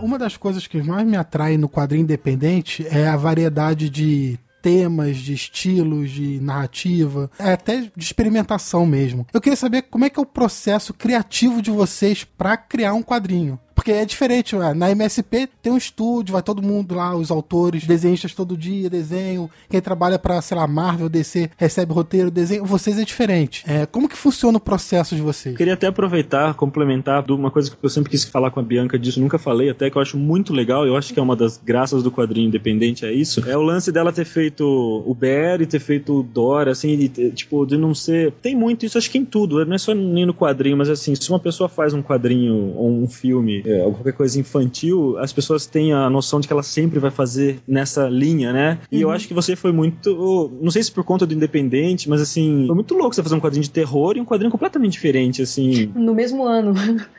Uma 0.00 0.18
das 0.18 0.34
coisas 0.34 0.66
que 0.66 0.82
mais 0.82 1.06
me 1.06 1.18
atrai 1.18 1.58
no 1.58 1.68
quadrinho 1.68 2.02
independente 2.02 2.86
é 2.90 3.06
a 3.06 3.14
variedade 3.14 3.90
de 3.90 4.38
temas, 4.62 5.18
de 5.18 5.34
estilos, 5.34 6.10
de 6.10 6.40
narrativa, 6.40 7.30
é 7.38 7.52
até 7.52 7.90
de 7.94 8.02
experimentação 8.02 8.86
mesmo. 8.86 9.26
Eu 9.34 9.40
queria 9.40 9.56
saber 9.56 9.82
como 9.82 10.06
é 10.06 10.10
que 10.10 10.18
é 10.18 10.22
o 10.22 10.26
processo 10.26 10.94
criativo 10.94 11.60
de 11.60 11.70
vocês 11.70 12.24
pra 12.24 12.56
criar 12.56 12.94
um 12.94 13.02
quadrinho. 13.02 13.58
Porque 13.80 13.92
é 13.92 14.04
diferente, 14.04 14.54
ué. 14.54 14.74
na 14.74 14.90
MSP 14.90 15.48
tem 15.62 15.72
um 15.72 15.76
estúdio, 15.78 16.34
vai 16.34 16.42
todo 16.42 16.60
mundo 16.60 16.94
lá, 16.94 17.16
os 17.16 17.30
autores, 17.30 17.86
desenhistas 17.86 18.34
todo 18.34 18.54
dia, 18.54 18.90
desenho. 18.90 19.50
Quem 19.70 19.80
trabalha 19.80 20.18
pra, 20.18 20.42
sei 20.42 20.58
lá, 20.58 20.66
Marvel, 20.66 21.08
DC, 21.08 21.50
recebe 21.56 21.90
roteiro, 21.90 22.30
desenho. 22.30 22.62
Vocês 22.66 22.98
é 22.98 23.04
diferente. 23.06 23.64
É, 23.66 23.86
como 23.86 24.06
que 24.06 24.18
funciona 24.18 24.58
o 24.58 24.60
processo 24.60 25.16
de 25.16 25.22
vocês? 25.22 25.56
Queria 25.56 25.72
até 25.72 25.86
aproveitar, 25.86 26.52
complementar 26.52 27.22
de 27.22 27.32
uma 27.32 27.50
coisa 27.50 27.70
que 27.70 27.76
eu 27.82 27.88
sempre 27.88 28.10
quis 28.10 28.22
falar 28.22 28.50
com 28.50 28.60
a 28.60 28.62
Bianca 28.62 28.98
disso, 28.98 29.18
nunca 29.18 29.38
falei, 29.38 29.70
até 29.70 29.88
que 29.88 29.96
eu 29.96 30.02
acho 30.02 30.18
muito 30.18 30.52
legal, 30.52 30.86
eu 30.86 30.94
acho 30.94 31.14
que 31.14 31.18
é 31.18 31.22
uma 31.22 31.34
das 31.34 31.56
graças 31.56 32.02
do 32.02 32.12
quadrinho 32.12 32.48
independente, 32.48 33.06
é 33.06 33.12
isso. 33.14 33.48
É 33.48 33.56
o 33.56 33.62
lance 33.62 33.90
dela 33.90 34.12
ter 34.12 34.26
feito 34.26 34.62
o 34.62 35.16
e 35.58 35.66
ter 35.66 35.80
feito 35.80 36.20
o 36.20 36.22
Dora, 36.22 36.72
assim, 36.72 36.98
de, 36.98 37.30
tipo, 37.30 37.64
de 37.64 37.78
não 37.78 37.94
ser. 37.94 38.30
Tem 38.42 38.54
muito 38.54 38.84
isso, 38.84 38.98
acho 38.98 39.10
que 39.10 39.16
em 39.16 39.24
tudo, 39.24 39.64
não 39.64 39.74
é 39.74 39.78
só 39.78 39.94
nem 39.94 40.26
no 40.26 40.34
quadrinho, 40.34 40.76
mas 40.76 40.90
assim, 40.90 41.14
se 41.14 41.30
uma 41.30 41.40
pessoa 41.40 41.66
faz 41.66 41.94
um 41.94 42.02
quadrinho 42.02 42.74
ou 42.76 42.90
um 42.90 43.08
filme, 43.08 43.62
é, 43.70 43.84
ou 43.84 43.92
qualquer 43.92 44.12
coisa 44.12 44.38
infantil, 44.38 45.18
as 45.18 45.32
pessoas 45.32 45.66
têm 45.66 45.92
a 45.92 46.10
noção 46.10 46.40
de 46.40 46.46
que 46.46 46.52
ela 46.52 46.62
sempre 46.62 46.98
vai 46.98 47.10
fazer 47.10 47.58
nessa 47.66 48.08
linha, 48.08 48.52
né? 48.52 48.78
E 48.90 48.96
uhum. 48.96 49.02
eu 49.02 49.10
acho 49.10 49.28
que 49.28 49.34
você 49.34 49.54
foi 49.54 49.72
muito. 49.72 50.50
Não 50.60 50.70
sei 50.70 50.82
se 50.82 50.90
por 50.90 51.04
conta 51.04 51.26
do 51.26 51.34
independente, 51.34 52.08
mas 52.08 52.20
assim, 52.20 52.64
foi 52.66 52.74
muito 52.74 52.94
louco 52.94 53.14
você 53.14 53.22
fazer 53.22 53.34
um 53.34 53.40
quadrinho 53.40 53.62
de 53.62 53.70
terror 53.70 54.16
e 54.16 54.20
um 54.20 54.24
quadrinho 54.24 54.50
completamente 54.50 54.92
diferente, 54.92 55.42
assim. 55.42 55.92
No 55.94 56.14
mesmo 56.14 56.44
ano. 56.44 56.74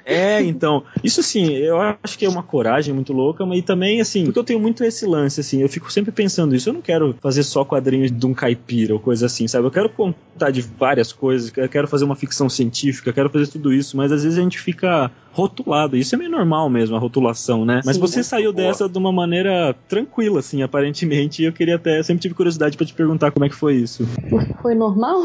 É, 0.06 0.42
então. 0.42 0.84
Isso 1.04 1.20
assim, 1.20 1.54
eu 1.54 1.80
acho 1.80 2.18
que 2.18 2.26
é 2.26 2.30
uma 2.30 2.44
coragem 2.44 2.94
muito 2.94 3.14
louca, 3.14 3.46
mas 3.46 3.62
também, 3.64 4.02
assim, 4.02 4.26
porque 4.26 4.40
eu 4.40 4.44
tenho 4.44 4.60
muito 4.60 4.84
esse 4.84 5.06
lance, 5.06 5.40
assim, 5.40 5.62
eu 5.62 5.70
fico 5.70 5.92
sempre 5.92 6.12
pensando 6.12 6.56
isso. 6.56 6.70
Eu 6.70 6.74
não 6.74 6.82
quero 6.82 7.16
fazer 7.22 7.44
só 7.44 7.64
quadrinhos 7.64 8.12
de 8.12 8.26
um 8.26 8.34
caipira 8.34 8.94
ou 8.94 9.00
coisa 9.00 9.28
assim, 9.28 9.48
sabe? 9.48 9.66
Eu 9.66 9.72
quero 9.72 9.90
contar 9.90 10.52
de 10.52 10.62
várias 10.62 11.14
coisas, 11.14 11.52
eu 11.56 11.70
quero 11.70 11.88
fazer 11.88 12.04
uma 12.04 12.16
ficção 12.16 12.50
científica, 12.50 13.10
eu 13.10 13.14
quero 13.14 13.30
fazer 13.30 13.48
tudo 13.48 13.72
isso, 13.72 13.96
mas 13.96 14.12
às 14.12 14.24
vezes 14.24 14.38
a 14.38 14.42
gente 14.42 14.60
fica 14.60 15.12
rotulado. 15.32 15.96
Isso 15.96 16.14
é 16.16 16.18
meio 16.18 16.32
normal 16.41 16.69
mesmo, 16.69 16.95
a 16.95 16.99
rotulação, 16.99 17.65
né? 17.65 17.82
Mas 17.86 17.95
Sim, 17.95 18.01
você 18.01 18.23
saiu 18.23 18.51
boa. 18.51 18.67
dessa 18.67 18.89
de 18.89 18.97
uma 18.97 19.12
maneira 19.12 19.75
tranquila, 19.88 20.39
assim, 20.39 20.62
aparentemente. 20.62 21.41
E 21.41 21.45
eu 21.45 21.54
queria 21.54 21.75
até, 21.75 22.01
sempre 22.04 22.21
tive 22.21 22.34
curiosidade 22.34 22.75
para 22.75 22.86
te 22.86 22.93
perguntar 22.93 23.32
como 23.32 23.45
é 23.45 23.49
que 23.49 23.56
foi 23.56 23.75
isso. 23.75 24.08
Foi 24.62 24.75
normal? 24.75 25.21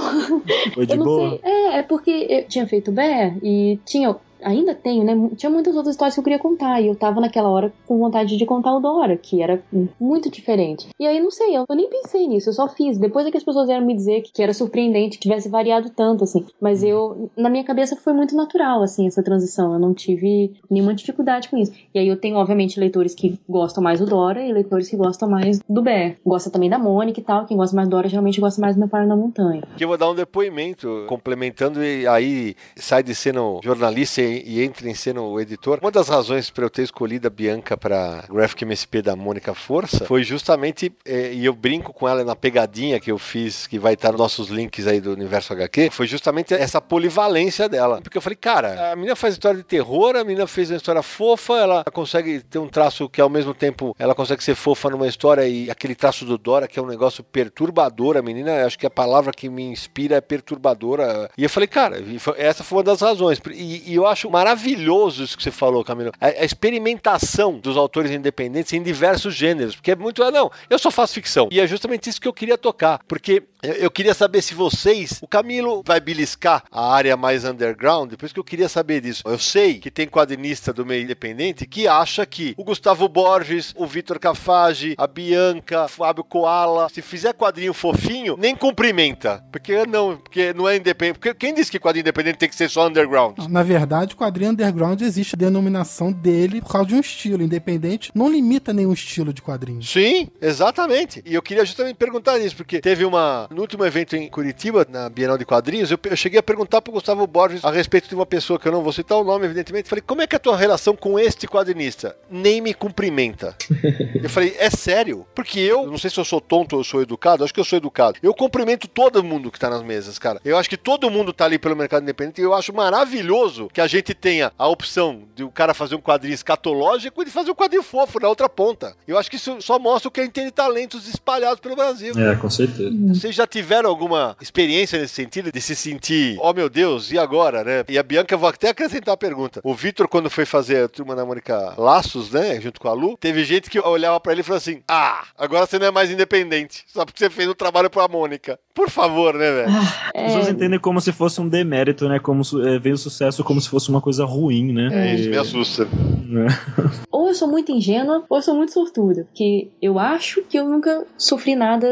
Foi 0.74 0.86
de 0.86 0.94
eu 0.94 1.04
boa? 1.04 1.30
Sei. 1.30 1.40
É, 1.42 1.78
é 1.78 1.82
porque 1.82 2.10
eu 2.10 2.48
tinha 2.48 2.66
feito 2.66 2.92
Bear 2.92 3.36
e 3.42 3.80
tinha 3.84 4.14
ainda 4.42 4.74
tenho, 4.74 5.04
né? 5.04 5.30
Tinha 5.36 5.50
muitas 5.50 5.74
outras 5.74 5.94
histórias 5.94 6.14
que 6.14 6.20
eu 6.20 6.24
queria 6.24 6.38
contar 6.38 6.80
e 6.80 6.88
eu 6.88 6.94
tava 6.94 7.20
naquela 7.20 7.48
hora 7.48 7.72
com 7.86 7.98
vontade 7.98 8.36
de 8.36 8.46
contar 8.46 8.74
o 8.74 8.80
Dora, 8.80 9.16
que 9.16 9.42
era 9.42 9.62
muito 10.00 10.30
diferente. 10.30 10.88
E 10.98 11.06
aí, 11.06 11.20
não 11.20 11.30
sei, 11.30 11.56
eu, 11.56 11.64
eu 11.68 11.76
nem 11.76 11.88
pensei 11.88 12.26
nisso, 12.26 12.48
eu 12.48 12.52
só 12.52 12.68
fiz. 12.68 12.98
Depois 12.98 13.26
é 13.26 13.30
que 13.30 13.36
as 13.36 13.44
pessoas 13.44 13.66
vieram 13.66 13.86
me 13.86 13.94
dizer 13.94 14.22
que, 14.22 14.32
que 14.32 14.42
era 14.42 14.52
surpreendente 14.52 15.16
que 15.16 15.22
tivesse 15.22 15.48
variado 15.48 15.90
tanto, 15.90 16.24
assim. 16.24 16.44
Mas 16.60 16.82
eu, 16.82 17.30
na 17.36 17.50
minha 17.50 17.64
cabeça, 17.64 17.96
foi 17.96 18.12
muito 18.12 18.34
natural, 18.36 18.82
assim, 18.82 19.06
essa 19.06 19.22
transição. 19.22 19.72
Eu 19.72 19.78
não 19.78 19.94
tive 19.94 20.52
nenhuma 20.70 20.94
dificuldade 20.94 21.48
com 21.48 21.56
isso. 21.56 21.72
E 21.94 21.98
aí 21.98 22.08
eu 22.08 22.16
tenho, 22.16 22.36
obviamente, 22.36 22.78
leitores 22.78 23.14
que 23.14 23.38
gostam 23.48 23.82
mais 23.82 24.00
do 24.00 24.06
Dora 24.06 24.42
e 24.42 24.52
leitores 24.52 24.88
que 24.88 24.96
gostam 24.96 25.28
mais 25.28 25.60
do 25.68 25.82
Bear. 25.82 26.16
Gosta 26.24 26.50
também 26.50 26.70
da 26.70 26.78
Mônica 26.78 27.20
e 27.20 27.24
tal. 27.24 27.46
Quem 27.46 27.56
gosta 27.56 27.74
mais 27.74 27.88
do 27.88 27.92
Dora 27.92 28.08
geralmente 28.08 28.40
gosta 28.40 28.60
mais 28.60 28.74
do 28.74 28.80
Meu 28.80 28.88
Pai 28.88 29.06
na 29.06 29.16
Montanha. 29.16 29.62
Aqui 29.72 29.84
eu 29.84 29.88
vou 29.88 29.98
dar 29.98 30.10
um 30.10 30.14
depoimento, 30.14 31.04
complementando, 31.08 31.82
e 31.82 32.06
aí 32.06 32.54
sai 32.76 33.02
de 33.02 33.14
sendo 33.14 33.60
jornalista 33.62 34.20
e, 34.20 34.35
entra 34.62 34.88
em 34.88 34.94
cena 34.94 35.20
o 35.20 35.40
editor. 35.40 35.78
Uma 35.80 35.90
das 35.90 36.08
razões 36.08 36.50
para 36.50 36.64
eu 36.64 36.70
ter 36.70 36.82
escolhido 36.82 37.26
a 37.26 37.30
Bianca 37.30 37.76
para 37.76 38.24
Graphic 38.28 38.64
MSP 38.64 39.02
da 39.02 39.16
Mônica 39.16 39.54
Força 39.54 40.04
foi 40.04 40.22
justamente, 40.22 40.92
é, 41.04 41.32
e 41.32 41.44
eu 41.44 41.54
brinco 41.54 41.92
com 41.92 42.08
ela 42.08 42.24
na 42.24 42.36
pegadinha 42.36 43.00
que 43.00 43.10
eu 43.10 43.18
fiz, 43.18 43.66
que 43.66 43.78
vai 43.78 43.94
estar 43.94 44.12
nos 44.12 44.20
nossos 44.20 44.48
links 44.48 44.86
aí 44.86 45.00
do 45.00 45.12
Universo 45.12 45.52
HQ, 45.52 45.90
foi 45.90 46.06
justamente 46.06 46.54
essa 46.54 46.80
polivalência 46.80 47.68
dela. 47.68 48.00
Porque 48.00 48.18
eu 48.18 48.22
falei, 48.22 48.36
cara, 48.36 48.92
a 48.92 48.96
menina 48.96 49.16
faz 49.16 49.34
história 49.34 49.58
de 49.58 49.64
terror, 49.64 50.16
a 50.16 50.24
menina 50.24 50.46
fez 50.46 50.70
uma 50.70 50.76
história 50.76 51.02
fofa, 51.02 51.54
ela 51.54 51.84
consegue 51.92 52.40
ter 52.40 52.58
um 52.58 52.68
traço 52.68 53.08
que 53.08 53.20
ao 53.20 53.28
mesmo 53.28 53.54
tempo 53.54 53.94
ela 53.98 54.14
consegue 54.14 54.42
ser 54.42 54.54
fofa 54.54 54.90
numa 54.90 55.06
história 55.06 55.46
e 55.46 55.70
aquele 55.70 55.94
traço 55.94 56.24
do 56.24 56.38
Dora 56.38 56.68
que 56.68 56.78
é 56.78 56.82
um 56.82 56.86
negócio 56.86 57.22
perturbador. 57.22 58.16
A 58.16 58.22
menina, 58.22 58.64
acho 58.64 58.78
que 58.78 58.86
a 58.86 58.90
palavra 58.90 59.32
que 59.32 59.48
me 59.48 59.62
inspira 59.64 60.16
é 60.16 60.20
perturbadora. 60.20 61.30
E 61.36 61.42
eu 61.42 61.50
falei, 61.50 61.66
cara, 61.66 61.96
essa 62.36 62.64
foi 62.64 62.78
uma 62.78 62.84
das 62.84 63.00
razões. 63.00 63.40
E, 63.52 63.92
e 63.92 63.94
eu 63.94 64.06
acho 64.06 64.15
maravilhoso 64.24 65.24
isso 65.24 65.36
que 65.36 65.42
você 65.42 65.50
falou, 65.50 65.84
Camilo. 65.84 66.12
A, 66.20 66.26
a, 66.26 66.44
experimentação 66.44 67.58
dos 67.58 67.76
autores 67.76 68.10
independentes 68.10 68.72
em 68.72 68.82
diversos 68.82 69.34
gêneros. 69.34 69.76
Porque 69.76 69.92
é 69.92 69.96
muito. 69.96 70.22
Ah, 70.22 70.30
não, 70.30 70.50
eu 70.68 70.78
só 70.78 70.90
faço 70.90 71.14
ficção. 71.14 71.48
E 71.50 71.60
é 71.60 71.66
justamente 71.66 72.08
isso 72.08 72.20
que 72.20 72.28
eu 72.28 72.32
queria 72.32 72.58
tocar. 72.58 73.00
Porque 73.06 73.42
eu 73.62 73.90
queria 73.90 74.14
saber 74.14 74.42
se 74.42 74.54
vocês. 74.54 75.18
O 75.22 75.26
Camilo 75.26 75.82
vai 75.84 76.00
beliscar 76.00 76.62
a 76.70 76.94
área 76.94 77.16
mais 77.16 77.44
underground, 77.44 78.12
por 78.14 78.24
isso 78.24 78.34
que 78.34 78.40
eu 78.40 78.44
queria 78.44 78.68
saber 78.68 79.00
disso. 79.00 79.22
Eu 79.26 79.38
sei 79.38 79.78
que 79.78 79.90
tem 79.90 80.06
quadrinista 80.06 80.72
do 80.72 80.86
meio 80.86 81.02
independente 81.02 81.66
que 81.66 81.88
acha 81.88 82.24
que 82.24 82.54
o 82.56 82.64
Gustavo 82.64 83.08
Borges, 83.08 83.74
o 83.76 83.86
Vitor 83.86 84.18
Cafage, 84.18 84.94
a 84.98 85.06
Bianca, 85.06 85.84
o 85.84 85.88
Fábio 85.88 86.24
Koala, 86.24 86.88
se 86.88 87.02
fizer 87.02 87.32
quadrinho 87.34 87.74
fofinho, 87.74 88.36
nem 88.38 88.54
cumprimenta. 88.54 89.42
Porque 89.50 89.86
não, 89.86 90.16
porque 90.16 90.52
não 90.52 90.68
é 90.68 90.76
independente. 90.76 91.18
Porque 91.18 91.34
quem 91.34 91.54
disse 91.54 91.70
que 91.70 91.78
quadrinho 91.78 92.02
independente 92.02 92.38
tem 92.38 92.48
que 92.48 92.54
ser 92.56 92.68
só 92.68 92.86
underground? 92.86 93.38
Na 93.48 93.62
verdade, 93.62 94.05
o 94.14 94.16
quadrinho 94.16 94.50
underground 94.50 95.00
existe 95.00 95.34
a 95.34 95.38
denominação 95.38 96.12
dele 96.12 96.60
por 96.60 96.72
causa 96.72 96.88
de 96.88 96.94
um 96.94 97.00
estilo. 97.00 97.42
Independente 97.42 98.10
não 98.14 98.30
limita 98.30 98.72
nenhum 98.72 98.92
estilo 98.92 99.32
de 99.32 99.42
quadrinho. 99.42 99.82
Sim, 99.82 100.28
exatamente. 100.40 101.22
E 101.24 101.34
eu 101.34 101.42
queria 101.42 101.64
justamente 101.64 101.96
perguntar 101.96 102.38
isso, 102.38 102.56
porque 102.56 102.80
teve 102.80 103.04
uma 103.04 103.48
no 103.50 103.60
último 103.60 103.84
evento 103.84 104.16
em 104.16 104.28
Curitiba, 104.28 104.86
na 104.88 105.08
Bienal 105.08 105.38
de 105.38 105.44
Quadrinhos, 105.44 105.90
eu, 105.90 105.98
eu 106.04 106.16
cheguei 106.16 106.38
a 106.38 106.42
perguntar 106.42 106.82
pro 106.82 106.92
Gustavo 106.92 107.26
Borges 107.26 107.64
a 107.64 107.70
respeito 107.70 108.08
de 108.08 108.14
uma 108.14 108.26
pessoa 108.26 108.58
que 108.58 108.66
eu 108.66 108.72
não 108.72 108.82
vou 108.82 108.92
citar 108.92 109.18
o 109.18 109.24
nome, 109.24 109.44
evidentemente. 109.44 109.88
Falei, 109.88 110.02
como 110.06 110.22
é 110.22 110.26
que 110.26 110.34
é 110.34 110.38
a 110.38 110.40
tua 110.40 110.56
relação 110.56 110.94
com 110.94 111.18
este 111.18 111.46
quadrinista? 111.46 112.16
Nem 112.30 112.60
me 112.60 112.74
cumprimenta. 112.74 113.56
eu 114.22 114.28
falei, 114.28 114.54
é 114.58 114.70
sério? 114.70 115.26
Porque 115.34 115.58
eu, 115.58 115.86
não 115.86 115.98
sei 115.98 116.10
se 116.10 116.18
eu 116.18 116.24
sou 116.24 116.40
tonto 116.40 116.74
ou 116.74 116.80
eu 116.80 116.84
sou 116.84 117.02
educado, 117.02 117.44
acho 117.44 117.54
que 117.54 117.60
eu 117.60 117.64
sou 117.64 117.76
educado. 117.76 118.18
Eu 118.22 118.34
cumprimento 118.34 118.88
todo 118.88 119.22
mundo 119.22 119.50
que 119.50 119.58
tá 119.58 119.70
nas 119.70 119.82
mesas, 119.82 120.18
cara. 120.18 120.40
Eu 120.44 120.56
acho 120.56 120.68
que 120.68 120.76
todo 120.76 121.10
mundo 121.10 121.32
tá 121.32 121.44
ali 121.44 121.58
pelo 121.58 121.76
mercado 121.76 122.02
independente 122.02 122.40
e 122.40 122.44
eu 122.44 122.54
acho 122.54 122.72
maravilhoso 122.72 123.68
que 123.72 123.80
a 123.80 123.86
gente 123.86 123.95
tenha 124.02 124.52
a 124.58 124.68
opção 124.68 125.22
de 125.34 125.44
o 125.44 125.50
cara 125.50 125.74
fazer 125.74 125.94
um 125.94 126.00
quadrinho 126.00 126.34
escatológico 126.34 127.22
e 127.22 127.24
de 127.24 127.30
fazer 127.30 127.50
um 127.50 127.54
quadrinho 127.54 127.82
fofo 127.82 128.20
na 128.20 128.28
outra 128.28 128.48
ponta. 128.48 128.94
Eu 129.06 129.18
acho 129.18 129.30
que 129.30 129.36
isso 129.36 129.60
só 129.60 129.78
mostra 129.78 130.10
que 130.10 130.20
a 130.20 130.24
gente 130.24 130.32
tem 130.32 130.50
talentos 130.50 131.08
espalhados 131.08 131.60
pelo 131.60 131.76
Brasil. 131.76 132.14
É, 132.18 132.34
com 132.36 132.50
certeza. 132.50 132.94
Você 133.08 133.32
já 133.32 133.46
tiveram 133.46 133.88
alguma 133.88 134.36
experiência 134.40 134.98
nesse 134.98 135.14
sentido 135.14 135.50
de 135.50 135.60
se 135.60 135.74
sentir, 135.74 136.38
oh 136.40 136.52
meu 136.52 136.68
Deus, 136.68 137.10
e 137.10 137.18
agora, 137.18 137.64
né? 137.64 137.84
E 137.88 137.98
a 137.98 138.02
Bianca, 138.02 138.36
vou 138.36 138.48
até 138.48 138.68
acrescentar 138.68 139.14
a 139.14 139.16
pergunta. 139.16 139.60
O 139.62 139.74
Vitor, 139.74 140.08
quando 140.08 140.30
foi 140.30 140.44
fazer 140.44 140.84
a 140.84 140.88
Turma 140.88 141.14
da 141.14 141.24
Mônica 141.24 141.74
Laços, 141.76 142.30
né, 142.30 142.60
junto 142.60 142.80
com 142.80 142.88
a 142.88 142.92
Lu, 142.92 143.16
teve 143.18 143.44
gente 143.44 143.70
que 143.70 143.78
olhava 143.80 144.20
para 144.20 144.32
ele 144.32 144.40
e 144.40 144.44
falou 144.44 144.58
assim: 144.58 144.82
ah, 144.88 145.24
agora 145.36 145.66
você 145.66 145.78
não 145.78 145.86
é 145.86 145.90
mais 145.90 146.10
independente, 146.10 146.84
só 146.86 147.04
porque 147.04 147.18
você 147.18 147.30
fez 147.30 147.48
o 147.48 147.52
um 147.52 147.54
trabalho 147.54 147.90
pra 147.90 148.08
Mônica. 148.08 148.58
Por 148.74 148.90
favor, 148.90 149.34
né, 149.34 149.50
velho? 149.50 149.70
Ah, 149.70 150.10
As 150.14 150.22
pessoas 150.24 150.48
é... 150.48 150.50
entendem 150.50 150.78
como 150.78 151.00
se 151.00 151.10
fosse 151.10 151.40
um 151.40 151.48
demérito, 151.48 152.08
né? 152.08 152.18
Como 152.18 152.42
é, 152.66 152.78
veio 152.78 152.94
o 152.94 152.98
sucesso 152.98 153.42
como 153.42 153.60
se 153.60 153.68
fosse 153.68 153.85
uma 153.88 154.00
coisa 154.00 154.24
ruim, 154.24 154.72
né? 154.72 154.88
É, 154.92 155.14
isso 155.14 155.30
me 155.30 155.36
assusta. 155.36 155.84
É. 155.84 156.96
Ou 157.10 157.28
eu 157.28 157.34
sou 157.34 157.48
muito 157.48 157.72
ingênua, 157.72 158.24
ou 158.28 158.38
eu 158.38 158.42
sou 158.42 158.54
muito 158.54 158.72
sortuda. 158.72 159.24
Porque 159.24 159.68
eu 159.80 159.98
acho 159.98 160.42
que 160.42 160.58
eu 160.58 160.68
nunca 160.68 161.06
sofri 161.16 161.54
nada 161.54 161.86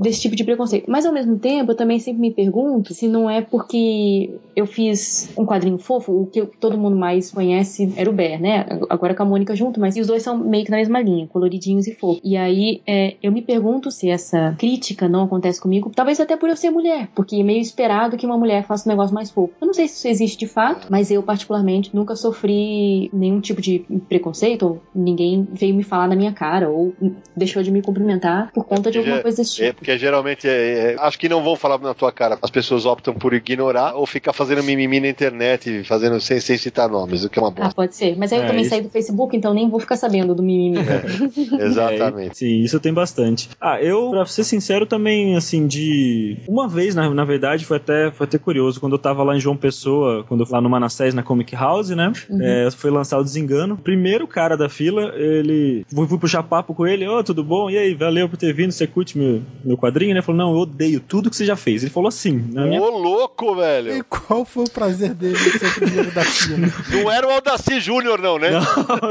desse 0.00 0.22
tipo 0.22 0.36
de 0.36 0.44
preconceito. 0.44 0.90
Mas 0.90 1.04
ao 1.04 1.12
mesmo 1.12 1.38
tempo, 1.38 1.72
eu 1.72 1.76
também 1.76 1.98
sempre 1.98 2.20
me 2.20 2.30
pergunto 2.32 2.94
se 2.94 3.08
não 3.08 3.28
é 3.28 3.40
porque 3.40 4.30
eu 4.54 4.66
fiz 4.66 5.32
um 5.36 5.44
quadrinho 5.44 5.78
fofo, 5.78 6.12
o 6.12 6.26
que 6.26 6.44
todo 6.60 6.78
mundo 6.78 6.96
mais 6.96 7.30
conhece 7.30 7.92
era 7.96 8.08
o 8.08 8.12
Bear, 8.12 8.40
né? 8.40 8.66
Agora 8.88 9.14
com 9.14 9.22
a 9.22 9.26
Mônica 9.26 9.54
junto, 9.54 9.80
mas 9.80 9.96
os 9.96 10.06
dois 10.06 10.22
são 10.22 10.36
meio 10.38 10.64
que 10.64 10.70
na 10.70 10.76
mesma 10.76 11.00
linha, 11.00 11.26
coloridinhos 11.26 11.86
e 11.86 11.94
fofos. 11.94 12.20
E 12.24 12.36
aí 12.36 12.80
é, 12.86 13.14
eu 13.22 13.32
me 13.32 13.42
pergunto 13.42 13.90
se 13.90 14.08
essa 14.08 14.54
crítica 14.58 15.08
não 15.08 15.24
acontece 15.24 15.60
comigo, 15.60 15.90
talvez 15.94 16.20
até 16.20 16.36
por 16.36 16.48
eu 16.48 16.56
ser 16.56 16.70
mulher, 16.70 17.08
porque 17.14 17.36
é 17.36 17.42
meio 17.42 17.60
esperado 17.60 18.16
que 18.16 18.26
uma 18.26 18.38
mulher 18.38 18.64
faça 18.64 18.88
um 18.88 18.92
negócio 18.92 19.14
mais 19.14 19.30
fofo. 19.30 19.52
Eu 19.60 19.66
não 19.66 19.74
sei 19.74 19.88
se 19.88 19.96
isso 19.96 20.08
existe 20.08 20.38
de 20.38 20.46
fato, 20.46 20.86
mas 20.90 21.10
eu, 21.10 21.22
particularmente, 21.32 21.96
nunca 21.96 22.14
sofri 22.14 23.08
nenhum 23.10 23.40
tipo 23.40 23.62
de 23.62 23.86
preconceito, 24.06 24.66
ou 24.66 24.82
ninguém 24.94 25.48
veio 25.50 25.74
me 25.74 25.82
falar 25.82 26.06
na 26.06 26.14
minha 26.14 26.30
cara, 26.30 26.68
ou 26.68 26.92
deixou 27.34 27.62
de 27.62 27.70
me 27.70 27.80
cumprimentar 27.80 28.52
por 28.52 28.64
conta 28.64 28.90
de 28.90 28.98
alguma 28.98 29.20
coisa 29.20 29.38
desse 29.38 29.54
tipo. 29.54 29.68
É, 29.68 29.72
porque 29.72 29.96
geralmente 29.96 30.46
é, 30.46 30.92
é, 30.92 30.96
acho 30.98 31.18
que 31.18 31.30
não 31.30 31.42
vão 31.42 31.56
falar 31.56 31.78
na 31.78 31.94
tua 31.94 32.12
cara. 32.12 32.38
As 32.42 32.50
pessoas 32.50 32.84
optam 32.84 33.14
por 33.14 33.32
ignorar 33.32 33.94
ou 33.94 34.04
ficar 34.04 34.34
fazendo 34.34 34.62
mimimi 34.62 35.00
na 35.00 35.08
internet, 35.08 35.84
fazendo 35.84 36.20
sem, 36.20 36.38
sem 36.38 36.58
citar 36.58 36.86
nomes, 36.86 37.24
o 37.24 37.30
que 37.30 37.38
é 37.38 37.42
uma 37.42 37.50
bosta. 37.50 37.70
Ah, 37.70 37.74
pode 37.74 37.96
ser. 37.96 38.14
Mas 38.18 38.30
aí 38.30 38.40
eu 38.40 38.44
é, 38.44 38.46
também 38.46 38.60
isso... 38.60 38.70
saí 38.70 38.82
do 38.82 38.90
Facebook, 38.90 39.34
então 39.34 39.54
nem 39.54 39.70
vou 39.70 39.80
ficar 39.80 39.96
sabendo 39.96 40.34
do 40.34 40.42
mimimi. 40.42 40.80
É, 40.80 41.64
exatamente. 41.64 42.32
É, 42.32 42.34
sim, 42.34 42.60
isso 42.60 42.78
tem 42.78 42.92
bastante. 42.92 43.48
Ah, 43.58 43.80
eu, 43.80 44.10
pra 44.10 44.26
ser 44.26 44.44
sincero, 44.44 44.84
também, 44.84 45.34
assim, 45.34 45.66
de. 45.66 46.36
Uma 46.46 46.68
vez, 46.68 46.94
na, 46.94 47.08
na 47.08 47.24
verdade, 47.24 47.64
foi 47.64 47.78
até, 47.78 48.10
foi 48.10 48.26
até 48.26 48.36
curioso. 48.36 48.78
Quando 48.78 48.92
eu 48.92 48.98
tava 48.98 49.22
lá 49.22 49.34
em 49.34 49.40
João 49.40 49.56
Pessoa, 49.56 50.26
quando 50.28 50.44
eu 50.44 50.52
lá 50.52 50.60
no 50.60 50.68
Manassés, 50.68 51.14
na 51.14 51.21
Comic 51.22 51.54
House, 51.54 51.90
né? 51.90 52.12
Uhum. 52.28 52.42
É, 52.42 52.70
foi 52.70 52.90
lançado 52.90 53.20
o 53.20 53.24
Desengano. 53.24 53.76
Primeiro 53.76 54.26
cara 54.26 54.56
da 54.56 54.68
fila, 54.68 55.12
ele. 55.16 55.84
Fui, 55.92 56.06
fui 56.06 56.18
puxar 56.18 56.42
papo 56.42 56.74
com 56.74 56.86
ele, 56.86 57.06
ô, 57.06 57.18
oh, 57.18 57.24
tudo 57.24 57.44
bom? 57.44 57.70
E 57.70 57.78
aí, 57.78 57.94
valeu 57.94 58.28
por 58.28 58.36
ter 58.36 58.52
vindo, 58.52 58.72
você 58.72 58.86
curte 58.86 59.18
meu, 59.18 59.42
meu 59.64 59.76
quadrinho, 59.76 60.12
né? 60.12 60.18
Ele 60.18 60.26
falou, 60.26 60.38
não, 60.38 60.52
eu 60.52 60.60
odeio 60.60 61.00
tudo 61.00 61.30
que 61.30 61.36
você 61.36 61.44
já 61.44 61.56
fez. 61.56 61.82
Ele 61.82 61.90
falou 61.90 62.08
assim. 62.08 62.38
Ô, 62.56 62.60
minha... 62.60 62.80
louco, 62.80 63.56
velho! 63.56 63.96
E 63.96 64.02
qual 64.02 64.44
foi 64.44 64.64
o 64.64 64.70
prazer 64.70 65.14
dele 65.14 65.36
de 65.36 65.58
ser 65.58 65.66
o 65.66 65.74
primeiro 65.74 66.10
da 66.12 66.24
fila? 66.24 66.58
Não 66.92 67.10
era 67.10 67.26
o 67.26 67.30
Aldaci 67.30 67.80
Júnior, 67.80 68.20
não, 68.20 68.38
né? 68.38 68.50
Não, 68.52 68.62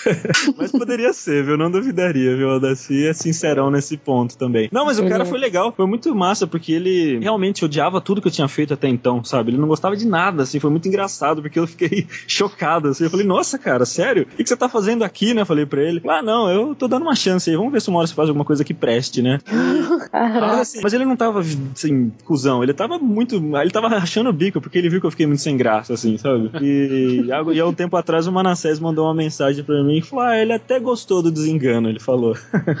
mas 0.56 0.72
poderia 0.72 1.12
ser, 1.12 1.44
viu? 1.44 1.56
Não 1.56 1.70
duvidaria, 1.70 2.36
viu? 2.36 2.48
O 2.48 2.52
Aldaci 2.52 3.06
é 3.06 3.12
sincerão 3.12 3.70
nesse 3.70 3.96
ponto 3.96 4.36
também. 4.36 4.68
Não, 4.72 4.84
mas 4.84 4.98
o 4.98 5.08
cara 5.08 5.24
foi 5.24 5.38
legal, 5.38 5.72
foi 5.76 5.86
muito 5.86 6.14
massa, 6.14 6.46
porque 6.46 6.72
ele 6.72 7.18
realmente 7.18 7.64
odiava 7.64 8.00
tudo 8.00 8.20
que 8.20 8.28
eu 8.28 8.32
tinha 8.32 8.48
feito 8.48 8.74
até 8.74 8.88
então, 8.88 9.22
sabe? 9.24 9.50
Ele 9.50 9.58
não 9.58 9.68
gostava 9.68 9.96
de 9.96 10.06
nada, 10.06 10.42
assim, 10.42 10.60
foi 10.60 10.70
muito 10.70 10.88
engraçado, 10.88 11.42
porque 11.42 11.58
eu 11.58 11.66
fiquei 11.66 12.06
chocado, 12.26 12.88
assim. 12.88 13.04
Eu 13.04 13.10
falei, 13.10 13.26
nossa, 13.26 13.58
cara, 13.58 13.84
sério? 13.84 14.26
O 14.32 14.36
que 14.36 14.46
você 14.46 14.56
tá 14.56 14.68
fazendo 14.68 15.04
aqui, 15.04 15.34
né? 15.34 15.42
Eu 15.42 15.46
falei 15.46 15.66
pra 15.66 15.82
ele, 15.82 16.02
ah, 16.08 16.22
não, 16.22 16.50
eu 16.50 16.74
tô 16.74 16.88
dando 16.88 17.02
uma 17.02 17.14
chance 17.14 17.50
aí, 17.50 17.56
vamos 17.56 17.72
ver 17.72 17.80
se 17.80 17.88
uma 17.88 17.98
hora 17.98 18.06
você 18.06 18.14
faz 18.14 18.28
alguma 18.28 18.44
coisa 18.44 18.64
que 18.64 18.74
preste, 18.74 19.22
né? 19.22 19.38
mas, 20.12 20.60
assim, 20.60 20.80
mas 20.82 20.92
ele 20.92 21.04
não 21.04 21.16
tava, 21.16 21.40
assim, 21.40 22.12
cuzão, 22.24 22.62
ele 22.62 22.72
tava 22.72 22.98
muito. 22.98 23.36
Ele 23.36 23.70
tava 23.70 23.88
rachando 23.88 24.30
o 24.30 24.32
bico, 24.32 24.60
porque 24.60 24.78
ele 24.78 24.88
viu 24.88 25.00
que 25.00 25.06
eu 25.06 25.10
fiquei 25.10 25.26
muito 25.26 25.42
sem 25.42 25.56
graça, 25.56 25.94
assim, 25.94 26.16
sabe? 26.18 26.50
E, 26.60 27.24
e 27.52 27.60
há 27.60 27.66
um 27.66 27.74
tempo 27.74 27.96
atrás 27.96 28.26
o 28.26 28.32
Manassés 28.32 28.78
mandou 28.80 29.06
uma 29.06 29.14
mensagem 29.14 29.62
pra 29.64 29.82
mim 29.84 29.98
e 29.98 30.02
falou: 30.02 30.24
Ah, 30.24 30.36
ele 30.36 30.52
até 30.52 30.80
gostou 30.80 31.22
do 31.22 31.30
desengano, 31.30 31.88
ele 31.88 32.00
falou. 32.00 32.36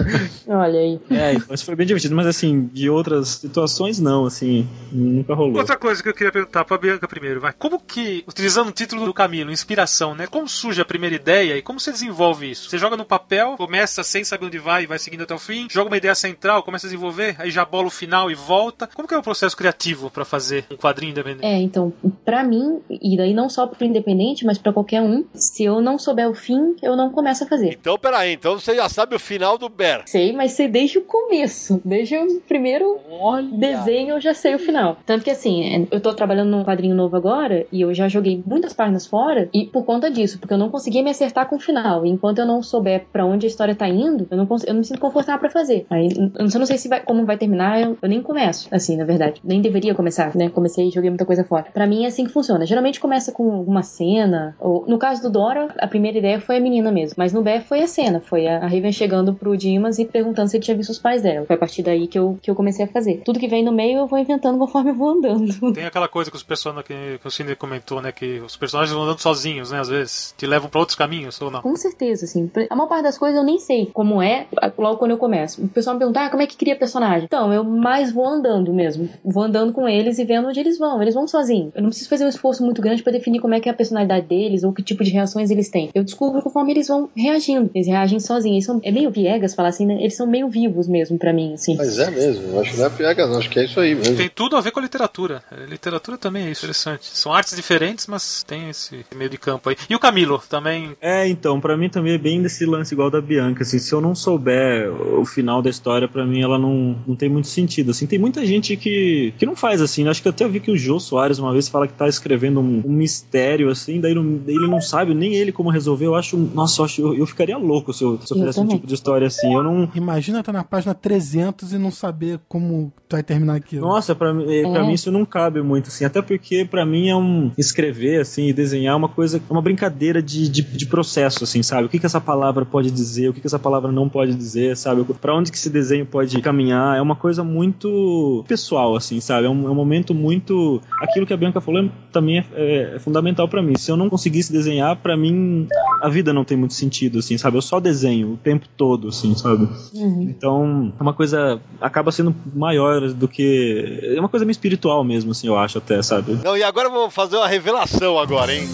Olha 0.46 0.78
aí. 0.78 1.00
É, 1.10 1.36
mas 1.48 1.62
foi 1.62 1.74
bem 1.76 1.86
divertido, 1.86 2.14
mas 2.14 2.26
assim, 2.26 2.68
de 2.72 2.88
outras 2.90 3.28
situações, 3.28 4.00
não, 4.00 4.26
assim, 4.26 4.66
nunca 4.90 5.34
rolou. 5.34 5.58
Outra 5.58 5.76
coisa 5.76 6.02
que 6.02 6.08
eu 6.08 6.14
queria 6.14 6.32
perguntar 6.32 6.64
pra 6.64 6.78
Bianca 6.78 7.06
primeiro, 7.06 7.40
vai. 7.40 7.52
Como 7.52 7.80
que, 7.80 8.24
utilizando 8.26 8.68
o 8.68 8.72
título 8.72 9.04
do 9.04 9.14
Camilo, 9.14 9.52
inspiração, 9.52 10.14
né? 10.14 10.26
Como 10.26 10.48
surge 10.48 10.80
a 10.80 10.84
primeira 10.84 11.14
ideia 11.14 11.56
e 11.56 11.62
como 11.62 11.78
você 11.78 11.92
desenvolve 11.92 12.50
isso? 12.50 12.70
Você 12.70 12.78
joga 12.78 12.96
no 12.96 13.04
papel, 13.04 13.56
começa 13.56 14.02
sem 14.02 14.24
saber 14.24 14.46
onde 14.46 14.58
vai 14.58 14.84
e 14.84 14.86
vai 14.86 14.98
seguindo 14.98 15.22
até 15.22 15.34
o 15.34 15.38
fim, 15.38 15.68
joga 15.70 15.90
uma 15.90 15.96
ideia 15.96 16.14
central, 16.14 16.62
começa 16.62 16.86
a 16.86 16.90
desenvolver, 16.90 17.36
aí 17.38 17.50
já 17.50 17.64
bola 17.64 17.86
o 17.86 17.90
final 17.90 18.30
e 18.30 18.34
volta. 18.34 18.88
Como 18.94 19.06
que 19.06 19.14
é 19.14 19.18
o 19.18 19.22
processo 19.22 19.56
criativo 19.56 20.10
para 20.10 20.24
fazer 20.24 20.64
um 20.70 20.76
quadrinho 20.76 21.10
independente? 21.10 21.44
É, 21.44 21.60
então, 21.60 21.92
para 22.24 22.42
mim, 22.42 22.80
e 22.90 23.16
daí 23.16 23.34
não 23.34 23.48
só 23.48 23.66
pro 23.66 23.84
independente, 23.86 24.44
mas 24.44 24.58
para 24.58 24.72
qualquer 24.72 25.02
um, 25.02 25.24
se 25.34 25.64
eu 25.64 25.80
não 25.80 25.98
souber 25.98 26.28
o 26.28 26.34
fim, 26.34 26.74
eu 26.84 26.96
não 26.96 27.10
começo 27.10 27.44
a 27.44 27.46
fazer. 27.46 27.76
Então, 27.78 27.98
peraí, 27.98 28.34
então 28.34 28.58
você 28.58 28.74
já 28.74 28.88
sabe 28.88 29.16
o 29.16 29.18
final 29.18 29.56
do 29.58 29.68
Bear. 29.68 30.02
Sei, 30.06 30.32
mas 30.32 30.52
sei 30.52 30.68
desde 30.68 30.98
o 30.98 31.02
começo. 31.02 31.80
Desde 31.84 32.16
o 32.16 32.40
primeiro 32.40 32.98
Olha. 33.10 33.48
desenho 33.56 34.14
eu 34.14 34.20
já 34.20 34.34
sei 34.34 34.54
o 34.54 34.58
final. 34.58 34.98
Tanto 35.06 35.24
que 35.24 35.30
assim, 35.30 35.86
eu 35.90 36.00
tô 36.00 36.12
trabalhando 36.14 36.50
num 36.50 36.64
quadrinho 36.64 36.94
novo 36.94 37.16
agora 37.16 37.66
e 37.72 37.80
eu 37.80 37.94
já 37.94 38.08
joguei 38.08 38.42
muitas 38.46 38.72
páginas 38.72 39.06
fora 39.06 39.48
e 39.52 39.66
por 39.66 39.84
conta 39.84 40.10
disso, 40.10 40.38
porque 40.38 40.54
eu 40.54 40.58
não 40.58 40.70
conseguia 40.70 41.02
me 41.02 41.10
acertar 41.10 41.48
com 41.48 41.56
o 41.56 41.60
final. 41.60 42.04
E 42.04 42.10
enquanto 42.10 42.38
eu 42.38 42.46
não 42.46 42.62
souber 42.62 43.06
para 43.12 43.24
onde 43.24 43.46
a 43.46 43.48
história 43.48 43.74
tá 43.74 43.88
indo, 43.88 44.26
eu 44.30 44.36
não, 44.36 44.46
eu 44.66 44.72
não 44.72 44.80
me 44.80 44.84
sinto 44.84 45.00
confortável 45.00 45.40
para 45.40 45.50
fazer. 45.50 45.86
Aí, 45.90 46.08
eu 46.14 46.58
não 46.58 46.66
sei 46.66 46.78
se 46.78 46.88
vai, 46.88 47.00
como 47.00 47.24
vai 47.24 47.36
terminar, 47.36 47.80
eu, 47.80 47.98
eu, 48.00 48.08
nem 48.08 48.22
começo, 48.22 48.68
assim, 48.70 48.96
na 48.96 49.04
verdade. 49.04 49.40
Nem 49.44 49.60
deveria 49.60 49.94
começar, 49.94 50.34
né? 50.34 50.48
Comecei 50.48 50.88
e 50.88 50.90
joguei 50.90 51.10
muita 51.10 51.24
coisa 51.24 51.44
fora. 51.44 51.66
Para 51.72 51.86
mim 51.86 52.04
é 52.04 52.08
assim 52.08 52.24
que 52.24 52.32
funciona. 52.32 52.66
Geralmente 52.66 53.00
começa 53.00 53.32
com 53.32 53.52
alguma 53.52 53.82
cena, 53.82 54.56
ou 54.60 54.84
no 54.86 54.98
caso 54.98 55.22
do 55.22 55.30
Dora, 55.30 55.68
a 55.78 55.86
primeira 55.86 56.18
ideia 56.18 56.40
foi 56.40 56.56
a 56.56 56.60
menina 56.60 56.73
mesmo. 56.82 57.14
Mas 57.16 57.32
no 57.32 57.42
Bé 57.42 57.60
foi 57.60 57.82
a 57.82 57.86
cena, 57.86 58.20
foi 58.20 58.46
a 58.46 58.60
Raven 58.60 58.92
chegando 58.92 59.34
pro 59.34 59.56
Dimas 59.56 59.98
e 59.98 60.04
perguntando 60.04 60.48
se 60.48 60.56
ele 60.56 60.64
tinha 60.64 60.76
visto 60.76 60.90
os 60.90 60.98
pais 60.98 61.22
dela. 61.22 61.46
Foi 61.46 61.56
a 61.56 61.58
partir 61.58 61.82
daí 61.82 62.06
que 62.06 62.18
eu, 62.18 62.38
que 62.40 62.50
eu 62.50 62.54
comecei 62.54 62.84
a 62.84 62.88
fazer. 62.88 63.22
Tudo 63.24 63.38
que 63.38 63.48
vem 63.48 63.64
no 63.64 63.72
meio 63.72 63.98
eu 63.98 64.06
vou 64.06 64.18
inventando 64.18 64.58
conforme 64.58 64.90
eu 64.90 64.94
vou 64.94 65.10
andando. 65.10 65.72
Tem 65.72 65.84
aquela 65.84 66.08
coisa 66.08 66.30
que 66.30 66.36
os 66.36 66.42
personagens 66.42 66.86
que, 66.86 67.18
que 67.18 67.26
o 67.26 67.30
Cine 67.30 67.54
comentou, 67.54 68.00
né? 68.00 68.12
Que 68.12 68.40
os 68.40 68.56
personagens 68.56 68.92
vão 68.92 69.04
andando 69.04 69.20
sozinhos, 69.20 69.70
né? 69.70 69.80
Às 69.80 69.88
vezes. 69.88 70.34
Te 70.36 70.46
levam 70.46 70.68
para 70.68 70.80
outros 70.80 70.96
caminhos, 70.96 71.40
ou 71.40 71.50
não? 71.50 71.62
Com 71.62 71.76
certeza, 71.76 72.24
assim. 72.24 72.50
A 72.70 72.76
maior 72.76 72.88
parte 72.88 73.04
das 73.04 73.18
coisas 73.18 73.38
eu 73.38 73.44
nem 73.44 73.58
sei 73.58 73.86
como 73.92 74.22
é 74.22 74.46
logo 74.78 74.98
quando 74.98 75.12
eu 75.12 75.18
começo. 75.18 75.62
O 75.62 75.68
pessoal 75.68 75.94
me 75.94 75.98
pergunta, 75.98 76.20
ah, 76.20 76.30
como 76.30 76.42
é 76.42 76.46
que 76.46 76.56
cria 76.56 76.76
personagem? 76.76 77.24
Então, 77.24 77.52
eu 77.52 77.64
mais 77.64 78.12
vou 78.12 78.26
andando 78.26 78.72
mesmo. 78.72 79.08
Vou 79.24 79.42
andando 79.42 79.72
com 79.72 79.88
eles 79.88 80.18
e 80.18 80.24
vendo 80.24 80.48
onde 80.48 80.60
eles 80.60 80.78
vão. 80.78 81.00
Eles 81.00 81.14
vão 81.14 81.26
sozinhos. 81.26 81.72
Eu 81.74 81.82
não 81.82 81.88
preciso 81.90 82.08
fazer 82.08 82.24
um 82.24 82.28
esforço 82.28 82.64
muito 82.64 82.82
grande 82.82 83.02
para 83.02 83.12
definir 83.12 83.40
como 83.40 83.54
é 83.54 83.60
que 83.60 83.68
é 83.68 83.72
a 83.72 83.74
personalidade 83.74 84.26
deles 84.26 84.64
ou 84.64 84.72
que 84.72 84.82
tipo 84.82 85.04
de 85.04 85.10
reações 85.10 85.50
eles 85.50 85.68
têm. 85.68 85.90
Eu 85.94 86.04
descubro 86.04 86.42
conforme 86.42 86.63
eles 86.70 86.88
vão 86.88 87.08
reagindo. 87.16 87.70
Eles 87.74 87.86
reagem 87.86 88.20
sozinhos. 88.20 88.54
Eles 88.56 88.66
são, 88.66 88.80
é 88.82 88.90
meio 88.90 89.10
piegas 89.10 89.54
falar 89.54 89.68
assim, 89.68 89.86
né? 89.86 89.94
Eles 90.00 90.16
são 90.16 90.26
meio 90.26 90.48
vivos 90.48 90.88
mesmo 90.88 91.18
para 91.18 91.32
mim, 91.32 91.54
assim. 91.54 91.76
Mas 91.76 91.98
é 91.98 92.10
mesmo. 92.10 92.52
Eu 92.52 92.60
acho 92.60 92.72
que 92.72 92.78
não 92.78 92.86
é 92.86 92.90
piegas. 92.90 93.36
Acho 93.36 93.50
que 93.50 93.58
é 93.58 93.64
isso 93.64 93.80
aí 93.80 93.94
mesmo. 93.94 94.16
Tem 94.16 94.28
tudo 94.28 94.56
a 94.56 94.60
ver 94.60 94.70
com 94.70 94.80
a 94.80 94.82
literatura. 94.82 95.42
A 95.50 95.64
literatura 95.64 96.16
também 96.16 96.46
é 96.46 96.50
interessante. 96.50 97.06
São 97.16 97.32
artes 97.32 97.54
diferentes, 97.54 98.06
mas 98.06 98.44
tem 98.46 98.68
esse 98.68 99.04
meio 99.14 99.30
de 99.30 99.38
campo 99.38 99.68
aí. 99.68 99.76
E 99.88 99.94
o 99.94 99.98
Camilo 99.98 100.42
também. 100.48 100.96
É, 101.00 101.26
então, 101.28 101.60
para 101.60 101.76
mim 101.76 101.88
também 101.88 102.14
é 102.14 102.18
bem 102.18 102.42
desse 102.42 102.64
lance 102.64 102.94
igual 102.94 103.10
da 103.10 103.20
Bianca. 103.20 103.62
Assim, 103.62 103.78
se 103.78 103.92
eu 103.92 104.00
não 104.00 104.14
souber 104.14 104.90
o 104.90 105.24
final 105.24 105.62
da 105.62 105.70
história, 105.70 106.08
para 106.08 106.24
mim 106.24 106.42
ela 106.42 106.58
não, 106.58 106.96
não 107.06 107.16
tem 107.16 107.28
muito 107.28 107.48
sentido. 107.48 107.90
Assim, 107.90 108.06
tem 108.06 108.18
muita 108.18 108.44
gente 108.44 108.76
que, 108.76 109.34
que 109.38 109.46
não 109.46 109.56
faz 109.56 109.80
assim. 109.80 110.04
Né? 110.04 110.10
Acho 110.10 110.22
que 110.22 110.28
até 110.28 110.44
eu 110.44 110.50
vi 110.50 110.60
que 110.60 110.70
o 110.70 110.76
Jô 110.76 110.98
Soares 111.00 111.38
uma 111.38 111.52
vez 111.52 111.68
fala 111.68 111.86
que 111.86 111.94
tá 111.94 112.08
escrevendo 112.08 112.60
um, 112.60 112.82
um 112.84 112.92
mistério 112.92 113.70
assim, 113.70 114.00
daí 114.00 114.14
não, 114.14 114.40
ele 114.46 114.66
não 114.66 114.80
sabe 114.80 115.14
nem 115.14 115.34
ele 115.34 115.52
como 115.52 115.70
resolver. 115.70 116.06
Eu 116.06 116.14
acho, 116.14 116.36
nossa, 116.54 116.80
eu, 116.80 116.84
acho, 116.84 117.00
eu, 117.00 117.14
eu 117.14 117.26
ficaria 117.26 117.56
louco 117.58 117.92
se 117.92 118.04
eu, 118.04 118.18
se 118.20 118.32
eu 118.32 118.38
fizesse 118.38 118.60
um 118.60 118.68
tipo 118.68 118.86
de 118.86 118.94
história 118.94 119.26
assim. 119.26 119.52
Eu 119.52 119.62
não. 119.62 119.88
Imagina 119.94 120.40
estar 120.40 120.52
tá 120.52 120.58
na 120.58 120.64
página 120.64 120.94
300 120.94 121.72
e 121.72 121.78
não 121.78 121.90
saber 121.90 122.40
como 122.48 122.92
vai 123.10 123.22
terminar 123.22 123.54
aquilo. 123.54 123.86
Nossa, 123.86 124.14
para 124.14 124.30
é. 124.52 124.62
Pra 124.62 124.84
mim 124.84 124.92
isso 124.92 125.10
não 125.10 125.24
cabe 125.24 125.62
muito 125.62 125.88
assim, 125.88 126.04
até 126.04 126.20
porque 126.20 126.64
para 126.64 126.84
mim 126.84 127.08
é 127.08 127.16
um 127.16 127.52
escrever 127.56 128.20
assim 128.20 128.48
e 128.48 128.52
desenhar 128.52 128.96
uma 128.96 129.08
coisa, 129.08 129.40
uma 129.48 129.62
brincadeira 129.62 130.22
de, 130.22 130.48
de, 130.48 130.62
de 130.62 130.86
processo 130.86 131.44
assim, 131.44 131.62
sabe? 131.62 131.86
O 131.86 131.88
que 131.88 131.98
que 131.98 132.06
essa 132.06 132.20
palavra 132.20 132.64
pode 132.64 132.90
dizer, 132.90 133.28
o 133.28 133.32
que 133.32 133.40
que 133.40 133.46
essa 133.46 133.58
palavra 133.58 133.92
não 133.92 134.08
pode 134.08 134.34
dizer, 134.34 134.76
sabe? 134.76 135.04
Para 135.20 135.34
onde 135.34 135.50
que 135.50 135.56
esse 135.56 135.70
desenho 135.70 136.06
pode 136.06 136.40
caminhar? 136.40 136.96
É 136.96 137.02
uma 137.02 137.16
coisa 137.16 137.44
muito 137.44 138.44
pessoal 138.46 138.96
assim, 138.96 139.20
sabe? 139.20 139.46
É 139.46 139.50
um, 139.50 139.66
é 139.66 139.70
um 139.70 139.74
momento 139.74 140.14
muito 140.14 140.80
aquilo 141.00 141.26
que 141.26 141.32
a 141.32 141.36
Bianca 141.36 141.60
falou 141.60 141.88
também 142.12 142.38
é, 142.38 142.44
é, 142.54 142.96
é 142.96 142.98
fundamental 142.98 143.48
para 143.48 143.62
mim. 143.62 143.76
Se 143.76 143.90
eu 143.90 143.96
não 143.96 144.08
conseguisse 144.08 144.52
desenhar, 144.52 144.96
para 144.96 145.16
mim 145.16 145.66
a 146.00 146.08
vida 146.08 146.32
não 146.32 146.43
tem 146.44 146.56
muito 146.56 146.74
sentido 146.74 147.18
assim, 147.18 147.36
sabe? 147.38 147.56
Eu 147.56 147.62
só 147.62 147.80
desenho 147.80 148.32
o 148.32 148.36
tempo 148.36 148.66
todo 148.76 149.08
assim, 149.08 149.34
sabe? 149.34 149.68
Uhum. 149.92 150.22
Então, 150.22 150.92
é 150.98 151.02
uma 151.02 151.12
coisa 151.12 151.60
acaba 151.80 152.12
sendo 152.12 152.34
maior 152.54 153.12
do 153.12 153.28
que 153.28 154.00
é 154.02 154.18
uma 154.20 154.28
coisa 154.28 154.44
meio 154.44 154.52
espiritual 154.52 155.02
mesmo 155.04 155.32
assim, 155.32 155.46
eu 155.46 155.56
acho 155.56 155.78
até, 155.78 156.02
sabe? 156.02 156.38
Não, 156.44 156.56
e 156.56 156.62
agora 156.62 156.88
vamos 156.88 157.14
fazer 157.14 157.36
uma 157.36 157.48
revelação 157.48 158.18
agora, 158.18 158.54
hein? 158.54 158.68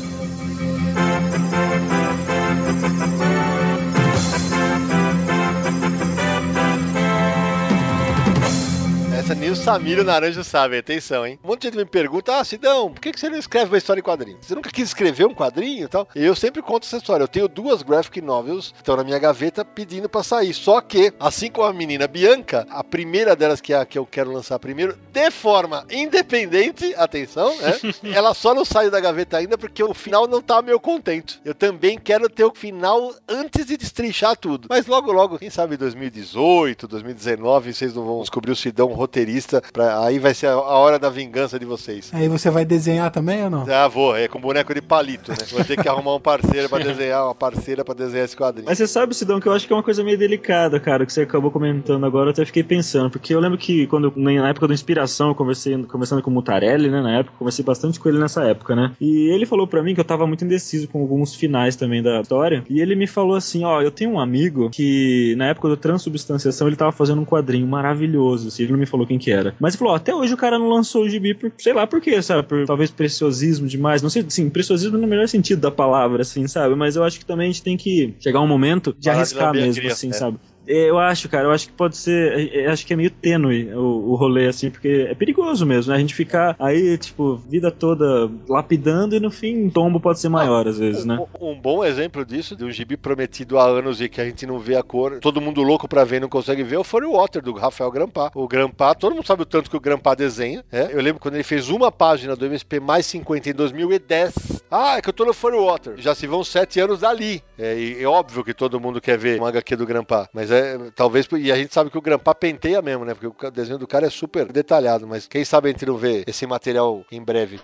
Nem 9.41 9.49
o 9.49 9.57
Samir 9.57 9.97
e 9.97 10.01
o 10.03 10.05
Naranjo 10.05 10.45
sabem, 10.45 10.79
atenção, 10.79 11.27
hein? 11.27 11.39
Um 11.43 11.49
monte 11.49 11.63
de 11.63 11.69
gente 11.69 11.79
me 11.79 11.87
pergunta, 11.87 12.37
ah, 12.37 12.45
Sidão, 12.45 12.93
por 12.93 13.01
que 13.01 13.19
você 13.19 13.31
não 13.31 13.39
escreve 13.39 13.71
uma 13.71 13.79
história 13.79 13.99
em 13.99 14.03
quadrinho? 14.03 14.37
Você 14.39 14.55
nunca 14.55 14.71
quis 14.71 14.89
escrever 14.89 15.25
um 15.27 15.35
quadrinho 15.35 15.87
e 15.87 15.89
tal? 15.89 16.07
E 16.15 16.23
eu 16.23 16.37
sempre 16.37 16.61
conto 16.61 16.85
essa 16.85 16.99
história. 16.99 17.25
Eu 17.25 17.29
tenho 17.29 17.49
duas 17.49 17.83
graphic 17.83 18.21
novels 18.21 18.71
que 18.73 18.81
estão 18.81 18.97
na 18.97 19.03
minha 19.03 19.19
gaveta 19.19 19.65
pedindo 19.65 20.11
pra 20.11 20.23
sair. 20.23 20.53
Só 20.53 20.83
que, 20.83 21.15
assim 21.19 21.51
como 21.51 21.67
a 21.67 21.73
menina 21.73 22.07
Bianca, 22.07 22.67
a 22.69 22.85
primeira 22.85 23.35
delas, 23.35 23.63
que 23.63 23.73
é 23.73 23.79
a 23.79 23.87
que 23.87 23.99
eu 23.99 24.05
quero 24.05 24.31
lançar 24.31 24.59
primeiro, 24.59 24.99
de 25.11 25.31
forma 25.31 25.87
independente, 25.91 26.95
atenção, 26.95 27.57
né? 27.57 27.79
ela 28.15 28.35
só 28.35 28.53
não 28.55 28.67
sai 28.67 28.91
da 28.91 29.01
gaveta 29.01 29.39
ainda 29.39 29.57
porque 29.57 29.83
o 29.83 29.95
final 29.95 30.29
não 30.29 30.43
tá 30.43 30.61
meio 30.61 30.79
contente. 30.79 31.41
Eu 31.47 31.55
também 31.55 31.99
quero 31.99 32.29
ter 32.29 32.45
o 32.45 32.55
final 32.55 33.15
antes 33.27 33.65
de 33.65 33.79
destrinchar 33.79 34.37
tudo. 34.37 34.69
Mas 34.69 34.87
logo, 34.87 35.11
logo, 35.11 35.39
quem 35.39 35.49
sabe 35.49 35.79
2018, 35.79 36.87
2019, 36.87 37.73
vocês 37.73 37.95
não 37.95 38.05
vão 38.05 38.21
descobrir 38.21 38.53
o 38.53 38.57
Sidão 38.57 38.89
roteiro 38.89 39.30
roteirista. 39.31 39.63
Pra, 39.73 40.05
aí 40.05 40.19
vai 40.19 40.35
ser 40.35 40.47
a, 40.47 40.53
a, 40.53 40.79
hora 40.79 40.99
da 40.99 41.09
vingança 41.09 41.59
de 41.59 41.65
vocês. 41.65 42.11
Aí 42.13 42.29
você 42.29 42.51
vai 42.51 42.65
desenhar 42.65 43.11
também 43.11 43.45
ou 43.45 43.51
não? 43.51 43.67
Ah, 43.71 43.89
vou. 43.89 44.17
É 44.17 44.27
com 44.29 44.41
boneco 44.41 44.75
de 44.75 44.83
palito, 44.83 45.31
né? 45.31 45.39
Vou 45.51 45.65
ter 45.65 45.81
que 45.81 45.89
arrumar 45.89 46.15
um 46.15 46.21
parceiro 46.21 46.69
pra 46.69 46.79
desenhar, 46.83 47.25
uma 47.25 47.35
parceira 47.35 47.85
pra 47.85 47.95
desenhar 47.95 48.25
esse 48.25 48.37
quadrinho. 48.37 48.67
Mas 48.67 48.79
você 48.79 48.87
sabe, 48.87 49.15
Sidão, 49.15 49.41
que 49.41 49.47
eu 49.47 49.53
acho 49.53 49.67
que 49.67 49.73
é 49.73 49.77
uma 49.77 49.83
coisa 49.83 50.03
meio 50.03 50.19
delicada, 50.19 50.81
cara, 50.81 51.07
que 51.07 51.13
você 51.13 51.23
acabou 51.23 51.51
comentando 51.51 52.05
agora, 52.05 52.29
eu 52.29 52.33
até 52.33 52.45
fiquei 52.45 52.63
pensando, 52.63 53.11
porque 53.11 53.35
eu 53.35 53.41
lembro 53.41 53.59
que 53.59 53.87
quando, 53.87 54.13
na 54.17 54.49
época 54.49 54.67
da 54.69 54.75
inspiração, 54.75 55.29
eu 55.29 55.35
conversei, 55.35 55.81
conversando 55.85 56.23
com 56.23 56.31
o 56.31 56.35
Mutarelli, 56.35 56.91
né, 56.91 57.01
na 57.01 57.19
época, 57.19 57.37
conversei 57.39 57.65
bastante 57.65 58.01
com 58.01 58.09
ele 58.09 58.19
nessa 58.19 58.45
época, 58.45 58.75
né, 58.75 58.93
e 59.01 59.29
ele 59.31 59.47
falou 59.47 59.67
para 59.67 59.83
mim 59.83 59.95
que 59.95 60.01
eu 60.01 60.05
tava 60.05 60.27
muito 60.27 60.45
indeciso 60.45 60.89
com 60.89 61.01
alguns 61.01 61.35
finais 61.35 61.77
também 61.77 62.03
da 62.03 62.21
história, 62.21 62.65
e 62.69 62.81
ele 62.81 62.95
me 62.95 63.07
falou 63.07 63.37
assim, 63.37 63.65
ó, 63.65 63.81
eu 63.83 63.91
tenho 63.91 64.13
um 64.13 64.21
amigo 64.21 64.71
que, 64.71 65.35
na 65.37 65.47
época 65.47 65.69
da 65.69 65.77
transubstanciação, 65.77 66.67
ele 66.67 66.77
tava 66.77 66.93
fazendo 66.93 67.21
um 67.21 67.25
quadrinho 67.25 67.67
maravilhoso, 67.67 68.49
assim, 68.49 68.65
ele 68.65 68.73
não 68.73 68.79
me 68.79 68.87
falou 68.87 69.07
quem 69.07 69.19
que 69.21 69.31
era, 69.31 69.55
mas 69.61 69.77
falou, 69.77 69.93
ó, 69.93 69.97
até 69.97 70.15
hoje 70.15 70.35
o 70.35 70.37
cara 70.37 70.59
não 70.59 70.69
lançou 70.69 71.05
o 71.05 71.09
gibi 71.09 71.35
por, 71.35 71.53
sei 71.59 71.73
lá 71.73 71.87
por 71.87 72.01
quê, 72.01 72.21
sabe? 72.23 72.43
Por 72.43 72.67
talvez 72.67 72.91
preciosismo 72.91 73.67
demais. 73.67 74.03
Não 74.03 74.11
sei, 74.11 74.25
sim, 74.29 74.49
preciosismo 74.51 74.99
no 74.99 75.07
melhor 75.07 75.29
sentido 75.29 75.61
da 75.61 75.71
palavra, 75.71 76.23
assim, 76.23 76.47
sabe? 76.49 76.75
Mas 76.75 76.97
eu 76.97 77.05
acho 77.05 77.19
que 77.19 77.25
também 77.25 77.49
a 77.49 77.53
gente 77.53 77.63
tem 77.63 77.77
que 77.77 78.15
chegar 78.19 78.41
um 78.41 78.49
momento 78.49 78.95
de 78.99 79.07
Parar 79.07 79.19
arriscar 79.19 79.53
de 79.53 79.61
mesmo, 79.61 79.89
assim, 79.89 80.11
é. 80.11 80.13
sabe? 80.13 80.39
Eu 80.67 80.99
acho, 80.99 81.29
cara, 81.29 81.45
eu 81.45 81.53
acho 81.53 81.67
que 81.67 81.73
pode 81.73 81.97
ser. 81.97 82.55
Eu 82.55 82.71
acho 82.71 82.87
que 82.87 82.93
é 82.93 82.97
meio 82.97 83.11
tênue 83.11 83.73
o, 83.75 84.11
o 84.11 84.15
rolê, 84.15 84.47
assim, 84.47 84.71
porque 84.71 85.07
é 85.11 85.15
perigoso 85.15 85.67
mesmo, 85.67 85.91
né? 85.91 85.97
A 85.97 86.01
gente 86.01 86.15
ficar 86.15 86.55
aí, 86.59 86.97
tipo, 86.99 87.37
vida 87.37 87.71
toda 87.71 88.31
lapidando 88.49 89.17
e 89.17 89.21
no 89.21 89.31
fim 89.31 89.67
o 89.67 89.71
tombo 89.71 90.01
pode 90.01 90.21
ser 90.21 90.29
maior, 90.29 90.67
às 90.69 90.79
vezes, 90.79 91.05
né? 91.05 91.19
Um, 91.41 91.51
um 91.51 91.61
bom 91.61 91.85
exemplo 91.85 92.25
disso, 92.25 92.55
de 92.55 92.65
um 92.65 92.71
gibi 92.71 92.97
prometido 92.97 93.59
há 93.59 93.65
anos 93.65 94.01
e 94.01 94.09
que 94.09 94.21
a 94.21 94.25
gente 94.25 94.47
não 94.47 94.59
vê 94.59 94.77
a 94.77 94.83
cor, 94.83 95.19
todo 95.21 95.41
mundo 95.41 95.63
louco 95.63 95.89
pra 95.89 96.05
ver 96.05 96.21
não 96.21 96.29
consegue 96.29 96.63
ver, 96.63 96.83
foi 96.85 97.05
o 97.05 97.13
Water, 97.13 97.43
do 97.43 97.53
Rafael 97.53 97.91
Grampá. 97.91 98.31
O 98.35 98.47
Grampá, 98.47 98.95
todo 98.95 99.15
mundo 99.15 99.27
sabe 99.27 99.43
o 99.43 99.47
tanto 99.47 99.71
que 99.71 99.77
o 99.77 99.81
Grampá 99.81 100.15
desenha, 100.15 100.65
né? 100.71 100.89
Eu 100.93 101.01
lembro 101.01 101.21
quando 101.21 101.35
ele 101.35 101.45
fez 101.45 101.69
uma 101.69 101.91
página 101.91 102.37
do 102.37 102.47
MSP 102.47 102.81
mais 102.81 103.07
50 103.07 103.51
em 103.51 103.55
2010. 103.55 104.63
Ah, 104.71 104.97
é 104.97 105.03
que 105.03 105.09
eu 105.09 105.13
tô 105.13 105.25
no 105.25 105.33
Furry 105.35 105.59
Water. 105.59 105.95
Já 105.97 106.15
se 106.15 106.27
vão 106.27 106.45
sete 106.45 106.81
anos 106.81 107.01
dali. 107.01 107.43
É, 107.59 108.01
é 108.01 108.07
óbvio 108.07 108.45
que 108.45 108.55
todo 108.55 108.81
mundo 108.81 109.01
quer 109.01 109.19
ver 109.19 109.39
uma 109.39 109.49
HQ 109.49 109.77
do 109.77 109.87
Grampá. 109.87 110.29
Mas 110.33 110.50
é, 110.51 110.79
talvez, 110.95 111.29
e 111.39 111.51
a 111.51 111.57
gente 111.57 111.73
sabe 111.73 111.91
que 111.91 111.99
o 111.99 112.01
Grampá 112.01 112.35
penteia 112.35 112.81
mesmo, 112.83 113.05
né? 113.05 113.15
Porque 113.15 113.47
o 113.47 113.51
desenho 113.51 113.79
do 113.79 113.87
cara 113.87 114.07
é 114.07 114.11
super 114.11 114.51
detalhado. 114.51 115.07
Mas 115.07 115.27
quem 115.27 115.45
sabe 115.45 115.69
a 115.69 115.73
gente 115.73 115.87
não 115.87 115.97
vê 115.97 116.25
esse 116.27 116.47
material 116.47 117.05
em 117.11 117.23
breve. 117.23 117.61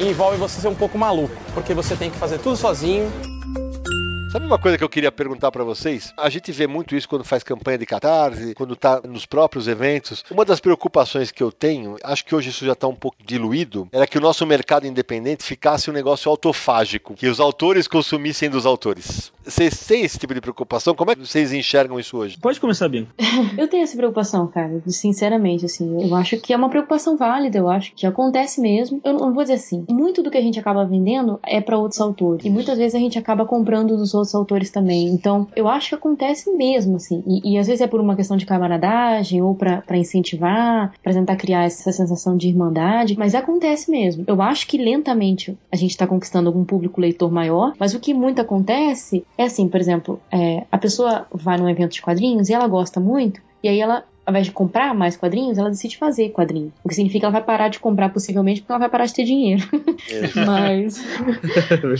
Envolve 0.00 0.36
você 0.36 0.60
ser 0.60 0.68
um 0.68 0.74
pouco 0.74 0.98
maluco, 0.98 1.34
porque 1.54 1.72
você 1.72 1.96
tem 1.96 2.10
que 2.10 2.18
fazer 2.18 2.38
tudo 2.38 2.56
sozinho. 2.56 3.10
Sabe 4.36 4.44
uma 4.44 4.58
coisa 4.58 4.76
que 4.76 4.84
eu 4.84 4.88
queria 4.90 5.10
perguntar 5.10 5.50
para 5.50 5.64
vocês? 5.64 6.12
A 6.14 6.28
gente 6.28 6.52
vê 6.52 6.66
muito 6.66 6.94
isso 6.94 7.08
quando 7.08 7.24
faz 7.24 7.42
campanha 7.42 7.78
de 7.78 7.86
catarse, 7.86 8.54
quando 8.54 8.76
tá 8.76 9.00
nos 9.08 9.24
próprios 9.24 9.66
eventos. 9.66 10.22
Uma 10.30 10.44
das 10.44 10.60
preocupações 10.60 11.30
que 11.30 11.42
eu 11.42 11.50
tenho, 11.50 11.96
acho 12.04 12.22
que 12.22 12.34
hoje 12.34 12.50
isso 12.50 12.66
já 12.66 12.74
tá 12.74 12.86
um 12.86 12.94
pouco 12.94 13.16
diluído, 13.24 13.88
era 13.90 14.06
que 14.06 14.18
o 14.18 14.20
nosso 14.20 14.44
mercado 14.44 14.86
independente 14.86 15.42
ficasse 15.42 15.88
um 15.88 15.94
negócio 15.94 16.30
autofágico, 16.30 17.14
que 17.14 17.28
os 17.28 17.40
autores 17.40 17.88
consumissem 17.88 18.50
dos 18.50 18.66
autores. 18.66 19.32
Vocês 19.42 19.86
têm 19.86 20.02
esse 20.02 20.18
tipo 20.18 20.34
de 20.34 20.40
preocupação? 20.40 20.92
Como 20.92 21.12
é 21.12 21.14
que 21.14 21.24
vocês 21.24 21.52
enxergam 21.52 22.00
isso 22.00 22.16
hoje? 22.18 22.36
Pode 22.36 22.60
começar, 22.60 22.88
Bianca. 22.88 23.12
eu 23.56 23.68
tenho 23.68 23.84
essa 23.84 23.96
preocupação, 23.96 24.48
cara, 24.48 24.82
sinceramente, 24.88 25.64
assim. 25.64 26.02
Eu 26.02 26.14
acho 26.16 26.36
que 26.38 26.52
é 26.52 26.56
uma 26.56 26.68
preocupação 26.68 27.16
válida, 27.16 27.56
eu 27.56 27.70
acho 27.70 27.94
que 27.94 28.06
acontece 28.06 28.60
mesmo. 28.60 29.00
Eu 29.04 29.12
não 29.14 29.32
vou 29.32 29.44
dizer 29.44 29.54
assim, 29.54 29.86
muito 29.88 30.20
do 30.20 30.32
que 30.32 30.36
a 30.36 30.42
gente 30.42 30.58
acaba 30.58 30.84
vendendo 30.84 31.38
é 31.46 31.60
para 31.60 31.78
outros 31.78 32.00
autores. 32.00 32.44
E 32.44 32.50
muitas 32.50 32.76
vezes 32.76 32.96
a 32.96 32.98
gente 32.98 33.18
acaba 33.18 33.46
comprando 33.46 33.96
dos 33.96 34.14
outros 34.14 34.25
autores 34.34 34.70
também. 34.70 35.08
Então, 35.08 35.48
eu 35.54 35.68
acho 35.68 35.90
que 35.90 35.94
acontece 35.94 36.50
mesmo, 36.52 36.96
assim. 36.96 37.22
E, 37.26 37.54
e 37.54 37.58
às 37.58 37.66
vezes 37.66 37.80
é 37.80 37.86
por 37.86 38.00
uma 38.00 38.16
questão 38.16 38.36
de 38.36 38.46
camaradagem 38.46 39.42
ou 39.42 39.54
para 39.54 39.96
incentivar, 39.96 40.92
para 41.02 41.12
tentar 41.12 41.36
criar 41.36 41.64
essa 41.64 41.92
sensação 41.92 42.36
de 42.36 42.48
irmandade, 42.48 43.16
mas 43.18 43.34
acontece 43.34 43.90
mesmo. 43.90 44.24
Eu 44.26 44.40
acho 44.42 44.66
que 44.66 44.78
lentamente 44.78 45.56
a 45.70 45.76
gente 45.76 45.90
está 45.90 46.06
conquistando 46.06 46.48
algum 46.48 46.64
público 46.64 47.00
leitor 47.00 47.30
maior, 47.30 47.72
mas 47.78 47.94
o 47.94 48.00
que 48.00 48.14
muito 48.14 48.40
acontece 48.40 49.24
é 49.36 49.44
assim, 49.44 49.68
por 49.68 49.80
exemplo, 49.80 50.20
é, 50.30 50.64
a 50.70 50.78
pessoa 50.78 51.26
vai 51.32 51.56
num 51.58 51.68
evento 51.68 51.92
de 51.92 52.02
quadrinhos 52.02 52.48
e 52.48 52.54
ela 52.54 52.66
gosta 52.66 53.00
muito, 53.00 53.40
e 53.62 53.68
aí 53.68 53.80
ela 53.80 54.04
ao 54.26 54.32
invés 54.32 54.46
de 54.46 54.52
comprar 54.52 54.92
mais 54.92 55.16
quadrinhos, 55.16 55.56
ela 55.56 55.70
decide 55.70 55.96
fazer 55.96 56.30
quadrinhos. 56.30 56.72
O 56.82 56.88
que 56.88 56.94
significa 56.96 57.20
que 57.20 57.24
ela 57.26 57.32
vai 57.32 57.44
parar 57.44 57.68
de 57.68 57.78
comprar 57.78 58.08
possivelmente 58.08 58.60
porque 58.60 58.72
ela 58.72 58.80
vai 58.80 58.90
parar 58.90 59.06
de 59.06 59.14
ter 59.14 59.24
dinheiro. 59.24 59.62
É. 60.10 60.40
Mas. 60.44 60.98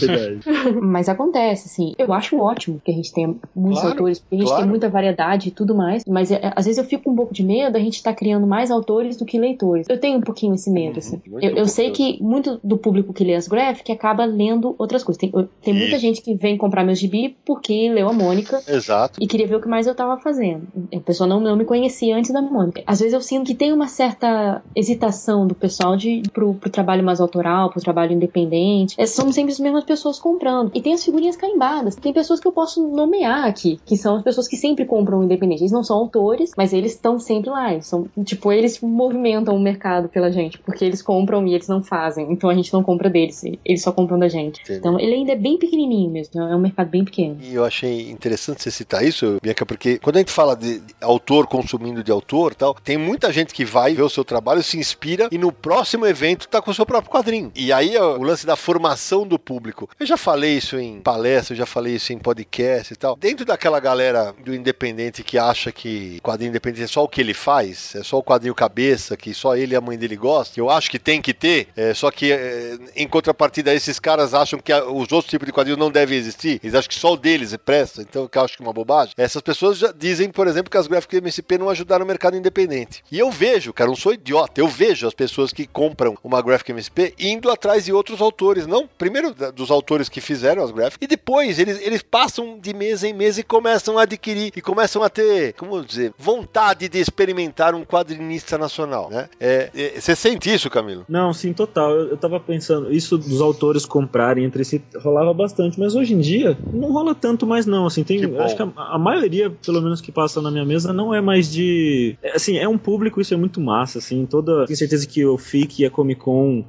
Verdade. 0.00 0.40
Mas 0.82 1.08
acontece, 1.08 1.68
assim. 1.68 1.94
Eu 1.96 2.12
acho 2.12 2.36
ótimo 2.38 2.80
que 2.84 2.90
a 2.90 2.94
gente 2.94 3.12
tenha 3.12 3.28
muitos 3.54 3.80
claro, 3.80 3.96
autores, 3.96 4.18
porque 4.18 4.34
a 4.34 4.38
gente 4.38 4.48
claro. 4.48 4.62
tem 4.62 4.68
muita 4.68 4.88
variedade 4.88 5.48
e 5.48 5.50
tudo 5.52 5.74
mais. 5.74 6.04
Mas 6.04 6.32
é, 6.32 6.52
às 6.56 6.64
vezes 6.66 6.78
eu 6.78 6.84
fico 6.84 7.04
com 7.04 7.12
um 7.12 7.16
pouco 7.16 7.32
de 7.32 7.44
medo, 7.44 7.76
a 7.76 7.80
gente 7.80 8.02
tá 8.02 8.12
criando 8.12 8.46
mais 8.46 8.72
autores 8.72 9.16
do 9.16 9.24
que 9.24 9.38
leitores. 9.38 9.88
Eu 9.88 10.00
tenho 10.00 10.18
um 10.18 10.22
pouquinho 10.22 10.54
esse 10.54 10.68
medo, 10.68 10.94
uhum, 10.94 10.98
assim. 10.98 11.22
Eu, 11.40 11.56
eu, 11.56 11.66
sei 11.68 11.92
que 11.92 12.20
muito 12.20 12.58
do 12.64 12.76
público 12.76 13.12
que 13.12 13.22
lê 13.22 13.34
as 13.34 13.46
graphic 13.46 13.92
acaba 13.92 14.24
lendo 14.24 14.74
outras 14.78 15.04
coisas. 15.04 15.20
Tem, 15.20 15.32
tem 15.62 15.74
muita 15.74 15.96
gente 15.98 16.20
que 16.20 16.34
vem 16.34 16.56
comprar 16.56 16.82
meus 16.82 16.98
gibi 16.98 17.36
porque 17.44 17.88
leu 17.88 18.08
a 18.08 18.12
Mônica. 18.12 18.60
Exato. 18.66 19.22
E 19.22 19.26
queria 19.28 19.46
ver 19.46 19.56
o 19.56 19.60
que 19.60 19.68
mais 19.68 19.86
eu 19.86 19.94
tava 19.94 20.18
fazendo. 20.18 20.66
A 20.92 21.00
pessoa 21.00 21.28
não, 21.28 21.38
não 21.38 21.54
me 21.54 21.64
conhecia 21.64 22.15
antes 22.16 22.30
da 22.30 22.42
Mônica. 22.42 22.82
Às 22.86 23.00
vezes 23.00 23.14
eu 23.14 23.20
sinto 23.20 23.46
que 23.46 23.54
tem 23.54 23.72
uma 23.72 23.88
certa 23.88 24.62
hesitação 24.74 25.46
do 25.46 25.54
pessoal 25.54 25.96
de 25.96 26.22
pro, 26.32 26.54
pro 26.54 26.70
trabalho 26.70 27.04
mais 27.04 27.20
autoral, 27.20 27.70
pro 27.70 27.80
trabalho 27.80 28.12
independente. 28.12 28.94
É, 28.98 29.06
são 29.06 29.30
sempre 29.32 29.52
as 29.52 29.60
mesmas 29.60 29.84
pessoas 29.84 30.18
comprando. 30.18 30.70
E 30.74 30.80
tem 30.80 30.94
as 30.94 31.04
figurinhas 31.04 31.36
carimbadas. 31.36 31.96
Tem 31.96 32.12
pessoas 32.12 32.40
que 32.40 32.48
eu 32.48 32.52
posso 32.52 32.86
nomear 32.86 33.44
aqui, 33.44 33.78
que 33.84 33.96
são 33.96 34.16
as 34.16 34.22
pessoas 34.22 34.48
que 34.48 34.56
sempre 34.56 34.84
compram 34.84 35.22
independente. 35.22 35.62
Eles 35.62 35.72
não 35.72 35.84
são 35.84 35.96
autores, 35.96 36.52
mas 36.56 36.72
eles 36.72 36.92
estão 36.92 37.18
sempre 37.18 37.50
lá. 37.50 37.72
Eles 37.72 37.86
são, 37.86 38.06
tipo, 38.24 38.52
eles 38.52 38.80
movimentam 38.80 39.54
o 39.54 39.60
mercado 39.60 40.08
pela 40.08 40.30
gente, 40.30 40.58
porque 40.58 40.84
eles 40.84 41.02
compram 41.02 41.46
e 41.46 41.54
eles 41.54 41.68
não 41.68 41.82
fazem. 41.82 42.30
Então 42.32 42.48
a 42.50 42.54
gente 42.54 42.72
não 42.72 42.82
compra 42.82 43.10
deles, 43.10 43.42
eles 43.64 43.82
só 43.82 43.92
compram 43.92 44.18
da 44.18 44.28
gente. 44.28 44.60
Entendi. 44.62 44.78
Então 44.78 44.98
ele 44.98 45.14
ainda 45.14 45.32
é 45.32 45.36
bem 45.36 45.58
pequenininho 45.58 46.10
mesmo, 46.10 46.40
é 46.40 46.56
um 46.56 46.60
mercado 46.60 46.88
bem 46.88 47.04
pequeno. 47.04 47.36
E 47.40 47.54
eu 47.54 47.64
achei 47.64 48.10
interessante 48.10 48.62
você 48.62 48.70
citar 48.70 49.04
isso, 49.04 49.38
Bianca, 49.42 49.66
porque 49.66 49.98
quando 49.98 50.16
a 50.16 50.18
gente 50.20 50.32
fala 50.32 50.54
de 50.56 50.80
autor 51.00 51.46
consumindo 51.46 52.02
de 52.06 52.12
autor 52.12 52.54
tal, 52.54 52.74
tem 52.74 52.96
muita 52.96 53.32
gente 53.32 53.52
que 53.52 53.64
vai 53.64 53.94
ver 53.94 54.02
o 54.02 54.08
seu 54.08 54.24
trabalho, 54.24 54.62
se 54.62 54.78
inspira 54.78 55.28
e 55.30 55.36
no 55.36 55.52
próximo 55.52 56.06
evento 56.06 56.48
tá 56.48 56.62
com 56.62 56.70
o 56.70 56.74
seu 56.74 56.86
próprio 56.86 57.12
quadrinho. 57.12 57.52
E 57.54 57.72
aí 57.72 57.96
o 57.98 58.22
lance 58.22 58.46
da 58.46 58.56
formação 58.56 59.26
do 59.26 59.38
público. 59.38 59.88
Eu 59.98 60.06
já 60.06 60.16
falei 60.16 60.56
isso 60.56 60.78
em 60.78 61.00
palestra, 61.00 61.52
eu 61.52 61.58
já 61.58 61.66
falei 61.66 61.96
isso 61.96 62.12
em 62.12 62.18
podcast 62.18 62.92
e 62.92 62.96
tal. 62.96 63.16
Dentro 63.16 63.44
daquela 63.44 63.80
galera 63.80 64.34
do 64.44 64.54
independente 64.54 65.22
que 65.22 65.38
acha 65.38 65.72
que 65.72 66.20
quadrinho 66.20 66.50
independente 66.50 66.84
é 66.84 66.86
só 66.86 67.02
o 67.02 67.08
que 67.08 67.20
ele 67.20 67.34
faz, 67.34 67.94
é 67.94 68.02
só 68.02 68.18
o 68.18 68.22
quadrinho 68.22 68.54
cabeça, 68.54 69.16
que 69.16 69.34
só 69.34 69.56
ele 69.56 69.74
e 69.74 69.76
a 69.76 69.80
mãe 69.80 69.98
dele 69.98 70.16
gostam, 70.16 70.64
eu 70.64 70.70
acho 70.70 70.90
que 70.90 70.98
tem 70.98 71.20
que 71.20 71.34
ter, 71.34 71.68
é, 71.76 71.92
só 71.92 72.10
que 72.10 72.32
é, 72.32 72.78
em 72.94 73.06
contrapartida 73.06 73.74
esses 73.74 73.98
caras 73.98 74.34
acham 74.34 74.58
que 74.58 74.72
os 74.72 75.12
outros 75.12 75.26
tipos 75.26 75.46
de 75.46 75.52
quadrinhos 75.52 75.78
não 75.78 75.90
devem 75.90 76.16
existir, 76.16 76.60
eles 76.62 76.74
acham 76.74 76.88
que 76.88 76.94
só 76.94 77.12
o 77.12 77.16
deles 77.16 77.56
presta, 77.64 78.02
então 78.02 78.28
eu 78.32 78.42
acho 78.42 78.56
que 78.56 78.62
é 78.62 78.66
uma 78.66 78.72
bobagem. 78.72 79.14
Essas 79.16 79.42
pessoas 79.42 79.78
já 79.78 79.92
dizem, 79.92 80.30
por 80.30 80.46
exemplo, 80.46 80.70
que 80.70 80.76
as 80.76 80.86
gráficas 80.86 81.18
MSP 81.18 81.58
não 81.58 81.70
ajudaram 81.70 81.95
o 82.04 82.06
mercado 82.06 82.36
independente. 82.36 83.02
E 83.10 83.18
eu 83.18 83.30
vejo, 83.30 83.72
cara, 83.72 83.88
não 83.88 83.96
sou 83.96 84.12
idiota, 84.12 84.60
eu 84.60 84.68
vejo 84.68 85.06
as 85.06 85.14
pessoas 85.14 85.52
que 85.52 85.66
compram 85.66 86.16
uma 86.22 86.42
Graphic 86.42 86.70
MSP 86.70 87.14
indo 87.18 87.50
atrás 87.50 87.84
de 87.84 87.92
outros 87.92 88.20
autores. 88.20 88.66
Não, 88.66 88.88
primeiro 88.98 89.34
dos 89.52 89.70
autores 89.70 90.08
que 90.08 90.20
fizeram 90.20 90.62
as 90.62 90.70
Graphic, 90.70 91.04
e 91.04 91.08
depois 91.08 91.58
eles, 91.58 91.80
eles 91.80 92.02
passam 92.02 92.58
de 92.58 92.74
mês 92.74 93.02
em 93.02 93.12
mês 93.12 93.38
e 93.38 93.42
começam 93.42 93.98
a 93.98 94.02
adquirir, 94.02 94.52
e 94.56 94.60
começam 94.60 95.02
a 95.02 95.08
ter, 95.08 95.52
como 95.54 95.84
dizer, 95.84 96.12
vontade 96.18 96.88
de 96.88 96.98
experimentar 96.98 97.74
um 97.74 97.84
quadrinista 97.84 98.58
nacional, 98.58 99.10
né? 99.10 99.28
É, 99.40 99.70
é, 99.74 100.00
você 100.00 100.14
sente 100.14 100.52
isso, 100.52 100.70
Camilo? 100.70 101.04
Não, 101.08 101.32
sim, 101.32 101.52
total. 101.52 101.90
Eu, 101.92 102.08
eu 102.08 102.16
tava 102.16 102.38
pensando, 102.40 102.92
isso 102.92 103.16
dos 103.18 103.40
autores 103.40 103.84
comprarem 103.84 104.44
entre 104.44 104.64
si 104.64 104.82
rolava 104.96 105.32
bastante, 105.32 105.78
mas 105.78 105.94
hoje 105.94 106.14
em 106.14 106.20
dia 106.20 106.56
não 106.72 106.92
rola 106.92 107.14
tanto 107.14 107.46
mais 107.46 107.66
não, 107.66 107.86
assim, 107.86 108.02
tem, 108.04 108.22
acho 108.38 108.56
que 108.56 108.62
a, 108.62 108.70
a 108.76 108.98
maioria, 108.98 109.50
pelo 109.50 109.80
menos 109.80 110.00
que 110.00 110.12
passa 110.12 110.40
na 110.40 110.50
minha 110.50 110.64
mesa, 110.64 110.92
não 110.92 111.14
é 111.14 111.20
mais 111.20 111.50
de, 111.50 111.85
é, 112.22 112.36
assim, 112.36 112.58
é 112.58 112.68
um 112.68 112.78
público, 112.78 113.20
isso 113.20 113.34
é 113.34 113.36
muito 113.36 113.60
massa, 113.60 113.98
assim, 113.98 114.26
toda, 114.26 114.66
tenho 114.66 114.76
certeza 114.76 115.06
que 115.06 115.24
o 115.24 115.36
FIC 115.36 115.82
e 115.82 115.86
a 115.86 115.90
Comic 115.90 116.20
Con, 116.20 116.64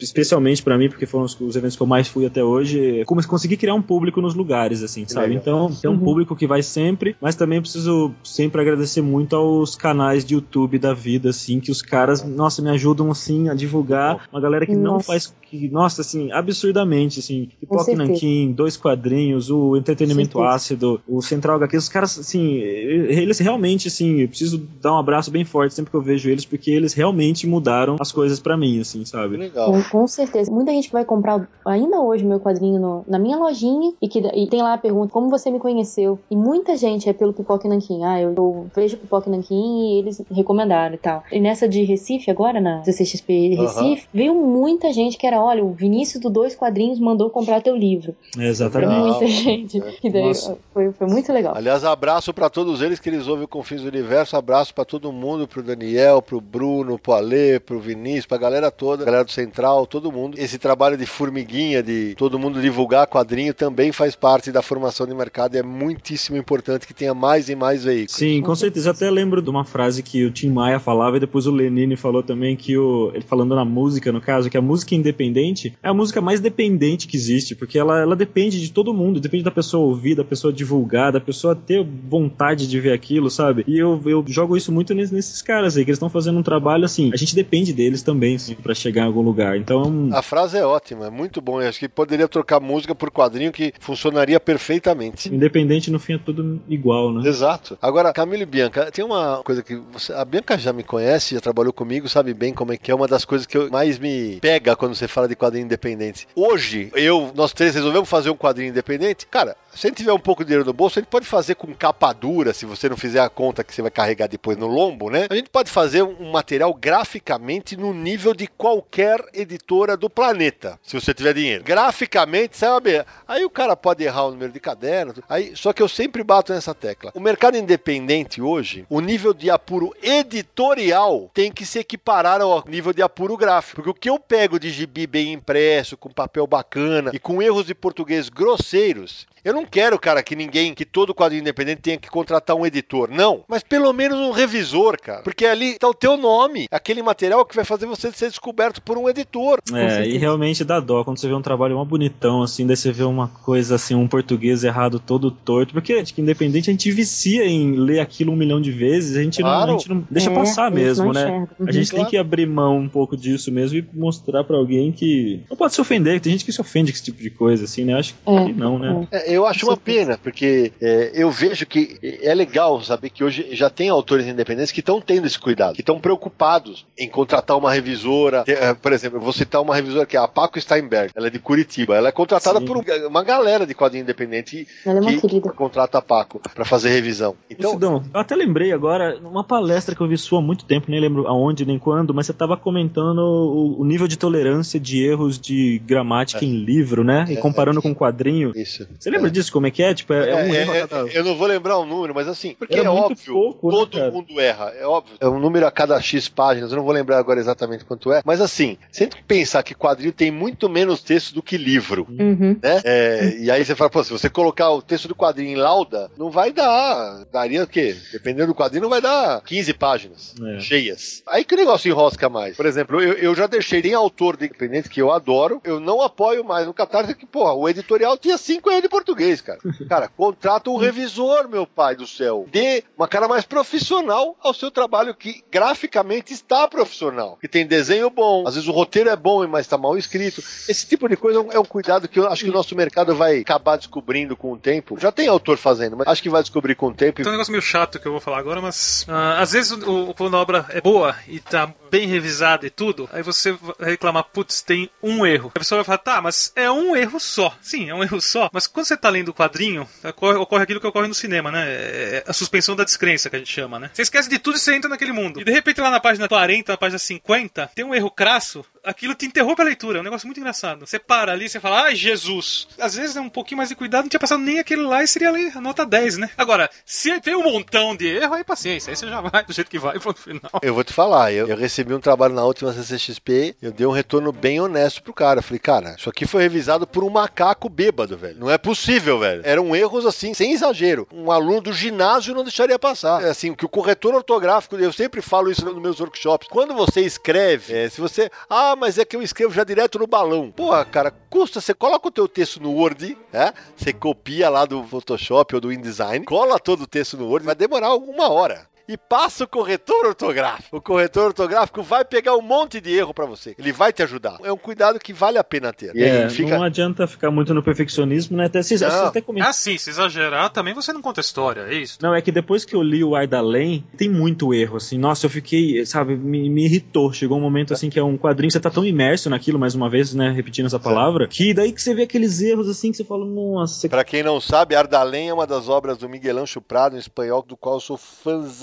especialmente 0.00 0.62
para 0.62 0.78
mim, 0.78 0.88
porque 0.88 1.06
foram 1.06 1.24
os, 1.24 1.38
os, 1.40 1.56
eventos 1.56 1.76
que 1.76 1.82
eu 1.82 1.86
mais 1.86 2.08
fui 2.08 2.26
até 2.26 2.42
hoje, 2.42 3.04
como 3.06 3.26
consegui 3.26 3.56
criar 3.56 3.74
um 3.74 3.82
público 3.82 4.20
nos 4.20 4.34
lugares, 4.34 4.82
assim, 4.82 5.06
sabe? 5.06 5.34
Então, 5.34 5.72
tem 5.80 5.90
um 5.90 5.94
uhum. 5.94 6.00
público 6.00 6.36
que 6.36 6.46
vai 6.46 6.62
sempre, 6.62 7.16
mas 7.20 7.34
também 7.34 7.60
preciso 7.60 8.12
sempre 8.22 8.60
agradecer 8.60 9.00
muito 9.00 9.36
aos 9.36 9.76
canais 9.76 10.24
de 10.24 10.34
YouTube 10.34 10.78
da 10.78 10.92
vida, 10.92 11.30
assim, 11.30 11.60
que 11.60 11.70
os 11.70 11.82
caras, 11.82 12.24
nossa, 12.24 12.62
me 12.62 12.70
ajudam, 12.70 13.10
assim, 13.10 13.48
a 13.48 13.54
divulgar, 13.54 14.28
uma 14.32 14.40
galera 14.40 14.66
que 14.66 14.74
nossa. 14.74 14.92
não 14.92 15.00
faz, 15.00 15.34
que, 15.42 15.68
nossa, 15.68 16.00
assim, 16.00 16.30
absurdamente, 16.32 17.20
assim, 17.20 17.48
Pipoca 17.60 17.94
Nankin, 17.94 18.52
Dois 18.52 18.76
Quadrinhos, 18.76 19.50
o 19.50 19.76
Entretenimento 19.76 20.42
Ácido, 20.42 21.00
o 21.06 21.22
Central 21.22 21.56
HQ, 21.56 21.76
os 21.76 21.88
caras, 21.88 22.18
assim, 22.18 22.54
eles 22.56 23.38
realmente, 23.38 23.88
assim, 23.88 24.20
eu 24.20 24.28
preciso 24.28 24.61
dar 24.80 24.94
um 24.94 24.98
abraço 24.98 25.30
bem 25.30 25.44
forte 25.44 25.74
sempre 25.74 25.90
que 25.90 25.96
eu 25.96 26.02
vejo 26.02 26.28
eles, 26.28 26.44
porque 26.44 26.70
eles 26.70 26.92
realmente 26.92 27.46
mudaram 27.46 27.96
as 28.00 28.12
coisas 28.12 28.40
para 28.40 28.56
mim, 28.56 28.80
assim, 28.80 29.04
sabe? 29.04 29.36
Legal. 29.36 29.70
Com, 29.70 29.82
com, 29.82 30.06
certeza. 30.06 30.50
Muita 30.50 30.72
gente 30.72 30.90
vai 30.90 31.04
comprar 31.04 31.48
ainda 31.64 32.00
hoje 32.00 32.24
meu 32.24 32.40
quadrinho 32.40 32.80
no, 32.80 33.04
na 33.06 33.18
minha 33.18 33.36
lojinha 33.36 33.92
e 34.00 34.08
que 34.08 34.22
e 34.34 34.46
tem 34.46 34.62
lá 34.62 34.74
a 34.74 34.78
pergunta, 34.78 35.12
como 35.12 35.28
você 35.28 35.50
me 35.50 35.58
conheceu? 35.58 36.18
E 36.30 36.36
muita 36.36 36.76
gente 36.76 37.08
é 37.08 37.12
pelo 37.12 37.32
Pipoca 37.32 37.68
Nanquim. 37.68 38.04
Ah, 38.04 38.20
eu, 38.20 38.34
eu 38.34 38.66
vejo 38.74 38.96
Pipoca 38.96 39.30
Nanquim 39.30 39.54
e 39.54 39.98
eles 39.98 40.22
recomendaram 40.30 40.94
e 40.94 40.98
tal. 40.98 41.22
E 41.30 41.40
nessa 41.40 41.68
de 41.68 41.82
Recife, 41.84 42.30
agora, 42.30 42.60
na 42.60 42.82
CCXP 42.84 43.54
Recife, 43.56 44.06
veio 44.12 44.34
muita 44.34 44.92
gente 44.92 45.16
que 45.16 45.26
era, 45.26 45.42
olha, 45.42 45.64
o 45.64 45.72
Vinícius 45.72 46.22
do 46.22 46.30
Dois 46.30 46.54
Quadrinhos 46.54 46.98
mandou 46.98 47.30
comprar 47.30 47.62
teu 47.62 47.76
livro. 47.76 48.14
exatamente. 48.38 48.88
Pra 48.88 49.02
muita 49.02 49.26
gente. 49.26 49.82
É. 49.82 50.10
Daí 50.10 50.32
foi, 50.72 50.92
foi 50.92 51.06
muito 51.06 51.32
legal. 51.32 51.54
Aliás, 51.56 51.84
abraço 51.84 52.32
para 52.32 52.48
todos 52.48 52.80
eles 52.82 52.98
que 52.98 53.08
eles 53.08 53.26
ouvem 53.26 53.44
o 53.44 53.48
Confins 53.48 53.82
do 53.82 53.88
Universo. 53.88 54.36
Abraço 54.42 54.74
pra 54.74 54.84
todo 54.84 55.12
mundo, 55.12 55.46
pro 55.46 55.62
Daniel, 55.62 56.20
pro 56.20 56.40
Bruno, 56.40 56.98
pro 56.98 57.12
Ale, 57.12 57.60
pro 57.60 57.78
Vinícius, 57.80 58.26
pra 58.26 58.36
galera 58.36 58.70
toda, 58.70 59.04
galera 59.04 59.24
do 59.24 59.30
Central, 59.30 59.86
todo 59.86 60.10
mundo. 60.10 60.36
Esse 60.38 60.58
trabalho 60.58 60.96
de 60.96 61.06
formiguinha, 61.06 61.82
de 61.82 62.14
todo 62.16 62.38
mundo 62.38 62.60
divulgar 62.60 63.06
quadrinho, 63.06 63.54
também 63.54 63.92
faz 63.92 64.16
parte 64.16 64.50
da 64.50 64.60
formação 64.60 65.06
de 65.06 65.14
mercado 65.14 65.54
e 65.54 65.58
é 65.58 65.62
muitíssimo 65.62 66.36
importante 66.36 66.86
que 66.86 66.92
tenha 66.92 67.14
mais 67.14 67.48
e 67.48 67.54
mais 67.54 67.84
veículos. 67.84 68.16
Sim, 68.16 68.42
com 68.42 68.54
certeza. 68.54 68.88
Eu 68.88 68.92
até 68.92 69.10
lembro 69.10 69.40
de 69.40 69.48
uma 69.48 69.64
frase 69.64 70.02
que 70.02 70.24
o 70.24 70.30
Tim 70.30 70.50
Maia 70.50 70.80
falava 70.80 71.16
e 71.16 71.20
depois 71.20 71.46
o 71.46 71.52
Lenine 71.52 71.96
falou 71.96 72.22
também 72.22 72.56
que 72.56 72.76
o. 72.76 73.10
Ele 73.14 73.24
falando 73.24 73.54
na 73.54 73.64
música, 73.64 74.10
no 74.10 74.20
caso, 74.20 74.50
que 74.50 74.56
a 74.56 74.62
música 74.62 74.94
independente 74.94 75.74
é 75.82 75.88
a 75.88 75.94
música 75.94 76.20
mais 76.20 76.40
dependente 76.40 77.06
que 77.06 77.16
existe, 77.16 77.54
porque 77.54 77.78
ela, 77.78 78.00
ela 78.00 78.16
depende 78.16 78.60
de 78.60 78.72
todo 78.72 78.92
mundo, 78.92 79.20
depende 79.20 79.44
da 79.44 79.50
pessoa 79.50 79.86
ouvir, 79.86 80.14
da 80.14 80.24
pessoa 80.24 80.52
divulgar, 80.52 81.12
da 81.12 81.20
pessoa 81.20 81.54
ter 81.54 81.86
vontade 82.08 82.66
de 82.66 82.80
ver 82.80 82.92
aquilo, 82.92 83.30
sabe? 83.30 83.64
E 83.66 83.78
eu, 83.78 84.00
eu 84.04 84.24
jogo 84.32 84.56
isso 84.56 84.72
muito 84.72 84.94
nesses, 84.94 85.42
caras 85.42 85.76
aí, 85.76 85.84
que 85.84 85.90
eles 85.90 85.96
estão 85.96 86.10
fazendo 86.10 86.38
um 86.38 86.42
trabalho 86.42 86.84
assim. 86.84 87.10
A 87.12 87.16
gente 87.16 87.34
depende 87.34 87.72
deles 87.72 88.02
também, 88.02 88.38
sim, 88.38 88.54
pra 88.54 88.74
chegar 88.74 89.02
em 89.02 89.06
algum 89.06 89.22
lugar. 89.22 89.56
Então. 89.56 90.08
A 90.12 90.22
frase 90.22 90.56
é 90.56 90.64
ótima, 90.64 91.06
é 91.06 91.10
muito 91.10 91.40
bom. 91.40 91.60
Eu 91.60 91.68
acho 91.68 91.78
que 91.78 91.88
poderia 91.88 92.26
trocar 92.26 92.60
música 92.60 92.94
por 92.94 93.10
quadrinho 93.10 93.52
que 93.52 93.72
funcionaria 93.78 94.40
perfeitamente. 94.40 95.32
Independente, 95.32 95.90
no 95.90 95.98
fim, 95.98 96.14
é 96.14 96.18
tudo 96.18 96.60
igual, 96.68 97.12
né? 97.12 97.28
Exato. 97.28 97.78
Agora, 97.80 98.12
Camilo 98.12 98.42
e 98.42 98.46
Bianca, 98.46 98.90
tem 98.90 99.04
uma 99.04 99.42
coisa 99.44 99.62
que 99.62 99.76
você, 99.92 100.12
a 100.12 100.24
Bianca 100.24 100.56
já 100.58 100.72
me 100.72 100.82
conhece, 100.82 101.34
já 101.34 101.40
trabalhou 101.40 101.72
comigo, 101.72 102.08
sabe 102.08 102.34
bem 102.34 102.52
como 102.52 102.72
é 102.72 102.76
que 102.76 102.90
é 102.90 102.94
uma 102.94 103.06
das 103.06 103.24
coisas 103.24 103.46
que 103.46 103.56
eu, 103.56 103.70
mais 103.70 103.98
me 103.98 104.38
pega 104.40 104.74
quando 104.76 104.94
você 104.94 105.06
fala 105.08 105.28
de 105.28 105.36
quadrinho 105.36 105.64
independente. 105.64 106.26
Hoje, 106.34 106.90
eu, 106.94 107.30
nós 107.34 107.52
três 107.52 107.74
resolvemos 107.74 108.08
fazer 108.08 108.30
um 108.30 108.36
quadrinho 108.36 108.70
independente. 108.70 109.26
Cara, 109.26 109.56
se 109.74 109.86
a 109.86 109.88
gente 109.88 109.98
tiver 109.98 110.12
um 110.12 110.18
pouco 110.18 110.42
de 110.42 110.48
dinheiro 110.48 110.66
no 110.66 110.72
bolso, 110.72 110.98
a 110.98 111.02
gente 111.02 111.10
pode 111.10 111.26
fazer 111.26 111.54
com 111.54 111.72
capa 111.74 112.12
dura, 112.12 112.52
se 112.52 112.66
você 112.66 112.88
não 112.88 112.96
fizer 112.96 113.20
a 113.20 113.28
conta 113.28 113.64
que 113.64 113.74
você 113.74 113.82
vai 113.82 113.90
carregar 113.90 114.21
depois 114.26 114.56
no 114.56 114.66
lombo, 114.66 115.10
né? 115.10 115.26
A 115.30 115.34
gente 115.34 115.50
pode 115.50 115.70
fazer 115.70 116.02
um 116.02 116.30
material 116.30 116.72
graficamente 116.74 117.76
no 117.76 117.92
nível 117.92 118.34
de 118.34 118.46
qualquer 118.46 119.20
editora 119.32 119.96
do 119.96 120.08
planeta, 120.08 120.78
se 120.82 120.98
você 120.98 121.12
tiver 121.14 121.34
dinheiro. 121.34 121.64
Graficamente, 121.64 122.56
sabe? 122.56 123.04
Aí 123.26 123.44
o 123.44 123.50
cara 123.50 123.76
pode 123.76 124.04
errar 124.04 124.26
o 124.26 124.30
número 124.32 124.52
de 124.52 124.60
caderno, 124.60 125.14
aí, 125.28 125.52
só 125.56 125.72
que 125.72 125.82
eu 125.82 125.88
sempre 125.88 126.22
bato 126.22 126.52
nessa 126.52 126.74
tecla. 126.74 127.12
O 127.14 127.20
mercado 127.20 127.56
independente 127.56 128.40
hoje, 128.40 128.86
o 128.88 129.00
nível 129.00 129.34
de 129.34 129.50
apuro 129.50 129.94
editorial 130.02 131.30
tem 131.34 131.50
que 131.50 131.66
se 131.66 131.78
equiparar 131.78 132.40
ao 132.40 132.64
nível 132.66 132.92
de 132.92 133.02
apuro 133.02 133.36
gráfico. 133.36 133.76
Porque 133.76 133.90
o 133.90 133.94
que 133.94 134.10
eu 134.10 134.18
pego 134.18 134.58
de 134.58 134.70
gibi 134.70 135.06
bem 135.06 135.32
impresso, 135.32 135.96
com 135.96 136.08
papel 136.10 136.46
bacana 136.46 137.10
e 137.12 137.18
com 137.18 137.42
erros 137.42 137.66
de 137.66 137.74
português 137.74 138.28
grosseiros, 138.28 139.26
eu 139.44 139.52
não 139.54 139.64
quero, 139.64 139.98
cara, 139.98 140.22
que 140.22 140.36
ninguém, 140.36 140.74
que 140.74 140.84
todo 140.84 141.14
quadrinho 141.14 141.40
independente 141.40 141.80
tenha 141.82 141.98
que 141.98 142.10
contratar 142.10 142.56
um 142.56 142.64
editor. 142.66 143.08
Não. 143.10 143.44
Mas 143.48 143.62
pelo 143.62 143.92
menos 143.92 144.18
um 144.18 144.30
revisor, 144.30 144.96
cara. 145.00 145.22
Porque 145.22 145.44
ali 145.46 145.78
tá 145.78 145.88
o 145.88 145.94
teu 145.94 146.16
nome. 146.16 146.66
Aquele 146.70 147.02
material 147.02 147.44
que 147.44 147.54
vai 147.56 147.64
fazer 147.64 147.86
você 147.86 148.10
ser 148.12 148.28
descoberto 148.28 148.80
por 148.82 148.96
um 148.98 149.08
editor. 149.08 149.60
É, 149.72 150.06
e 150.06 150.18
realmente 150.18 150.64
dá 150.64 150.80
dó 150.80 151.04
quando 151.04 151.18
você 151.18 151.28
vê 151.28 151.34
um 151.34 151.42
trabalho 151.42 151.76
mó 151.76 151.84
bonitão, 151.84 152.42
assim, 152.42 152.66
daí 152.66 152.76
você 152.76 152.92
vê 152.92 153.02
uma 153.04 153.28
coisa 153.28 153.74
assim, 153.76 153.94
um 153.94 154.06
português 154.08 154.64
errado 154.64 154.98
todo 154.98 155.30
torto. 155.30 155.72
Porque, 155.72 155.94
acho 155.94 156.14
que 156.14 156.20
independente, 156.20 156.70
a 156.70 156.72
gente 156.72 156.90
vicia 156.90 157.44
em 157.46 157.72
ler 157.76 158.00
aquilo 158.00 158.32
um 158.32 158.36
milhão 158.36 158.60
de 158.60 158.70
vezes, 158.70 159.16
a 159.16 159.22
gente, 159.22 159.40
Claro. 159.42 159.66
não, 159.66 159.74
a 159.74 159.78
gente 159.78 159.88
não 159.88 160.04
deixa 160.10 160.30
É, 160.30 160.34
passar 160.34 160.66
a 160.66 160.70
gente 160.70 160.74
mesmo, 160.78 161.04
não 161.06 161.12
né? 161.12 161.20
enxerga. 161.22 161.48
Uhum. 161.58 161.68
A 161.68 161.72
gente 161.72 161.88
tem 161.90 161.96
Claro. 161.98 162.10
que 162.10 162.16
abrir 162.16 162.46
mão 162.46 162.78
um 162.78 162.88
pouco 162.88 163.16
disso 163.16 163.50
mesmo 163.50 163.78
e 163.78 163.84
mostrar 163.92 164.44
pra 164.44 164.56
alguém 164.56 164.92
que 164.92 165.40
não 165.50 165.56
pode 165.56 165.74
se 165.74 165.80
ofender, 165.80 166.20
tem 166.20 166.32
gente 166.32 166.44
que 166.44 166.52
se 166.52 166.60
ofende 166.60 166.92
com 166.92 166.96
esse 166.96 167.04
tipo 167.04 167.22
de 167.22 167.30
coisa, 167.30 167.64
assim, 167.64 167.84
né? 167.84 167.94
Acho 167.94 168.14
É, 168.26 168.44
que 168.44 168.52
não, 168.52 168.78
né? 168.78 169.06
É, 169.10 169.31
eu 169.32 169.46
acho 169.46 169.66
uma 169.66 169.76
pena, 169.76 170.18
porque 170.18 170.72
é, 170.80 171.10
eu 171.14 171.30
vejo 171.30 171.66
que 171.66 171.98
é 172.22 172.34
legal 172.34 172.80
saber 172.82 173.10
que 173.10 173.24
hoje 173.24 173.48
já 173.52 173.68
tem 173.70 173.88
autores 173.88 174.26
independentes 174.26 174.72
que 174.72 174.80
estão 174.80 175.00
tendo 175.00 175.26
esse 175.26 175.38
cuidado, 175.38 175.74
que 175.74 175.80
estão 175.82 175.98
preocupados 176.00 176.86
em 176.98 177.08
contratar 177.08 177.56
uma 177.56 177.72
revisora. 177.72 178.44
Tem, 178.44 178.54
é, 178.54 178.74
Por 178.74 178.92
exemplo, 178.92 179.18
eu 179.18 179.22
vou 179.22 179.32
citar 179.32 179.60
uma 179.60 179.74
revisora 179.74 180.06
que 180.06 180.16
é 180.16 180.20
a 180.20 180.28
Paco 180.28 180.60
Steinberg, 180.60 181.12
ela 181.14 181.26
é 181.26 181.30
de 181.30 181.38
Curitiba. 181.38 181.96
Ela 181.96 182.08
é 182.08 182.12
contratada 182.12 182.58
Sim. 182.60 182.66
por 182.66 182.76
um- 182.78 182.82
uma 183.08 183.22
galera 183.24 183.66
de 183.66 183.74
quadrinho 183.74 184.02
independente 184.02 184.66
Ela 184.84 184.98
é 184.98 185.00
uma 185.02 185.12
que 185.20 185.40
contrata 185.40 185.98
a 185.98 186.02
Paco 186.02 186.40
para 186.54 186.64
fazer 186.64 186.90
revisão. 186.90 187.34
Então, 187.50 187.74
Então, 187.74 188.02
eu 188.12 188.20
até 188.20 188.34
lembrei 188.34 188.72
agora, 188.72 189.18
numa 189.20 189.44
palestra 189.44 189.94
que 189.94 190.00
eu 190.00 190.08
vi 190.08 190.16
sua 190.16 190.38
há 190.38 190.42
muito 190.42 190.64
tempo, 190.64 190.90
nem 190.90 191.00
lembro 191.00 191.26
aonde 191.26 191.64
nem 191.64 191.78
quando, 191.78 192.12
mas 192.14 192.26
você 192.26 192.32
estava 192.32 192.56
comentando 192.56 193.18
o, 193.18 193.80
o 193.80 193.84
nível 193.84 194.06
de 194.08 194.16
tolerância 194.16 194.78
de 194.80 195.02
erros 195.04 195.38
de 195.38 195.80
gramática 195.84 196.44
em 196.44 196.64
livro, 196.64 197.02
né? 197.04 197.24
E 197.28 197.34
É, 197.34 197.36
comparando 197.36 197.80
com 197.82 197.94
quadrinho. 197.94 198.52
isso. 198.56 198.86
Você 198.98 199.10
lembra 199.10 199.21
disso? 199.30 199.52
Como 199.52 199.66
é 199.66 199.70
que 199.70 199.82
é? 199.82 199.94
Tipo, 199.94 200.12
é, 200.12 200.30
é 200.30 200.34
um 200.34 200.38
É, 200.54 200.60
erro 200.62 200.74
é, 200.74 200.82
a 200.82 200.88
cada. 200.88 201.10
eu 201.12 201.24
não 201.24 201.36
vou 201.36 201.46
lembrar 201.46 201.78
o 201.78 201.84
número, 201.84 202.14
mas 202.14 202.28
assim, 202.28 202.54
porque 202.58 202.74
Era 202.74 202.88
é 202.88 202.90
muito 202.90 203.04
óbvio, 203.12 203.32
pouco, 203.34 203.68
né, 203.70 203.76
todo 203.76 203.98
cara? 203.98 204.10
mundo 204.10 204.40
erra, 204.40 204.72
é 204.78 204.86
óbvio. 204.86 205.16
É 205.20 205.28
um 205.28 205.38
número 205.38 205.66
a 205.66 205.70
cada 205.70 206.00
X 206.00 206.28
páginas, 206.28 206.70
eu 206.70 206.76
não 206.76 206.84
vou 206.84 206.92
lembrar 206.92 207.18
agora 207.18 207.38
exatamente 207.40 207.84
quanto 207.84 208.12
é, 208.12 208.22
mas 208.24 208.40
assim, 208.40 208.76
você 208.90 209.06
tem 209.06 209.18
que 209.20 209.24
pensar 209.24 209.62
que 209.62 209.74
quadrinho 209.74 210.12
tem 210.12 210.30
muito 210.30 210.68
menos 210.68 211.02
texto 211.02 211.34
do 211.34 211.42
que 211.42 211.56
livro. 211.56 212.06
Uhum. 212.08 212.56
Né? 212.62 212.80
É, 212.84 213.36
e 213.38 213.50
aí 213.50 213.64
você 213.64 213.74
fala, 213.74 213.90
pô, 213.90 214.02
se 214.04 214.10
você 214.12 214.28
colocar 214.28 214.70
o 214.70 214.82
texto 214.82 215.08
do 215.08 215.14
quadrinho 215.14 215.50
em 215.50 215.56
lauda, 215.56 216.10
não 216.16 216.30
vai 216.30 216.52
dar. 216.52 217.24
Daria 217.32 217.62
o 217.62 217.66
quê? 217.66 217.96
Dependendo 218.12 218.48
do 218.48 218.54
quadrinho, 218.54 218.82
não 218.82 218.90
vai 218.90 219.00
dar 219.00 219.40
15 219.42 219.72
páginas 219.74 220.34
É. 220.56 220.60
cheias. 220.60 221.22
Aí 221.26 221.44
que 221.44 221.54
o 221.54 221.58
negócio 221.58 221.88
enrosca 221.90 222.28
mais. 222.28 222.56
Por 222.56 222.66
exemplo, 222.66 223.00
eu, 223.00 223.14
eu 223.14 223.34
já 223.34 223.46
deixei 223.46 223.82
nem 223.82 223.94
autor 223.94 224.36
de 224.36 224.46
independente 224.46 224.88
que 224.88 225.00
eu 225.00 225.10
adoro, 225.12 225.60
eu 225.64 225.78
não 225.80 226.02
apoio 226.02 226.44
mais 226.44 226.66
no 226.66 226.74
Catarse 226.74 227.14
que, 227.14 227.26
porra, 227.26 227.52
o 227.54 227.68
editorial 227.68 228.16
tinha 228.18 228.36
5 228.38 228.70
erros 228.70 228.82
de 228.82 228.88
português, 229.12 229.40
cara. 229.40 229.58
Cara, 229.88 230.08
contrata 230.08 230.70
um 230.70 230.76
revisor, 230.76 231.48
meu 231.48 231.66
pai 231.66 231.94
do 231.94 232.06
céu. 232.06 232.46
Dê 232.50 232.82
uma 232.96 233.06
cara 233.06 233.28
mais 233.28 233.44
profissional 233.44 234.36
ao 234.42 234.54
seu 234.54 234.70
trabalho, 234.70 235.14
que 235.14 235.42
graficamente 235.50 236.32
está 236.32 236.66
profissional. 236.68 237.36
Que 237.40 237.48
tem 237.48 237.66
desenho 237.66 238.08
bom, 238.10 238.46
às 238.46 238.54
vezes 238.54 238.68
o 238.68 238.72
roteiro 238.72 239.10
é 239.10 239.16
bom, 239.16 239.46
mas 239.46 239.62
está 239.66 239.76
mal 239.76 239.96
escrito. 239.96 240.40
Esse 240.68 240.86
tipo 240.86 241.08
de 241.08 241.16
coisa 241.16 241.38
é 241.38 241.42
um- 241.42 241.52
é 241.52 241.58
um 241.58 241.64
cuidado 241.64 242.08
que 242.08 242.18
eu 242.18 242.28
acho 242.28 242.44
que 242.44 242.50
o 242.50 242.52
nosso 242.52 242.74
mercado 242.74 243.14
vai 243.14 243.40
acabar 243.40 243.76
descobrindo 243.76 244.36
com 244.36 244.52
o 244.52 244.58
tempo. 244.58 244.98
Já 244.98 245.12
tem 245.12 245.28
autor 245.28 245.56
fazendo, 245.58 245.96
mas 245.96 246.06
acho 246.08 246.22
que 246.22 246.30
vai 246.30 246.42
descobrir 246.42 246.74
com 246.74 246.86
o 246.88 246.94
tempo. 246.94 247.16
Tem 247.22 247.26
um 247.28 247.32
negócio 247.32 247.50
meio 247.52 247.62
chato 247.62 247.98
que 247.98 248.06
eu 248.06 248.12
vou 248.12 248.20
falar 248.20 248.38
agora, 248.38 248.60
mas 248.60 249.04
ah, 249.08 249.40
às 249.40 249.52
vezes 249.52 249.72
o, 249.72 250.10
o- 250.10 250.14
quando 250.14 250.36
a 250.36 250.40
obra 250.40 250.66
é 250.70 250.80
boa 250.80 251.14
e 251.26 251.40
tá 251.40 251.72
bem 251.90 252.06
revisada 252.06 252.66
e 252.66 252.70
tudo, 252.70 253.08
aí 253.12 253.22
você 253.22 253.52
vai 253.52 253.90
reclamar, 253.90 254.24
putz, 254.32 254.62
tem 254.62 254.88
um 255.02 255.26
erro. 255.26 255.50
A 255.54 255.58
pessoa 255.58 255.78
vai 255.78 255.84
falar, 255.84 255.98
tá, 255.98 256.20
mas 256.22 256.52
é 256.56 256.70
um 256.70 256.96
erro 256.96 257.20
só. 257.20 257.54
Sim, 257.60 257.90
é 257.90 257.94
um 257.94 258.02
erro 258.02 258.20
só. 258.20 258.48
Mas 258.52 258.66
quando 258.66 258.86
você 258.86 258.96
tá 259.02 259.10
lendo 259.10 259.30
o 259.30 259.34
quadrinho, 259.34 259.88
ocorre, 260.04 260.38
ocorre 260.38 260.62
aquilo 260.62 260.80
que 260.80 260.86
ocorre 260.86 261.08
no 261.08 261.14
cinema, 261.14 261.50
né? 261.50 261.64
É 261.66 262.24
a 262.26 262.32
suspensão 262.32 262.76
da 262.76 262.84
descrença 262.84 263.28
que 263.28 263.36
a 263.36 263.38
gente 263.38 263.52
chama, 263.52 263.78
né? 263.78 263.90
Você 263.92 264.02
esquece 264.02 264.30
de 264.30 264.38
tudo 264.38 264.56
e 264.56 264.60
você 264.60 264.74
entra 264.74 264.88
naquele 264.88 265.12
mundo. 265.12 265.40
E 265.40 265.44
de 265.44 265.50
repente 265.50 265.80
lá 265.80 265.90
na 265.90 265.98
página 265.98 266.28
40, 266.28 266.72
na 266.72 266.78
página 266.78 266.98
50, 266.98 267.70
tem 267.74 267.84
um 267.84 267.94
erro 267.94 268.10
crasso, 268.10 268.64
aquilo 268.84 269.14
te 269.14 269.26
interrompe 269.26 269.62
a 269.62 269.64
leitura. 269.64 269.98
É 269.98 270.00
um 270.00 270.04
negócio 270.04 270.26
muito 270.26 270.38
engraçado. 270.38 270.86
Você 270.86 270.98
para 270.98 271.32
ali, 271.32 271.48
você 271.48 271.60
fala, 271.60 271.84
ai, 271.84 271.94
Jesus. 271.94 272.68
Às 272.78 272.94
vezes 272.94 273.16
é 273.16 273.20
um 273.20 273.28
pouquinho 273.28 273.58
mais 273.58 273.68
de 273.68 273.76
cuidado, 273.76 274.02
não 274.02 274.08
tinha 274.08 274.20
passado 274.20 274.40
nem 274.40 274.58
aquele 274.58 274.82
lá 274.82 275.02
e 275.02 275.08
seria 275.08 275.28
ali 275.28 275.52
a 275.54 275.60
nota 275.60 275.86
10, 275.86 276.18
né? 276.18 276.30
Agora, 276.36 276.68
se 276.84 277.20
tem 277.20 277.34
um 277.34 277.44
montão 277.44 277.94
de 277.94 278.06
erro, 278.06 278.34
aí 278.34 278.44
paciência, 278.44 278.90
aí 278.90 278.96
você 278.96 279.06
já 279.08 279.20
vai 279.20 279.44
do 279.44 279.52
jeito 279.52 279.70
que 279.70 279.78
vai 279.78 279.98
pro 280.00 280.14
final. 280.14 280.60
Eu 280.62 280.74
vou 280.74 280.84
te 280.84 280.92
falar, 280.92 281.32
eu, 281.32 281.46
eu 281.48 281.56
recebi 281.56 281.94
um 281.94 282.00
trabalho 282.00 282.34
na 282.34 282.44
última 282.44 282.72
CCXP, 282.72 283.56
eu 283.62 283.72
dei 283.72 283.86
um 283.86 283.92
retorno 283.92 284.32
bem 284.32 284.60
honesto 284.60 285.02
pro 285.02 285.12
cara. 285.12 285.38
Eu 285.38 285.42
falei, 285.42 285.58
cara, 285.58 285.94
isso 285.98 286.08
aqui 286.08 286.26
foi 286.26 286.42
revisado 286.42 286.86
por 286.86 287.04
um 287.04 287.10
macaco 287.10 287.68
bêbado, 287.68 288.16
velho. 288.16 288.38
Não 288.38 288.50
é 288.50 288.58
possível, 288.58 289.18
velho. 289.18 289.42
Eram 289.44 289.74
erros 289.74 290.06
assim, 290.06 290.34
sem 290.34 290.52
exagero. 290.52 291.06
Um 291.12 291.30
aluno 291.30 291.60
do 291.62 291.72
ginásio 291.72 292.34
não 292.34 292.42
deixaria 292.42 292.78
passar. 292.78 293.22
É 293.22 293.30
assim, 293.30 293.54
que 293.54 293.64
o 293.64 293.68
corretor 293.68 294.14
ortográfico, 294.14 294.76
eu 294.76 294.92
sempre 294.92 295.22
falo 295.22 295.50
isso 295.50 295.64
nos 295.64 295.80
meus 295.80 296.00
workshops. 296.00 296.48
Quando 296.48 296.74
você 296.74 297.00
escreve, 297.00 297.74
é, 297.74 297.88
se 297.88 298.00
você. 298.00 298.30
Ah, 298.48 298.71
mas 298.76 298.98
é 298.98 299.04
que 299.04 299.16
eu 299.16 299.22
escrevo 299.22 299.52
já 299.52 299.64
direto 299.64 299.98
no 299.98 300.06
balão. 300.06 300.50
Porra, 300.50 300.84
cara, 300.84 301.10
custa, 301.30 301.60
você 301.60 301.74
coloca 301.74 302.08
o 302.08 302.10
teu 302.10 302.26
texto 302.26 302.60
no 302.60 302.72
Word, 302.72 303.16
né? 303.32 303.52
Você 303.76 303.92
copia 303.92 304.48
lá 304.48 304.64
do 304.64 304.84
Photoshop 304.84 305.54
ou 305.54 305.60
do 305.60 305.72
InDesign, 305.72 306.24
cola 306.24 306.58
todo 306.58 306.82
o 306.82 306.86
texto 306.86 307.16
no 307.16 307.28
Word, 307.28 307.46
vai 307.46 307.54
demorar 307.54 307.94
uma 307.94 308.28
hora 308.28 308.71
e 308.88 308.96
passa 308.96 309.44
o 309.44 309.48
corretor 309.48 310.06
ortográfico. 310.06 310.76
O 310.76 310.80
corretor 310.80 311.26
ortográfico 311.28 311.82
vai 311.82 312.04
pegar 312.04 312.36
um 312.36 312.42
monte 312.42 312.80
de 312.80 312.92
erro 312.92 313.14
pra 313.14 313.26
você. 313.26 313.54
Ele 313.58 313.72
vai 313.72 313.92
te 313.92 314.02
ajudar. 314.02 314.38
É 314.42 314.52
um 314.52 314.56
cuidado 314.56 314.98
que 314.98 315.12
vale 315.12 315.38
a 315.38 315.44
pena 315.44 315.72
ter. 315.72 315.96
É, 315.96 316.28
fica. 316.28 316.56
Não 316.56 316.64
adianta 316.64 317.06
ficar 317.06 317.30
muito 317.30 317.54
no 317.54 317.62
perfeccionismo, 317.62 318.36
né? 318.36 318.46
Até, 318.46 318.62
você, 318.62 318.78
você 318.78 318.86
Não. 318.86 319.06
até 319.06 319.20
comentou. 319.20 319.48
Ah, 319.48 319.52
sim, 319.52 319.76
se 319.78 319.90
exagerar, 319.90 320.50
também 320.50 320.74
você 320.74 320.92
não 320.92 321.02
conta 321.02 321.20
história, 321.20 321.62
é 321.62 321.74
isso. 321.74 321.98
Não, 322.02 322.14
é 322.14 322.20
que 322.20 322.32
depois 322.32 322.64
que 322.64 322.74
eu 322.74 322.82
li 322.82 323.02
o 323.04 323.14
Ardalém, 323.14 323.84
tem 323.96 324.08
muito 324.08 324.52
erro, 324.52 324.76
assim. 324.76 324.98
Nossa, 324.98 325.26
eu 325.26 325.30
fiquei, 325.30 325.84
sabe, 325.86 326.16
me, 326.16 326.48
me 326.48 326.64
irritou. 326.64 327.12
Chegou 327.12 327.38
um 327.38 327.40
momento, 327.40 327.72
assim, 327.72 327.88
que 327.88 327.98
é 327.98 328.02
um 328.02 328.16
quadrinho, 328.16 328.50
você 328.50 328.60
tá 328.60 328.70
tão 328.70 328.84
imerso 328.84 329.30
naquilo, 329.30 329.58
mais 329.58 329.74
uma 329.74 329.88
vez, 329.88 330.14
né, 330.14 330.30
repetindo 330.30 330.66
essa 330.66 330.78
palavra, 330.78 331.28
que 331.28 331.54
daí 331.54 331.72
que 331.72 331.80
você 331.80 331.94
vê 331.94 332.02
aqueles 332.02 332.40
erros, 332.40 332.68
assim, 332.68 332.90
que 332.90 332.96
você 332.96 333.04
fala, 333.04 333.24
nossa... 333.24 333.88
Pra 333.88 334.04
quem 334.04 334.22
não 334.22 334.40
sabe, 334.40 334.74
Ardalém 334.74 335.28
é 335.28 335.34
uma 335.34 335.46
das 335.46 335.68
obras 335.68 335.98
do 335.98 336.08
Miguel 336.08 336.38
Ancho 336.38 336.60
Prado, 336.60 336.96
em 336.96 336.98
espanhol, 336.98 337.42
do 337.42 337.56
qual 337.56 337.76
eu 337.76 337.80
sou 337.80 337.96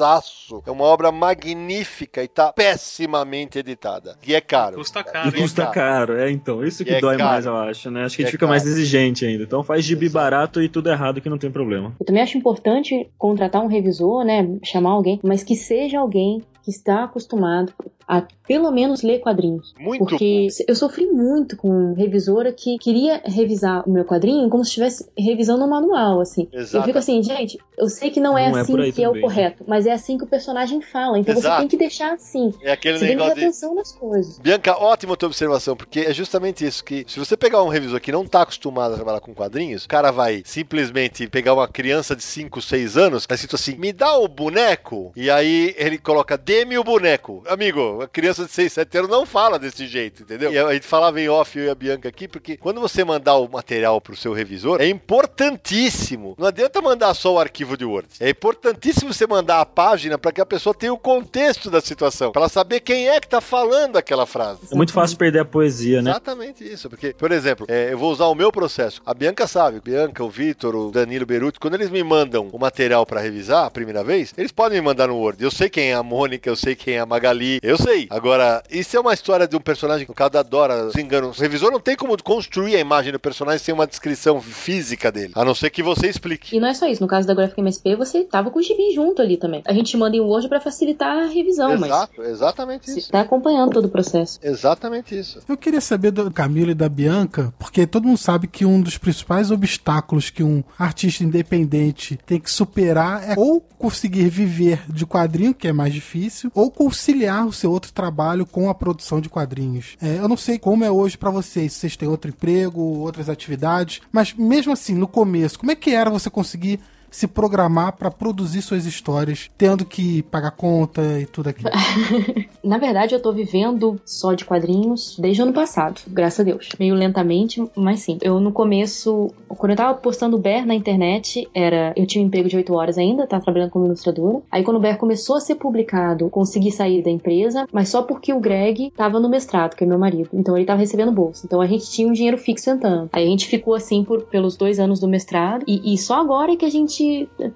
golaço. 0.10 0.64
É 0.66 0.72
uma 0.72 0.84
obra 0.86 1.12
magnífica 1.12 2.24
e 2.24 2.28
tá 2.28 2.52
pessimamente 2.54 3.60
editada. 3.60 4.18
E 4.26 4.34
é 4.34 4.42
caro. 4.42 4.78
Custa 4.78 5.00
E 5.02 5.04
caro, 5.04 5.36
hein? 5.36 5.42
custa 5.42 5.66
caro, 5.68 6.18
é 6.20 6.32
então. 6.32 6.64
Isso 6.64 6.84
que 6.84 6.92
E 6.92 6.96
é 6.96 7.00
dói 7.02 7.18
caro. 7.18 7.30
mais, 7.30 7.46
eu 7.46 7.56
acho, 7.56 7.92
né? 7.92 8.06
Acho 8.06 8.16
que 8.16 8.22
a 8.22 8.24
E 8.24 8.26
gente 8.26 8.30
é 8.30 8.32
fica 8.32 8.48
mais 8.48 8.64
caro. 8.64 8.74
exigente 8.76 9.26
ainda. 9.26 9.44
Então 9.44 9.64
faz 9.64 9.86
gibi 9.86 10.06
Exato. 10.08 10.24
barato 10.24 10.62
e 10.62 10.70
tudo 10.70 10.90
errado 10.90 11.22
que 11.22 11.30
não 11.30 11.38
tem 11.38 11.52
problema. 11.52 11.94
Eu 12.00 12.06
também 12.06 12.22
acho 12.24 12.38
importante 12.38 13.10
contratar 13.18 13.62
um 13.64 13.68
revisor, 13.68 14.24
né? 14.24 14.48
Chamar 14.64 14.92
alguém, 14.92 15.20
mas 15.24 15.44
que 15.44 15.56
seja 15.56 16.00
alguém 16.00 16.42
que 16.64 16.72
está 16.72 17.04
acostumado 17.04 17.74
a 18.10 18.24
pelo 18.48 18.72
menos 18.72 19.04
ler 19.04 19.20
quadrinhos. 19.20 19.76
Muito 19.80 20.00
Porque 20.00 20.48
eu 20.68 20.74
sofri 20.76 21.06
muito 21.06 21.56
com 21.56 21.94
revisora 21.94 22.52
que 22.52 22.80
queria 22.80 23.22
revisar 23.24 23.88
o 23.88 23.92
meu 23.92 24.04
quadrinho 24.04 24.50
como 24.50 24.66
se 24.66 24.70
estivesse 24.70 25.08
revisando 25.16 25.64
um 25.64 25.70
manual, 25.70 26.20
assim. 26.20 26.50
Exato. 26.52 26.78
Eu 26.78 26.84
fico 26.84 26.98
assim, 26.98 27.22
gente, 27.22 27.60
eu 27.78 27.88
sei 27.88 28.10
que 28.10 28.20
não 28.20 28.36
é 28.36 28.50
Não 28.50 28.58
é 28.58 28.62
assim 28.62 28.82
aí 28.82 28.92
que 28.92 29.04
é 29.04 29.08
o 29.08 29.12
também. 29.12 29.22
correto, 29.22 29.64
mas 29.68 29.86
é 29.86 29.92
assim 29.92 30.18
que 30.18 30.24
o 30.24 30.28
personagem 30.28 30.82
fala. 30.82 31.20
Então 31.20 31.36
Exato. 31.36 31.56
você 31.58 31.60
tem 31.60 31.68
que 31.68 31.78
deixar 31.78 32.14
assim. 32.14 32.52
É 32.64 32.72
aquele 32.72 32.98
Você 32.98 33.06
tem 33.06 33.10
que 33.10 33.16
negócio 33.18 33.36
de. 33.36 33.44
atenção 33.46 33.76
nas 33.76 33.92
coisas. 33.92 34.40
Bianca, 34.40 34.76
ótima 34.76 35.16
tua 35.16 35.28
observação, 35.28 35.76
porque 35.76 36.00
é 36.00 36.12
justamente 36.12 36.66
isso 36.66 36.84
que 36.84 37.06
se 37.08 37.20
você 37.20 37.38
pegar 37.38 37.62
um 37.62 37.68
revisor 37.70 38.02
que 38.02 38.12
não 38.12 38.26
tá 38.26 38.42
acostumado 38.42 38.94
a 38.94 38.96
trabalhar 38.96 39.20
com 39.20 39.36
quadrinhos, 39.36 39.86
o 39.86 39.88
cara 39.88 40.10
vai 40.10 40.42
simplesmente 40.44 41.28
pegar 41.28 41.54
uma 41.54 41.68
criança 41.68 42.16
de 42.16 42.24
5, 42.24 42.60
6 42.60 42.98
anos, 42.98 43.28
tá 43.28 43.36
escrito 43.36 43.56
assim, 43.56 43.76
me 43.76 43.94
dá 43.94 44.18
o 44.18 44.28
boneco, 44.28 45.12
e 45.16 45.30
aí 45.30 45.76
ele 45.78 46.00
coloca, 46.00 46.36
dê-me 46.36 46.76
o 46.76 46.84
boneco. 46.84 47.44
Amigo, 47.48 47.99
a 48.02 48.08
criança 48.08 48.46
de 48.46 48.52
6, 48.52 48.74
7 48.74 48.98
anos 48.98 49.10
não 49.10 49.26
fala 49.26 49.60
desse 49.60 49.88
jeito, 49.88 50.24
entendeu? 50.24 50.52
E 50.52 50.58
a 50.58 50.74
gente 50.74 50.86
falava 50.86 51.20
em 51.20 51.30
off, 51.30 51.58
eu 51.58 51.66
e 51.66 51.70
a 51.70 51.76
Bianca 51.76 52.10
aqui, 52.10 52.28
porque 52.28 52.58
quando 52.58 52.82
você 52.82 53.04
mandar 53.04 53.36
o 53.36 53.48
material 53.48 54.00
pro 54.00 54.16
seu 54.16 54.34
revisor, 54.34 54.82
é 54.82 54.88
importantíssimo. 54.88 56.36
Não 56.38 56.48
adianta 56.48 56.82
mandar 56.82 57.14
só 57.14 57.34
o 57.34 57.40
arquivo 57.40 57.78
de 57.78 57.86
Word. 57.86 58.08
É 58.20 58.30
importantíssimo 58.30 59.14
você 59.14 59.28
mandar 59.28 59.62
a 59.62 59.66
página 59.66 60.18
para 60.18 60.32
que 60.32 60.42
a 60.42 60.46
pessoa 60.46 60.74
tenha 60.74 60.94
o 60.94 60.98
contexto 60.98 61.70
da 61.70 61.82
situação, 61.82 62.32
para 62.32 62.50
saber 62.50 62.80
quem 62.82 63.10
é 63.10 63.20
que 63.20 63.28
tá 63.28 63.42
falando 63.42 63.98
aquela 63.98 64.26
frase. 64.26 64.62
É 64.72 64.76
muito 64.76 64.94
fácil 64.94 65.18
perder 65.18 65.40
a 65.40 65.46
poesia, 65.46 66.02
né? 66.02 66.12
Exatamente 66.12 66.64
isso, 66.64 66.90
porque, 66.90 67.14
por 67.14 67.32
exemplo, 67.32 67.66
é, 67.70 67.94
eu 67.94 67.98
vou 67.98 68.12
usar 68.12 68.26
o 68.26 68.36
meu 68.36 68.52
processo. 68.52 69.02
A 69.06 69.14
Bianca 69.14 69.48
sabe, 69.48 69.82
Bianca, 69.82 70.24
o 70.24 70.30
Vitor, 70.30 70.76
o 70.76 70.92
Danilo 70.92 71.26
Beruti, 71.26 71.60
quando 71.60 71.76
eles 71.76 71.90
me 71.90 72.04
mandam 72.04 72.50
o 72.52 72.60
material 72.60 73.06
pra 73.06 73.22
revisar 73.22 73.66
a 73.66 73.72
primeira 73.72 74.04
vez, 74.04 74.34
eles 74.38 74.52
podem 74.52 74.80
me 74.80 74.86
mandar 74.86 75.08
no 75.08 75.18
Word. 75.18 75.44
Eu 75.44 75.52
sei 75.52 75.70
quem 75.70 75.92
é 75.92 75.96
a 75.96 76.04
Mônica, 76.04 76.50
eu 76.50 76.56
sei 76.56 76.76
quem 76.76 76.96
é 76.96 77.00
a 77.00 77.06
Magali, 77.06 77.60
eu 77.62 77.78
sei. 77.78 77.89
Agora, 78.10 78.64
isso 78.70 78.96
é 78.96 79.00
uma 79.00 79.14
história 79.14 79.48
de 79.48 79.56
um 79.56 79.60
personagem, 79.60 80.06
no 80.08 80.14
caso 80.14 80.32
da 80.32 80.44
Dora, 80.44 80.92
se 80.92 81.02
engano, 81.02 81.30
o 81.30 81.32
revisor 81.32 81.72
não 81.72 81.80
tem 81.80 81.96
como 81.96 82.22
construir 82.22 82.76
a 82.76 82.80
imagem 82.80 83.12
do 83.12 83.20
personagem 83.20 83.60
sem 83.60 83.74
uma 83.74 83.88
descrição 83.88 84.42
física 84.42 85.12
dele, 85.12 85.34
a 85.36 85.44
não 85.44 85.56
ser 85.56 85.70
que 85.70 85.82
você 85.82 86.08
explique. 86.08 86.56
E 86.56 86.60
não 86.60 86.68
é 86.68 86.74
só 86.74 86.88
isso, 86.88 87.02
no 87.02 87.08
caso 87.08 87.28
da 87.28 87.34
Graphic 87.34 87.60
MSP, 87.60 87.96
você 87.96 88.24
tava 88.24 88.52
com 88.52 88.60
o 88.60 88.62
gibi 88.62 88.94
junto 88.94 89.22
ali 89.22 89.38
também. 89.38 89.62
A 89.66 89.74
gente 89.74 89.96
manda 89.98 90.16
em 90.16 90.22
Word 90.22 90.48
pra 90.48 90.60
facilitar 90.60 91.18
a 91.18 91.26
revisão, 91.28 91.70
mas 91.78 91.90
Exato, 91.90 92.24
exatamente 92.24 92.92
você 92.92 93.00
isso. 93.00 93.12
tá 93.12 93.22
acompanhando 93.22 93.72
todo 93.72 93.86
o 93.86 93.90
processo. 93.90 94.40
Exatamente 94.42 95.18
isso. 95.18 95.40
Eu 95.48 95.58
queria 95.58 95.82
saber 95.82 96.12
do 96.12 96.30
Camilo 96.32 96.72
e 96.72 96.76
da 96.76 96.90
Bianca, 96.90 97.54
porque 97.58 97.88
todo 97.88 98.08
mundo 98.08 98.18
sabe 98.18 98.48
que 98.48 98.66
um 98.66 98.82
dos 98.82 98.98
principais 98.98 99.52
obstáculos 99.52 100.30
que 100.30 100.44
um 100.44 100.64
artista 100.78 101.24
independente 101.24 102.20
tem 102.26 102.40
que 102.40 102.52
superar 102.52 103.32
é 103.32 103.36
ou 103.38 103.62
conseguir 103.78 104.30
viver 104.30 104.82
de 104.90 105.06
quadrinho, 105.06 105.54
que 105.54 105.68
é 105.68 105.74
mais 105.74 105.94
difícil, 105.94 106.52
ou 106.54 106.70
conciliar 106.70 107.48
o 107.48 107.54
seu 107.54 107.72
outro 107.80 107.94
trabalho 107.94 108.46
com 108.46 108.70
a 108.70 108.76
produção 108.76 109.20
de 109.20 109.30
quadrinhos. 109.30 109.98
É, 110.02 110.18
eu 110.18 110.28
não 110.28 110.38
sei 110.38 110.60
como 110.60 110.84
é 110.84 110.92
hoje 110.92 111.18
pra 111.18 111.32
vocês, 111.32 111.74
se 111.74 111.80
vocês 111.80 111.98
têm 111.98 112.08
outro 112.08 112.30
emprego, 112.30 112.82
outras 112.82 113.30
atividades, 113.30 114.02
mas 114.12 114.34
mesmo 114.34 114.72
assim, 114.72 114.94
no 114.94 115.08
começo, 115.08 115.58
como 115.58 115.72
é 115.72 115.76
que 115.76 115.92
era 115.92 116.10
você 116.10 116.30
conseguir 116.30 116.80
se 117.12 117.28
programar 117.28 117.94
pra 117.94 118.12
produzir 118.12 118.62
suas 118.62 118.86
histórias, 118.86 119.50
tendo 119.58 119.86
que 119.86 120.24
pagar 120.24 120.52
conta 120.52 121.02
e 121.20 121.26
tudo 121.26 121.50
aquilo? 121.50 121.70
Na 122.64 122.78
verdade, 122.78 123.16
eu 123.16 123.22
tô 123.22 123.32
vivendo 123.32 124.00
só 124.06 124.34
de 124.34 124.46
quadrinhos 124.46 125.18
desde 125.20 125.42
o 125.42 125.46
ano 125.46 125.54
passado, 125.54 126.02
graças 126.08 126.40
a 126.42 126.44
Deus. 126.44 126.70
Meio 126.80 126.96
lentamente, 126.96 127.64
mas 127.76 128.02
sim. 128.02 128.18
Eu 128.22 128.40
no 128.40 128.52
começo, 128.52 129.32
quando 129.48 129.72
eu 129.72 129.78
tava 129.78 129.94
postando 129.96 130.36
o 130.36 130.40
Bear 130.40 130.66
na 130.66 130.76
internet, 130.76 131.48
era. 131.54 131.94
Eu 131.96 132.06
tinha 132.06 132.24
um 132.24 132.28
emprego 132.28 132.50
de 132.50 132.58
8 132.58 132.74
horas 132.74 132.98
ainda, 132.98 133.28
tava 133.28 133.44
trabalhando 133.44 133.72
como 133.72 133.86
ilustradora. 133.86 134.42
Aí 134.52 134.64
quando 134.64 134.78
o 134.78 134.80
Bear 134.80 134.98
começou 134.98 135.36
a 135.36 135.42
ser 135.42 135.56
publicado, 135.56 136.30
consegui 136.30 136.72
sair 136.72 137.02
da 137.02 137.10
empresa, 137.10 137.68
mas 137.72 137.90
só 137.90 138.04
porque 138.04 138.34
o 138.34 138.40
Greg 138.40 138.92
tava 138.96 139.20
no 139.20 139.30
mestrado, 139.30 139.76
que 139.76 139.84
é 139.84 139.88
meu 139.88 140.00
marido. 140.00 140.30
Então 140.34 140.56
ele 140.58 140.66
tava 140.66 140.80
recebendo 140.80 141.12
bolsa. 141.12 141.46
Então 141.46 141.62
a 141.62 141.68
gente 141.68 141.90
tinha 141.90 142.08
um 142.08 142.14
dinheiro 142.14 142.38
fixo 142.38 142.70
entrando. 142.70 143.10
Aí 143.14 143.24
a 143.24 143.30
gente 143.30 143.48
ficou 143.48 143.74
assim 143.74 144.04
por, 144.04 144.24
pelos 144.24 144.56
dois 144.56 144.80
anos 144.80 145.00
do 145.00 145.08
mestrado. 145.08 145.64
E, 145.68 145.94
e 145.94 145.98
só 145.98 146.20
agora 146.20 146.54
é 146.54 146.56
que 146.56 146.66
a 146.66 146.70
gente 146.70 146.99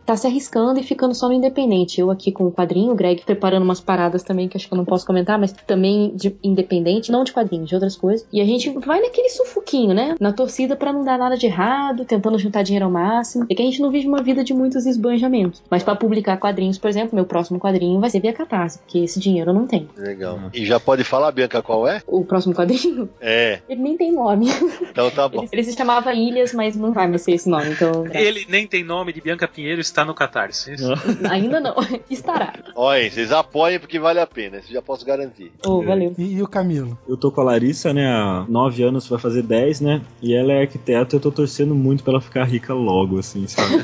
tá 0.06 0.16
se 0.16 0.28
arriscando 0.28 0.80
e 0.80 0.84
ficando 0.84 1.14
só 1.16 1.28
no 1.28 1.34
independente. 1.34 2.00
Eu 2.00 2.12
aqui 2.12 2.32
com 2.32 2.46
o 2.46 2.52
quadrinho, 2.52 2.92
o 2.92 2.96
Greg 2.96 3.24
preparando 3.26 3.64
umas 3.64 3.80
paradas 3.80 4.24
também 4.24 4.48
que 4.48 4.58
acho 4.58 4.68
que 4.68 4.74
eu 4.74 4.78
não 4.78 4.86
posso 4.86 5.06
comentar, 5.06 5.40
mas 5.40 5.52
também 5.52 6.12
de 6.16 6.36
independente, 6.44 7.12
não 7.12 7.24
de 7.24 7.32
quadrinhos, 7.34 7.70
de 7.70 7.76
outras 7.76 7.96
coisas. 7.96 8.28
E 8.32 8.42
a 8.42 8.46
gente 8.46 8.70
vai 8.80 9.02
naquele 9.02 9.30
sufoquinho, 9.30 9.94
né? 9.94 10.16
Na 10.20 10.32
torcida 10.34 10.76
pra 10.76 10.94
não 10.94 11.04
dar 11.04 11.18
nada 11.18 11.38
de 11.38 11.46
errado, 11.46 12.06
tentando 12.06 12.38
juntar 12.38 12.64
dinheiro 12.64 12.86
ao 12.86 12.92
máximo. 12.92 13.46
É 13.50 13.56
que 13.56 13.62
a 13.62 13.66
gente 13.66 13.82
não 13.82 13.92
vive 13.92 14.08
uma 14.08 14.22
vida 14.22 14.44
de 14.44 14.54
muitos 14.54 14.86
esbanjamentos. 14.86 15.62
Mas 15.70 15.84
pra 15.84 15.96
publicar 15.96 16.38
quadrinhos, 16.38 16.78
por 16.78 16.90
exemplo, 16.90 17.16
meu 17.16 17.26
próximo 17.26 17.60
quadrinho 17.60 18.00
vai 18.00 18.10
ser 18.10 18.20
via 18.20 18.34
Catarse, 18.34 18.80
porque 18.80 19.00
esse 19.00 19.20
dinheiro 19.20 19.50
eu 19.52 19.54
não 19.54 19.68
tenho. 19.68 19.90
Legal. 19.98 20.40
E 20.54 20.66
já 20.66 20.80
pode 20.80 21.04
falar, 21.04 21.32
Bianca, 21.32 21.62
qual 21.62 21.88
é? 21.88 22.02
O 22.08 22.24
próximo 22.24 22.54
quadrinho, 22.54 23.10
É, 23.22 23.60
ele 23.70 23.82
nem 23.82 23.98
tem 23.98 24.12
nome. 24.12 24.48
então 24.90 25.10
tá 25.10 25.28
bom. 25.28 25.40
Ele, 25.44 25.50
ele 25.52 25.64
se 25.64 25.74
chamava 25.74 26.14
Ilhas, 26.14 26.54
mas 26.54 26.76
não 26.76 26.92
vai 26.94 27.08
mais 27.08 27.22
ser 27.22 27.34
esse 27.34 27.50
nome, 27.50 27.72
então. 27.72 28.06
Ele 28.14 28.46
nem 28.50 28.68
tem 28.68 28.84
nome 28.84 29.12
de 29.14 29.22
Bianca 29.22 29.33
Pinheiro, 29.48 29.82
está 29.82 30.04
no 30.06 30.14
Catarse. 30.14 30.74
Isso. 30.74 30.94
Ainda 31.30 31.60
não. 31.60 31.76
Estará. 32.10 32.54
Olha, 32.76 33.10
vocês 33.10 33.32
apoiem 33.32 33.80
porque 33.80 34.00
vale 34.00 34.20
a 34.20 34.28
pena, 34.28 34.58
isso 34.58 34.72
já 34.72 34.82
posso 34.82 35.06
garantir. 35.06 35.52
Oh, 35.66 35.82
valeu. 35.82 36.14
E, 36.18 36.36
e 36.36 36.44
o 36.44 36.48
Camilo? 36.48 36.98
Eu 37.08 37.18
tô 37.18 37.32
com 37.32 37.42
a 37.42 37.44
Larissa, 37.44 37.94
né, 37.94 38.08
há 38.08 38.46
nove 38.48 38.84
anos, 38.84 39.08
vai 39.08 39.20
fazer 39.20 39.44
10, 39.44 39.82
né? 39.82 40.02
E 40.22 40.34
ela 40.34 40.54
é 40.54 40.62
arquiteta 40.62 41.16
e 41.16 41.18
eu 41.18 41.22
tô 41.22 41.32
torcendo 41.32 41.76
muito 41.76 42.04
pra 42.04 42.14
ela 42.14 42.22
ficar 42.22 42.44
rica 42.44 42.74
logo, 42.74 43.20
assim, 43.20 43.48
sabe? 43.48 43.84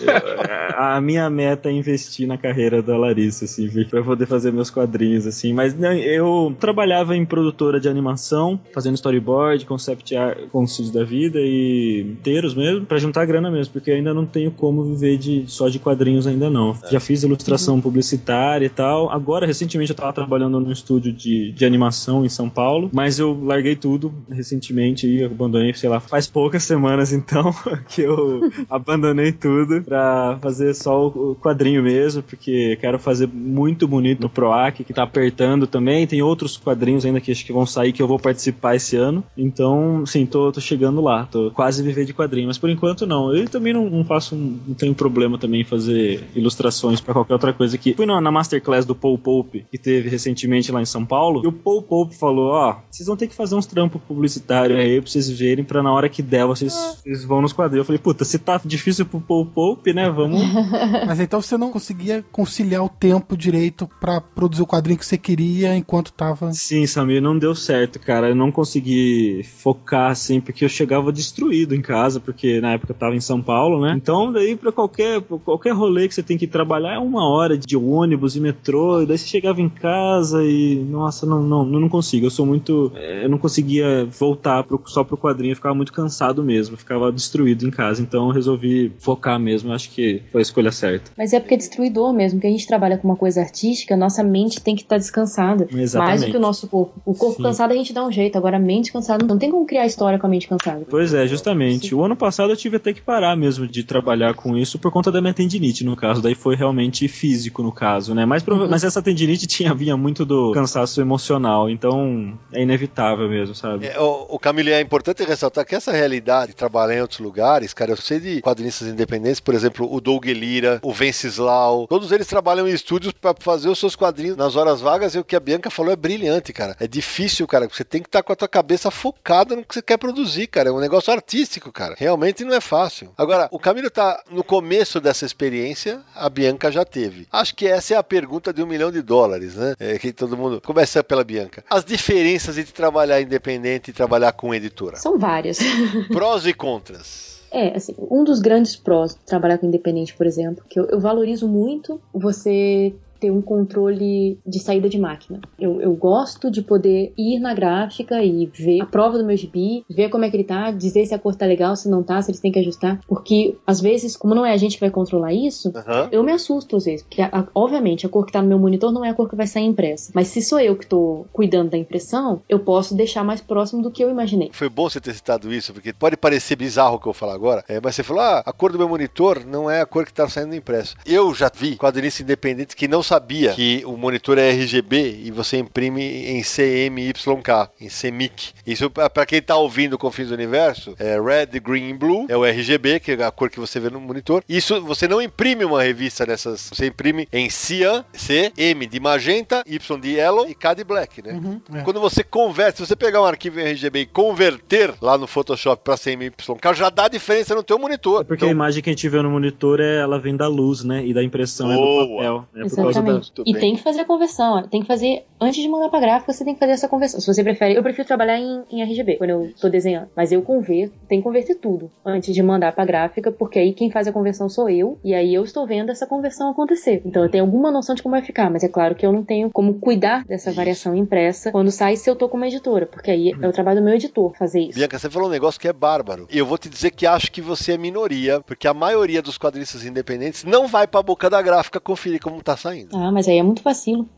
Eu- 0.00 0.76
a 0.76 1.00
minha 1.00 1.28
meta 1.30 1.68
é 1.68 1.72
investir 1.72 2.26
na 2.26 2.36
carreira 2.36 2.82
da 2.82 2.96
Larissa, 2.96 3.44
assim, 3.44 3.68
pra 3.88 4.02
poder 4.02 4.26
fazer 4.26 4.52
meus 4.52 4.70
quadrinhos, 4.70 5.26
assim. 5.26 5.52
Mas 5.52 5.74
né, 5.74 5.98
eu 6.00 6.54
trabalhava 6.58 7.16
em 7.16 7.24
produtora 7.24 7.78
de 7.80 7.88
animação, 7.88 8.58
fazendo 8.72 8.94
storyboard, 8.94 9.64
concept 9.66 10.14
art, 10.16 10.38
conceitos 10.50 10.92
da 10.92 11.04
vida 11.04 11.38
e 11.40 12.02
inteiros 12.12 12.54
mesmo, 12.54 12.84
pra 12.86 12.98
juntar 12.98 13.24
grana 13.26 13.50
mesmo, 13.50 13.72
porque 13.72 13.90
ainda 13.90 14.12
não 14.14 14.26
tenho 14.26 14.50
como 14.50 14.84
viver 14.84 15.16
de, 15.18 15.44
só 15.46 15.68
de 15.68 15.78
quadrinhos 15.78 16.26
ainda 16.26 16.48
não. 16.50 16.76
Já 16.90 17.00
fiz 17.00 17.22
ilustração 17.22 17.80
publicitária 17.80 18.66
e 18.66 18.70
tal. 18.70 19.10
Agora, 19.10 19.46
recentemente, 19.46 19.90
eu 19.90 19.96
tava 19.96 20.12
trabalhando 20.12 20.58
num 20.60 20.72
estúdio 20.72 21.12
de, 21.12 21.52
de 21.52 21.64
animação 21.64 22.24
em 22.24 22.28
São 22.28 22.48
Paulo, 22.48 22.90
mas 22.92 23.18
eu 23.18 23.38
larguei 23.42 23.76
tudo 23.76 24.12
recentemente 24.30 25.06
e 25.06 25.24
abandonei, 25.24 25.72
sei 25.74 25.88
lá, 25.88 26.00
faz 26.00 26.26
poucas 26.26 26.62
semanas 26.64 27.12
então 27.12 27.52
que 27.88 28.02
eu 28.02 28.50
abandonei 28.68 29.32
tudo 29.32 29.71
pra 29.80 30.38
fazer 30.40 30.74
só 30.74 31.06
o 31.06 31.36
quadrinho 31.40 31.82
mesmo, 31.82 32.22
porque 32.22 32.76
quero 32.80 32.98
fazer 32.98 33.28
muito 33.28 33.88
bonito 33.88 34.20
no 34.20 34.28
PROAC, 34.28 34.84
que 34.84 34.92
tá 34.92 35.02
apertando 35.02 35.66
também. 35.66 36.06
Tem 36.06 36.22
outros 36.22 36.56
quadrinhos 36.56 37.04
ainda 37.04 37.20
que 37.20 37.32
acho 37.32 37.44
que 37.44 37.52
vão 37.52 37.66
sair 37.66 37.92
que 37.92 38.02
eu 38.02 38.08
vou 38.08 38.18
participar 38.18 38.76
esse 38.76 38.96
ano. 38.96 39.24
Então, 39.36 40.04
sim, 40.06 40.26
tô, 40.26 40.52
tô 40.52 40.60
chegando 40.60 41.00
lá, 41.00 41.26
tô 41.26 41.50
quase 41.50 41.82
viver 41.82 42.04
de 42.04 42.12
quadrinho, 42.14 42.48
mas 42.48 42.58
por 42.58 42.70
enquanto 42.70 43.06
não. 43.06 43.34
Eu 43.34 43.48
também 43.48 43.72
não, 43.72 43.88
não 43.88 44.04
faço, 44.04 44.34
não 44.34 44.74
tenho 44.74 44.94
problema 44.94 45.38
também 45.38 45.62
em 45.62 45.64
fazer 45.64 46.24
ilustrações 46.34 47.00
pra 47.00 47.14
qualquer 47.14 47.34
outra 47.34 47.52
coisa 47.52 47.78
que 47.78 47.94
fui 47.94 48.06
na, 48.06 48.20
na 48.20 48.30
masterclass 48.30 48.84
do 48.84 48.94
Paul 48.94 49.18
Pope 49.18 49.62
que 49.70 49.78
teve 49.78 50.08
recentemente 50.08 50.72
lá 50.72 50.80
em 50.80 50.86
São 50.86 51.04
Paulo, 51.04 51.42
e 51.44 51.46
o 51.46 51.52
Paul 51.52 51.82
Pope 51.82 52.14
falou, 52.16 52.50
ó, 52.50 52.76
vocês 52.90 53.06
vão 53.06 53.16
ter 53.16 53.26
que 53.26 53.34
fazer 53.34 53.54
uns 53.54 53.66
trampos 53.66 54.00
publicitários 54.02 54.78
aí 54.78 55.00
pra 55.00 55.10
vocês 55.10 55.30
verem, 55.30 55.64
pra 55.64 55.82
na 55.82 55.92
hora 55.92 56.08
que 56.08 56.22
der 56.22 56.44
vocês, 56.46 56.72
vocês 56.72 57.24
vão 57.24 57.40
nos 57.40 57.52
quadrinhos. 57.52 57.82
Eu 57.82 57.86
falei, 57.86 57.98
puta, 57.98 58.24
se 58.24 58.38
tá 58.38 58.60
difícil 58.64 59.06
pro 59.06 59.20
Paul 59.20 59.46
Pope, 59.46 59.61
né, 59.94 60.10
vamos... 60.10 60.40
Mas 61.06 61.20
então 61.20 61.40
você 61.40 61.56
não 61.56 61.70
conseguia 61.70 62.24
conciliar 62.32 62.84
o 62.84 62.88
tempo 62.88 63.36
direito 63.36 63.88
pra 64.00 64.20
produzir 64.20 64.62
o 64.62 64.66
quadrinho 64.66 64.98
que 64.98 65.06
você 65.06 65.18
queria 65.18 65.76
enquanto 65.76 66.12
tava. 66.12 66.52
Sim, 66.52 66.86
Samir, 66.86 67.20
não 67.22 67.38
deu 67.38 67.54
certo, 67.54 67.98
cara. 68.00 68.28
Eu 68.30 68.34
não 68.34 68.50
consegui 68.50 69.42
focar 69.44 70.10
assim, 70.10 70.40
porque 70.40 70.64
eu 70.64 70.68
chegava 70.68 71.12
destruído 71.12 71.74
em 71.74 71.80
casa, 71.82 72.20
porque 72.20 72.60
na 72.60 72.72
época 72.72 72.92
eu 72.92 72.96
tava 72.96 73.14
em 73.14 73.20
São 73.20 73.40
Paulo, 73.42 73.80
né? 73.80 73.94
Então, 73.96 74.32
daí 74.32 74.56
pra 74.56 74.72
qualquer, 74.72 75.20
qualquer 75.22 75.72
rolê 75.72 76.08
que 76.08 76.14
você 76.14 76.22
tem 76.22 76.38
que 76.38 76.46
trabalhar 76.46 76.94
é 76.94 76.98
uma 76.98 77.28
hora 77.28 77.56
de 77.56 77.76
ônibus 77.76 78.36
e 78.36 78.40
metrô, 78.40 79.02
e 79.02 79.06
daí 79.06 79.18
você 79.18 79.26
chegava 79.26 79.60
em 79.60 79.68
casa 79.68 80.44
e, 80.44 80.74
nossa, 80.88 81.26
não, 81.26 81.42
não, 81.42 81.64
não 81.64 81.88
consigo. 81.88 82.26
Eu 82.26 82.30
sou 82.30 82.46
muito. 82.46 82.92
eh, 82.96 83.24
Eu 83.24 83.28
não 83.28 83.38
conseguia 83.38 84.04
voltar 84.06 84.62
pro, 84.64 84.80
só 84.86 85.04
pro 85.04 85.16
quadrinho, 85.16 85.52
eu 85.52 85.56
ficava 85.56 85.74
muito 85.74 85.92
cansado 85.92 86.42
mesmo, 86.42 86.76
ficava 86.76 87.12
destruído 87.12 87.66
em 87.66 87.70
casa. 87.70 88.02
Então 88.02 88.26
eu 88.28 88.32
resolvi 88.32 88.92
focar 88.98 89.38
mesmo 89.38 89.51
mesmo, 89.52 89.70
eu 89.70 89.74
acho 89.74 89.90
que 89.90 90.22
foi 90.32 90.40
a 90.40 90.42
escolha 90.42 90.72
certa. 90.72 91.10
Mas 91.16 91.32
é 91.32 91.40
porque 91.40 91.54
é 91.54 91.56
destruidor 91.56 92.12
mesmo, 92.12 92.40
que 92.40 92.46
a 92.46 92.50
gente 92.50 92.66
trabalha 92.66 92.96
com 92.96 93.06
uma 93.06 93.16
coisa 93.16 93.40
artística, 93.40 93.96
nossa 93.96 94.22
mente 94.22 94.60
tem 94.60 94.74
que 94.74 94.82
estar 94.82 94.96
descansada. 94.98 95.68
Exatamente. 95.72 95.96
Mais 96.10 96.20
do 96.24 96.30
que 96.30 96.36
o 96.36 96.40
nosso 96.40 96.66
corpo. 96.66 97.00
O 97.04 97.14
corpo 97.14 97.36
Sim. 97.36 97.42
cansado 97.42 97.72
a 97.72 97.76
gente 97.76 97.92
dá 97.92 98.04
um 98.04 98.10
jeito, 98.10 98.36
agora 98.36 98.56
a 98.56 98.60
mente 98.60 98.92
cansada 98.92 99.24
não 99.26 99.38
tem 99.38 99.50
como 99.50 99.66
criar 99.66 99.86
história 99.86 100.18
com 100.18 100.26
a 100.26 100.30
mente 100.30 100.48
cansada. 100.48 100.86
Pois 100.88 101.12
é, 101.14 101.26
justamente. 101.26 101.94
O 101.94 102.02
ano 102.02 102.16
passado 102.16 102.50
eu 102.52 102.56
tive 102.56 102.76
até 102.76 102.92
que 102.92 103.00
parar 103.00 103.36
mesmo 103.36 103.66
de 103.66 103.84
trabalhar 103.84 104.34
com 104.34 104.56
isso 104.56 104.78
por 104.78 104.90
conta 104.90 105.10
da 105.12 105.20
minha 105.20 105.34
tendinite, 105.34 105.84
no 105.84 105.94
caso. 105.96 106.22
Daí 106.22 106.34
foi 106.34 106.56
realmente 106.56 107.06
físico, 107.08 107.62
no 107.62 107.72
caso, 107.72 108.14
né? 108.14 108.24
Mas, 108.24 108.42
Uhum. 108.46 108.68
mas 108.68 108.84
essa 108.84 109.02
tendinite 109.02 109.46
tinha, 109.46 109.74
vinha 109.74 109.96
muito 109.96 110.24
do 110.24 110.52
cansaço 110.52 111.00
emocional, 111.00 111.68
então 111.70 112.38
é 112.52 112.62
inevitável 112.62 113.28
mesmo, 113.28 113.54
sabe? 113.54 113.86
É, 113.86 113.98
o, 114.00 114.26
o 114.30 114.38
Camilo, 114.38 114.70
é 114.70 114.80
importante 114.80 115.22
ressaltar 115.24 115.64
que 115.64 115.74
essa 115.74 115.92
realidade 115.92 116.52
de 116.52 116.56
trabalhar 116.56 116.96
em 116.96 117.00
outros 117.00 117.20
lugares, 117.20 117.72
cara, 117.74 117.92
eu 117.92 117.96
sei 117.96 118.20
de 118.20 118.40
quadrinistas 118.42 118.88
independentes, 118.88 119.40
por 119.44 119.54
exemplo, 119.54 119.92
o 119.92 120.00
Doug 120.00 120.26
Lira, 120.26 120.80
o 120.82 120.92
Venceslau, 120.92 121.86
todos 121.86 122.12
eles 122.12 122.26
trabalham 122.26 122.68
em 122.68 122.72
estúdios 122.72 123.12
para 123.12 123.34
fazer 123.38 123.68
os 123.68 123.78
seus 123.78 123.96
quadrinhos 123.96 124.36
nas 124.36 124.56
horas 124.56 124.80
vagas 124.80 125.14
e 125.14 125.18
o 125.18 125.24
que 125.24 125.36
a 125.36 125.40
Bianca 125.40 125.70
falou 125.70 125.92
é 125.92 125.96
brilhante, 125.96 126.52
cara. 126.52 126.76
É 126.78 126.86
difícil, 126.86 127.46
cara, 127.46 127.68
você 127.68 127.84
tem 127.84 128.00
que 128.00 128.08
estar 128.08 128.22
com 128.22 128.32
a 128.32 128.36
tua 128.36 128.48
cabeça 128.48 128.90
focada 128.90 129.56
no 129.56 129.64
que 129.64 129.74
você 129.74 129.82
quer 129.82 129.96
produzir, 129.96 130.46
cara. 130.46 130.68
É 130.68 130.72
um 130.72 130.80
negócio 130.80 131.12
artístico, 131.12 131.72
cara. 131.72 131.94
Realmente 131.98 132.44
não 132.44 132.54
é 132.54 132.60
fácil. 132.60 133.10
Agora, 133.16 133.48
o 133.50 133.58
Camilo 133.58 133.90
tá 133.90 134.22
no 134.30 134.44
começo 134.44 135.00
dessa 135.00 135.24
experiência, 135.26 136.00
a 136.14 136.28
Bianca 136.28 136.70
já 136.70 136.84
teve. 136.84 137.26
Acho 137.32 137.54
que 137.54 137.66
essa 137.66 137.94
é 137.94 137.96
a 137.96 138.02
pergunta 138.02 138.52
de 138.52 138.62
um 138.62 138.66
milhão 138.66 138.90
de 138.90 139.02
dólares, 139.02 139.54
né? 139.54 139.74
É 139.78 139.98
que 139.98 140.12
todo 140.12 140.36
mundo 140.36 140.60
começa 140.60 141.02
pela 141.02 141.24
Bianca. 141.24 141.64
As 141.68 141.84
diferenças 141.84 142.58
entre 142.58 142.72
trabalhar 142.72 143.20
independente 143.20 143.90
e 143.90 143.94
trabalhar 143.94 144.32
com 144.32 144.54
editora. 144.54 144.96
São 144.96 145.18
várias. 145.18 145.58
Prós 146.12 146.46
e 146.46 146.52
contras. 146.52 147.31
É, 147.52 147.76
assim, 147.76 147.94
um 148.10 148.24
dos 148.24 148.40
grandes 148.40 148.74
prós 148.74 149.14
de 149.14 149.20
trabalhar 149.20 149.58
com 149.58 149.66
independente, 149.66 150.14
por 150.16 150.26
exemplo, 150.26 150.64
que 150.68 150.80
eu, 150.80 150.86
eu 150.86 150.98
valorizo 150.98 151.46
muito 151.46 152.00
você 152.12 152.94
ter 153.22 153.30
um 153.30 153.40
controle 153.40 154.36
de 154.44 154.58
saída 154.58 154.88
de 154.88 154.98
máquina. 154.98 155.40
Eu, 155.58 155.80
eu 155.80 155.94
gosto 155.94 156.50
de 156.50 156.60
poder 156.60 157.12
ir 157.16 157.38
na 157.38 157.54
gráfica 157.54 158.20
e 158.22 158.46
ver 158.46 158.80
a 158.80 158.86
prova 158.86 159.16
do 159.16 159.24
meu 159.24 159.36
gibi, 159.36 159.84
ver 159.88 160.08
como 160.08 160.24
é 160.24 160.30
que 160.30 160.36
ele 160.36 160.42
tá, 160.44 160.72
dizer 160.72 161.06
se 161.06 161.14
a 161.14 161.18
cor 161.18 161.36
tá 161.36 161.46
legal, 161.46 161.76
se 161.76 161.88
não 161.88 162.02
tá, 162.02 162.20
se 162.20 162.30
eles 162.32 162.40
têm 162.40 162.50
que 162.50 162.58
ajustar. 162.58 163.00
Porque, 163.06 163.56
às 163.64 163.80
vezes, 163.80 164.16
como 164.16 164.34
não 164.34 164.44
é 164.44 164.52
a 164.52 164.56
gente 164.56 164.74
que 164.74 164.80
vai 164.80 164.90
controlar 164.90 165.32
isso, 165.32 165.72
Aham. 165.76 166.08
eu 166.10 166.24
me 166.24 166.32
assusto 166.32 166.76
às 166.76 166.84
vezes, 166.84 167.02
porque 167.02 167.22
a- 167.22 167.30
a- 167.32 167.46
obviamente 167.54 168.04
a 168.04 168.08
cor 168.08 168.26
que 168.26 168.32
tá 168.32 168.42
no 168.42 168.48
meu 168.48 168.58
monitor 168.58 168.90
não 168.90 169.04
é 169.04 169.10
a 169.10 169.14
cor 169.14 169.28
que 169.28 169.36
vai 169.36 169.46
sair 169.46 169.64
impressa. 169.66 170.10
Mas 170.14 170.26
se 170.28 170.42
sou 170.42 170.58
eu 170.58 170.74
que 170.76 170.86
tô 170.86 171.24
cuidando 171.32 171.70
da 171.70 171.78
impressão, 171.78 172.42
eu 172.48 172.58
posso 172.58 172.94
deixar 172.96 173.22
mais 173.22 173.40
próximo 173.40 173.82
do 173.82 173.90
que 173.90 174.02
eu 174.02 174.10
imaginei. 174.10 174.50
Foi 174.52 174.68
bom 174.68 174.88
você 174.90 175.00
ter 175.00 175.14
citado 175.14 175.52
isso, 175.52 175.72
porque 175.72 175.92
pode 175.92 176.16
parecer 176.16 176.56
bizarro 176.56 176.96
o 176.96 176.98
que 177.00 177.06
eu 177.06 177.12
falar 177.12 177.34
agora, 177.34 177.64
é, 177.68 177.80
mas 177.80 177.94
você 177.94 178.02
falou, 178.02 178.22
ah, 178.22 178.42
a 178.44 178.52
cor 178.52 178.72
do 178.72 178.78
meu 178.78 178.88
monitor 178.88 179.44
não 179.46 179.70
é 179.70 179.80
a 179.80 179.86
cor 179.86 180.04
que 180.04 180.10
está 180.10 180.28
saindo 180.28 180.54
impresso. 180.56 180.96
Eu 181.06 181.32
já 181.34 181.50
vi 181.54 181.76
quadrinista 181.76 182.22
independente 182.22 182.74
que 182.74 182.88
não 182.88 183.02
sabia 183.12 183.52
que 183.52 183.82
o 183.84 183.94
monitor 183.94 184.38
é 184.38 184.50
RGB 184.50 185.20
e 185.24 185.30
você 185.30 185.58
imprime 185.58 186.02
em 186.02 186.42
CMYK, 186.42 187.68
em 187.78 187.88
CMYK. 187.88 188.54
Isso, 188.66 188.90
para 188.90 189.26
quem 189.26 189.42
tá 189.42 189.54
ouvindo 189.56 189.98
Confins 189.98 190.28
do 190.28 190.34
Universo, 190.34 190.94
é 190.98 191.20
Red, 191.20 191.60
Green 191.60 191.90
e 191.90 191.92
Blue, 191.92 192.24
é 192.30 192.36
o 192.36 192.42
RGB, 192.42 193.00
que 193.00 193.12
é 193.12 193.22
a 193.22 193.30
cor 193.30 193.50
que 193.50 193.60
você 193.60 193.78
vê 193.78 193.90
no 193.90 194.00
monitor. 194.00 194.42
Isso, 194.48 194.80
você 194.82 195.06
não 195.06 195.20
imprime 195.20 195.62
uma 195.62 195.82
revista 195.82 196.24
nessas, 196.24 196.70
você 196.72 196.86
imprime 196.86 197.28
em 197.30 197.50
cyan, 197.50 198.02
C, 198.14 198.50
M 198.56 198.86
de 198.86 198.98
magenta, 198.98 199.62
Y 199.66 200.00
de 200.00 200.12
yellow 200.12 200.48
e 200.48 200.54
K 200.54 200.72
de 200.72 200.84
black, 200.84 201.22
né? 201.22 201.34
Uhum, 201.34 201.60
é. 201.74 201.82
Quando 201.82 202.00
você 202.00 202.24
converte, 202.24 202.78
se 202.78 202.86
você 202.86 202.96
pegar 202.96 203.20
um 203.20 203.26
arquivo 203.26 203.60
em 203.60 203.64
RGB 203.64 204.00
e 204.00 204.06
converter 204.06 204.94
lá 205.02 205.18
no 205.18 205.26
Photoshop 205.26 205.82
para 205.84 205.98
CMYK, 205.98 206.34
já 206.74 206.88
dá 206.88 207.08
diferença 207.08 207.54
no 207.54 207.62
teu 207.62 207.78
monitor. 207.78 208.22
É 208.22 208.24
porque 208.24 208.44
Então, 208.44 208.48
a 208.48 208.52
imagem 208.52 208.82
que 208.82 208.88
a 208.88 208.92
gente 208.92 209.06
vê 209.06 209.20
no 209.20 209.30
monitor 209.30 209.80
é, 209.80 209.98
ela 209.98 210.18
vem 210.18 210.34
da 210.34 210.48
luz, 210.48 210.82
né? 210.82 211.04
E 211.04 211.12
da 211.12 211.22
impressão 211.22 211.70
é 211.70 211.74
Boa. 211.74 212.06
do 212.06 212.16
papel. 212.16 212.48
Né? 212.54 212.68
Por 212.68 212.76
causa. 212.76 213.01
Exatamente. 213.02 213.32
Tudo 213.32 213.48
E 213.48 213.52
bem. 213.52 213.60
tem 213.60 213.76
que 213.76 213.82
fazer 213.82 214.00
a 214.00 214.04
conversão. 214.04 214.62
Tem 214.68 214.80
que 214.80 214.86
fazer, 214.86 215.24
antes 215.40 215.62
de 215.62 215.68
mandar 215.68 215.88
pra 215.88 216.00
gráfica, 216.00 216.32
você 216.32 216.44
tem 216.44 216.54
que 216.54 216.60
fazer 216.60 216.72
essa 216.72 216.88
conversão. 216.88 217.20
Se 217.20 217.26
você 217.26 217.42
prefere, 217.42 217.74
eu 217.74 217.82
prefiro 217.82 218.06
trabalhar 218.06 218.38
em, 218.38 218.62
em 218.70 218.82
RGB 218.82 219.16
quando 219.16 219.30
eu 219.30 219.52
tô 219.60 219.68
desenhando. 219.68 220.08
Mas 220.16 220.32
eu 220.32 220.42
converto, 220.42 220.94
tem 221.08 221.18
que 221.18 221.24
converter 221.24 221.56
tudo 221.56 221.90
antes 222.04 222.34
de 222.34 222.42
mandar 222.42 222.72
pra 222.72 222.84
gráfica, 222.84 223.30
porque 223.32 223.58
aí 223.58 223.72
quem 223.72 223.90
faz 223.90 224.06
a 224.06 224.12
conversão 224.12 224.48
sou 224.48 224.68
eu, 224.68 224.98
e 225.04 225.14
aí 225.14 225.34
eu 225.34 225.44
estou 225.44 225.66
vendo 225.66 225.90
essa 225.90 226.06
conversão 226.06 226.50
acontecer. 226.50 227.02
Então 227.04 227.22
eu 227.22 227.30
tenho 227.30 227.44
alguma 227.44 227.70
noção 227.70 227.94
de 227.94 228.02
como 228.02 228.14
vai 228.14 228.22
ficar, 228.22 228.50
mas 228.50 228.62
é 228.62 228.68
claro 228.68 228.94
que 228.94 229.04
eu 229.04 229.12
não 229.12 229.24
tenho 229.24 229.50
como 229.50 229.74
cuidar 229.74 230.24
dessa 230.24 230.52
variação 230.52 230.94
impressa 230.94 231.50
quando 231.50 231.70
sai 231.70 231.96
se 231.96 232.08
eu 232.08 232.16
tô 232.16 232.28
com 232.28 232.36
uma 232.36 232.46
editora, 232.46 232.86
porque 232.86 233.10
aí 233.10 233.32
é 233.40 233.48
o 233.48 233.52
trabalho 233.52 233.80
do 233.80 233.84
meu 233.84 233.94
editor 233.94 234.32
fazer 234.36 234.60
isso. 234.60 234.78
Bianca, 234.78 234.98
você 234.98 235.10
falou 235.10 235.28
um 235.28 235.32
negócio 235.32 235.60
que 235.60 235.68
é 235.68 235.72
bárbaro. 235.72 236.26
E 236.30 236.38
eu 236.38 236.46
vou 236.46 236.58
te 236.58 236.68
dizer 236.68 236.90
que 236.90 237.06
acho 237.06 237.30
que 237.30 237.40
você 237.40 237.72
é 237.72 237.78
minoria, 237.78 238.40
porque 238.40 238.66
a 238.66 238.74
maioria 238.74 239.22
dos 239.22 239.38
quadrinistas 239.38 239.84
independentes 239.84 240.44
não 240.44 240.66
vai 240.66 240.86
pra 240.86 241.02
boca 241.02 241.28
da 241.28 241.40
gráfica 241.40 241.80
conferir 241.80 242.20
como 242.20 242.42
tá 242.42 242.56
saindo. 242.56 242.91
Ah, 242.94 243.10
mas 243.10 243.26
aí 243.28 243.38
é 243.38 243.42
muito 243.42 243.62
vacilo. 243.62 244.08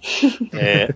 É, 0.52 0.88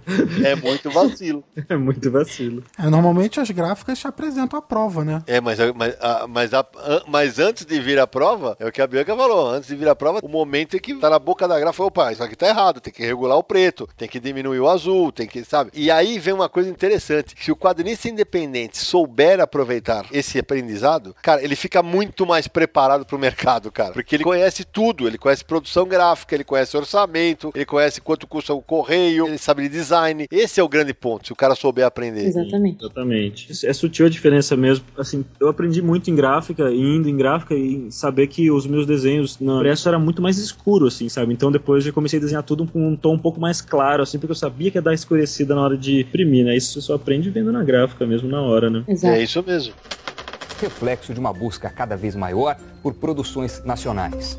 é 0.44 0.54
muito 0.56 0.90
vacilo. 0.90 1.44
É 1.68 1.76
muito 1.76 2.10
vacilo. 2.10 2.62
É, 2.78 2.88
normalmente 2.88 3.40
as 3.40 3.50
gráficas 3.50 3.98
te 3.98 4.06
apresentam 4.06 4.58
a 4.58 4.62
prova, 4.62 5.04
né? 5.04 5.22
É, 5.26 5.40
mas, 5.40 5.58
mas, 5.74 5.94
a- 6.00 6.26
mas, 6.28 6.54
a- 6.54 6.66
mas 7.06 7.38
antes 7.38 7.64
de 7.66 7.78
vir 7.80 7.98
a 7.98 8.06
prova, 8.06 8.56
é 8.60 8.66
o 8.66 8.72
que 8.72 8.80
a 8.80 8.86
Bianca 8.86 9.14
falou, 9.16 9.50
antes 9.50 9.68
de 9.68 9.76
vir 9.76 9.88
a 9.88 9.94
prova, 9.94 10.20
o 10.22 10.28
momento 10.28 10.76
é 10.76 10.78
que 10.78 10.94
tá 10.94 11.10
na 11.10 11.18
boca 11.18 11.46
da 11.46 11.58
gráfica, 11.58 11.84
opa, 11.84 12.12
isso 12.12 12.22
aqui 12.22 12.36
tá 12.36 12.46
errado, 12.48 12.80
tem 12.80 12.92
que 12.92 13.04
regular 13.04 13.36
o 13.36 13.42
preto, 13.42 13.88
tem 13.96 14.08
que 14.08 14.18
diminuir 14.20 14.60
o 14.60 14.68
azul, 14.68 15.12
tem 15.12 15.26
que, 15.26 15.44
sabe? 15.44 15.70
E 15.74 15.90
aí 15.90 16.18
vem 16.18 16.32
uma 16.32 16.48
coisa 16.48 16.70
interessante, 16.70 17.34
se 17.38 17.50
o 17.52 17.56
quadrinista 17.56 18.08
independente 18.08 18.78
souber 18.78 19.40
aproveitar 19.40 20.06
esse 20.12 20.38
aprendizado, 20.38 21.14
cara, 21.22 21.42
ele 21.42 21.56
fica 21.56 21.82
muito 21.82 22.24
mais 22.24 22.48
preparado 22.48 23.04
pro 23.04 23.18
mercado, 23.18 23.70
cara, 23.70 23.92
porque 23.92 24.14
ele 24.16 24.24
conhece 24.24 24.64
tudo, 24.64 25.06
ele 25.06 25.18
conhece 25.18 25.44
produção 25.44 25.86
gráfica, 25.86 26.34
ele 26.34 26.44
conhece 26.44 26.76
orçamento, 26.76 27.50
ele 27.58 27.66
conhece 27.66 28.00
quanto 28.00 28.26
custa 28.26 28.54
o 28.54 28.62
correio, 28.62 29.26
ele 29.26 29.38
sabe 29.38 29.62
de 29.62 29.68
design, 29.68 30.26
esse 30.30 30.60
é 30.60 30.62
o 30.62 30.68
grande 30.68 30.94
ponto, 30.94 31.26
se 31.26 31.32
o 31.32 31.36
cara 31.36 31.54
souber 31.54 31.84
aprender. 31.84 32.26
Exatamente. 32.26 32.84
Exatamente. 32.84 33.66
É 33.66 33.72
sutil 33.72 34.06
a 34.06 34.08
diferença 34.08 34.56
mesmo. 34.56 34.84
Assim, 34.96 35.24
eu 35.40 35.48
aprendi 35.48 35.82
muito 35.82 36.10
em 36.10 36.14
gráfica, 36.14 36.70
e 36.70 36.80
indo 36.80 37.08
em 37.08 37.16
gráfica 37.16 37.54
e 37.54 37.90
saber 37.90 38.28
que 38.28 38.50
os 38.50 38.66
meus 38.66 38.86
desenhos 38.86 39.38
na 39.40 39.56
impresso 39.58 39.88
era 39.88 39.98
muito 39.98 40.22
mais 40.22 40.38
escuro, 40.38 40.86
assim, 40.86 41.08
sabe? 41.08 41.32
Então 41.32 41.50
depois 41.50 41.86
eu 41.86 41.92
comecei 41.92 42.18
a 42.18 42.22
desenhar 42.22 42.42
tudo 42.42 42.66
com 42.66 42.88
um 42.88 42.96
tom 42.96 43.14
um 43.14 43.18
pouco 43.18 43.40
mais 43.40 43.60
claro, 43.60 44.02
assim, 44.02 44.18
porque 44.18 44.32
eu 44.32 44.36
sabia 44.36 44.70
que 44.70 44.78
ia 44.78 44.82
dar 44.82 44.94
escurecida 44.94 45.54
na 45.54 45.62
hora 45.62 45.76
de 45.76 46.00
imprimir, 46.00 46.44
né? 46.44 46.56
Isso 46.56 46.74
você 46.74 46.80
só 46.80 46.94
aprende 46.94 47.30
vendo 47.30 47.50
na 47.50 47.64
gráfica 47.64 48.06
mesmo, 48.06 48.28
na 48.28 48.40
hora, 48.40 48.70
né? 48.70 48.84
Exato. 48.86 49.14
É 49.14 49.22
isso 49.22 49.42
mesmo. 49.44 49.74
reflexo 50.60 51.12
de 51.12 51.20
uma 51.20 51.32
busca 51.32 51.70
cada 51.70 51.96
vez 51.96 52.14
maior 52.16 52.56
por 52.82 52.94
produções 52.94 53.62
nacionais. 53.64 54.38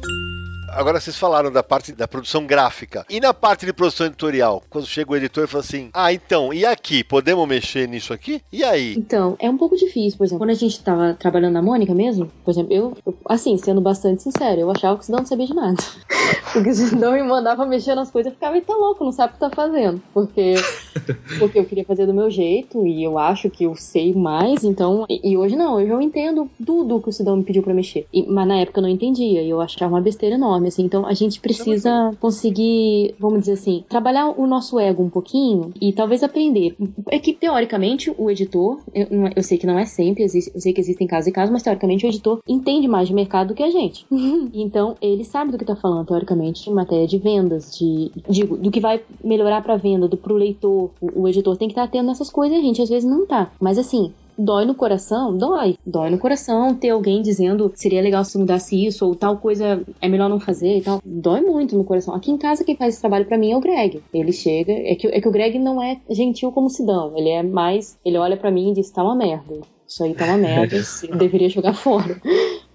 Agora 0.73 0.99
vocês 0.99 1.17
falaram 1.17 1.51
da 1.51 1.63
parte 1.63 1.91
da 1.91 2.07
produção 2.07 2.45
gráfica. 2.45 3.05
E 3.09 3.19
na 3.19 3.33
parte 3.33 3.65
de 3.65 3.73
produção 3.73 4.07
editorial? 4.07 4.61
Quando 4.69 4.85
chega 4.87 5.11
o 5.11 5.15
editor 5.15 5.43
e 5.43 5.47
fala 5.47 5.63
assim: 5.63 5.89
Ah, 5.93 6.13
então, 6.13 6.53
e 6.53 6.65
aqui? 6.65 7.03
Podemos 7.03 7.47
mexer 7.47 7.87
nisso 7.87 8.13
aqui? 8.13 8.41
E 8.51 8.63
aí? 8.63 8.93
Então, 8.97 9.35
é 9.39 9.49
um 9.49 9.57
pouco 9.57 9.75
difícil, 9.75 10.17
por 10.17 10.23
exemplo, 10.25 10.39
quando 10.39 10.51
a 10.51 10.53
gente 10.55 10.79
tava 10.83 11.13
trabalhando 11.19 11.53
na 11.53 11.61
Mônica 11.61 11.93
mesmo, 11.93 12.31
por 12.43 12.51
exemplo, 12.51 12.73
eu, 12.73 12.97
eu- 13.05 13.15
assim, 13.25 13.57
sendo 13.57 13.81
bastante 13.81 14.21
sincero, 14.23 14.61
eu 14.61 14.71
achava 14.71 14.95
que 14.97 15.03
o 15.03 15.05
Sidão 15.05 15.19
não 15.19 15.25
sabia 15.25 15.47
de 15.47 15.53
nada. 15.53 15.77
Porque 16.53 16.69
o 16.69 16.73
Sidão 16.73 17.11
me 17.13 17.21
mandava 17.23 17.65
mexer 17.65 17.93
nas 17.95 18.09
coisas, 18.09 18.31
eu 18.31 18.35
ficava, 18.35 18.55
eita 18.55 18.73
louco, 18.73 19.03
não 19.03 19.11
sabe 19.11 19.31
o 19.31 19.33
que 19.35 19.39
tá 19.39 19.49
fazendo. 19.51 20.01
Porque, 20.13 20.55
porque 21.37 21.59
eu 21.59 21.65
queria 21.65 21.85
fazer 21.85 22.05
do 22.07 22.13
meu 22.13 22.29
jeito 22.31 22.85
e 22.87 23.03
eu 23.03 23.17
acho 23.19 23.49
que 23.51 23.63
eu 23.65 23.75
sei 23.75 24.13
mais, 24.15 24.63
então. 24.63 25.05
E, 25.09 25.31
e 25.31 25.37
hoje 25.37 25.55
não, 25.55 25.75
hoje 25.75 25.89
eu 25.89 26.01
entendo 26.01 26.49
tudo 26.65 26.99
que 27.01 27.09
o 27.09 27.13
Sidão 27.13 27.37
me 27.37 27.43
pediu 27.43 27.61
pra 27.61 27.73
mexer. 27.73 28.07
E- 28.13 28.25
mas 28.27 28.47
na 28.47 28.57
época 28.59 28.79
eu 28.79 28.81
não 28.83 28.89
entendia 28.89 29.41
e 29.43 29.49
eu 29.49 29.61
achava 29.61 29.93
uma 29.93 30.01
besteira 30.01 30.35
enorme, 30.35 30.58
assim. 30.67 30.83
Então 30.83 31.05
a 31.05 31.13
gente 31.13 31.39
precisa 31.39 32.11
conseguir, 32.19 33.15
vamos 33.19 33.41
dizer 33.41 33.53
assim, 33.53 33.83
trabalhar 33.89 34.27
o 34.39 34.45
nosso 34.47 34.79
ego 34.79 35.03
um 35.03 35.09
pouquinho 35.09 35.71
e 35.81 35.91
talvez 35.93 36.23
aprender. 36.23 36.75
É 37.09 37.19
que, 37.19 37.33
teoricamente, 37.33 38.13
o 38.17 38.29
editor, 38.29 38.79
eu, 38.93 39.25
é- 39.27 39.33
eu 39.35 39.43
sei 39.43 39.57
que 39.57 39.65
não 39.67 39.77
é 39.79 39.85
sempre, 39.85 40.23
existe- 40.23 40.51
eu 40.53 40.61
sei 40.61 40.73
que 40.73 40.79
existem 40.81 41.07
casos 41.07 41.27
e 41.27 41.31
casos, 41.31 41.51
mas 41.51 41.63
teoricamente 41.63 42.05
o 42.05 42.09
editor 42.09 42.39
entende 42.47 42.87
mais 42.87 43.07
de 43.07 43.13
mercado 43.13 43.49
do 43.49 43.53
que 43.53 43.63
a 43.63 43.69
gente. 43.71 44.05
então, 44.53 44.95
ele 45.01 45.23
sabe 45.23 45.51
do 45.51 45.57
que 45.57 45.65
tá 45.65 45.75
falando, 45.75 46.07
teoricamente, 46.07 46.69
em 46.69 46.73
matéria 46.73 47.07
de 47.07 47.17
vendas, 47.17 47.75
de, 47.77 48.11
digo, 48.29 48.57
do 48.57 48.71
que 48.71 48.79
vai 48.79 49.01
melhorar 49.23 49.61
pra 49.61 49.77
venda, 49.77 50.07
do 50.07 50.17
pro 50.17 50.35
leitor. 50.35 50.91
O, 51.01 51.21
o 51.23 51.27
editor 51.27 51.57
tem 51.57 51.67
que 51.67 51.73
estar 51.73 51.83
atento 51.83 52.05
nessas 52.05 52.29
coisas 52.29 52.57
e 52.57 52.59
a 52.59 52.63
gente 52.63 52.81
às 52.81 52.89
vezes 52.89 53.09
não 53.09 53.25
tá. 53.25 53.51
Mas 53.59 53.77
assim, 53.77 54.11
Dói 54.39 54.63
no 54.63 54.73
coração? 54.73 55.37
Dói. 55.37 55.75
Dói 55.85 56.09
no 56.09 56.17
coração 56.17 56.73
ter 56.73 56.91
alguém 56.91 57.21
dizendo 57.21 57.71
seria 57.75 58.01
legal 58.01 58.23
se 58.23 58.37
mudasse 58.37 58.85
isso, 58.85 59.05
ou 59.05 59.13
tal 59.13 59.37
coisa 59.37 59.81
é 60.01 60.07
melhor 60.07 60.29
não 60.29 60.39
fazer 60.39 60.77
e 60.77 60.81
tal. 60.81 61.01
Dói 61.03 61.41
muito 61.41 61.77
no 61.77 61.83
coração. 61.83 62.15
Aqui 62.15 62.31
em 62.31 62.37
casa 62.37 62.63
quem 62.63 62.77
faz 62.77 62.93
esse 62.93 63.01
trabalho 63.01 63.25
pra 63.25 63.37
mim 63.37 63.51
é 63.51 63.57
o 63.57 63.59
Greg. 63.59 64.01
Ele 64.13 64.31
chega. 64.31 64.71
É 64.71 64.95
que, 64.95 65.07
é 65.07 65.19
que 65.19 65.27
o 65.27 65.31
Greg 65.31 65.59
não 65.59 65.81
é 65.81 65.99
gentil 66.09 66.53
como 66.53 66.69
Sidão. 66.69 67.17
Ele 67.17 67.29
é 67.29 67.43
mais. 67.43 67.97
Ele 68.05 68.17
olha 68.17 68.37
pra 68.37 68.49
mim 68.49 68.71
e 68.71 68.75
diz: 68.75 68.89
tá 68.89 69.03
uma 69.03 69.15
merda. 69.15 69.59
Isso 69.85 70.03
aí 70.03 70.13
tá 70.13 70.25
uma 70.25 70.37
merda. 70.37 70.77
Você 70.81 71.07
deveria 71.07 71.49
jogar 71.49 71.73
fora. 71.73 72.21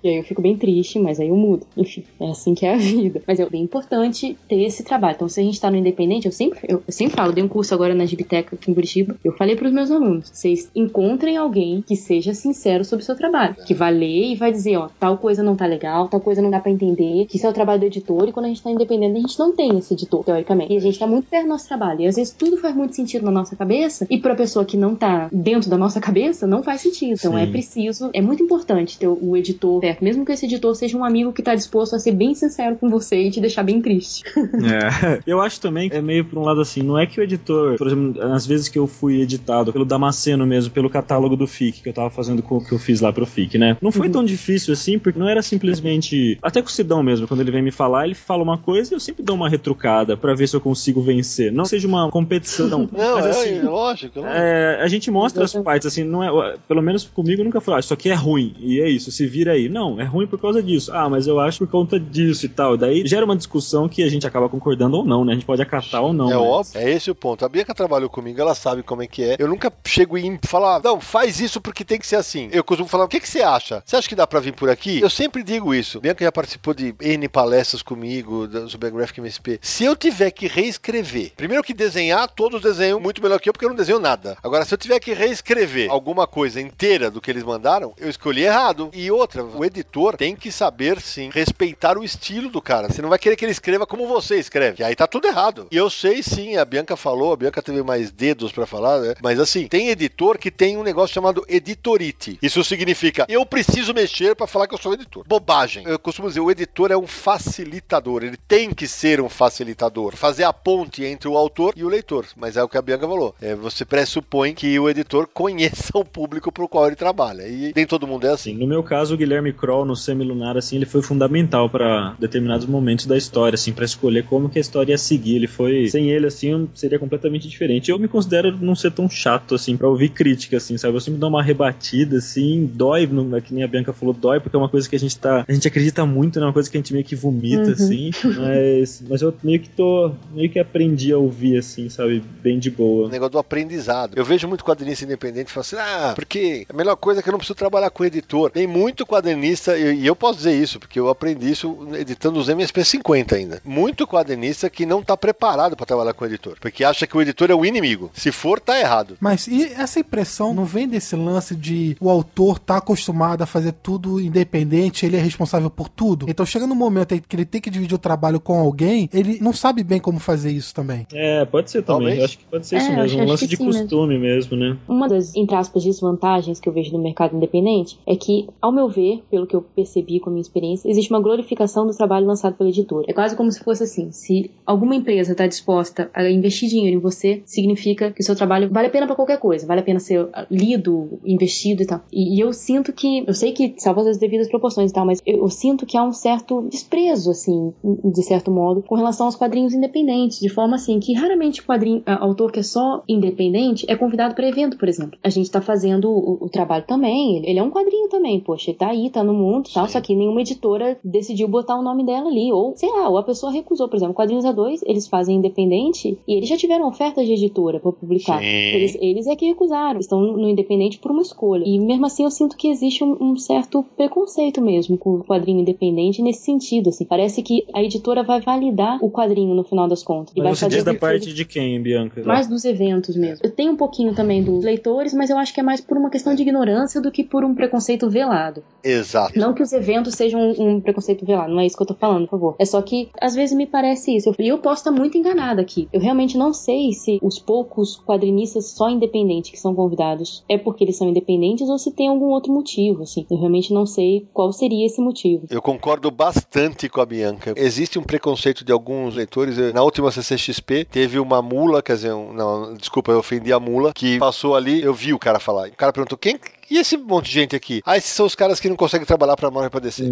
E 0.04 0.08
aí 0.08 0.16
eu 0.18 0.22
fico 0.22 0.42
bem 0.42 0.54
triste, 0.54 0.98
mas 0.98 1.18
aí 1.18 1.28
eu 1.28 1.36
mudo. 1.36 1.66
Enfim, 1.74 2.04
é 2.20 2.28
assim 2.28 2.54
que 2.54 2.66
é 2.66 2.74
a 2.74 2.76
vida. 2.76 3.22
Mas 3.26 3.40
é 3.40 3.48
bem 3.48 3.62
importante 3.62 4.36
ter 4.46 4.62
esse 4.62 4.84
trabalho. 4.84 5.14
Então, 5.14 5.28
se 5.30 5.40
a 5.40 5.42
gente 5.42 5.58
tá 5.58 5.70
no 5.70 5.78
independente, 5.78 6.26
eu 6.26 6.32
sempre, 6.32 6.60
eu, 6.68 6.82
eu 6.86 6.92
sempre 6.92 7.16
falo, 7.16 7.30
eu 7.30 7.34
dei 7.34 7.42
um 7.42 7.48
curso 7.48 7.72
agora 7.72 7.94
na 7.94 8.04
Gibiteca 8.04 8.54
aqui 8.54 8.70
em 8.70 8.74
Curitiba. 8.74 9.16
Eu 9.24 9.32
falei 9.32 9.56
pros 9.56 9.72
meus 9.72 9.90
alunos: 9.90 10.30
vocês 10.30 10.70
encontrem 10.76 11.38
alguém 11.38 11.80
que 11.80 11.96
seja 11.96 12.34
sincero 12.34 12.84
sobre 12.84 13.02
o 13.02 13.06
seu 13.06 13.16
trabalho. 13.16 13.56
Que 13.66 13.72
vai 13.72 13.94
ler 13.94 14.32
e 14.32 14.34
vai 14.34 14.52
dizer, 14.52 14.76
ó, 14.76 14.88
tal 15.00 15.16
coisa 15.16 15.42
não 15.42 15.56
tá 15.56 15.64
legal, 15.64 16.08
tal 16.08 16.20
coisa 16.20 16.42
não 16.42 16.50
dá 16.50 16.60
pra 16.60 16.70
entender, 16.70 17.24
que 17.24 17.38
isso 17.38 17.46
é 17.46 17.50
o 17.50 17.54
trabalho 17.54 17.80
do 17.80 17.86
editor, 17.86 18.28
e 18.28 18.32
quando 18.32 18.44
a 18.44 18.48
gente 18.48 18.62
tá 18.62 18.70
independente, 18.70 19.16
a 19.16 19.20
gente 19.20 19.38
não 19.38 19.56
tem 19.56 19.78
esse 19.78 19.94
editor, 19.94 20.22
teoricamente. 20.22 20.74
E 20.74 20.76
a 20.76 20.80
gente 20.80 20.98
tá 20.98 21.06
muito 21.06 21.28
perto 21.30 21.44
do 21.44 21.48
nosso 21.48 21.66
trabalho. 21.66 22.02
E 22.02 22.06
às 22.06 22.16
vezes 22.16 22.34
tudo 22.34 22.58
faz 22.58 22.76
muito 22.76 22.94
sentido 22.94 23.24
na 23.24 23.30
nossa 23.30 23.56
cabeça, 23.56 24.06
e 24.10 24.18
pra 24.18 24.34
pessoa 24.34 24.66
que 24.66 24.76
não 24.76 24.94
tá 24.94 25.28
dentro 25.32 25.70
da 25.70 25.78
nossa 25.78 25.98
cabeça, 25.98 26.46
não 26.46 26.62
faz 26.62 26.82
sentido. 26.82 27.14
Então 27.14 27.32
Sim. 27.32 27.38
é 27.38 27.46
preciso, 27.46 28.10
é 28.12 28.20
muito 28.20 28.42
importante 28.42 28.98
ter 28.98 29.08
o 29.08 29.36
editor 29.36 29.80
perto, 29.80 29.93
mesmo 30.00 30.24
que 30.24 30.32
esse 30.32 30.46
editor 30.46 30.74
seja 30.74 30.96
um 30.96 31.04
amigo 31.04 31.32
que 31.32 31.42
tá 31.42 31.54
disposto 31.54 31.94
a 31.94 31.98
ser 31.98 32.12
bem 32.12 32.34
sincero 32.34 32.76
com 32.76 32.88
você 32.88 33.16
e 33.16 33.30
te 33.30 33.40
deixar 33.40 33.62
bem 33.62 33.80
triste. 33.80 34.22
É. 34.64 35.20
Eu 35.26 35.40
acho 35.40 35.60
também 35.60 35.90
que 35.90 35.96
é 35.96 36.00
meio 36.00 36.24
por 36.24 36.38
um 36.38 36.42
lado 36.42 36.60
assim, 36.60 36.82
não 36.82 36.98
é 36.98 37.06
que 37.06 37.20
o 37.20 37.22
editor, 37.22 37.76
por 37.76 37.86
exemplo, 37.86 38.22
às 38.22 38.46
vezes 38.46 38.68
que 38.68 38.78
eu 38.78 38.86
fui 38.86 39.20
editado 39.20 39.72
pelo 39.72 39.84
Damasceno 39.84 40.46
mesmo, 40.46 40.72
pelo 40.72 40.88
catálogo 40.88 41.36
do 41.36 41.46
FIC, 41.46 41.82
que 41.82 41.88
eu 41.88 41.92
tava 41.92 42.08
fazendo 42.08 42.42
com 42.42 42.56
o 42.56 42.64
que 42.64 42.72
eu 42.72 42.78
fiz 42.78 43.00
lá 43.00 43.12
pro 43.12 43.26
FIC, 43.26 43.58
né? 43.58 43.76
Não 43.82 43.92
foi 43.92 44.08
tão 44.08 44.24
difícil 44.24 44.72
assim, 44.72 44.98
porque 44.98 45.18
não 45.18 45.28
era 45.28 45.42
simplesmente. 45.42 46.38
Até 46.42 46.62
com 46.62 46.68
o 46.68 46.70
Sidão 46.70 47.02
mesmo, 47.02 47.28
quando 47.28 47.40
ele 47.40 47.50
vem 47.50 47.62
me 47.62 47.70
falar, 47.70 48.06
ele 48.06 48.14
fala 48.14 48.42
uma 48.42 48.56
coisa 48.56 48.92
e 48.92 48.96
eu 48.96 49.00
sempre 49.00 49.22
dou 49.22 49.36
uma 49.36 49.48
retrucada 49.48 50.16
pra 50.16 50.34
ver 50.34 50.48
se 50.48 50.56
eu 50.56 50.60
consigo 50.60 51.02
vencer. 51.02 51.52
Não 51.52 51.64
seja 51.64 51.86
uma 51.86 52.10
competição. 52.10 52.88
Não, 52.90 53.16
mas 53.16 53.26
é, 53.26 53.30
assim. 53.30 53.62
lógico. 53.62 54.20
lógico. 54.20 54.20
É, 54.24 54.80
a 54.82 54.88
gente 54.88 55.10
mostra 55.10 55.44
as 55.44 55.52
partes, 55.52 55.86
assim, 55.86 56.04
não 56.04 56.22
é, 56.22 56.56
pelo 56.68 56.82
menos 56.82 57.04
comigo 57.04 57.42
nunca 57.44 57.60
foi, 57.60 57.74
ah, 57.74 57.78
isso 57.78 57.94
aqui 57.94 58.10
é 58.10 58.14
ruim, 58.14 58.54
e 58.58 58.80
é 58.80 58.88
isso, 58.88 59.10
se 59.10 59.26
vira 59.26 59.52
aí. 59.52 59.68
Não, 59.68 59.83
é 60.00 60.04
ruim 60.04 60.26
por 60.26 60.40
causa 60.40 60.62
disso. 60.62 60.90
Ah, 60.92 61.08
mas 61.08 61.26
eu 61.26 61.38
acho 61.40 61.58
por 61.58 61.68
conta 61.68 61.98
disso 61.98 62.46
e 62.46 62.48
tal. 62.48 62.76
Daí 62.76 63.06
gera 63.06 63.24
uma 63.24 63.36
discussão 63.36 63.88
que 63.88 64.02
a 64.02 64.08
gente 64.08 64.26
acaba 64.26 64.48
concordando 64.48 64.96
ou 64.96 65.04
não, 65.04 65.24
né? 65.24 65.32
A 65.32 65.34
gente 65.34 65.46
pode 65.46 65.62
acatar 65.62 66.02
ou 66.02 66.12
não. 66.12 66.30
É 66.30 66.34
mas- 66.34 66.42
óbvio, 66.42 66.80
é 66.80 66.90
esse 66.90 67.10
o 67.10 67.14
ponto. 67.14 67.44
A 67.44 67.48
Bianca 67.48 67.74
trabalhou 67.74 68.08
comigo, 68.08 68.40
ela 68.40 68.54
sabe 68.54 68.82
como 68.82 69.02
é 69.02 69.06
que 69.06 69.22
é. 69.22 69.36
Eu 69.38 69.48
nunca 69.48 69.72
chego 69.86 70.16
em 70.18 70.38
falar, 70.44 70.80
não, 70.82 71.00
faz 71.00 71.40
isso 71.40 71.60
porque 71.60 71.84
tem 71.84 71.98
que 71.98 72.06
ser 72.06 72.16
assim. 72.16 72.48
Eu 72.52 72.64
costumo 72.64 72.88
falar, 72.88 73.04
o 73.04 73.08
que, 73.08 73.20
que 73.20 73.28
você 73.28 73.42
acha? 73.42 73.82
Você 73.84 73.96
acha 73.96 74.08
que 74.08 74.14
dá 74.16 74.26
pra 74.26 74.40
vir 74.40 74.52
por 74.54 74.68
aqui? 74.70 75.00
Eu 75.00 75.10
sempre 75.10 75.42
digo 75.42 75.74
isso. 75.74 76.00
Bianca 76.00 76.24
já 76.24 76.32
participou 76.32 76.74
de 76.74 76.94
N 77.00 77.28
palestras 77.28 77.82
comigo, 77.82 78.46
da 78.46 78.68
Supergraphic 78.68 79.20
MSP. 79.20 79.58
Se 79.62 79.84
eu 79.84 79.94
tiver 79.96 80.30
que 80.30 80.46
reescrever, 80.46 81.32
primeiro 81.36 81.62
que 81.62 81.74
desenhar, 81.74 82.28
todos 82.28 82.60
desenham 82.60 83.00
muito 83.00 83.22
melhor 83.22 83.40
que 83.40 83.48
eu, 83.48 83.52
porque 83.52 83.64
eu 83.64 83.70
não 83.70 83.76
desenho 83.76 83.98
nada. 83.98 84.36
Agora, 84.42 84.64
se 84.64 84.72
eu 84.74 84.78
tiver 84.78 84.98
que 85.00 85.12
reescrever 85.12 85.90
alguma 85.90 86.26
coisa 86.26 86.60
inteira 86.60 87.10
do 87.10 87.20
que 87.20 87.30
eles 87.30 87.42
mandaram, 87.42 87.92
eu 87.98 88.08
escolhi 88.08 88.42
errado. 88.44 88.90
E 88.92 89.10
outra, 89.10 89.44
o 89.44 89.64
editor 89.74 90.16
tem 90.16 90.36
que 90.36 90.52
saber, 90.52 91.00
sim, 91.00 91.30
respeitar 91.32 91.98
o 91.98 92.04
estilo 92.04 92.48
do 92.48 92.62
cara. 92.62 92.88
Você 92.88 93.02
não 93.02 93.08
vai 93.08 93.18
querer 93.18 93.34
que 93.34 93.44
ele 93.44 93.52
escreva 93.52 93.86
como 93.86 94.06
você 94.06 94.36
escreve. 94.36 94.82
E 94.82 94.84
aí 94.84 94.94
tá 94.94 95.06
tudo 95.06 95.26
errado. 95.26 95.66
E 95.70 95.76
eu 95.76 95.90
sei, 95.90 96.22
sim, 96.22 96.56
a 96.56 96.64
Bianca 96.64 96.96
falou, 96.96 97.32
a 97.32 97.36
Bianca 97.36 97.60
teve 97.60 97.82
mais 97.82 98.10
dedos 98.10 98.52
pra 98.52 98.66
falar, 98.66 99.00
né? 99.00 99.14
Mas 99.22 99.40
assim, 99.40 99.66
tem 99.66 99.88
editor 99.88 100.38
que 100.38 100.50
tem 100.50 100.76
um 100.76 100.82
negócio 100.82 101.14
chamado 101.14 101.44
editorite. 101.48 102.38
Isso 102.40 102.62
significa, 102.62 103.26
eu 103.28 103.44
preciso 103.44 103.92
mexer 103.92 104.36
pra 104.36 104.46
falar 104.46 104.68
que 104.68 104.74
eu 104.74 104.78
sou 104.78 104.94
editor. 104.94 105.24
Bobagem. 105.26 105.84
Eu 105.86 105.98
costumo 105.98 106.28
dizer, 106.28 106.40
o 106.40 106.50
editor 106.50 106.92
é 106.92 106.96
um 106.96 107.06
facilitador. 107.06 108.22
Ele 108.22 108.36
tem 108.36 108.72
que 108.72 108.86
ser 108.86 109.20
um 109.20 109.28
facilitador. 109.28 110.16
Fazer 110.16 110.44
a 110.44 110.52
ponte 110.52 111.04
entre 111.04 111.28
o 111.28 111.36
autor 111.36 111.74
e 111.76 111.84
o 111.84 111.88
leitor. 111.88 112.26
Mas 112.36 112.56
é 112.56 112.62
o 112.62 112.68
que 112.68 112.78
a 112.78 112.82
Bianca 112.82 113.08
falou. 113.08 113.34
É, 113.40 113.54
você 113.54 113.84
pressupõe 113.84 114.54
que 114.54 114.78
o 114.78 114.88
editor 114.88 115.28
conheça 115.32 115.90
o 115.94 116.04
público 116.04 116.52
pro 116.52 116.68
qual 116.68 116.86
ele 116.86 116.96
trabalha. 116.96 117.48
E 117.48 117.72
nem 117.74 117.86
todo 117.86 118.06
mundo 118.06 118.26
é 118.26 118.30
assim. 118.30 118.44
Assim, 118.44 118.58
no 118.58 118.66
meu 118.66 118.82
caso, 118.82 119.14
o 119.14 119.16
Guilherme 119.16 119.53
Kroll 119.54 119.84
no 119.84 119.96
Semilunar, 119.96 120.56
assim, 120.56 120.76
ele 120.76 120.86
foi 120.86 121.02
fundamental 121.02 121.68
pra 121.70 122.14
determinados 122.18 122.66
momentos 122.66 123.06
da 123.06 123.16
história, 123.16 123.54
assim, 123.54 123.72
pra 123.72 123.84
escolher 123.84 124.24
como 124.24 124.48
que 124.48 124.58
a 124.58 124.60
história 124.60 124.92
ia 124.92 124.98
seguir. 124.98 125.36
Ele 125.36 125.46
foi, 125.46 125.88
sem 125.88 126.10
ele, 126.10 126.26
assim, 126.26 126.48
eu- 126.50 126.68
seria 126.74 126.98
completamente 126.98 127.48
diferente. 127.48 127.90
Eu 127.90 127.98
me 127.98 128.08
considero 128.08 128.56
não 128.60 128.74
ser 128.74 128.90
tão 128.92 129.08
chato, 129.08 129.54
assim, 129.54 129.76
pra 129.76 129.88
ouvir 129.88 130.10
crítica, 130.10 130.56
assim, 130.56 130.76
sabe? 130.76 130.96
Eu 130.96 131.00
sempre 131.00 131.20
dou 131.20 131.28
uma 131.30 131.42
rebatida, 131.42 132.18
assim, 132.18 132.70
dói, 132.72 133.06
não, 133.06 133.36
é 133.36 133.40
que 133.40 133.54
nem 133.54 133.62
a 133.64 133.68
Bianca 133.68 133.92
falou, 133.92 134.14
dói, 134.14 134.40
porque 134.40 134.56
é 134.56 134.58
uma 134.58 134.68
coisa 134.68 134.88
que 134.88 134.96
a 134.96 134.98
gente 134.98 135.16
tá, 135.18 135.44
a 135.46 135.52
gente 135.52 135.66
acredita 135.68 136.04
muito, 136.04 136.38
né? 136.40 136.46
Uma 136.46 136.52
coisa 136.52 136.70
que 136.70 136.76
a 136.76 136.80
gente 136.80 136.92
meio 136.92 137.04
que 137.04 137.14
vomita, 137.14 137.68
Uhum. 137.68 137.72
assim, 137.72 138.10
mas, 138.38 139.02
mas 139.08 139.22
eu 139.22 139.34
meio 139.42 139.60
que 139.60 139.68
tô, 139.68 140.12
meio 140.34 140.50
que 140.50 140.58
aprendi 140.58 141.12
a 141.12 141.18
ouvir, 141.18 141.58
assim, 141.58 141.88
sabe? 141.88 142.22
Bem 142.42 142.58
de 142.58 142.70
boa. 142.70 143.06
O 143.06 143.10
negócio 143.10 143.32
do 143.32 143.38
aprendizado. 143.38 144.12
Eu 144.16 144.24
vejo 144.24 144.48
muito 144.48 144.64
quadrinista 144.64 145.04
independente 145.04 145.50
falando 145.50 145.64
assim: 145.66 145.76
ah, 145.78 146.12
porque 146.14 146.66
a 146.68 146.72
melhor 146.76 146.96
coisa 146.96 147.20
é 147.20 147.22
que 147.22 147.28
eu 147.28 147.32
não 147.32 147.38
preciso 147.38 147.54
trabalhar 147.56 147.90
com 147.90 148.04
editor. 148.04 148.50
Tem 148.50 148.66
muito 148.66 149.06
quadrinista, 149.06 149.43
e 149.44 149.54
e 149.94 150.06
eu 150.06 150.16
posso 150.16 150.38
dizer 150.38 150.54
isso, 150.60 150.78
porque 150.78 150.98
eu 150.98 151.08
aprendi 151.08 151.50
isso 151.50 151.76
editando 151.94 152.38
os 152.38 152.48
MSP 152.48 152.84
50 152.84 153.34
ainda. 153.36 153.60
Muito 153.64 154.06
quadrinista 154.06 154.68
que 154.70 154.84
não 154.86 155.02
tá 155.02 155.16
preparado 155.16 155.76
para 155.76 155.86
trabalhar 155.86 156.12
com 156.14 156.24
editor, 156.26 156.56
porque 156.60 156.84
acha 156.84 157.06
que 157.06 157.16
o 157.16 157.22
editor 157.22 157.50
é 157.50 157.54
o 157.54 157.64
inimigo. 157.64 158.10
Se 158.14 158.30
for, 158.32 158.60
tá 158.60 158.78
errado. 158.78 159.16
Mas 159.20 159.46
e 159.46 159.64
essa 159.74 160.00
impressão 160.00 160.52
não 160.54 160.64
vem 160.64 160.88
desse 160.88 161.16
lance 161.16 161.54
de 161.54 161.96
o 162.00 162.10
autor 162.10 162.58
tá 162.58 162.76
acostumado 162.78 163.42
a 163.42 163.46
fazer 163.46 163.72
tudo 163.72 164.20
independente, 164.20 165.06
ele 165.06 165.16
é 165.16 165.20
responsável 165.20 165.70
por 165.70 165.88
tudo? 165.88 166.26
Então 166.28 166.44
chega 166.46 166.66
no 166.66 166.74
momento 166.74 167.14
aí 167.14 167.20
que 167.20 167.36
ele 167.36 167.44
tem 167.44 167.60
que 167.60 167.70
dividir 167.70 167.94
o 167.94 167.98
trabalho 167.98 168.40
com 168.40 168.58
alguém, 168.58 169.08
ele 169.12 169.38
não 169.40 169.52
sabe 169.52 169.82
bem 169.82 170.00
como 170.00 170.18
fazer 170.18 170.50
isso 170.50 170.74
também. 170.74 171.06
É, 171.12 171.44
pode 171.44 171.70
ser 171.70 171.82
também. 171.82 171.94
Talvez. 171.94 172.18
Eu 172.18 172.24
acho 172.24 172.38
que 172.38 172.44
pode 172.44 172.66
ser 172.66 172.76
É, 172.76 172.78
isso 172.78 172.92
mesmo. 172.92 173.22
Um 173.22 173.26
lance 173.26 173.46
de 173.46 173.56
sim 173.56 173.64
mesmo. 173.66 173.80
costume 173.80 174.18
mesmo, 174.18 174.56
né? 174.56 174.76
Uma 174.88 175.08
das, 175.08 175.34
entre 175.34 175.54
aspas, 175.56 175.84
desvantagens 175.84 176.60
que 176.60 176.68
eu 176.68 176.72
vejo 176.72 176.92
no 176.92 177.02
mercado 177.02 177.36
independente 177.36 177.98
é 178.06 178.16
que, 178.16 178.48
ao 178.60 178.72
meu 178.72 178.88
ver, 178.88 179.22
pelo 179.34 179.48
que 179.48 179.56
eu 179.56 179.62
percebi 179.62 180.20
com 180.20 180.30
a 180.30 180.32
minha 180.32 180.42
experiência, 180.42 180.88
existe 180.88 181.12
uma 181.12 181.20
glorificação 181.20 181.84
do 181.84 181.92
trabalho 181.92 182.24
lançado 182.24 182.54
pela 182.54 182.70
editora. 182.70 183.04
É 183.08 183.12
quase 183.12 183.34
como 183.34 183.50
se 183.50 183.58
fosse 183.58 183.82
assim: 183.82 184.12
se 184.12 184.48
alguma 184.64 184.94
empresa 184.94 185.32
está 185.32 185.44
disposta 185.44 186.08
a 186.14 186.30
investir 186.30 186.68
dinheiro 186.68 186.98
em 186.98 187.00
você, 187.00 187.42
significa 187.44 188.12
que 188.12 188.20
o 188.20 188.24
seu 188.24 188.36
trabalho 188.36 188.70
vale 188.70 188.86
a 188.86 188.90
pena 188.90 189.06
para 189.06 189.16
qualquer 189.16 189.40
coisa, 189.40 189.66
vale 189.66 189.80
a 189.80 189.82
pena 189.82 189.98
ser 189.98 190.28
lido, 190.48 191.18
investido 191.24 191.82
e 191.82 191.86
tal. 191.86 192.00
E, 192.12 192.36
e 192.36 192.40
eu 192.40 192.52
sinto 192.52 192.92
que, 192.92 193.24
eu 193.26 193.34
sei 193.34 193.50
que 193.50 193.74
salvo 193.76 194.08
as 194.08 194.18
devidas 194.18 194.48
proporções 194.48 194.92
e 194.92 194.94
tal, 194.94 195.04
mas 195.04 195.20
eu, 195.26 195.38
eu 195.38 195.48
sinto 195.48 195.84
que 195.84 195.98
há 195.98 196.04
um 196.04 196.12
certo 196.12 196.62
desprezo, 196.70 197.32
assim, 197.32 197.72
de 197.82 198.22
certo 198.22 198.52
modo, 198.52 198.82
com 198.82 198.94
relação 198.94 199.26
aos 199.26 199.34
quadrinhos 199.34 199.74
independentes, 199.74 200.38
de 200.38 200.48
forma 200.48 200.76
assim 200.76 201.00
que 201.00 201.12
raramente 201.12 201.60
quadrinho, 201.60 202.04
autor 202.06 202.52
que 202.52 202.60
é 202.60 202.62
só 202.62 203.02
independente 203.08 203.84
é 203.88 203.96
convidado 203.96 204.36
para 204.36 204.48
evento, 204.48 204.78
por 204.78 204.88
exemplo. 204.88 205.18
A 205.24 205.28
gente 205.28 205.50
tá 205.50 205.60
fazendo 205.60 206.08
o, 206.08 206.44
o 206.44 206.48
trabalho 206.48 206.84
também, 206.86 207.38
ele, 207.38 207.50
ele 207.50 207.58
é 207.58 207.62
um 207.62 207.70
quadrinho 207.70 208.08
também, 208.08 208.38
poxa, 208.38 208.70
ele 208.70 208.78
tá 208.78 208.90
aí, 208.90 209.10
tá 209.10 209.23
no 209.24 209.34
mundo, 209.34 209.70
tal, 209.72 209.88
só 209.88 210.00
que 210.00 210.14
nenhuma 210.14 210.40
editora 210.40 210.98
decidiu 211.02 211.48
botar 211.48 211.76
o 211.76 211.82
nome 211.82 212.04
dela 212.04 212.28
ali, 212.28 212.52
ou 212.52 212.74
sei 212.76 212.90
lá, 212.90 213.08
ou 213.08 213.18
a 213.18 213.22
pessoa 213.22 213.52
recusou, 213.52 213.88
por 213.88 213.96
exemplo, 213.96 214.14
quadrinhos 214.14 214.44
A2, 214.44 214.80
eles 214.86 215.06
fazem 215.06 215.36
independente 215.36 216.18
e 216.26 216.34
eles 216.34 216.48
já 216.48 216.56
tiveram 216.56 216.86
ofertas 216.86 217.26
de 217.26 217.32
editora 217.32 217.80
para 217.80 217.92
publicar. 217.92 218.42
Eles, 218.42 218.96
eles 219.00 219.26
é 219.26 219.36
que 219.36 219.46
recusaram, 219.46 220.00
estão 220.00 220.20
no 220.20 220.48
independente 220.48 220.98
por 220.98 221.10
uma 221.10 221.22
escolha. 221.22 221.64
E 221.66 221.78
mesmo 221.78 222.06
assim 222.06 222.24
eu 222.24 222.30
sinto 222.30 222.56
que 222.56 222.68
existe 222.68 223.02
um, 223.02 223.16
um 223.20 223.36
certo 223.36 223.84
preconceito 223.96 224.60
mesmo 224.60 224.98
com 224.98 225.16
o 225.16 225.24
quadrinho 225.24 225.60
independente 225.60 226.22
nesse 226.22 226.44
sentido, 226.44 226.90
assim. 226.90 227.04
Parece 227.04 227.42
que 227.42 227.64
a 227.72 227.82
editora 227.82 228.22
vai 228.22 228.40
validar 228.40 228.98
o 229.02 229.10
quadrinho 229.10 229.54
no 229.54 229.64
final 229.64 229.88
das 229.88 230.02
contas. 230.02 230.34
E 230.36 230.40
vai 230.40 230.54
você 230.54 230.66
fazer 230.66 230.76
diz 230.76 230.84
da 230.84 230.94
parte 230.94 231.32
de 231.32 231.44
quem, 231.44 231.80
Bianca? 231.80 232.22
mais 232.24 232.46
dos 232.46 232.64
eventos 232.64 233.16
mesmo. 233.16 233.44
Eu 233.44 233.50
tenho 233.50 233.72
um 233.72 233.76
pouquinho 233.76 234.14
também 234.14 234.42
dos 234.42 234.64
leitores, 234.64 235.14
mas 235.14 235.30
eu 235.30 235.38
acho 235.38 235.52
que 235.52 235.60
é 235.60 235.62
mais 235.62 235.80
por 235.80 235.96
uma 235.96 236.10
questão 236.10 236.34
de 236.34 236.42
ignorância 236.42 237.00
do 237.00 237.10
que 237.10 237.22
por 237.22 237.44
um 237.44 237.54
preconceito 237.54 238.08
velado. 238.08 238.62
Exato. 238.82 239.13
Não 239.36 239.54
que 239.54 239.62
os 239.62 239.72
eventos 239.72 240.14
sejam 240.14 240.40
um, 240.40 240.70
um 240.76 240.80
preconceito 240.80 241.24
velado, 241.24 241.52
não 241.52 241.60
é 241.60 241.66
isso 241.66 241.76
que 241.76 241.82
eu 241.82 241.86
tô 241.86 241.94
falando, 241.94 242.24
por 242.26 242.30
favor. 242.38 242.56
É 242.58 242.64
só 242.64 242.80
que 242.82 243.08
às 243.20 243.34
vezes 243.34 243.56
me 243.56 243.66
parece 243.66 244.14
isso. 244.16 244.34
E 244.38 244.48
eu 244.48 244.58
posso 244.58 244.80
estar 244.80 244.90
muito 244.90 245.16
enganada 245.18 245.60
aqui. 245.62 245.88
Eu 245.92 246.00
realmente 246.00 246.36
não 246.36 246.52
sei 246.52 246.92
se 246.92 247.18
os 247.22 247.38
poucos 247.38 247.96
quadrinistas 248.04 248.66
só 248.70 248.88
independentes 248.90 249.50
que 249.50 249.58
são 249.60 249.74
convidados 249.74 250.44
é 250.48 250.56
porque 250.58 250.84
eles 250.84 250.96
são 250.96 251.08
independentes 251.08 251.68
ou 251.68 251.78
se 251.78 251.90
tem 251.92 252.08
algum 252.08 252.26
outro 252.26 252.52
motivo, 252.52 253.02
assim. 253.02 253.26
Eu 253.30 253.38
realmente 253.38 253.72
não 253.72 253.86
sei 253.86 254.26
qual 254.32 254.52
seria 254.52 254.86
esse 254.86 255.00
motivo. 255.00 255.46
Eu 255.50 255.62
concordo 255.62 256.10
bastante 256.10 256.88
com 256.88 257.00
a 257.00 257.06
Bianca. 257.06 257.54
Existe 257.56 257.98
um 257.98 258.02
preconceito 258.02 258.64
de 258.64 258.72
alguns 258.72 259.14
leitores. 259.14 259.56
Na 259.72 259.82
última 259.82 260.10
CCXP, 260.10 260.84
teve 260.84 261.18
uma 261.18 261.40
mula, 261.42 261.82
quer 261.82 261.94
dizer, 261.94 262.12
um- 262.12 262.32
não, 262.32 262.74
desculpa, 262.74 263.12
eu 263.12 263.18
ofendi 263.18 263.52
a 263.52 263.60
mula, 263.60 263.92
que 263.92 264.18
passou 264.18 264.54
ali, 264.54 264.82
eu 264.82 264.92
vi 264.94 265.12
o 265.12 265.18
cara 265.18 265.38
falar. 265.38 265.68
O 265.68 265.76
cara 265.76 265.92
perguntou, 265.92 266.18
quem... 266.18 266.38
E 266.70 266.78
esse 266.78 266.96
monte 266.96 267.26
de 267.26 267.32
gente 267.32 267.56
aqui? 267.56 267.82
Ah, 267.84 267.96
esses 267.96 268.10
são 268.10 268.26
os 268.26 268.34
caras 268.34 268.60
que 268.60 268.68
não 268.68 268.76
conseguem 268.76 269.06
trabalhar 269.06 269.36
pra 269.36 269.50
Marvel 269.50 269.68
e 269.68 269.70
pra 269.70 269.80
descer. 269.80 270.10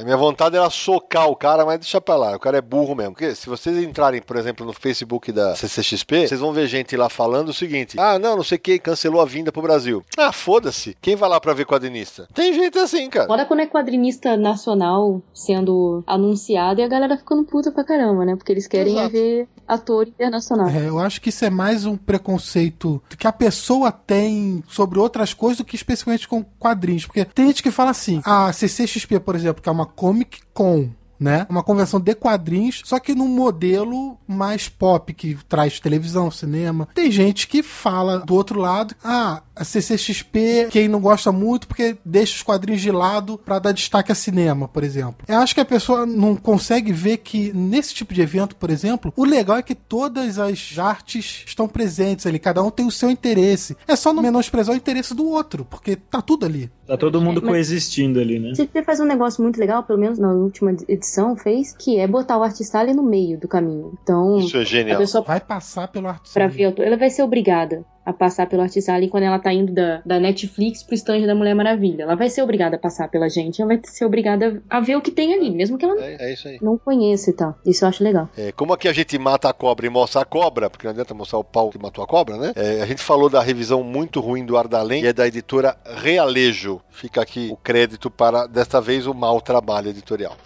A 0.00 0.04
minha 0.04 0.16
vontade 0.16 0.56
era 0.56 0.68
socar 0.70 1.28
o 1.28 1.36
cara, 1.36 1.64
mas 1.64 1.80
deixa 1.80 2.00
pra 2.00 2.16
lá. 2.16 2.36
O 2.36 2.40
cara 2.40 2.58
é 2.58 2.62
burro 2.62 2.94
mesmo. 2.94 3.12
Porque 3.12 3.34
se 3.34 3.48
vocês 3.48 3.76
entrarem, 3.82 4.20
por 4.22 4.36
exemplo, 4.36 4.66
no 4.66 4.72
Facebook 4.72 5.32
da 5.32 5.54
CCXP, 5.54 6.28
vocês 6.28 6.40
vão 6.40 6.52
ver 6.52 6.66
gente 6.66 6.96
lá 6.96 7.08
falando 7.08 7.48
o 7.50 7.54
seguinte: 7.54 7.98
Ah, 7.98 8.18
não, 8.18 8.36
não 8.36 8.44
sei 8.44 8.58
quem 8.58 8.78
cancelou 8.78 9.20
a 9.20 9.24
vinda 9.24 9.52
pro 9.52 9.62
Brasil. 9.62 10.04
Ah, 10.16 10.32
foda-se. 10.32 10.96
Quem 11.00 11.16
vai 11.16 11.28
lá 11.28 11.40
pra 11.40 11.52
ver 11.54 11.66
quadrinista? 11.66 12.28
Tem 12.34 12.52
gente 12.52 12.78
assim, 12.78 13.08
cara. 13.08 13.26
Fora 13.26 13.44
quando 13.44 13.60
é 13.60 13.66
quadrinista 13.66 14.36
nacional 14.36 15.22
sendo 15.32 16.02
anunciado 16.06 16.80
e 16.80 16.84
a 16.84 16.88
galera 16.88 17.16
ficando 17.16 17.44
puta 17.44 17.70
pra 17.70 17.84
caramba, 17.84 18.24
né? 18.24 18.36
Porque 18.36 18.52
eles 18.52 18.66
querem 18.66 18.94
é 18.94 19.00
Exato. 19.00 19.12
ver 19.12 19.48
ator 19.66 20.06
internacional. 20.06 20.68
É, 20.68 20.88
eu 20.88 20.98
acho 20.98 21.20
que 21.20 21.28
isso 21.28 21.44
é 21.44 21.50
mais 21.50 21.84
um 21.84 21.96
preconceito 21.96 23.02
que 23.18 23.26
a 23.26 23.32
pessoa 23.32 23.90
tem 23.90 24.62
sobre 24.68 24.98
outras 24.98 25.34
coisas 25.36 25.58
do 25.58 25.64
que 25.64 25.76
especificamente 25.76 26.26
com 26.26 26.42
quadrinhos. 26.42 27.06
Porque 27.06 27.24
tem 27.24 27.46
gente 27.48 27.62
que 27.62 27.70
fala 27.70 27.90
assim, 27.90 28.20
a 28.24 28.52
CCXP, 28.52 29.20
por 29.20 29.34
exemplo, 29.36 29.62
que 29.62 29.68
é 29.68 29.72
uma 29.72 29.86
Comic 29.86 30.40
Con, 30.52 30.90
né? 31.18 31.46
Uma 31.48 31.62
convenção 31.62 32.00
de 32.00 32.14
quadrinhos, 32.14 32.82
só 32.84 32.98
que 32.98 33.14
num 33.14 33.28
modelo 33.28 34.18
mais 34.26 34.68
pop, 34.68 35.12
que 35.14 35.36
traz 35.48 35.80
televisão, 35.80 36.30
cinema. 36.30 36.88
Tem 36.94 37.10
gente 37.10 37.46
que 37.48 37.62
fala 37.62 38.18
do 38.18 38.34
outro 38.34 38.60
lado, 38.60 38.94
ah, 39.02 39.42
a 39.56 39.64
CCXP, 39.64 40.68
quem 40.70 40.86
não 40.86 41.00
gosta 41.00 41.32
muito, 41.32 41.66
porque 41.66 41.96
deixa 42.04 42.34
os 42.36 42.42
quadrinhos 42.42 42.82
de 42.82 42.90
lado 42.90 43.38
para 43.38 43.58
dar 43.58 43.72
destaque 43.72 44.12
a 44.12 44.14
cinema, 44.14 44.68
por 44.68 44.84
exemplo. 44.84 45.24
Eu 45.26 45.38
acho 45.38 45.54
que 45.54 45.60
a 45.60 45.64
pessoa 45.64 46.04
não 46.04 46.36
consegue 46.36 46.92
ver 46.92 47.18
que 47.18 47.52
nesse 47.54 47.94
tipo 47.94 48.12
de 48.12 48.20
evento, 48.20 48.54
por 48.54 48.70
exemplo, 48.70 49.12
o 49.16 49.24
legal 49.24 49.56
é 49.56 49.62
que 49.62 49.74
todas 49.74 50.38
as 50.38 50.78
artes 50.78 51.42
estão 51.46 51.66
presentes 51.66 52.26
ali, 52.26 52.38
cada 52.38 52.62
um 52.62 52.70
tem 52.70 52.86
o 52.86 52.90
seu 52.90 53.10
interesse. 53.10 53.76
É 53.88 53.96
só 53.96 54.12
não 54.12 54.22
menosprezar 54.22 54.74
o 54.74 54.76
interesse 54.78 55.14
do 55.14 55.26
outro, 55.26 55.64
porque 55.64 55.96
tá 55.96 56.20
tudo 56.20 56.44
ali. 56.44 56.70
Tá 56.86 56.96
todo 56.96 57.20
mundo 57.20 57.40
Mas- 57.42 57.50
coexistindo 57.50 58.20
ali, 58.20 58.38
né? 58.38 58.52
Você 58.54 58.82
faz 58.82 59.00
um 59.00 59.04
negócio 59.06 59.42
muito 59.42 59.58
legal, 59.58 59.82
pelo 59.82 59.98
menos 59.98 60.18
na 60.18 60.32
última 60.32 60.70
edição 60.86 61.34
fez, 61.34 61.74
que 61.76 61.98
é 61.98 62.06
botar 62.06 62.38
o 62.38 62.42
artista 62.42 62.78
ali 62.78 62.92
no 62.92 63.02
meio 63.02 63.40
do 63.40 63.48
caminho. 63.48 63.96
Então, 64.02 64.38
Isso 64.38 64.56
é 64.56 64.60
a 64.60 64.64
genial. 64.64 64.98
pessoa 64.98 65.24
Vai 65.24 65.40
passar 65.40 65.88
pelo 65.88 66.06
arte 66.08 66.30
pra 66.32 66.46
ver, 66.46 66.66
autor- 66.66 66.84
ela 66.86 66.96
vai 66.96 67.10
ser 67.10 67.22
obrigada 67.22 67.84
a 68.06 68.12
passar 68.12 68.46
pelo 68.48 68.62
artista 68.62 68.92
ali 68.92 69.08
quando 69.08 69.24
ela 69.24 69.38
tá 69.40 69.52
indo 69.52 69.72
da, 69.72 70.00
da 70.06 70.20
Netflix 70.20 70.84
pro 70.84 70.94
stand 70.94 71.26
da 71.26 71.34
Mulher 71.34 71.54
Maravilha. 71.54 72.04
Ela 72.04 72.14
vai 72.14 72.30
ser 72.30 72.40
obrigada 72.40 72.76
a 72.76 72.78
passar 72.78 73.08
pela 73.08 73.28
gente, 73.28 73.60
ela 73.60 73.74
vai 73.74 73.80
ser 73.84 74.04
obrigada 74.04 74.62
a 74.70 74.78
ver 74.78 74.94
o 74.96 75.02
que 75.02 75.10
tem 75.10 75.34
ali, 75.34 75.50
mesmo 75.50 75.76
que 75.76 75.84
ela 75.84 76.00
É, 76.00 76.30
é 76.30 76.32
isso 76.32 76.46
aí. 76.46 76.58
não 76.62 76.78
conheça 76.78 77.30
e 77.30 77.32
tal. 77.32 77.58
Isso 77.66 77.84
eu 77.84 77.88
acho 77.88 78.04
legal. 78.04 78.28
É, 78.38 78.52
como 78.52 78.72
aqui 78.72 78.86
a 78.86 78.92
gente 78.92 79.18
mata 79.18 79.48
a 79.48 79.52
cobra 79.52 79.86
e 79.86 79.90
mostra 79.90 80.22
a 80.22 80.24
cobra, 80.24 80.70
porque 80.70 80.86
não 80.86 80.92
adianta 80.92 81.12
mostrar 81.12 81.38
o 81.40 81.44
pau 81.44 81.68
que 81.70 81.78
matou 81.78 82.04
a 82.04 82.06
cobra, 82.06 82.36
né? 82.36 82.52
É, 82.54 82.80
a 82.80 82.86
gente 82.86 83.02
falou 83.02 83.28
da 83.28 83.42
revisão 83.42 83.82
muito 83.82 84.20
ruim 84.20 84.46
do 84.46 84.56
Ardalém, 84.56 85.02
e 85.02 85.06
é 85.08 85.12
da 85.12 85.26
editora 85.26 85.76
Realejo. 85.84 86.80
Fica 86.90 87.20
aqui 87.20 87.48
o 87.52 87.56
crédito 87.56 88.08
para, 88.08 88.46
desta 88.46 88.80
vez, 88.80 89.06
o 89.06 89.12
mau 89.12 89.40
trabalho 89.40 89.90
editorial. 89.90 90.36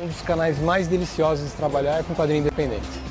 Um 0.00 0.06
dos 0.06 0.22
canais 0.22 0.58
mais 0.60 0.88
deliciosos 0.88 1.50
de 1.50 1.56
trabalhar 1.56 2.00
é 2.00 2.02
com 2.02 2.14
quadrinho 2.14 2.40
independente. 2.40 3.07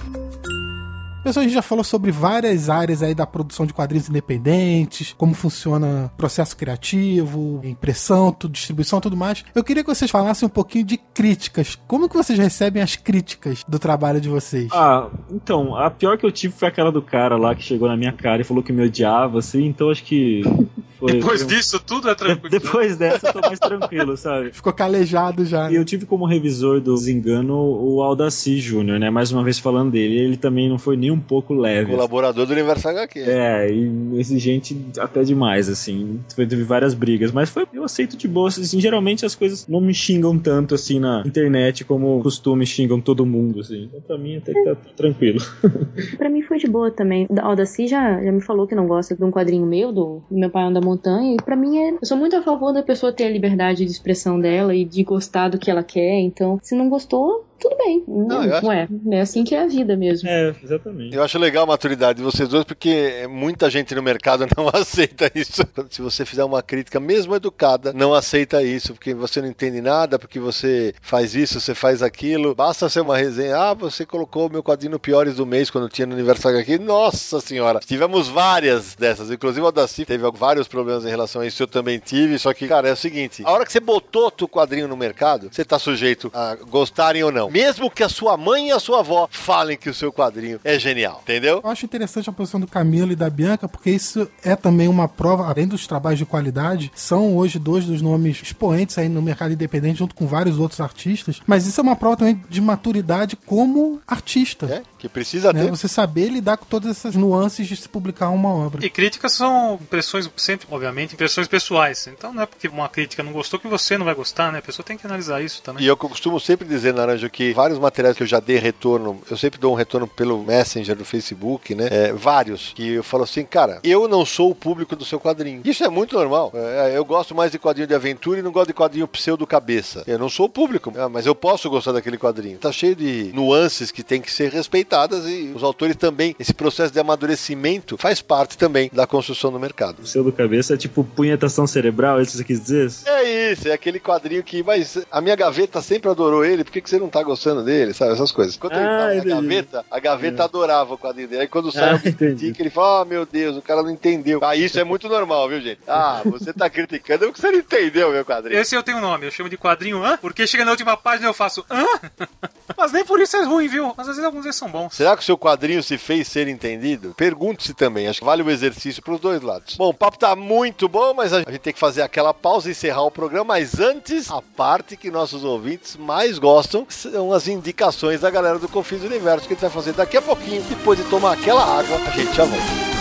Pessoal, 1.28 1.42
a 1.42 1.46
gente 1.46 1.56
já 1.56 1.62
falou 1.62 1.84
sobre 1.84 2.10
várias 2.10 2.70
áreas 2.70 3.04
aí 3.04 3.14
da 3.14 3.28
produção 3.28 3.66
de 3.66 3.74
quadrinhos 3.74 4.08
independentes, 4.08 5.14
como 5.18 5.34
funciona 5.34 6.06
o 6.06 6.18
processo 6.18 6.56
criativo, 6.56 7.60
impressão, 7.66 8.32
tudo, 8.32 8.54
distribuição, 8.54 9.02
tudo 9.02 9.18
mais. 9.18 9.44
Eu 9.54 9.62
queria 9.62 9.84
que 9.84 9.94
vocês 9.94 10.10
falassem 10.10 10.46
um 10.46 10.50
pouquinho 10.50 10.86
de 10.86 10.96
críticas. 10.96 11.78
Como 11.86 12.08
que 12.08 12.16
vocês 12.16 12.40
recebem 12.40 12.82
as 12.82 12.96
críticas 12.96 13.66
do 13.68 13.78
trabalho 13.78 14.22
de 14.22 14.30
vocês? 14.30 14.70
Ah, 14.72 15.10
então, 15.30 15.76
a 15.76 15.92
pior 15.92 16.18
que 16.18 16.26
eu 16.26 16.32
tive 16.32 16.54
foi 16.54 16.70
aquela 16.70 16.94
do 16.94 17.02
cara 17.02 17.36
lá 17.36 17.54
que 17.54 17.62
chegou 17.62 17.90
na 17.90 17.98
minha 17.98 18.14
cara 18.14 18.42
e 18.42 18.46
falou 18.46 18.64
que 18.64 18.72
me 18.72 18.86
odiava, 18.86 19.40
assim, 19.40 19.66
então 19.66 19.90
acho 19.90 20.06
que. 20.06 20.44
Foi, 21.00 21.14
Depois 21.14 21.44
foi 21.44 21.56
disso, 21.56 21.80
tudo 21.80 22.10
é 22.10 22.16
tranquilo. 22.16 22.50
Depois 22.50 22.98
dessa 22.98 23.28
eu 23.28 23.34
tô 23.34 23.42
mais 23.42 23.60
tranquilo, 23.60 24.18
sabe? 24.18 24.52
Ficou 24.52 24.74
calejado 24.74 25.46
já. 25.46 25.70
E 25.70 25.74
né? 25.74 25.80
eu 25.80 25.86
tive 25.86 26.06
como 26.06 26.26
revisor 26.26 26.82
do 26.82 26.94
Desengano 26.94 27.56
o 27.56 28.02
Aldaci 28.02 28.60
Júnior, 28.60 29.00
né? 29.00 29.10
Mais 29.10 29.32
uma 29.32 29.44
vez 29.44 29.60
falando 29.60 29.92
dele, 29.92 30.18
ele 30.18 30.38
também 30.38 30.70
não 30.70 30.78
foi 30.78 30.98
nem 30.98 31.12
um 31.12 31.20
pouco 31.20 31.54
leve. 31.54 31.92
Colaborador 31.92 32.46
do 32.46 32.54
Universo 32.54 32.88
HQ. 32.90 33.20
É, 33.20 33.70
e 33.70 34.20
exigente 34.20 34.78
até 34.98 35.24
demais, 35.24 35.70
assim. 35.70 36.20
Teve 36.36 36.64
várias 36.64 36.94
brigas, 36.94 37.32
mas 37.32 37.50
foi, 37.50 37.68
eu 37.74 37.84
aceito 37.84 38.18
de 38.18 38.28
boa. 38.28 38.48
Assim, 38.48 38.80
geralmente 38.80 39.26
as 39.26 39.36
coisas 39.36 39.68
não 39.68 39.82
me 39.82 39.94
xingam 39.94 40.38
tanto, 40.38 40.74
assim, 40.76 41.00
na 41.00 41.24
internet, 41.26 41.84
como 41.86 42.22
costume 42.22 42.66
xingam 42.66 43.00
todo 43.00 43.26
mundo, 43.26 43.60
assim. 43.60 43.84
Então 43.84 44.02
pra 44.02 44.18
mim 44.18 44.38
até 44.38 44.54
que 44.54 44.64
tá 44.64 44.76
tranquilo. 44.96 45.40
Pra 46.18 46.30
mim 46.30 46.42
foi 46.42 46.58
de 46.58 46.68
boa 46.68 46.90
também. 46.90 47.28
A 47.38 47.46
Aldaci 47.46 47.88
já, 47.88 48.24
já 48.24 48.32
me 48.32 48.42
falou 48.42 48.68
que 48.68 48.76
não 48.76 48.88
gosta 48.88 49.16
de 49.16 49.24
um 49.24 49.32
quadrinho 49.32 49.66
meu, 49.66 49.92
do 49.92 50.24
Meu 50.30 50.50
Pai 50.50 50.72
da 50.74 50.82
Montanha, 50.88 51.34
e 51.34 51.38
pra 51.38 51.56
mim 51.56 51.78
é. 51.78 51.92
Eu 51.92 52.06
sou 52.06 52.18
muito 52.18 52.36
a 52.36 52.42
favor 52.42 52.72
da 52.72 52.84
pessoa 52.84 53.12
ter 53.12 53.26
a 53.26 53.30
liberdade 53.30 53.86
de 53.86 53.92
expressão 53.92 54.40
dela 54.40 54.74
e 54.76 54.86
de 54.86 55.04
gostar 55.04 55.50
do 55.50 55.60
que 55.60 55.70
ela 55.70 55.84
quer. 55.84 56.20
Então, 56.20 56.60
se 56.62 56.76
não 56.76 56.90
gostou, 56.90 57.47
tudo 57.60 57.76
bem. 57.78 58.04
Não, 58.08 58.44
eu 58.44 58.56
acho- 58.56 58.72
é. 58.72 58.88
É 59.12 59.22
assim 59.22 59.44
que 59.44 59.56
é 59.56 59.64
a 59.64 59.68
vida 59.68 59.96
mesmo. 59.96 60.28
É, 60.30 60.54
exatamente. 60.64 61.16
Eu 61.16 61.24
acho 61.24 61.38
legal 61.40 61.64
a 61.64 61.68
maturidade 61.68 62.18
de 62.18 62.24
vocês 62.24 62.48
dois, 62.50 62.64
porque 62.64 63.28
muita 63.30 63.70
gente 63.70 63.94
no 63.96 64.04
mercado 64.04 64.46
não 64.58 64.70
aceita 64.74 65.32
isso. 65.36 65.64
Se 65.90 66.02
você 66.02 66.26
fizer 66.26 66.44
uma 66.44 66.62
crítica, 66.62 67.00
mesmo 67.00 67.36
educada, 67.36 67.94
não 67.94 68.14
aceita 68.14 68.62
isso, 68.64 68.94
porque 68.94 69.14
você 69.14 69.42
não 69.42 69.50
entende 69.50 69.82
nada, 69.82 70.18
porque 70.20 70.40
você 70.40 70.94
faz 71.02 71.36
isso, 71.36 71.60
você 71.60 71.74
faz 71.76 72.02
aquilo. 72.02 72.54
Basta 72.56 72.90
ser 72.90 73.02
uma 73.02 73.18
resenha. 73.18 73.58
Ah, 73.58 73.74
você 73.74 74.06
colocou 74.06 74.48
o 74.48 74.52
meu 74.52 74.64
quadrinho 74.64 74.92
no 74.92 75.00
piores 75.00 75.36
do 75.36 75.46
mês 75.46 75.70
quando 75.70 75.90
tinha 75.90 76.06
no 76.06 76.14
aniversário 76.14 76.60
aqui. 76.60 76.78
Nossa 76.78 77.40
senhora! 77.42 77.80
Tivemos 77.80 78.28
várias 78.28 78.96
dessas. 78.96 79.32
Inclusive 79.32 79.66
o 79.66 79.72
Daci 79.72 80.06
teve 80.06 80.24
vários 80.32 80.68
problemas 80.68 81.06
em 81.06 81.10
relação 81.10 81.42
a 81.42 81.48
isso. 81.48 81.62
Eu 81.64 81.68
também 81.68 82.00
tive. 82.00 82.38
Só 82.40 82.54
que, 82.54 82.68
cara, 82.68 82.90
é 82.90 82.94
o 82.94 82.98
seguinte: 82.98 83.44
a 83.46 83.52
hora 83.52 83.66
que 83.66 83.72
você 83.72 83.80
botou 83.80 84.32
o 84.42 84.48
quadrinho 84.48 84.88
no 84.88 84.98
mercado, 84.98 85.50
você 85.52 85.64
tá 85.66 85.80
sujeito 85.80 86.30
a 86.34 86.56
gostarem 86.56 87.24
ou 87.24 87.32
não. 87.32 87.47
Mesmo 87.50 87.90
que 87.90 88.04
a 88.04 88.10
sua 88.10 88.36
mãe 88.38 88.70
e 88.70 88.72
a 88.72 88.80
sua 88.80 89.00
avó 89.00 89.28
falem 89.32 89.78
que 89.78 89.90
o 89.90 89.94
seu 89.94 90.12
quadrinho 90.12 90.60
é 90.64 90.78
genial. 90.80 91.22
Entendeu? 91.24 91.62
Eu 91.64 91.70
acho 91.70 91.86
interessante 91.86 92.30
a 92.30 92.34
posição 92.34 92.60
do 92.60 92.68
Camilo 92.68 93.12
e 93.12 93.16
da 93.16 93.30
Bianca, 93.30 93.68
porque 93.68 93.90
isso 93.90 94.30
é 94.44 94.56
também 94.56 94.88
uma 94.88 95.08
prova, 95.08 95.48
além 95.48 95.68
dos 95.68 95.86
trabalhos 95.88 96.20
de 96.20 96.26
qualidade, 96.26 96.92
são 96.96 97.36
hoje 97.38 97.60
dois 97.60 97.86
dos 97.86 98.02
nomes 98.02 98.42
expoentes 98.42 98.98
aí 98.98 99.10
no 99.10 99.22
mercado 99.22 99.54
independente, 99.54 100.00
junto 100.00 100.16
com 100.16 100.28
vários 100.28 100.60
outros 100.60 100.80
artistas, 100.82 101.42
mas 101.46 101.66
isso 101.68 101.80
é 101.80 101.84
uma 101.84 101.96
prova 101.96 102.18
também 102.18 102.42
de 102.50 102.62
maturidade 102.62 103.36
como 103.36 104.02
artista. 104.08 104.66
É, 104.68 104.82
que 104.98 105.08
precisa 105.10 105.54
Né? 105.54 105.64
ter. 105.66 105.70
Você 105.70 105.88
saber 105.88 106.30
lidar 106.30 106.58
com 106.58 106.66
todas 106.66 106.90
essas 106.92 107.16
nuances 107.16 107.68
de 107.68 107.76
se 107.76 107.88
publicar 107.88 108.30
uma 108.30 108.50
obra. 108.50 108.86
E 108.86 108.90
críticas 108.90 109.34
são 109.34 109.78
impressões, 109.82 110.30
sempre, 110.38 110.68
obviamente, 110.70 111.14
impressões 111.14 111.48
pessoais. 111.48 112.08
Então 112.08 112.34
não 112.34 112.44
é 112.44 112.46
porque 112.46 112.68
uma 112.68 112.90
crítica 112.90 113.24
não 113.24 113.32
gostou 113.32 113.60
que 113.60 113.68
você 113.68 113.98
não 113.98 114.06
vai 114.06 114.16
gostar, 114.16 114.52
né? 114.52 114.60
A 114.60 114.62
pessoa 114.62 114.86
tem 114.86 114.98
que 114.98 115.06
analisar 115.06 115.42
isso 115.42 115.62
também. 115.62 115.84
E 115.84 115.88
eu 115.88 115.96
costumo 115.98 116.40
sempre 116.40 116.68
dizer, 116.68 116.94
Naranjo, 116.94 117.30
que 117.38 117.54
vários 117.54 117.78
materiais 117.78 118.18
que 118.18 118.24
eu 118.24 118.28
já 118.28 118.40
dei 118.40 118.58
retorno, 118.58 119.22
eu 119.30 119.38
sempre 119.38 119.60
dou 119.60 119.72
um 119.72 119.76
retorno 119.76 120.08
pelo 120.08 120.42
Messenger 120.42 120.96
do 120.96 121.06
Facebook, 121.06 121.76
né? 121.76 121.88
É, 121.92 122.12
vários. 122.12 122.74
Que 122.74 122.94
eu 122.94 123.04
falo 123.04 123.26
assim, 123.26 123.46
cara, 123.46 123.80
eu 123.84 124.08
não 124.08 124.26
sou 124.26 124.50
o 124.50 124.56
público 124.56 124.96
do 124.96 125.06
seu 125.06 125.20
quadrinho. 125.20 125.62
Isso 125.64 125.84
é 125.84 125.88
muito 125.88 126.16
normal. 126.16 126.52
É, 126.56 126.98
eu 126.98 127.06
gosto 127.06 127.36
mais 127.36 127.52
de 127.52 127.60
quadrinho 127.60 127.86
de 127.86 127.94
aventura 127.94 128.40
e 128.40 128.42
não 128.42 128.52
gosto 128.52 128.70
de 128.70 128.74
quadrinho 128.74 129.08
pseudo-cabeça. 129.08 130.04
Eu 130.08 130.18
não 130.18 130.30
sou 130.30 130.48
o 130.48 130.50
público, 130.50 130.92
ah, 130.98 131.08
mas 131.08 131.28
eu 131.28 131.36
posso 131.36 131.70
gostar 131.70 131.92
daquele 131.92 132.18
quadrinho. 132.18 132.58
Tá 132.58 132.72
cheio 132.72 132.96
de 132.96 133.30
nuances 133.36 133.92
que 133.92 134.02
tem 134.02 134.20
que 134.20 134.32
ser 134.32 134.52
respeitadas 134.52 135.28
e 135.28 135.52
os 135.56 135.62
autores 135.62 135.96
também. 135.96 136.36
Esse 136.40 136.56
processo 136.56 136.92
de 136.92 137.00
amadurecimento 137.00 138.00
faz 138.00 138.20
parte 138.20 138.58
também 138.58 138.90
da 138.92 139.06
construção 139.06 139.52
do 139.52 139.60
mercado. 139.60 140.02
O 140.02 140.08
seu 140.08 140.24
do 140.24 140.32
cabeça 140.32 140.74
é 140.74 140.78
tipo 140.78 141.04
punhetação 141.04 141.68
cerebral, 141.68 142.18
é 142.18 142.24
isso 142.24 142.32
que 142.32 142.38
você 142.38 142.44
quis 142.46 142.62
dizer? 142.62 142.92
É 143.06 143.52
isso, 143.52 143.68
é 143.68 143.74
aquele 143.74 144.00
quadrinho 144.00 144.42
que. 144.42 144.64
Mas 144.64 144.98
a 145.12 145.22
minha 145.22 145.36
gaveta 145.36 145.84
sempre 145.84 146.10
adorou 146.10 146.44
ele, 146.44 146.64
por 146.64 146.74
que, 146.74 146.82
que 146.82 146.90
você 146.90 146.98
não 146.98 147.10
tá 147.10 147.27
gostando 147.28 147.64
dele? 147.64 147.94
Sabe, 147.94 148.14
essas 148.14 148.32
coisas. 148.32 148.58
Quando 148.58 148.78
ele 148.78 148.86
Ah, 148.86 148.98
tava 148.98 149.08
na 149.10 149.16
entendi. 149.16 149.30
gaveta, 149.30 149.86
a 149.92 150.00
gaveta 150.00 150.44
adorava 150.44 150.94
o 150.94 150.98
quadrinho 150.98 151.28
dele. 151.28 151.42
Aí 151.44 151.48
quando 151.48 151.72
sai 151.72 151.94
Ah, 151.94 152.00
que 152.00 152.56
ele 152.60 152.70
fala, 152.70 153.02
ah, 153.02 153.06
meu 153.06 153.26
Deus, 153.26 153.58
o 153.58 153.62
cara 153.62 153.84
não 153.84 153.90
entendeu. 153.92 154.40
Ah, 154.44 154.56
isso 154.56 154.80
é 154.80 154.84
muito 154.84 155.08
normal, 155.08 155.48
viu, 155.50 155.62
gente? 155.62 155.80
Ah, 155.88 156.22
você 156.26 156.52
tá 156.54 156.70
criticando 156.70 157.26
é 157.26 157.28
porque 157.28 157.42
você 157.42 157.52
não 157.52 157.60
entendeu 157.60 158.12
meu 158.12 158.26
quadrinho. 158.26 158.60
Esse 158.60 158.76
eu 158.76 158.82
tenho 158.84 158.98
um 158.98 159.02
nome, 159.02 159.26
eu 159.28 159.32
chamo 159.32 159.50
de 159.50 159.58
quadrinho 159.58 160.04
hã? 160.04 160.18
Porque 160.18 160.48
chega 160.48 160.66
na 160.66 160.72
última 160.72 160.96
página 160.98 161.28
eu 161.28 161.34
faço 161.34 161.64
hã? 161.70 161.86
Mas 162.78 162.92
nem 162.92 163.04
por 163.06 163.20
isso 163.20 163.36
é 163.38 163.44
ruim, 163.44 163.68
viu? 163.68 163.94
Mas 163.98 164.08
às 164.08 164.16
vezes 164.18 164.24
alguns 164.26 164.56
são 164.56 164.70
bons. 164.70 164.94
Será 164.96 165.16
que 165.16 165.22
o 165.24 165.26
seu 165.26 165.38
quadrinho 165.38 165.82
se 165.84 165.98
fez 165.98 166.28
ser 166.28 166.48
entendido? 166.48 167.14
Pergunte-se 167.18 167.74
também. 167.74 168.08
Acho 168.08 168.20
que 168.20 168.26
vale 168.26 168.44
o 168.44 168.50
exercício 168.50 169.02
pros 169.02 169.20
dois 169.20 169.42
lados. 169.42 169.76
Bom, 169.76 169.90
o 169.90 169.94
papo 169.94 170.18
tá 170.18 170.36
muito 170.36 170.88
bom, 170.88 171.14
mas 171.14 171.34
a 171.34 171.40
gente 171.40 171.60
tem 171.60 171.74
que 171.74 171.80
fazer 171.80 172.02
aquela 172.02 172.34
pausa 172.34 172.68
e 172.70 172.72
encerrar 172.72 173.02
o 173.04 173.12
programa. 173.12 173.46
Mas 173.46 173.80
antes, 173.80 174.30
a 174.30 174.42
parte 174.42 174.96
que 174.96 175.10
nossos 175.10 175.44
ouvintes 175.44 175.96
mais 175.96 176.38
gostam 176.38 176.86
são 177.18 177.34
as 177.34 177.48
indicações 177.48 178.22
da 178.22 178.30
galera 178.30 178.60
do 178.60 178.70
Confins 178.70 179.02
Universo 179.02 179.48
que 179.48 179.54
a 179.54 179.56
gente 179.56 179.62
vai 179.62 179.72
fazer 179.72 179.94
daqui 179.94 180.18
a 180.18 180.22
pouquinho. 180.22 180.62
Depois 180.70 181.00
de 181.00 181.06
tomar 181.06 181.34
aquela 181.34 181.64
água, 181.64 181.98
a 181.98 182.12
gente 182.12 182.32
já 182.36 182.46
volta. 182.46 182.97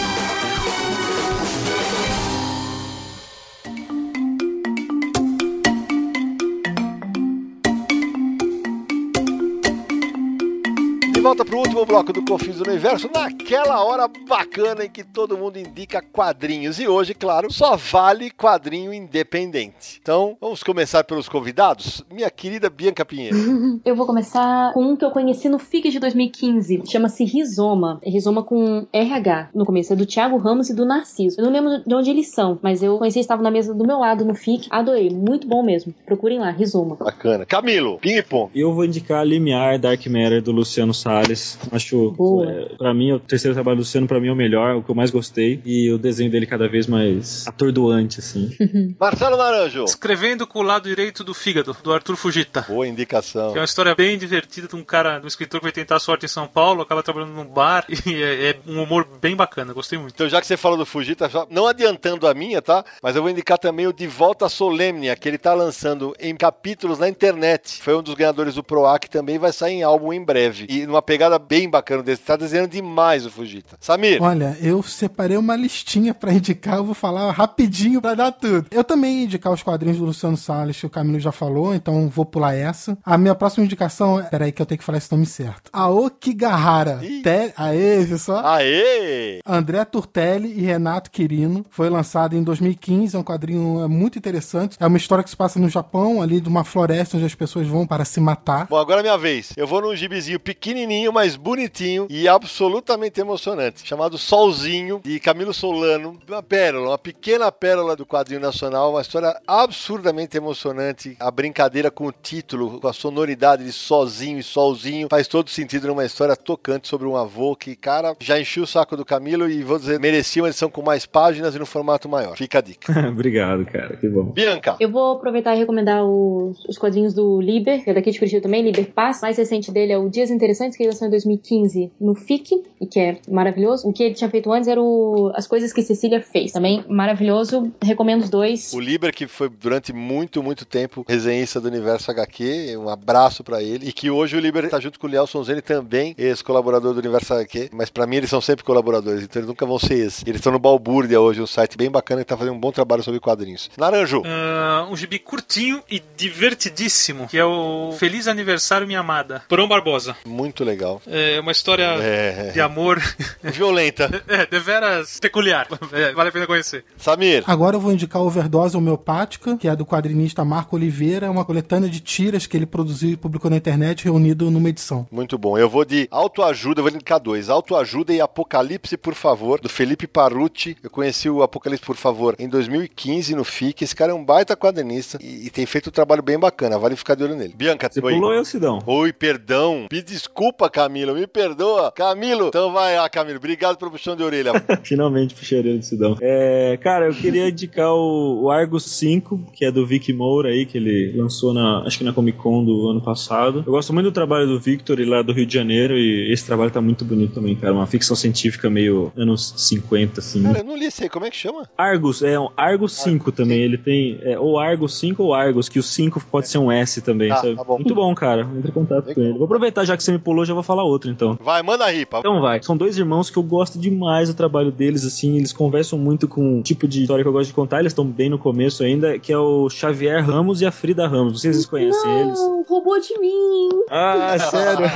Volta 11.27 11.45
pro 11.45 11.59
último 11.59 11.85
bloco 11.85 12.13
do 12.13 12.25
Confins 12.25 12.59
do 12.59 12.71
Universo, 12.71 13.11
naquela 13.13 13.85
hora 13.85 14.07
bacana 14.29 14.85
em 14.85 14.89
que 14.89 15.03
todo 15.03 15.37
mundo 15.37 15.59
indica 15.59 16.01
quadrinhos. 16.01 16.79
E 16.79 16.87
hoje, 16.87 17.15
claro, 17.15 17.53
só 17.53 17.77
vale 17.77 18.31
quadrinho 18.31 18.95
independente. 18.95 19.99
Então, 20.01 20.37
vamos 20.41 20.63
começar 20.63 21.03
pelos 21.03 21.29
convidados. 21.29 22.05
Minha 22.09 22.31
querida 22.31 22.71
Bianca 22.71 23.05
Pinheiro. 23.05 23.37
Eu 23.85 23.97
vou 23.97 24.07
começar 24.07 24.73
com 24.73 24.85
um 24.85 24.95
que 24.95 25.05
eu 25.05 25.11
conheci 25.11 25.49
no 25.49 25.59
FIC 25.59 25.91
de 25.91 25.99
2015. 25.99 26.83
Chama-se 26.87 27.25
Rizoma. 27.25 27.99
É 28.05 28.09
Rizoma 28.09 28.45
com 28.45 28.87
RH. 28.93 29.51
No 29.53 29.67
começo 29.67 29.93
é 29.93 29.97
do 29.97 30.07
Thiago 30.07 30.37
Ramos 30.37 30.71
e 30.71 30.75
do 30.75 30.87
Narciso. 30.87 31.41
Eu 31.41 31.45
não 31.45 31.53
lembro 31.53 31.83
de 31.85 31.93
onde 31.93 32.09
eles 32.09 32.29
são, 32.29 32.57
mas 32.63 32.85
eu 32.85 32.99
conheci, 32.99 33.19
estavam 33.19 33.43
na 33.43 33.51
mesa 33.51 33.75
do 33.75 33.85
meu 33.85 33.99
lado 33.99 34.25
no 34.25 34.35
FIC. 34.35 34.69
Adorei. 34.71 35.11
Muito 35.11 35.49
bom 35.49 35.65
mesmo. 35.65 35.93
Procurem 36.07 36.39
lá, 36.39 36.51
Rizoma. 36.51 36.95
Bacana. 36.95 37.45
Camilo, 37.45 37.99
ping-pong. 37.99 38.53
Eu 38.55 38.73
vou 38.73 38.85
indicar 38.85 39.27
Limiar 39.27 39.77
Dark 39.81 40.07
Matter 40.07 40.41
do 40.41 40.53
Luciano 40.53 40.95
Salles. 41.17 41.59
Acho, 41.73 42.11
Boa. 42.11 42.51
é, 42.51 42.77
pra 42.77 42.93
mim, 42.93 43.13
o 43.13 43.19
terceiro 43.19 43.55
trabalho 43.55 43.77
do 43.77 43.81
Luciano, 43.81 44.07
pra 44.07 44.21
mim, 44.21 44.29
é 44.29 44.33
o 44.33 44.37
melhor, 44.37 44.77
o 44.77 44.83
que 44.83 44.91
eu 44.91 44.95
mais 44.95 45.11
gostei. 45.11 45.61
E 45.65 45.91
o 45.91 45.99
desenho 45.99 46.31
dele 46.31 46.47
cada 46.47 46.69
vez 46.69 46.87
mais 46.87 47.47
atordoante, 47.47 48.21
assim. 48.21 48.51
Marcelo 49.01 49.37
Naranjo. 49.37 49.85
Escrevendo 49.85 50.47
com 50.47 50.59
o 50.59 50.63
lado 50.63 50.89
direito 50.89 51.25
do 51.25 51.33
fígado, 51.33 51.77
do 51.83 51.93
Arthur 51.93 52.17
Fujita. 52.17 52.67
Boa 52.69 52.87
indicação. 52.87 53.53
Que 53.53 53.59
é 53.59 53.61
uma 53.61 53.65
história 53.65 53.95
bem 53.95 54.19
divertida 54.19 54.69
de 54.69 54.77
um 54.77 54.85
cara, 54.85 55.19
de 55.19 55.25
um 55.25 55.29
escritor 55.29 55.61
que 55.61 55.65
vai 55.65 55.73
tentar 55.73 55.97
a 55.97 56.01
sorte 56.01 56.27
em 56.27 56.29
São 56.29 56.47
Paulo, 56.47 56.83
acaba 56.83 57.03
trabalhando 57.03 57.33
num 57.33 57.45
bar 57.45 57.87
e 58.07 58.23
é, 58.23 58.51
é 58.51 58.57
um 58.67 58.83
humor 58.83 59.07
bem 59.21 59.35
bacana, 59.35 59.73
gostei 59.73 59.99
muito. 59.99 60.15
Então, 60.15 60.29
já 60.29 60.41
que 60.41 60.47
você 60.47 60.57
falou 60.57 60.77
do 60.77 60.87
Fujita, 60.87 61.31
não 61.51 61.67
adiantando 61.67 62.27
a 62.27 62.35
minha, 62.35 62.61
tá? 62.61 62.85
Mas 63.03 63.17
eu 63.17 63.23
vou 63.23 63.31
indicar 63.31 63.59
também 63.59 63.87
o 63.87 63.93
De 63.93 64.07
Volta 64.07 64.49
Solemnia, 64.49 65.17
que 65.17 65.29
ele 65.29 65.39
tá 65.39 65.55
lançando 65.55 66.15
em 66.21 66.35
capítulos 66.37 66.99
na 66.99 67.09
internet. 67.09 67.83
Foi 67.83 67.97
um 67.97 68.03
dos 68.03 68.15
ganhadores 68.15 68.55
do 68.55 68.63
PROAC, 68.63 69.09
também 69.09 69.39
vai 69.39 69.53
sair 69.53 69.75
em 69.75 69.83
álbum 69.83 70.13
em 70.13 70.23
breve. 70.23 70.67
E 70.69 70.87
numa 70.87 71.03
pegada 71.07 71.39
bem 71.39 71.71
bacana 71.71 72.03
desse. 72.03 72.23
Tá 72.23 72.37
desenhando 72.37 72.69
demais 72.69 73.25
o 73.25 73.31
Fujita. 73.31 73.77
Samir, 73.81 74.21
Olha, 74.21 74.57
eu 74.61 74.83
separei 74.83 75.37
uma 75.37 75.55
listinha 75.55 76.13
pra 76.13 76.33
indicar, 76.33 76.77
eu 76.77 76.85
vou 76.85 76.95
falar 76.95 77.31
rapidinho 77.31 78.03
pra 78.03 78.15
dar 78.15 78.33
tudo. 78.33 78.67
Eu 78.71 78.83
também 78.83 79.19
ia 79.19 79.25
indicar 79.25 79.53
os 79.53 79.63
quadrinhos 79.63 79.99
do 79.99 80.05
Luciano 80.05 80.37
Salles, 80.37 80.81
que 80.81 80.87
o 80.87 80.91
Camilo 80.91 81.21
já 81.21 81.31
falou, 81.33 81.75
então 81.75 82.09
vou 82.09 82.25
pular 82.25 82.55
essa. 82.55 82.99
A 83.05 83.17
minha 83.17 83.35
próxima 83.35 83.65
indicação 83.65 84.19
é. 84.19 84.25
Peraí, 84.25 84.51
que 84.51 84.61
eu 84.61 84.67
tenho 84.67 84.79
que 84.79 84.85
falar 84.85 84.99
esse 84.99 85.13
nome 85.13 85.27
certo. 85.27 85.71
Aoki 85.73 86.33
Gahara. 86.35 86.99
Ih. 87.03 87.23
Te... 87.23 87.53
Aê, 87.57 88.05
viu 88.05 88.19
só? 88.19 88.43
aê! 88.45 89.41
André 89.47 89.85
Turtelli 89.85 90.53
e 90.59 90.63
Renato 90.63 91.11
Quirino. 91.11 91.65
Foi 91.71 91.89
lançado 91.89 92.37
em 92.37 92.43
2015, 92.43 93.15
é 93.15 93.19
um 93.19 93.23
quadrinho 93.23 93.85
é, 93.85 93.89
muito 93.89 94.19
interessante. 94.19 94.77
É 94.81 94.87
uma 94.87 94.97
história 94.97 95.23
que 95.23 95.31
se 95.31 95.37
passa 95.37 95.59
no 95.59 95.69
Japão, 95.69 96.21
ali 96.21 96.41
de 96.41 96.49
uma 96.49 96.65
floresta 96.65 97.17
onde 97.17 97.27
as 97.27 97.35
pessoas 97.35 97.67
vão 97.67 97.87
para 97.87 98.05
se 98.05 98.21
matar. 98.21 98.67
Bom, 98.69 98.77
agora 98.77 99.01
é 99.01 99.03
minha 99.03 99.19
vez. 99.19 99.53
Eu 99.57 99.67
vou 99.67 99.81
num 99.81 99.95
gibizinho 99.95 100.41
pequenininho, 100.41 100.96
mas 101.13 101.37
bonitinho 101.37 102.07
e 102.09 102.27
absolutamente 102.29 103.21
emocionante, 103.21 103.87
chamado 103.87 104.19
Solzinho, 104.19 105.01
de 105.05 105.21
Camilo 105.21 105.53
Solano. 105.53 106.19
Uma 106.29 106.43
pérola, 106.43 106.91
uma 106.91 106.99
pequena 106.99 107.51
pérola 107.53 107.95
do 107.95 108.07
quadrinho 108.07 108.41
nacional, 108.41 108.91
uma 108.91 109.01
história 109.01 109.39
absurdamente 109.47 110.37
emocionante. 110.37 111.17
A 111.21 111.31
brincadeira 111.31 111.91
com 111.91 112.07
o 112.07 112.13
título, 112.13 112.81
com 112.81 112.89
a 112.89 112.93
sonoridade 112.93 113.65
de 113.65 113.73
Sozinho 113.73 114.39
e 114.39 114.43
Solzinho, 114.43 115.09
faz 115.11 115.29
todo 115.29 115.51
sentido 115.51 115.89
numa 115.89 116.05
história 116.05 116.37
tocante 116.37 116.89
sobre 116.89 117.07
um 117.07 117.17
avô 117.17 117.55
que, 117.55 117.77
cara, 117.77 118.17
já 118.21 118.41
encheu 118.41 118.65
o 118.65 118.67
saco 118.67 118.97
do 118.97 119.05
Camilo 119.05 119.49
e, 119.49 119.63
vou 119.63 119.79
dizer, 119.79 120.01
merecia 120.01 120.43
uma 120.43 120.49
edição 120.49 120.71
com 120.71 120.83
mais 120.83 121.07
páginas 121.07 121.55
e 121.55 121.59
no 121.59 121.67
formato 121.67 122.09
maior. 122.09 122.37
Fica 122.37 122.59
a 122.59 122.63
dica. 122.63 122.93
Obrigado, 123.09 123.65
cara, 123.67 123.97
que 123.97 124.09
bom. 124.09 124.25
Bianca. 124.25 124.77
Eu 124.81 124.91
vou 124.91 125.13
aproveitar 125.13 125.55
e 125.55 125.59
recomendar 125.59 126.05
os, 126.05 126.65
os 126.67 126.79
quadrinhos 126.79 127.15
do 127.15 127.41
Liber, 127.41 127.83
que 127.83 127.91
é 127.91 127.95
daqui 127.95 128.11
de 128.11 128.19
Curitiba 128.19 128.43
também, 128.43 128.63
Liber 128.63 128.91
Paz. 128.93 129.19
O 129.19 129.23
mais 129.23 129.37
recente 129.37 129.71
dele 129.71 129.93
é 129.93 129.99
o 129.99 130.09
Dias 130.09 130.31
Interessantes, 130.31 130.76
que 130.77 130.83
ele 130.83 130.91
lançou 130.91 131.07
em 131.07 131.11
2015 131.11 131.91
no 132.01 132.15
FIC, 132.15 132.63
e 132.81 132.87
que 132.87 133.01
é 133.01 133.19
maravilhoso. 133.29 133.89
O 133.89 133.93
que 133.93 134.03
ele 134.03 134.15
tinha 134.15 134.31
feito 134.31 134.53
antes 134.53 134.69
era 134.69 134.81
o, 134.81 135.33
As 135.35 135.47
Coisas 135.47 135.73
que 135.73 135.83
Cecília 135.83 136.21
Fez. 136.21 136.53
Também 136.53 136.85
maravilhoso, 136.89 137.73
recomendo 137.83 138.23
os 138.23 138.31
dois. 138.31 138.73
O 138.73 138.81
Liber, 138.81 139.13
que 139.15 139.27
foi 139.27 139.49
durante 139.49 139.93
muito, 139.93 140.43
muito 140.43 140.65
tempo 140.65 141.05
resenhista 141.09 141.61
do 141.61 141.69
Universo 141.69 142.11
HQ, 142.11 142.77
um 142.77 142.89
abraço 142.89 143.43
pra 143.43 143.63
ele. 143.63 143.89
E 143.89 143.93
que 143.93 144.11
hoje 144.11 144.37
o 144.37 144.41
Liber 144.41 144.69
tá 144.69 144.81
junto 144.81 144.99
com 144.99 145.07
o 145.07 145.11
Liel 145.11 145.27
Sonzeni 145.27 145.63
também, 145.63 146.15
ex-colaborador 146.19 146.93
do 146.93 147.01
Universo 147.01 147.35
HQ. 147.35 147.71
Mas 147.73 147.91
pra 147.91 148.07
mim 148.07 148.17
eles 148.17 148.31
são 148.31 148.41
sempre 148.41 148.65
colaboradores, 148.65 149.23
então 149.23 149.41
eles 149.41 149.49
nunca 149.49 149.65
vão 149.65 149.79
ser 149.79 149.95
ex. 149.95 150.23
Eles 150.27 150.37
estão 150.41 150.53
no 150.53 150.59
Balbúrdia 150.59 151.21
hoje, 151.21 151.41
um 151.41 151.47
site 151.47 151.77
bem 151.77 151.91
bacana 151.91 152.23
que 152.23 152.29
tá 152.29 152.37
fazendo 152.37 152.55
um 152.55 152.61
bom 152.61 152.73
trabalho 152.73 153.03
sobre 153.03 153.21
quadrinhos. 153.21 153.71
Naranjo. 153.77 154.23
Ah, 154.25 154.87
um 154.91 154.97
gibi 154.97 155.19
curtinho 155.19 155.83
e 155.91 156.03
divertidíssimo, 156.17 157.27
que 157.29 157.39
é 157.39 157.45
o 157.45 157.93
Feliz 157.99 158.29
Aniversário 158.29 158.87
Minha 158.87 159.01
Amada, 159.01 159.43
Porão 159.49 159.69
Barbosa. 159.69 160.17
Muito 160.27 160.65
legal. 160.67 161.01
É 161.07 161.41
uma 161.41 161.53
história 161.53 161.85
É. 162.03 162.51
de 162.53 162.61
amor, 162.61 163.01
Violenta. 163.43 164.23
é, 164.29 164.47
deveras 164.47 165.19
peculiar, 165.21 165.67
É, 165.93 166.13
vale 166.13 166.29
a 166.29 166.33
pena 166.33 166.47
conhecer. 166.47 166.85
Samir. 166.99 167.43
Agora 167.47 167.77
eu 167.77 167.81
vou 167.81 167.93
indicar 167.93 168.21
Overdose 168.23 168.77
Homeopática, 168.77 169.57
que 169.57 169.69
é 169.69 169.77
do 169.77 169.87
quadrinista 169.87 170.45
Marco 170.45 170.77
Oliveira, 170.77 171.27
é 171.27 171.31
uma 171.31 171.45
coletânea 171.45 171.89
de 171.89 172.01
tiras 172.01 172.47
que 172.47 172.57
ele 172.57 172.67
produziu 172.67 173.11
e 173.11 173.17
publicou 173.17 173.51
na 173.51 173.57
internet, 173.57 174.05
reunido 174.05 174.51
numa 174.51 174.69
edição. 174.69 175.07
Muito 175.11 175.39
bom. 175.39 175.57
Eu 175.57 175.69
vou 175.69 175.85
de 175.85 176.09
autoajuda, 176.11 176.81
eu 176.81 176.85
vou 176.85 176.93
indicar 176.93 177.21
dois. 177.21 177.49
Autoajuda 177.49 178.13
e 178.13 178.21
Apocalipse, 178.21 178.97
por 178.97 179.15
favor, 179.15 179.61
do 179.61 179.69
Felipe 179.69 180.07
Parucci. 180.07 180.77
Eu 180.83 180.91
conheci 180.91 181.29
o 181.29 181.43
Apocalipse, 181.43 181.85
por 181.85 181.97
favor, 181.97 182.35
em 182.39 182.49
2015 182.49 183.35
no 183.35 183.45
FIC. 183.45 183.83
Esse 183.85 183.95
cara 183.95 184.13
é 184.13 184.15
um 184.15 184.25
baita 184.25 184.57
quadrinista 184.57 185.19
e, 185.23 185.47
e 185.47 185.51
tem 185.51 185.67
feito 185.67 185.89
um 185.89 185.93
trabalho 185.93 186.23
bem 186.23 186.39
bacana. 186.39 186.79
Vale 186.79 186.97
ficar 186.97 187.15
de 187.15 187.23
olho 187.25 187.37
nele. 187.37 187.55
Bianca, 187.57 187.89
Você 187.91 188.01
pulou 188.01 188.33
eu, 188.33 188.45
Sidão. 188.45 188.81
Oi, 188.87 189.13
perdão. 189.13 189.87
Me 189.93 190.03
desculpa, 190.03 190.56
Camilo. 190.71 191.15
Me 191.15 191.27
perdoa. 191.27 191.93
Camilo. 191.93 192.49
Então 192.49 192.73
vai 192.73 192.97
lá, 192.97 193.09
Camilo. 193.09 193.37
Obrigado 193.39 193.77
pelo 193.77 193.91
puxão 193.91 194.17
de 194.17 194.23
orelha. 194.23 194.53
Finalmente 194.83 195.35
puxei 195.35 195.59
a 195.59 195.61
orelha 195.61 195.79
do 195.79 195.85
Sidão. 195.85 196.17
É, 196.21 196.79
cara, 196.83 197.07
eu 197.07 197.15
queria 197.15 197.49
indicar 197.49 197.93
o, 197.93 198.45
o 198.45 198.51
Argus 198.51 198.85
5, 198.85 199.53
que 199.53 199.65
é 199.65 199.71
do 199.71 199.87
Vic 199.87 200.13
Moura 200.13 200.51
aí, 200.51 200.67
que 200.67 200.79
ele 200.79 201.15
lançou 201.17 201.53
na, 201.53 201.83
acho 201.87 201.99
que 201.99 202.05
na 202.05 202.13
Comic 202.13 202.39
Con 202.39 202.65
do 202.65 202.89
ano 202.89 203.01
passado. 203.01 203.63
Eu 203.67 203.73
gosto 203.73 203.93
muito 203.93 204.07
do 204.07 204.13
trabalho 204.13 204.47
do 204.47 204.59
Victor, 204.59 204.99
ele 204.99 205.11
lá 205.11 205.23
do 205.23 205.33
Rio 205.33 205.47
de 205.47 205.55
Janeiro, 205.55 205.97
e 205.97 206.33
esse 206.33 206.45
trabalho 206.47 206.71
tá 206.71 206.81
muito 206.81 207.05
bonito 207.05 207.35
também, 207.35 207.55
cara. 207.55 207.73
Uma 207.73 207.87
ficção 207.87 208.17
científica 208.17 208.71
meio 208.71 209.13
anos 209.17 209.55
50, 209.57 210.21
assim. 210.21 210.43
Cara, 210.43 210.59
eu 210.59 210.65
não 210.65 210.77
li 210.77 210.87
esse 210.87 211.05
aí. 211.05 211.09
Como 211.09 211.27
é 211.27 211.31
que 211.31 211.37
chama? 211.37 211.69
Argus, 211.77 212.23
é 212.23 212.39
um 212.39 212.49
Argus 212.57 212.93
5 212.95 213.33
também. 213.33 213.61
Ele 213.61 213.79
tem 213.79 214.19
é, 214.23 214.39
ou 214.39 214.59
Argus 214.59 214.99
5 214.99 215.23
ou 215.23 215.35
Argus, 215.35 215.69
que 215.69 215.79
o 215.79 215.83
5 215.83 216.25
pode 216.31 216.49
ser 216.49 216.59
um 216.59 216.71
S 216.71 217.01
também. 217.01 217.29
Tá, 217.29 217.37
sabe? 217.37 217.57
tá 217.57 217.65
bom. 217.65 217.77
Muito 217.77 217.95
bom, 217.95 218.15
cara. 218.15 218.49
Entre 218.57 218.71
em 218.71 218.75
contato 218.75 219.15
com 219.15 219.21
ele. 219.21 219.35
Vou 219.35 219.45
aproveitar, 219.45 219.85
já 219.85 219.97
que 219.97 220.03
você 220.03 220.13
me 220.13 220.19
pulou, 220.19 220.45
já 220.47 220.55
vou 220.55 220.63
falar 220.63 220.85
outro 220.85 221.11
então. 221.11 221.39
Vai, 221.43 221.63
manda 221.63 221.85
a 221.85 221.91
ripa. 221.91 222.19
Então 222.21 222.41
vai. 222.41 222.63
São 222.63 222.77
dois 222.77 222.97
irmãos 222.99 223.29
que 223.31 223.37
eu 223.37 223.43
gosto 223.43 223.79
demais 223.79 224.29
do 224.29 224.35
trabalho 224.35 224.71
deles, 224.73 225.05
assim, 225.05 225.37
eles 225.37 225.53
conversam 225.53 225.99
muito 225.99 226.27
com 226.29 226.61
o 226.61 226.63
tipo 226.63 226.87
de 226.89 227.03
história 227.03 227.23
que 227.25 227.29
eu 227.29 227.33
gosto 227.33 227.49
de 227.49 227.55
contar, 227.55 227.81
eles 227.81 227.91
estão 227.93 228.05
bem 228.07 228.29
no 228.31 228.39
começo 228.39 228.83
ainda, 228.83 229.19
que 229.19 229.33
é 229.33 229.39
o 229.39 229.69
Xavier 229.69 230.25
Ramos 230.25 230.61
e 230.63 230.67
a 230.67 230.71
Frida 230.73 231.07
Ramos. 231.07 231.33
Não 231.33 231.39
sei 231.39 231.53
se 231.53 231.59
vocês 231.59 231.67
conhecem 231.71 232.21
eles. 232.21 232.39
Não, 232.39 232.63
roubou 232.69 232.99
de 233.01 233.19
mim! 233.19 233.69
Ah, 233.91 234.37
sério? 234.51 234.87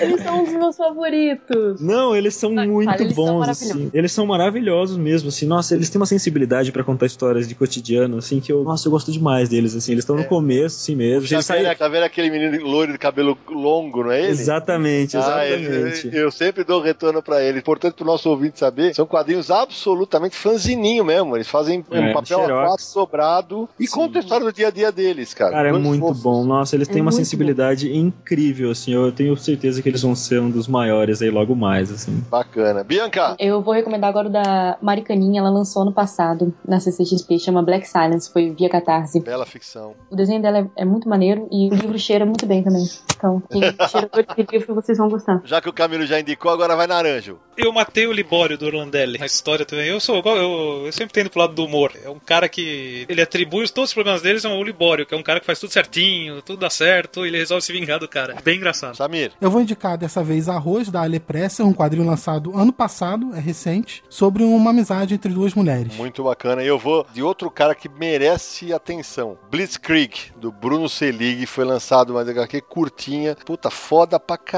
Eles 0.00 0.22
são 0.22 0.42
os 0.42 0.52
meus 0.52 0.76
favoritos. 0.76 1.80
Não, 1.80 2.14
eles 2.16 2.34
são 2.34 2.56
Ah, 2.58 2.66
muito 2.66 2.88
cara, 2.90 3.02
eles 3.02 3.14
são 3.14 3.24
bons, 3.24 3.38
maravilhosos. 3.40 3.70
assim. 3.76 3.90
Eles 3.92 4.12
são 4.12 4.26
maravilhosos 4.26 4.96
mesmo, 4.96 5.28
assim. 5.28 5.46
Nossa, 5.46 5.74
eles 5.74 5.90
têm 5.90 6.00
uma 6.00 6.06
sensibilidade 6.06 6.72
pra 6.72 6.82
contar 6.84 7.06
histórias 7.06 7.48
de 7.48 7.54
cotidiano, 7.54 8.18
assim, 8.18 8.40
que 8.40 8.52
eu, 8.52 8.62
nossa, 8.62 8.86
eu 8.88 8.92
gosto 8.92 9.10
demais 9.12 9.48
deles, 9.48 9.74
assim. 9.74 9.92
Eles 9.92 10.02
estão 10.02 10.16
no 10.16 10.24
começo, 10.24 10.76
assim 10.76 10.94
mesmo. 10.94 11.20
Eles 11.20 11.28
Xavier, 11.28 11.42
saíram- 11.42 11.70
é- 11.70 11.76
Xavier 11.76 12.02
é 12.02 12.06
aquele 12.06 12.30
menino 12.30 12.64
loiro 12.66 12.92
de 12.92 12.98
cabelo 12.98 13.36
longo, 13.48 14.02
não 14.04 14.10
é 14.10 14.20
ele? 14.22 14.30
Exatamente, 14.30 14.75
Ah, 15.16 15.46
exatamente. 15.46 16.06
ele- 16.08 16.18
eu 16.18 16.30
sempre 16.30 16.64
dou 16.64 16.80
retorno 16.80 17.22
pra 17.22 17.42
ele. 17.42 17.58
Importante 17.58 17.94
pro 17.94 18.04
nosso 18.04 18.28
ouvinte 18.30 18.58
saber, 18.58 18.94
são 18.94 19.06
quadrinhos 19.06 19.50
absolutamente 19.50 20.36
fanzininho 20.36 21.04
mesmo. 21.04 21.36
Eles 21.36 21.48
fazem 21.48 21.84
um 21.90 21.94
É, 21.96 22.12
papel 22.12 22.40
xerox. 22.40 22.72
A4 22.74 22.80
sobrado 22.80 23.68
e 23.78 23.86
contam 23.86 24.20
a 24.20 24.24
história 24.24 24.44
do 24.46 24.52
dia 24.52 24.68
a 24.68 24.70
dia 24.70 24.90
deles, 24.92 25.32
cara. 25.34 25.52
Cara, 25.52 25.68
é 25.68 25.72
muito 25.72 26.00
fofos. 26.00 26.22
bom. 26.22 26.44
Nossa, 26.44 26.74
eles 26.76 26.88
têm 26.88 26.98
É 26.98 27.02
uma 27.02 27.12
sensibilidade 27.12 27.94
incrível, 27.96 28.70
assim. 28.70 28.92
Eu 28.92 29.12
tenho 29.12 29.36
certeza 29.36 29.82
que 29.82 29.88
eles 29.88 30.02
vão 30.02 30.14
ser 30.14 30.40
um 30.40 30.50
dos 30.50 30.66
maiores 30.66 31.20
aí 31.22 31.30
logo 31.30 31.54
mais, 31.54 31.90
assim. 31.90 32.22
Bacana. 32.30 32.82
Bianca, 32.84 33.36
Eu 33.38 33.60
vou 33.62 33.74
recomendar 33.74 34.10
agora 34.10 34.28
o 34.28 34.32
da 34.32 34.76
Maricaninha, 34.82 35.40
ela 35.40 35.50
lançou 35.50 35.82
ano 35.82 35.92
passado 35.92 36.54
na 36.66 36.80
CCXP, 36.80 37.38
chama 37.38 37.62
Black 37.62 37.86
Silence, 37.88 38.30
foi 38.32 38.50
via 38.50 38.68
Catarse. 38.68 39.20
bela 39.20 39.46
ficção. 39.46 39.94
O 40.10 40.16
desenho 40.16 40.40
dela 40.42 40.58
é, 40.58 40.82
é 40.82 40.84
muito 40.84 41.08
maneiro 41.08 41.46
e 41.50 41.68
o 41.68 41.74
livro 41.74 41.98
cheira 41.98 42.24
muito 42.26 42.46
bem 42.46 42.62
também. 42.62 42.84
Então, 43.16 43.42
quem 43.50 43.60
cheira 43.88 44.10
de 44.36 44.46
livro, 44.52 44.65
vocês 44.72 44.98
vão 44.98 45.08
gostar. 45.08 45.40
Já 45.44 45.60
que 45.60 45.68
o 45.68 45.72
Camilo 45.72 46.06
já 46.06 46.18
indicou, 46.20 46.50
agora 46.50 46.74
vai 46.76 46.86
naranjo. 46.86 47.38
Eu 47.56 47.72
matei 47.72 48.06
o 48.06 48.12
Libório 48.12 48.58
do 48.58 48.66
Orlandelli. 48.66 49.18
A 49.22 49.26
história 49.26 49.64
também. 49.64 49.86
Eu 49.86 49.98
sou 50.00 50.18
igual- 50.18 50.36
eu, 50.36 50.86
eu 50.86 50.92
sempre 50.92 51.12
tendo 51.14 51.30
pro 51.30 51.40
lado 51.40 51.54
do 51.54 51.64
humor. 51.64 51.92
É 52.04 52.10
um 52.10 52.18
cara 52.18 52.48
que. 52.48 53.06
Ele 53.08 53.22
atribui 53.22 53.66
todos 53.68 53.90
os 53.90 53.94
problemas 53.94 54.20
deles 54.22 54.44
ao 54.44 54.62
Libório, 54.62 55.06
que 55.06 55.14
é 55.14 55.16
um 55.16 55.22
cara 55.22 55.40
que 55.40 55.46
faz 55.46 55.58
tudo 55.58 55.72
certinho, 55.72 56.42
tudo 56.42 56.60
dá 56.60 56.68
certo, 56.70 57.24
e 57.24 57.28
ele 57.28 57.38
resolve 57.38 57.64
se 57.64 57.72
vingar 57.72 57.98
do 57.98 58.06
cara. 58.08 58.36
Bem 58.44 58.56
engraçado. 58.56 58.96
Samir, 58.96 59.32
Eu 59.40 59.50
vou 59.50 59.60
indicar 59.62 59.96
dessa 59.96 60.22
vez 60.22 60.48
Arroz, 60.48 60.90
da 60.90 61.00
Ale 61.02 61.18
Presser, 61.18 61.64
um 61.66 61.72
quadrinho 61.72 62.06
lançado 62.06 62.56
ano 62.56 62.72
passado, 62.72 63.30
é 63.34 63.40
recente, 63.40 64.02
sobre 64.10 64.42
uma 64.42 64.70
amizade 64.70 65.14
entre 65.14 65.32
duas 65.32 65.54
mulheres. 65.54 65.94
muito 65.96 66.22
bacana. 66.24 66.62
E 66.62 66.66
eu 66.66 66.78
vou 66.78 67.06
de 67.12 67.22
outro 67.22 67.50
cara 67.50 67.74
que 67.74 67.88
merece 67.88 68.72
atenção. 68.72 69.38
Blitzkrieg, 69.50 70.32
do 70.36 70.52
Bruno 70.52 70.88
Selig, 70.88 71.46
foi 71.46 71.64
lançado 71.64 72.10
uma 72.10 72.20
HQ 72.20 72.60
curtinha. 72.62 73.34
Puta, 73.46 73.70
foda 73.70 74.20
pra 74.20 74.36
caralho 74.36 74.55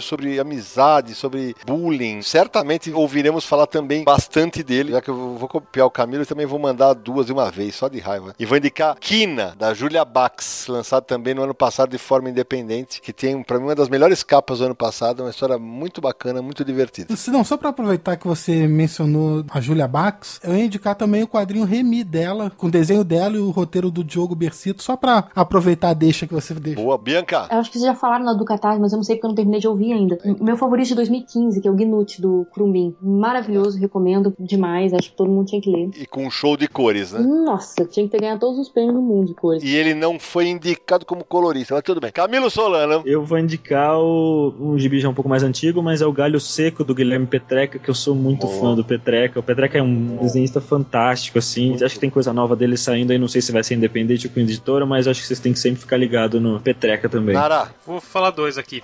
sobre 0.00 0.38
amizade, 0.38 1.14
sobre 1.14 1.54
bullying. 1.66 2.22
Certamente 2.22 2.92
ouviremos 2.92 3.44
falar 3.44 3.66
também 3.66 4.04
bastante 4.04 4.62
dele, 4.62 4.92
já 4.92 5.00
que 5.00 5.10
eu 5.10 5.36
vou 5.36 5.48
copiar 5.48 5.86
o 5.86 5.90
Camilo 5.90 6.22
e 6.22 6.26
também 6.26 6.46
vou 6.46 6.58
mandar 6.58 6.94
duas 6.94 7.26
de 7.26 7.32
uma 7.32 7.50
vez, 7.50 7.74
só 7.74 7.88
de 7.88 7.98
raiva. 7.98 8.34
E 8.38 8.46
vou 8.46 8.58
indicar 8.58 8.96
Kina, 8.98 9.54
da 9.58 9.74
Julia 9.74 10.04
Bax, 10.04 10.66
lançado 10.68 11.04
também 11.04 11.34
no 11.34 11.42
ano 11.42 11.54
passado 11.54 11.90
de 11.90 11.98
forma 11.98 12.30
independente, 12.30 13.00
que 13.00 13.12
tem, 13.12 13.42
pra 13.42 13.58
mim, 13.58 13.64
uma 13.64 13.74
das 13.74 13.88
melhores 13.88 14.22
capas 14.22 14.58
do 14.58 14.66
ano 14.66 14.74
passado, 14.74 15.20
uma 15.20 15.30
história 15.30 15.58
muito 15.58 16.00
bacana, 16.00 16.42
muito 16.42 16.64
divertida. 16.64 17.14
Se 17.16 17.30
não, 17.30 17.44
só 17.44 17.56
pra 17.56 17.70
aproveitar 17.70 18.16
que 18.16 18.26
você 18.26 18.66
mencionou 18.66 19.44
a 19.50 19.60
Julia 19.60 19.88
Bax, 19.88 20.40
eu 20.42 20.56
ia 20.56 20.64
indicar 20.64 20.94
também 20.94 21.22
o 21.22 21.28
quadrinho 21.28 21.64
Remi 21.64 22.04
dela, 22.04 22.50
com 22.56 22.66
o 22.66 22.70
desenho 22.70 23.04
dela 23.04 23.36
e 23.36 23.40
o 23.40 23.50
roteiro 23.50 23.90
do 23.90 24.04
Diogo 24.04 24.34
Bercito, 24.34 24.82
só 24.82 24.96
pra 24.96 25.28
aproveitar 25.34 25.90
a 25.90 25.94
deixa 25.94 26.26
que 26.26 26.34
você 26.34 26.54
deixa. 26.54 26.80
Boa, 26.80 26.98
Bianca. 26.98 27.48
Eu 27.50 27.58
acho 27.58 27.70
que 27.70 27.78
vocês 27.78 27.90
já 27.90 27.94
falaram 27.94 28.24
na 28.24 28.34
do 28.34 28.44
Catarse, 28.44 28.80
mas 28.80 28.92
eu 28.92 28.96
não 28.96 29.04
sei 29.04 29.16
porque 29.16 29.26
eu 29.26 29.29
não 29.30 29.34
terminei 29.34 29.60
de 29.60 29.66
ouvir. 29.68 29.80
vi 29.80 29.92
ainda. 29.92 30.18
O 30.38 30.44
meu 30.44 30.56
favorito 30.56 30.88
de 30.88 30.94
2015, 30.94 31.60
que 31.60 31.66
é 31.66 31.70
o 31.70 31.74
Gnut, 31.74 32.20
do 32.20 32.46
Crumbin. 32.52 32.94
Maravilhoso, 33.00 33.78
recomendo 33.78 34.34
demais. 34.38 34.92
Acho 34.92 35.10
que 35.10 35.16
todo 35.16 35.30
mundo 35.30 35.46
tinha 35.46 35.60
que 35.60 35.70
ler. 35.70 35.90
E 35.98 36.04
com 36.06 36.26
um 36.26 36.30
show 36.30 36.56
de 36.56 36.68
cores, 36.68 37.12
né? 37.12 37.20
Nossa, 37.20 37.84
tinha 37.86 38.04
que 38.04 38.12
ter 38.12 38.20
ganhado 38.20 38.40
todos 38.40 38.58
os 38.58 38.68
prêmios 38.68 38.94
do 38.94 39.00
mundo 39.00 39.28
de 39.28 39.34
cores. 39.34 39.62
E 39.62 39.74
ele 39.74 39.94
não 39.94 40.18
foi 40.18 40.48
indicado 40.48 41.06
como 41.06 41.24
colorista, 41.24 41.74
mas 41.74 41.82
tudo 41.82 42.00
bem. 42.00 42.12
Camilo 42.12 42.50
Solano. 42.50 43.02
Eu 43.06 43.24
vou 43.24 43.38
indicar 43.38 43.98
o, 43.98 44.54
um 44.60 44.78
gibi 44.78 45.00
já 45.00 45.08
um 45.08 45.14
pouco 45.14 45.28
mais 45.30 45.42
antigo, 45.42 45.82
mas 45.82 46.02
é 46.02 46.06
o 46.06 46.12
Galho 46.12 46.38
Seco 46.40 46.84
do 46.84 46.94
Guilherme 46.94 47.26
Petreca, 47.26 47.78
que 47.78 47.88
eu 47.88 47.94
sou 47.94 48.14
muito 48.14 48.46
Oh. 48.46 48.48
fã 48.60 48.74
do 48.74 48.84
Petreca. 48.84 49.40
O 49.40 49.42
Petreca 49.42 49.78
é 49.78 49.82
um 49.82 50.16
desenhista 50.18 50.60
fantástico, 50.60 51.38
assim. 51.38 51.74
Acho 51.82 51.94
que 51.94 52.00
tem 52.00 52.10
coisa 52.10 52.32
nova 52.32 52.54
dele 52.56 52.76
saindo 52.76 53.12
aí, 53.12 53.18
não 53.18 53.28
sei 53.28 53.40
se 53.40 53.52
vai 53.52 53.62
ser 53.64 53.74
independente 53.76 54.26
ou 54.26 54.32
com 54.32 54.40
editora, 54.40 54.84
mas 54.84 55.06
acho 55.06 55.20
que 55.20 55.26
vocês 55.26 55.40
têm 55.40 55.52
que 55.52 55.58
sempre 55.58 55.80
ficar 55.80 55.96
ligado 55.96 56.40
no 56.40 56.60
Petreca 56.60 57.08
também. 57.08 57.34
Nara. 57.34 57.70
Vou 57.86 58.00
falar 58.00 58.30
dois 58.30 58.58
aqui. 58.58 58.82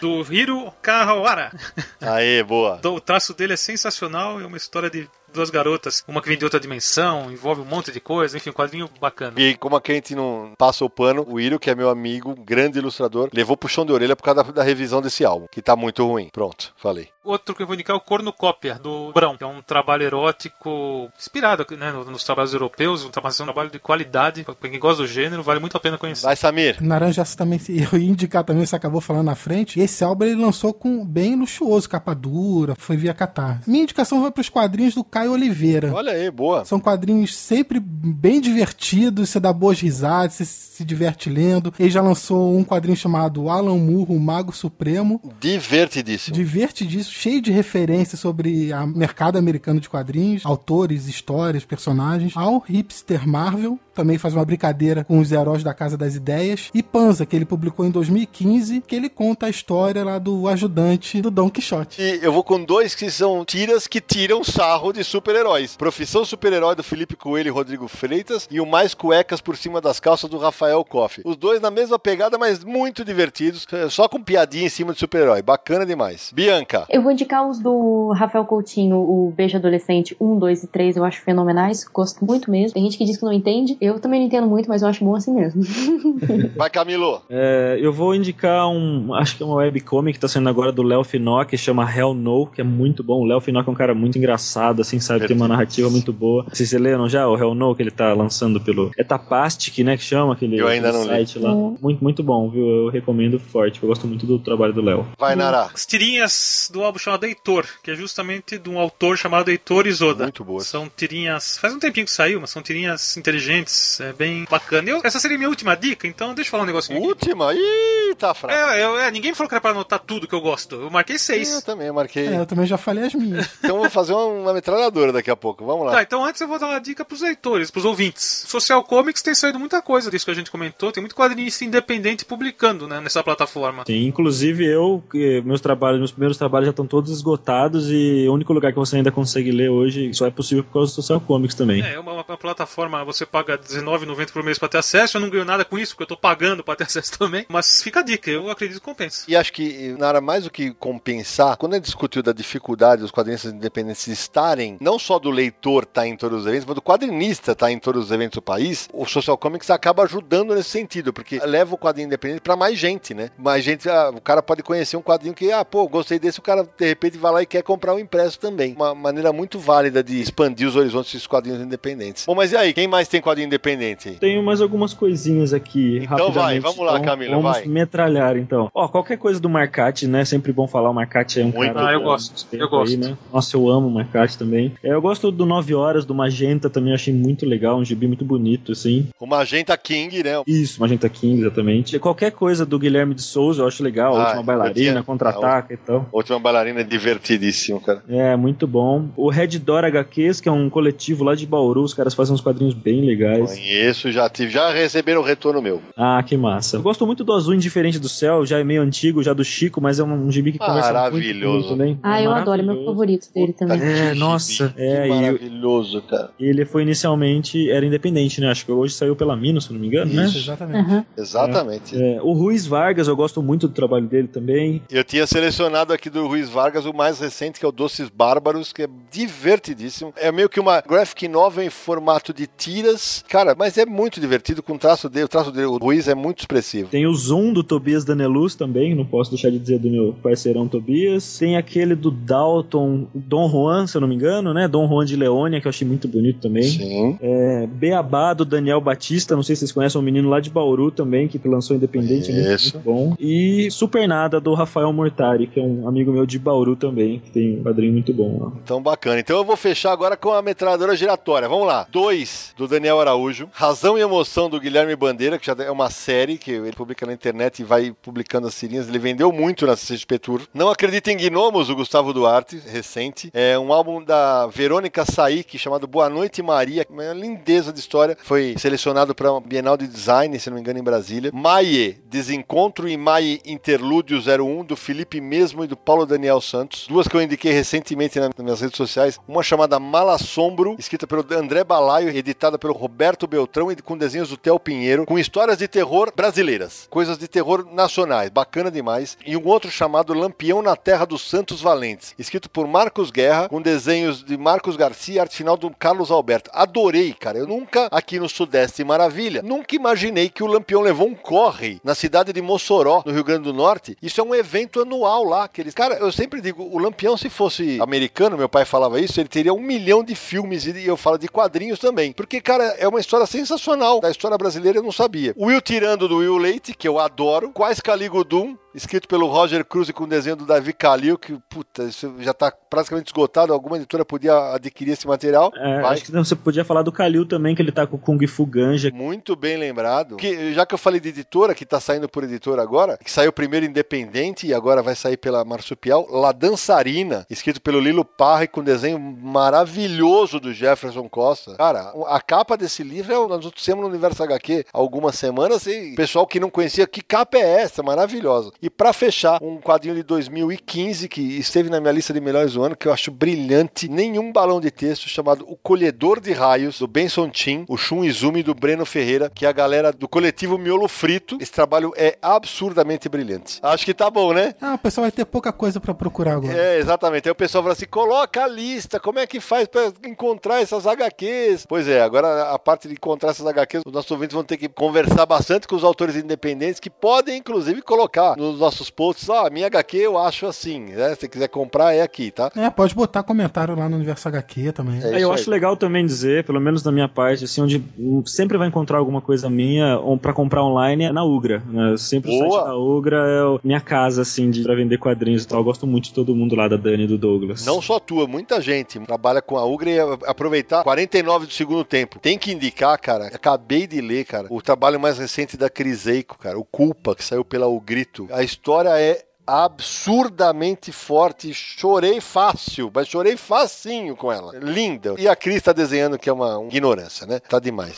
Do 0.00 0.22
Hiro 0.32 0.72
Kahawara. 0.82 1.52
Aê, 2.00 2.42
boa. 2.42 2.80
O 2.84 3.00
traço 3.00 3.34
dele 3.34 3.54
é 3.54 3.56
sensacional, 3.56 4.40
é 4.40 4.46
uma 4.46 4.56
história 4.56 4.90
de 4.90 5.08
duas 5.34 5.50
garotas, 5.50 6.02
uma 6.08 6.22
que 6.22 6.28
vem 6.28 6.38
de 6.38 6.44
outra 6.44 6.58
dimensão, 6.60 7.30
envolve 7.30 7.60
um 7.60 7.64
monte 7.64 7.90
de 7.92 8.00
coisa, 8.00 8.36
enfim, 8.36 8.50
um 8.50 8.54
quadrinho 8.54 8.88
bacana. 9.00 9.34
E 9.40 9.54
como 9.56 9.76
a 9.76 9.82
gente 9.84 10.14
não 10.14 10.52
passa 10.56 10.84
o 10.84 10.90
pano, 10.90 11.24
o 11.28 11.38
Iro, 11.40 11.58
que 11.58 11.68
é 11.70 11.74
meu 11.74 11.88
amigo, 11.90 12.34
grande 12.34 12.78
ilustrador, 12.78 13.28
levou 13.32 13.56
puxão 13.56 13.84
de 13.84 13.92
orelha 13.92 14.16
por 14.16 14.22
causa 14.22 14.42
da, 14.44 14.50
da 14.52 14.62
revisão 14.62 15.02
desse 15.02 15.24
álbum, 15.24 15.46
que 15.50 15.60
tá 15.62 15.76
muito 15.76 16.06
ruim. 16.06 16.28
Pronto, 16.32 16.72
falei. 16.76 17.08
Outro 17.24 17.54
que 17.54 17.62
eu 17.62 17.66
vou 17.66 17.74
indicar 17.74 17.94
é 17.94 17.98
o 17.98 18.02
Cornucópia, 18.02 18.74
do 18.74 19.10
Brão, 19.12 19.36
que 19.36 19.42
é 19.44 19.46
um 19.46 19.62
trabalho 19.62 20.02
erótico 20.04 21.10
inspirado 21.18 21.64
né, 21.76 21.90
no- 21.92 22.04
nos 22.04 22.22
trabalhos 22.24 22.52
europeus, 22.52 23.04
um 23.04 23.10
trabalho, 23.10 23.34
um 23.40 23.44
trabalho 23.44 23.70
de 23.70 23.78
qualidade, 23.78 24.44
pra 24.44 24.68
quem 24.70 24.78
gosta 24.78 25.02
do 25.02 25.08
gênero, 25.08 25.42
vale 25.42 25.60
muito 25.60 25.76
a 25.76 25.80
pena 25.80 25.96
conhecer. 25.96 26.26
Vai, 26.26 26.36
Samir. 26.36 26.82
Naranja 26.82 27.22
essa 27.22 27.36
também, 27.36 27.58
eu 27.92 27.98
ia 27.98 28.08
indicar 28.10 28.44
também, 28.44 28.66
você 28.66 28.76
acabou 28.76 29.00
falando 29.00 29.26
na 29.26 29.34
frente. 29.34 29.80
Esse 29.80 30.04
álbum 30.04 30.24
ele 30.26 30.34
lançou 30.40 30.74
com 30.74 31.04
bem 31.04 31.34
luxuoso, 31.36 31.88
capa 31.88 32.14
dura, 32.14 32.74
foi 32.76 32.96
via 32.96 33.14
Catarse. 33.14 33.68
Minha 33.70 33.84
indicação 33.84 34.20
vai 34.20 34.30
para 34.30 34.40
os 34.40 34.48
quadrinhos 34.48 34.94
do 34.94 35.02
Caio 35.04 35.23
Oliveira. 35.28 35.92
Olha 35.92 36.12
aí, 36.12 36.30
boa. 36.30 36.64
São 36.64 36.80
quadrinhos 36.80 37.34
sempre 37.34 37.80
bem 37.80 38.40
divertidos, 38.40 39.30
você 39.30 39.40
dá 39.40 39.52
boas 39.52 39.80
risadas, 39.80 40.34
você 40.34 40.44
se 40.44 40.84
diverte 40.84 41.30
lendo. 41.30 41.72
Ele 41.78 41.90
já 41.90 42.00
lançou 42.00 42.56
um 42.56 42.64
quadrinho 42.64 42.96
chamado 42.96 43.48
Alan 43.48 43.76
Moore, 43.76 44.12
o 44.12 44.18
Mago 44.18 44.52
Supremo. 44.52 45.20
Divertidíssimo. 45.40 46.34
Divertidíssimo, 46.34 47.14
cheio 47.14 47.40
de 47.40 47.52
referências 47.52 48.20
sobre 48.20 48.72
o 48.72 48.86
mercado 48.86 49.38
americano 49.38 49.80
de 49.80 49.88
quadrinhos, 49.88 50.44
autores, 50.44 51.06
histórias, 51.06 51.64
personagens. 51.64 52.36
Ao 52.36 52.58
Hipster 52.58 53.26
Marvel, 53.26 53.78
também 53.94 54.18
faz 54.18 54.34
uma 54.34 54.44
brincadeira 54.44 55.04
com 55.04 55.18
os 55.18 55.32
heróis 55.32 55.62
da 55.62 55.72
Casa 55.72 55.96
das 55.96 56.14
Ideias. 56.14 56.70
E 56.74 56.82
Panza, 56.82 57.24
que 57.24 57.34
ele 57.34 57.44
publicou 57.44 57.86
em 57.86 57.90
2015, 57.90 58.82
que 58.86 58.94
ele 58.94 59.08
conta 59.08 59.46
a 59.46 59.50
história 59.50 60.04
lá 60.04 60.18
do 60.18 60.48
ajudante 60.48 61.22
do 61.22 61.30
Don 61.30 61.48
Quixote. 61.48 62.00
E 62.00 62.20
eu 62.22 62.32
vou 62.32 62.42
com 62.42 62.62
dois 62.62 62.94
que 62.94 63.10
são 63.10 63.44
tiras 63.44 63.86
que 63.86 64.00
tiram 64.00 64.42
sarro 64.42 64.92
de 64.92 65.04
super-heróis. 65.04 65.76
Profissão 65.76 66.24
Super-Herói 66.24 66.74
do 66.74 66.82
Felipe 66.82 67.16
Coelho 67.16 67.48
e 67.48 67.50
Rodrigo 67.50 67.88
Freitas 67.88 68.48
e 68.50 68.60
o 68.60 68.66
Mais 68.66 68.94
Cuecas 68.94 69.40
por 69.40 69.56
Cima 69.56 69.80
das 69.80 70.00
Calças 70.00 70.28
do 70.28 70.38
Rafael 70.38 70.84
Koff. 70.84 71.22
Os 71.24 71.36
dois 71.36 71.60
na 71.60 71.70
mesma 71.70 71.98
pegada, 71.98 72.36
mas 72.36 72.64
muito 72.64 73.04
divertidos, 73.04 73.66
só 73.90 74.08
com 74.08 74.22
piadinha 74.22 74.66
em 74.66 74.68
cima 74.68 74.92
de 74.92 74.98
super-herói. 74.98 75.42
Bacana 75.42 75.86
demais. 75.86 76.32
Bianca. 76.34 76.86
Eu 76.88 77.02
vou 77.02 77.12
indicar 77.12 77.48
os 77.48 77.58
do 77.58 78.12
Rafael 78.12 78.44
Coutinho, 78.44 78.96
o 78.96 79.32
Beijo 79.36 79.56
Adolescente 79.56 80.16
1, 80.20 80.38
2 80.38 80.64
e 80.64 80.66
3, 80.66 80.96
eu 80.96 81.04
acho 81.04 81.22
fenomenais, 81.22 81.84
gosto 81.84 82.24
muito 82.24 82.50
mesmo. 82.50 82.74
Tem 82.74 82.82
gente 82.82 82.98
que 82.98 83.04
diz 83.04 83.16
que 83.16 83.24
não 83.24 83.32
entende, 83.32 83.76
eu 83.84 84.00
também 84.00 84.20
não 84.20 84.26
entendo 84.26 84.46
muito, 84.46 84.68
mas 84.68 84.82
eu 84.82 84.88
acho 84.88 85.04
bom 85.04 85.14
assim 85.14 85.32
mesmo. 85.34 85.62
Vai, 86.56 86.70
Camilo. 86.70 87.22
É, 87.28 87.78
eu 87.80 87.92
vou 87.92 88.14
indicar 88.14 88.68
um. 88.68 89.14
Acho 89.14 89.36
que 89.36 89.42
é 89.42 89.46
uma 89.46 89.56
webcomic 89.56 90.14
que 90.16 90.20
tá 90.20 90.28
saindo 90.28 90.48
agora 90.48 90.72
do 90.72 90.82
Léo 90.82 91.04
Finó, 91.04 91.44
que 91.44 91.56
chama 91.56 91.90
Hell 91.90 92.14
No, 92.14 92.46
que 92.46 92.60
é 92.60 92.64
muito 92.64 93.02
bom. 93.02 93.20
O 93.22 93.24
Léo 93.24 93.40
Finó 93.40 93.62
é 93.66 93.70
um 93.70 93.74
cara 93.74 93.94
muito 93.94 94.18
engraçado, 94.18 94.80
assim, 94.80 95.00
sabe? 95.00 95.26
Tem 95.26 95.36
uma 95.36 95.48
narrativa 95.48 95.88
muito 95.90 96.12
boa. 96.12 96.44
Vocês 96.50 96.72
leram 96.72 97.08
já 97.08 97.28
o 97.28 97.36
Hell 97.36 97.54
No 97.54 97.74
que 97.74 97.82
ele 97.82 97.90
tá 97.90 98.12
lançando 98.12 98.60
pelo. 98.60 98.90
É 98.96 99.04
Tapastic, 99.04 99.78
né? 99.84 99.96
Que 99.96 100.02
chama 100.02 100.32
aquele, 100.34 100.58
Eu 100.58 100.68
ainda 100.68 100.92
não 100.92 101.02
li. 101.02 101.08
site 101.08 101.38
lá. 101.38 101.52
Hum. 101.52 101.76
Muito, 101.80 102.02
muito 102.02 102.22
bom, 102.22 102.48
viu? 102.50 102.66
Eu 102.66 102.88
recomendo 102.88 103.38
forte. 103.38 103.82
Eu 103.82 103.88
gosto 103.88 104.06
muito 104.06 104.26
do 104.26 104.38
trabalho 104.38 104.72
do 104.72 104.82
Léo. 104.82 105.06
Vai, 105.18 105.34
Nara. 105.34 105.68
As 105.74 105.86
tirinhas 105.86 106.70
do 106.72 106.82
álbum 106.82 106.98
chamado 106.98 107.24
Heitor, 107.24 107.66
que 107.82 107.90
é 107.90 107.94
justamente 107.94 108.58
de 108.58 108.70
um 108.70 108.78
autor 108.78 109.16
chamado 109.16 109.50
Heitor 109.50 109.86
Isoda. 109.86 110.24
Muito 110.24 110.44
boas. 110.44 110.66
São 110.66 110.90
tirinhas. 110.94 111.58
Faz 111.58 111.74
um 111.74 111.78
tempinho 111.78 112.06
que 112.06 112.12
saiu, 112.12 112.40
mas 112.40 112.50
são 112.50 112.62
tirinhas 112.62 113.16
inteligentes, 113.16 113.73
é 114.00 114.12
bem 114.12 114.46
bacana. 114.50 114.88
Eu, 114.88 115.00
essa 115.04 115.18
seria 115.18 115.36
minha 115.36 115.48
última 115.48 115.76
dica, 115.76 116.06
então 116.06 116.34
deixa 116.34 116.48
eu 116.48 116.50
falar 116.50 116.62
um 116.62 116.66
negocinho. 116.66 117.00
Última? 117.00 117.52
Ih, 117.54 118.13
tá 118.14 118.34
fraco. 118.34 118.54
É, 118.54 118.84
eu- 118.84 118.98
é, 118.98 119.10
ninguém 119.10 119.30
me 119.32 119.36
falou 119.36 119.48
que 119.48 119.54
era 119.54 119.60
pra 119.60 119.70
anotar 119.70 119.98
tudo 119.98 120.26
que 120.28 120.34
eu 120.34 120.40
gosto. 120.40 120.76
Eu 120.76 120.90
marquei 120.90 121.16
Eu 121.16 121.20
seis. 121.20 121.62
também 121.62 121.90
marquei. 121.92 122.26
É, 122.28 122.38
eu 122.38 122.46
também 122.46 122.66
já 122.66 122.76
falei 122.78 123.04
as 123.04 123.14
minhas. 123.14 123.48
Então 123.64 123.78
vou 123.78 123.88
fazer 123.90 124.12
uma, 124.12 124.24
uma 124.26 124.52
metralhadora 124.54 125.12
daqui 125.12 125.30
a 125.30 125.36
pouco. 125.36 125.64
Vamos 125.64 125.86
lá. 125.86 125.92
Tá, 125.92 126.02
então 126.02 126.24
antes 126.24 126.40
eu 126.40 126.48
vou 126.48 126.58
dar 126.58 126.68
uma 126.68 126.80
dica 126.80 127.04
pros 127.04 127.20
leitores, 127.22 127.70
pros 127.70 127.84
ouvintes. 127.84 128.44
Social 128.46 128.82
Comics 128.84 129.22
tem 129.22 129.34
saído 129.34 129.58
muita 129.58 129.80
coisa 129.82 130.10
disso 130.10 130.24
que 130.24 130.30
a 130.30 130.34
gente 130.34 130.50
comentou. 130.50 130.92
Tem 130.92 131.00
muito 131.02 131.14
quadrinista 131.14 131.64
independente 131.64 132.24
publicando, 132.24 132.86
né, 132.86 133.00
nessa 133.00 133.22
plataforma. 133.22 133.84
Sim, 133.86 134.04
inclusive 134.06 134.64
eu, 134.66 135.02
que 135.10 135.40
meus 135.42 135.60
trabalhos, 135.60 135.98
meus 135.98 136.12
primeiros 136.12 136.36
trabalhos 136.36 136.66
já 136.66 136.70
estão 136.70 136.86
todos 136.86 137.10
esgotados 137.10 137.90
e 137.90 138.26
o 138.28 138.32
único 138.32 138.52
lugar 138.52 138.72
que 138.72 138.78
você 138.78 138.96
ainda 138.96 139.10
consegue 139.10 139.50
ler 139.50 139.70
hoje 139.70 140.12
só 140.14 140.26
é 140.26 140.30
possível 140.30 140.62
por 140.64 140.72
causa 140.74 140.92
do 140.92 140.94
Social 140.94 141.20
Comics 141.20 141.54
também. 141.54 141.82
É, 141.82 141.98
uma, 141.98 142.12
uma 142.12 142.24
plataforma, 142.36 143.04
você 143.04 143.24
paga 143.26 143.54
R$19,90 143.54 144.30
por 144.32 144.42
mês 144.42 144.58
pra 144.58 144.68
ter 144.68 144.78
acesso. 144.78 145.16
Eu 145.16 145.20
não 145.20 145.30
ganho 145.30 145.44
nada 145.44 145.64
com 145.64 145.78
isso, 145.78 145.92
porque 145.94 146.02
eu 146.04 146.06
tô 146.08 146.16
pagando 146.16 146.62
pra 146.62 146.76
ter 146.76 146.84
acesso 146.84 147.18
também. 147.18 147.46
Mas 147.48 147.82
fica 147.82 148.00
a 148.00 148.02
dica, 148.04 148.30
eu 148.30 148.50
acredito 148.50 148.78
que 148.78 148.84
compensa. 148.84 149.24
E 149.28 149.36
acho 149.36 149.52
que, 149.52 149.94
Nara, 149.98 150.20
mais 150.20 150.44
do 150.44 150.50
que 150.50 150.72
compensar, 150.74 151.56
quando 151.56 151.72
a 151.72 151.76
gente 151.76 151.86
discutiu 151.86 152.22
da 152.22 152.32
dificuldade 152.32 153.02
dos 153.02 153.10
quadrinistas 153.10 153.52
independentes 153.52 154.06
estarem, 154.06 154.76
não 154.80 154.98
só 154.98 155.18
do 155.18 155.30
leitor 155.30 155.84
estar 155.84 156.06
em 156.06 156.16
todos 156.16 156.42
os 156.42 156.46
eventos, 156.46 156.66
mas 156.66 156.74
do 156.74 156.82
quadrinista 156.82 157.52
estar 157.52 157.70
em 157.70 157.78
todos 157.78 158.04
os 158.06 158.10
eventos 158.10 158.36
do 158.36 158.42
país, 158.42 158.88
o 158.92 159.06
Social 159.06 159.36
Comics 159.36 159.70
acaba 159.70 160.04
ajudando 160.04 160.54
nesse 160.54 160.70
sentido, 160.70 161.12
porque 161.12 161.40
leva 161.44 161.74
o 161.74 161.78
quadrinho 161.78 162.06
independente 162.06 162.40
para 162.40 162.56
mais 162.56 162.78
gente, 162.78 163.14
né? 163.14 163.30
Mais 163.38 163.64
gente, 163.64 163.88
ah, 163.88 164.10
o 164.14 164.20
cara 164.20 164.42
pode 164.42 164.62
conhecer 164.62 164.96
um 164.96 165.02
quadrinho 165.02 165.34
que, 165.34 165.50
ah, 165.50 165.64
pô, 165.64 165.88
gostei 165.88 166.18
desse, 166.18 166.38
o 166.38 166.42
cara 166.42 166.62
de 166.64 166.86
repente 166.86 167.18
vai 167.18 167.32
lá 167.32 167.42
e 167.42 167.46
quer 167.46 167.62
comprar 167.62 167.94
um 167.94 167.98
impresso 167.98 168.38
também. 168.38 168.74
Uma 168.74 168.94
maneira 168.94 169.32
muito 169.32 169.58
válida 169.58 170.02
de 170.02 170.20
expandir 170.20 170.68
os 170.68 170.76
horizontes 170.76 171.12
dos 171.12 171.26
quadrinhos 171.26 171.60
independentes. 171.60 172.24
Bom, 172.26 172.34
mas 172.34 172.52
e 172.52 172.56
aí, 172.56 172.72
quem 172.72 172.86
mais 172.86 173.08
tem 173.08 173.20
quadrinho 173.20 173.46
independente? 173.46 174.12
Tenho 174.20 174.42
mais 174.42 174.60
algumas 174.60 174.92
coisinhas 174.92 175.52
aqui. 175.52 176.00
Então 176.02 176.30
vai, 176.30 176.60
vamos 176.60 176.78
lá, 176.78 176.92
Então, 176.94 177.04
Camilo, 177.04 177.32
Vamos 177.32 177.52
vai. 177.52 177.66
Metralhar 177.98 178.36
então. 178.36 178.68
Ó, 178.74 178.88
qualquer 178.88 179.16
coisa 179.16 179.38
do 179.40 179.48
Marcate, 179.48 180.06
né? 180.06 180.24
Sempre 180.24 180.52
bom 180.52 180.66
falar. 180.66 180.90
O 180.90 180.94
Marcate 180.94 181.40
é 181.40 181.44
um 181.44 181.50
Muito 181.52 181.72
cara. 181.72 181.88
Ah, 181.88 181.92
eu 181.92 182.02
gosto, 182.02 182.46
eu 182.52 182.68
gosto. 182.68 182.92
Aí, 182.92 182.96
né? 182.96 183.16
Nossa, 183.32 183.56
eu 183.56 183.68
amo 183.68 183.86
o 183.86 183.90
Marcate 183.90 184.36
também. 184.36 184.72
É, 184.82 184.92
Eu 184.92 185.00
gosto 185.00 185.30
do 185.30 185.46
9 185.46 185.74
Horas, 185.74 186.04
do 186.04 186.14
Magenta 186.14 186.68
também. 186.68 186.90
Eu 186.90 186.96
achei 186.96 187.14
muito 187.14 187.46
legal. 187.46 187.78
Um 187.78 187.84
gibi 187.84 188.06
muito 188.06 188.24
bonito, 188.24 188.72
assim. 188.72 189.06
O 189.20 189.26
Magenta 189.26 189.76
King, 189.76 190.22
né? 190.22 190.42
Isso, 190.46 190.80
Magenta 190.80 191.08
King, 191.08 191.40
exatamente. 191.40 191.98
Qualquer 191.98 192.32
coisa 192.32 192.66
do 192.66 192.78
Guilherme 192.78 193.14
de 193.14 193.22
Souza 193.22 193.62
eu 193.62 193.66
acho 193.68 193.82
legal. 193.82 194.14
A 194.16 194.18
Ah, 194.18 194.22
Última 194.24 194.40
eu 194.40 194.44
Bailarina, 194.44 195.02
Contra-Ataca 195.02 195.74
e 195.74 195.76
tal. 195.76 196.08
A 196.12 196.16
última 196.16 196.38
bailarina 196.40 196.80
é 196.80 196.84
divertidíssimo, 196.84 197.80
cara. 197.80 198.02
É, 198.08 198.34
muito 198.36 198.66
bom. 198.66 199.08
O 199.16 199.30
Red 199.30 199.58
Door 199.58 199.84
HQs, 199.84 200.40
que 200.40 200.48
é 200.48 200.52
um 200.52 200.68
coletivo 200.68 201.24
lá 201.24 201.34
de 201.34 201.46
Bauru, 201.46 201.82
os 201.82 201.94
caras 201.94 202.14
fazem 202.14 202.34
uns 202.34 202.40
quadrinhos 202.40 202.74
bem 202.74 203.04
legais. 203.04 203.52
Conheço, 203.54 204.10
já 204.10 204.28
tive, 204.28 204.50
já 204.50 204.70
receberam 204.72 205.20
o 205.20 205.24
retorno 205.24 205.60
meu. 205.62 205.80
Ah, 205.96 206.22
que 206.22 206.36
massa. 206.36 206.76
Eu 206.78 206.82
gosto 206.82 207.06
muito 207.06 207.22
do 207.22 207.32
Azul 207.32 207.54
Indiferente 207.54 207.83
do 207.92 208.08
Céu, 208.08 208.44
já 208.44 208.58
é 208.58 208.64
meio 208.64 208.82
antigo, 208.82 209.22
já 209.22 209.32
do 209.32 209.44
Chico, 209.44 209.80
mas 209.80 209.98
é 209.98 210.04
um 210.04 210.30
gibi 210.30 210.52
que 210.52 210.58
conversa 210.58 210.92
muito 210.92 210.94
Maravilhoso. 210.94 211.68
também. 211.68 211.98
Ah, 212.02 212.22
eu 212.22 212.32
adoro, 212.32 212.60
é 212.60 212.64
meu 212.64 212.84
favorito 212.84 213.32
dele 213.32 213.52
também. 213.52 213.80
É, 213.80 214.14
nossa. 214.14 214.74
É, 214.76 215.06
e 215.06 215.08
maravilhoso, 215.08 216.02
cara. 216.02 216.30
ele 216.38 216.64
foi 216.64 216.82
inicialmente, 216.82 217.70
era 217.70 217.84
independente, 217.84 218.40
né? 218.40 218.50
Acho 218.50 218.64
que 218.64 218.72
hoje 218.72 218.94
saiu 218.94 219.14
pela 219.14 219.36
Minas, 219.36 219.64
se 219.64 219.72
não 219.72 219.80
me 219.80 219.86
engano, 219.86 220.12
né? 220.12 220.26
Isso, 220.26 220.38
exatamente. 220.38 220.78
Aham. 220.78 221.06
Exatamente. 221.16 221.96
É, 221.96 222.20
o 222.22 222.32
Ruiz 222.32 222.66
Vargas, 222.66 223.08
eu 223.08 223.16
gosto 223.16 223.42
muito 223.42 223.68
do 223.68 223.74
trabalho 223.74 224.06
dele 224.06 224.28
também. 224.28 224.82
Eu 224.90 225.04
tinha 225.04 225.26
selecionado 225.26 225.92
aqui 225.92 226.08
do 226.08 226.26
Ruiz 226.26 226.48
Vargas 226.48 226.86
o 226.86 226.92
mais 226.92 227.18
recente, 227.18 227.58
que 227.58 227.66
é 227.66 227.68
o 227.68 227.72
Doces 227.72 228.08
Bárbaros, 228.08 228.72
que 228.72 228.82
é 228.82 228.88
divertidíssimo. 229.10 230.12
É 230.16 230.30
meio 230.30 230.48
que 230.48 230.60
uma 230.60 230.80
graphic 230.80 231.28
novel 231.28 231.64
em 231.64 231.70
formato 231.70 232.32
de 232.32 232.46
tiras. 232.46 233.24
Cara, 233.28 233.54
mas 233.56 233.76
é 233.78 233.86
muito 233.86 234.20
divertido 234.20 234.62
com 234.62 234.74
o 234.74 234.78
traço 234.78 235.08
dele. 235.08 235.24
O 235.24 235.28
traço 235.28 235.50
dele, 235.50 235.66
o 235.66 235.76
Ruiz 235.76 236.08
é 236.08 236.14
muito 236.14 236.40
expressivo. 236.40 236.88
Tem 236.90 237.06
o 237.06 237.14
Zoom 237.14 237.52
do 237.52 237.64
Tobias 237.74 238.04
Daneluz 238.04 238.54
também, 238.54 238.94
não 238.94 239.04
posso 239.04 239.32
deixar 239.32 239.50
de 239.50 239.58
dizer 239.58 239.80
do 239.80 239.90
meu 239.90 240.14
parceirão 240.22 240.68
Tobias. 240.68 241.38
Tem 241.38 241.56
aquele 241.56 241.96
do 241.96 242.08
Dalton, 242.08 243.08
Dom 243.12 243.48
Juan, 243.50 243.88
se 243.88 243.96
eu 243.96 244.00
não 244.00 244.06
me 244.06 244.14
engano, 244.14 244.54
né? 244.54 244.68
Dom 244.68 244.86
Juan 244.86 245.04
de 245.04 245.16
Leônia, 245.16 245.60
que 245.60 245.66
eu 245.66 245.70
achei 245.70 245.86
muito 245.86 246.06
bonito 246.06 246.38
também. 246.40 246.62
Sim. 246.62 247.18
É, 247.20 247.66
Beabá 247.66 248.32
do 248.32 248.44
Daniel 248.44 248.80
Batista, 248.80 249.34
não 249.34 249.42
sei 249.42 249.56
se 249.56 249.60
vocês 249.60 249.72
conhecem, 249.72 250.00
um 250.00 250.04
menino 250.04 250.28
lá 250.28 250.38
de 250.38 250.50
Bauru 250.50 250.92
também, 250.92 251.26
que 251.26 251.40
lançou 251.48 251.74
Independente, 251.74 252.30
muito, 252.30 252.48
muito 252.48 252.78
bom. 252.78 253.16
E 253.18 253.68
Super 253.72 254.06
Nada 254.06 254.40
do 254.40 254.54
Rafael 254.54 254.92
Mortari, 254.92 255.48
que 255.48 255.58
é 255.58 255.62
um 255.64 255.88
amigo 255.88 256.12
meu 256.12 256.24
de 256.24 256.38
Bauru 256.38 256.76
também, 256.76 257.18
que 257.18 257.32
tem 257.32 257.58
um 257.58 257.64
quadrinho 257.64 257.92
muito 257.92 258.14
bom 258.14 258.38
lá. 258.40 258.52
Então 258.62 258.80
bacana. 258.80 259.18
Então 259.18 259.36
eu 259.36 259.44
vou 259.44 259.56
fechar 259.56 259.92
agora 259.92 260.16
com 260.16 260.30
a 260.30 260.40
metralhadora 260.40 260.94
giratória. 260.94 261.48
Vamos 261.48 261.66
lá. 261.66 261.88
Dois 261.90 262.54
do 262.56 262.68
Daniel 262.68 263.00
Araújo. 263.00 263.48
Razão 263.52 263.98
e 263.98 264.00
Emoção 264.00 264.48
do 264.48 264.60
Guilherme 264.60 264.94
Bandeira, 264.94 265.40
que 265.40 265.46
já 265.46 265.56
é 265.58 265.70
uma 265.72 265.90
série 265.90 266.38
que 266.38 266.52
ele 266.52 266.72
publica 266.72 267.04
na 267.06 267.12
internet 267.12 267.63
vai 267.64 267.92
publicando 268.02 268.46
as 268.46 268.54
tirinhas. 268.54 268.88
Ele 268.88 268.98
vendeu 268.98 269.32
muito 269.32 269.66
na 269.66 269.76
CCXP 269.76 270.18
Tour. 270.18 270.42
Não 270.52 270.68
Acredita 270.74 271.10
em 271.10 271.16
Gnomos, 271.16 271.70
o 271.70 271.76
Gustavo 271.76 272.12
Duarte, 272.12 272.60
recente. 272.66 273.30
É 273.32 273.58
um 273.58 273.72
álbum 273.72 274.02
da 274.02 274.46
Verônica 274.48 275.04
Saik, 275.04 275.56
chamado 275.56 275.86
Boa 275.86 276.10
Noite 276.10 276.42
Maria. 276.42 276.84
Uma 276.90 277.12
lindeza 277.12 277.72
de 277.72 277.78
história. 277.78 278.18
Foi 278.22 278.54
selecionado 278.58 279.14
para 279.14 279.40
Bienal 279.40 279.76
de 279.76 279.86
Design, 279.86 280.38
se 280.38 280.50
não 280.50 280.56
me 280.56 280.60
engano, 280.60 280.78
em 280.78 280.82
Brasília. 280.82 281.30
Maie, 281.32 282.02
Desencontro 282.06 282.88
e 282.88 282.96
Maie 282.96 283.40
Interlúdio 283.46 284.18
01, 284.18 284.64
do 284.64 284.76
Felipe 284.76 285.20
Mesmo 285.20 285.62
e 285.64 285.68
do 285.68 285.76
Paulo 285.76 286.04
Daniel 286.04 286.40
Santos. 286.40 286.86
Duas 286.88 287.06
que 287.06 287.16
eu 287.16 287.22
indiquei 287.22 287.52
recentemente 287.52 288.18
nas 288.18 288.30
minhas 288.36 288.60
redes 288.60 288.76
sociais. 288.76 289.18
Uma 289.28 289.42
chamada 289.42 289.78
Malassombro, 289.78 290.74
escrita 290.76 291.06
pelo 291.06 291.24
André 291.34 291.62
Balaio, 291.62 292.08
editada 292.08 292.58
pelo 292.58 292.74
Roberto 292.74 293.28
Beltrão 293.28 293.70
e 293.70 293.76
com 293.76 293.96
desenhos 293.96 294.28
do 294.28 294.36
Theo 294.36 294.58
Pinheiro, 294.58 295.06
com 295.06 295.18
histórias 295.18 295.58
de 295.58 295.68
terror 295.68 296.12
brasileiras. 296.14 296.88
Coisas 296.90 297.16
de 297.16 297.28
terror 297.28 297.53
nacionais. 297.62 298.30
Bacana 298.30 298.70
demais. 298.70 299.18
E 299.26 299.36
um 299.36 299.46
outro 299.46 299.70
chamado 299.70 300.14
Lampião 300.14 300.62
na 300.62 300.74
Terra 300.76 301.04
dos 301.04 301.28
Santos 301.28 301.60
Valentes, 301.60 302.14
escrito 302.18 302.48
por 302.48 302.66
Marcos 302.66 303.10
Guerra, 303.10 303.48
com 303.48 303.60
desenhos 303.60 304.24
de 304.24 304.36
Marcos 304.36 304.76
Garcia 304.76 305.20
arte 305.20 305.36
final 305.36 305.56
do 305.56 305.70
Carlos 305.70 306.10
Alberto. 306.10 306.50
Adorei, 306.52 307.12
cara. 307.12 307.38
Eu 307.38 307.46
nunca, 307.46 307.88
aqui 307.90 308.18
no 308.18 308.28
Sudeste 308.28 308.84
Maravilha, 308.84 309.42
nunca 309.42 309.76
imaginei 309.76 310.28
que 310.28 310.42
o 310.42 310.46
Lampião 310.46 310.80
levou 310.80 311.06
um 311.08 311.14
corre 311.14 311.80
na 311.84 311.94
cidade 311.94 312.32
de 312.32 312.40
Mossoró, 312.40 313.02
no 313.04 313.12
Rio 313.12 313.24
Grande 313.24 313.44
do 313.44 313.52
Norte. 313.52 313.96
Isso 314.02 314.20
é 314.20 314.24
um 314.24 314.34
evento 314.34 314.80
anual 314.80 315.24
lá. 315.24 315.48
Que 315.48 315.60
eles... 315.60 315.74
Cara, 315.74 315.96
eu 315.96 316.10
sempre 316.12 316.40
digo, 316.40 316.62
o 316.62 316.78
Lampião, 316.78 317.16
se 317.16 317.28
fosse 317.28 317.78
americano, 317.80 318.38
meu 318.38 318.48
pai 318.48 318.64
falava 318.64 319.00
isso, 319.00 319.20
ele 319.20 319.28
teria 319.28 319.52
um 319.52 319.60
milhão 319.60 320.02
de 320.02 320.14
filmes 320.14 320.66
e 320.66 320.86
eu 320.86 320.96
falo 320.96 321.18
de 321.18 321.28
quadrinhos 321.28 321.78
também. 321.78 322.12
Porque, 322.12 322.40
cara, 322.40 322.64
é 322.78 322.86
uma 322.86 323.00
história 323.00 323.26
sensacional. 323.26 324.00
Da 324.00 324.10
história 324.10 324.38
brasileira 324.38 324.78
eu 324.78 324.82
não 324.82 324.92
sabia. 324.92 325.34
O 325.36 325.46
Will 325.46 325.60
Tirando 325.60 326.08
do 326.08 326.18
Will 326.18 326.36
Leite, 326.38 326.74
que 326.74 326.86
eu 326.86 326.98
adoro. 326.98 327.43
Quais 327.52 327.80
Caligo 327.80 328.24
Doom, 328.24 328.56
escrito 328.74 329.06
pelo 329.08 329.26
Roger 329.26 329.64
Cruz 329.64 329.88
e 329.88 329.92
com 329.92 330.08
desenho 330.08 330.36
do 330.36 330.44
Davi 330.44 330.72
Calil, 330.72 331.16
que, 331.16 331.38
puta, 331.48 331.84
isso 331.84 332.14
já 332.18 332.34
tá 332.34 332.52
praticamente 332.68 333.08
esgotado. 333.08 333.52
Alguma 333.52 333.76
editora 333.76 334.04
podia 334.04 334.54
adquirir 334.54 334.92
esse 334.92 335.06
material. 335.06 335.52
É, 335.56 335.80
acho 335.84 336.04
que 336.04 336.12
você 336.12 336.34
podia 336.34 336.64
falar 336.64 336.82
do 336.82 336.92
Calil 336.92 337.26
também, 337.26 337.54
que 337.54 337.62
ele 337.62 337.72
tá 337.72 337.86
com 337.86 337.96
o 337.96 337.98
Kung 337.98 338.26
Fu 338.26 338.44
Ganja. 338.44 338.90
Muito 338.92 339.36
bem 339.36 339.56
lembrado. 339.56 340.16
Que, 340.16 340.52
já 340.52 340.66
que 340.66 340.74
eu 340.74 340.78
falei 340.78 341.00
de 341.00 341.08
editora, 341.08 341.54
que 341.54 341.64
tá 341.64 341.78
saindo 341.78 342.08
por 342.08 342.24
editora 342.24 342.62
agora, 342.62 342.98
que 343.02 343.10
saiu 343.10 343.32
primeiro 343.32 343.66
independente 343.66 344.46
e 344.46 344.54
agora 344.54 344.82
vai 344.82 344.94
sair 344.94 345.16
pela 345.16 345.44
Marsupial, 345.44 346.06
La 346.10 346.32
Dançarina, 346.32 347.26
escrito 347.30 347.60
pelo 347.60 347.80
Lilo 347.80 348.04
Parra 348.04 348.44
e 348.44 348.48
com 348.48 348.62
desenho 348.62 348.98
maravilhoso 348.98 350.40
do 350.40 350.52
Jefferson 350.52 351.08
Costa. 351.08 351.54
Cara, 351.56 351.92
a 352.06 352.20
capa 352.20 352.56
desse 352.56 352.82
livro 352.82 353.12
é 353.12 353.28
nós 353.28 353.40
trouxemos 353.40 353.82
no 353.82 353.88
Universo 353.88 354.22
HQ 354.22 354.66
algumas 354.72 355.14
semanas 355.14 355.66
e 355.66 355.94
pessoal 355.94 356.26
que 356.26 356.40
não 356.40 356.50
conhecia, 356.50 356.86
que 356.86 357.02
capa 357.02 357.38
é 357.38 357.62
essa? 357.62 357.82
Maravilhosa. 357.82 358.52
E 358.64 358.70
para 358.70 358.94
fechar, 358.94 359.42
um 359.42 359.58
quadrinho 359.58 359.94
de 359.94 360.02
2015 360.02 361.06
que 361.06 361.20
esteve 361.20 361.68
na 361.68 361.82
minha 361.82 361.92
lista 361.92 362.14
de 362.14 362.20
melhores 362.22 362.54
do 362.54 362.62
ano, 362.62 362.74
que 362.74 362.88
eu 362.88 362.94
acho 362.94 363.10
brilhante, 363.10 363.90
nenhum 363.90 364.32
balão 364.32 364.58
de 364.58 364.70
texto, 364.70 365.06
chamado 365.06 365.44
O 365.46 365.54
Colhedor 365.54 366.18
de 366.18 366.32
Raios, 366.32 366.78
do 366.78 366.88
Benson 366.88 367.28
Tim, 367.28 367.66
o 367.68 367.76
Shun 367.76 368.04
Izumi 368.04 368.42
do 368.42 368.54
Breno 368.54 368.86
Ferreira, 368.86 369.30
que 369.34 369.44
é 369.44 369.50
a 369.50 369.52
galera 369.52 369.92
do 369.92 370.08
coletivo 370.08 370.56
Miolo 370.56 370.88
Frito. 370.88 371.36
Esse 371.42 371.52
trabalho 371.52 371.92
é 371.94 372.16
absurdamente 372.22 373.06
brilhante. 373.06 373.58
Acho 373.62 373.84
que 373.84 373.92
tá 373.92 374.08
bom, 374.08 374.32
né? 374.32 374.54
Ah, 374.62 374.76
o 374.76 374.78
pessoal 374.78 375.02
vai 375.02 375.12
ter 375.12 375.26
pouca 375.26 375.52
coisa 375.52 375.78
para 375.78 375.92
procurar 375.92 376.32
agora. 376.32 376.56
É, 376.56 376.78
exatamente. 376.78 377.28
Aí 377.28 377.32
o 377.32 377.34
pessoal 377.34 377.62
fala 377.62 377.74
assim: 377.74 377.84
coloca 377.84 378.44
a 378.44 378.48
lista, 378.48 378.98
como 378.98 379.18
é 379.18 379.26
que 379.26 379.40
faz 379.40 379.68
para 379.68 379.92
encontrar 380.06 380.62
essas 380.62 380.86
HQs? 380.86 381.66
Pois 381.68 381.86
é, 381.86 382.00
agora 382.00 382.50
a 382.50 382.58
parte 382.58 382.88
de 382.88 382.94
encontrar 382.94 383.28
essas 383.28 383.46
HQs, 383.46 383.82
os 383.84 383.92
nossos 383.92 384.10
ouvintes 384.10 384.32
vão 384.32 384.42
ter 384.42 384.56
que 384.56 384.70
conversar 384.70 385.26
bastante 385.26 385.68
com 385.68 385.76
os 385.76 385.84
autores 385.84 386.16
independentes 386.16 386.80
que 386.80 386.88
podem, 386.88 387.36
inclusive, 387.36 387.82
colocar 387.82 388.34
nos 388.38 388.53
nossos 388.58 388.90
posts: 388.90 389.28
ó, 389.28 389.46
oh, 389.46 389.50
minha 389.50 389.66
HQ 389.66 389.96
eu 389.96 390.18
acho 390.18 390.46
assim, 390.46 390.80
né? 390.80 391.14
Se 391.14 391.28
quiser 391.28 391.48
comprar, 391.48 391.94
é 391.94 392.02
aqui, 392.02 392.30
tá? 392.30 392.50
É, 392.56 392.70
pode 392.70 392.94
botar 392.94 393.22
comentário 393.22 393.76
lá 393.76 393.88
no 393.88 393.96
Universo 393.96 394.28
HQ 394.28 394.72
também. 394.72 395.02
É, 395.02 395.22
eu 395.22 395.32
acho 395.32 395.50
legal 395.50 395.76
também 395.76 396.04
dizer, 396.04 396.44
pelo 396.44 396.60
menos 396.60 396.82
da 396.82 396.92
minha 396.92 397.08
parte, 397.08 397.44
assim, 397.44 397.62
onde 397.62 397.82
sempre 398.26 398.58
vai 398.58 398.68
encontrar 398.68 398.98
alguma 398.98 399.20
coisa 399.20 399.48
minha 399.50 399.98
para 400.20 400.32
comprar 400.32 400.62
online 400.62 401.04
é 401.04 401.12
na 401.12 401.24
Ugra. 401.24 401.62
Né? 401.66 401.96
Sempre 401.96 402.30
Boa. 402.30 402.46
o 402.46 402.52
site 402.52 402.64
da 402.64 402.76
Ugra 402.76 403.16
é 403.16 403.66
minha 403.66 403.80
casa, 403.80 404.22
assim, 404.22 404.50
de, 404.50 404.62
pra 404.62 404.74
vender 404.74 404.98
quadrinhos 404.98 405.44
e 405.44 405.48
tal. 405.48 405.60
Eu 405.60 405.64
gosto 405.64 405.86
muito 405.86 406.04
de 406.04 406.14
todo 406.14 406.34
mundo 406.34 406.54
lá, 406.54 406.68
da 406.68 406.76
Dani 406.76 407.04
e 407.04 407.06
do 407.06 407.18
Douglas. 407.18 407.64
Não 407.64 407.80
só 407.80 407.98
tua, 407.98 408.26
muita 408.26 408.60
gente 408.60 408.98
trabalha 409.00 409.42
com 409.42 409.56
a 409.56 409.64
Ugra 409.64 409.90
e 409.90 409.98
aproveitar 410.26 410.82
49 410.82 411.46
do 411.46 411.52
segundo 411.52 411.84
tempo. 411.84 412.18
Tem 412.18 412.38
que 412.38 412.52
indicar, 412.52 412.98
cara, 412.98 413.26
acabei 413.26 413.86
de 413.86 414.00
ler, 414.00 414.24
cara, 414.24 414.46
o 414.50 414.60
trabalho 414.60 414.98
mais 415.00 415.18
recente 415.18 415.56
da 415.56 415.68
Criseico, 415.68 416.38
cara, 416.38 416.58
o 416.58 416.64
Culpa, 416.64 417.14
que 417.14 417.24
saiu 417.24 417.44
pela 417.44 417.66
O 417.66 417.80
Grito. 417.80 418.28
A 418.30 418.43
história 418.44 418.98
é 419.00 419.24
absurdamente 419.46 420.92
forte. 420.92 421.52
Chorei 421.52 422.20
fácil, 422.20 422.90
mas 422.94 423.08
chorei 423.08 423.36
facinho 423.36 424.16
com 424.16 424.32
ela. 424.32 424.52
Linda. 424.58 425.14
E 425.18 425.28
a 425.28 425.36
Cris 425.36 425.62
tá 425.62 425.72
desenhando 425.72 426.18
que 426.18 426.28
é 426.28 426.32
uma, 426.32 426.58
uma 426.58 426.68
ignorância, 426.68 427.26
né? 427.26 427.40
Tá 427.40 427.58
demais. 427.58 427.96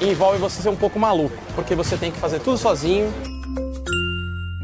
envolve 0.00 0.38
você 0.38 0.62
ser 0.62 0.68
um 0.68 0.76
pouco 0.76 0.98
maluco, 0.98 1.36
porque 1.54 1.74
você 1.74 1.96
tem 1.96 2.10
que 2.10 2.18
fazer 2.18 2.40
tudo 2.40 2.58
sozinho. 2.58 3.12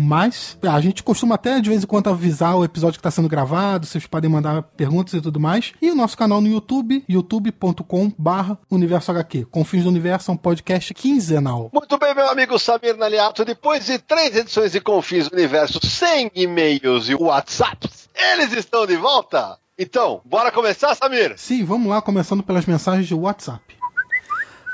A 0.63 0.81
gente 0.81 1.03
costuma 1.03 1.35
até 1.35 1.61
de 1.61 1.69
vez 1.71 1.83
em 1.83 1.87
quando 1.87 2.11
avisar 2.11 2.57
o 2.57 2.65
episódio 2.65 2.95
que 2.95 3.01
está 3.01 3.11
sendo 3.11 3.29
gravado, 3.29 3.87
vocês 3.87 4.07
podem 4.07 4.31
mandar 4.31 4.63
perguntas 4.63 5.15
e 5.15 5.21
tudo 5.21 5.41
mais. 5.41 5.73
E 5.81 5.91
o 5.91 5.95
nosso 5.95 6.17
canal 6.17 6.41
no 6.41 6.49
YouTube, 6.49 7.05
youtube.com/barra 7.09 8.59
Universo 8.71 9.11
HQ. 9.11 9.47
Confins 9.47 9.83
do 9.85 9.89
Universo 9.89 10.31
é 10.31 10.35
um 10.35 10.37
podcast 10.37 10.93
quinzenal. 10.95 11.46
Muito 11.73 11.99
bem, 11.99 12.15
meu 12.15 12.29
amigo 12.29 12.59
Samir 12.59 12.97
Naliato, 12.97 13.45
depois 13.45 13.87
de 13.87 13.99
três 13.99 14.37
edições 14.37 14.73
de 14.73 14.81
Confins 14.81 15.29
do 15.29 15.35
Universo 15.35 15.79
sem 15.85 16.31
e-mails 16.35 17.09
e 17.09 17.15
WhatsApps, 17.15 18.09
eles 18.15 18.53
estão 18.53 18.87
de 18.87 18.97
volta? 18.97 19.59
Então, 19.79 20.21
bora 20.25 20.51
começar, 20.51 20.95
Samir? 20.95 21.35
Sim, 21.37 21.65
vamos 21.65 21.89
lá, 21.89 22.01
começando 22.01 22.43
pelas 22.43 22.65
mensagens 22.67 23.07
de 23.07 23.15
WhatsApp. 23.15 23.77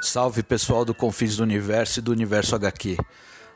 Salve 0.01 0.43
pessoal 0.43 0.85
do 0.85 0.95
Confins 0.95 1.37
do 1.37 1.43
Universo 1.43 1.99
e 1.99 2.03
do 2.03 2.13
Universo 2.13 2.55
HQ. 2.57 2.97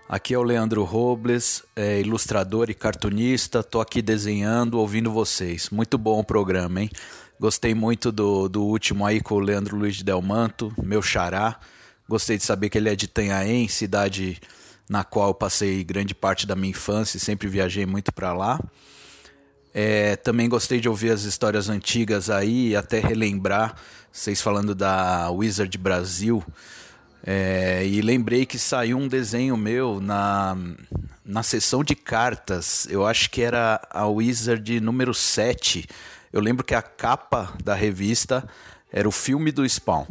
Aqui 0.09 0.35
é 0.35 0.39
o 0.39 0.43
Leandro 0.43 0.85
Robles, 0.85 1.65
é 1.75 2.01
ilustrador 2.01 2.71
e 2.71 2.75
cartunista. 2.75 3.63
Tô 3.65 3.81
aqui 3.81 4.01
desenhando, 4.01 4.79
ouvindo 4.79 5.11
vocês. 5.11 5.71
Muito 5.71 5.99
bom 5.99 6.21
o 6.21 6.25
programa, 6.25 6.83
hein? 6.83 6.91
Gostei 7.41 7.75
muito 7.75 8.13
do, 8.13 8.49
do 8.49 8.63
último 8.63 9.05
aí 9.05 9.21
com 9.21 9.35
o 9.35 9.41
Leandro 9.41 9.77
Luiz 9.77 9.97
de 9.97 10.05
Delmanto, 10.05 10.73
meu 10.81 11.03
xará. 11.03 11.59
Gostei 12.09 12.37
de 12.37 12.45
saber 12.45 12.71
que 12.71 12.79
ele 12.79 12.89
é 12.89 12.97
de 12.97 13.09
Tanhaém, 13.09 13.69
cidade 13.69 14.41
na 14.89 15.03
qual 15.03 15.35
passei 15.35 15.83
grande 15.83 16.15
parte 16.15 16.47
da 16.47 16.55
minha 16.55 16.71
infância 16.71 17.17
e 17.17 17.21
sempre 17.21 17.49
viajei 17.49 17.85
muito 17.85 18.13
para 18.13 18.33
lá. 18.33 18.61
É, 19.75 20.17
também 20.17 20.49
gostei 20.49 20.81
de 20.81 20.89
ouvir 20.89 21.11
as 21.11 21.23
histórias 21.23 21.69
antigas 21.69 22.31
aí 22.31 22.75
até 22.75 22.99
relembrar 22.99 23.75
vocês 24.17 24.41
falando 24.41 24.75
da 24.75 25.31
Wizard 25.31 25.77
Brasil. 25.77 26.43
É, 27.23 27.85
e 27.85 28.01
lembrei 28.01 28.47
que 28.47 28.59
saiu 28.59 28.97
um 28.97 29.09
desenho 29.09 29.57
meu 29.57 30.01
na, 30.01 30.57
na 31.23 31.43
sessão 31.43 31.85
de 31.85 31.95
cartas. 31.95 32.87
Eu 32.89 33.05
acho 33.05 33.29
que 33.29 33.43
era 33.43 33.79
a 33.91 34.07
Wizard 34.07 34.81
número 34.81 35.13
7. 35.13 35.87
Eu 36.33 36.41
lembro 36.41 36.65
que 36.65 36.75
a 36.75 36.81
capa 36.81 37.53
da 37.63 37.75
revista 37.75 38.49
era 38.91 39.07
o 39.07 39.13
filme 39.13 39.53
do 39.53 39.69
Spawn. 39.69 40.07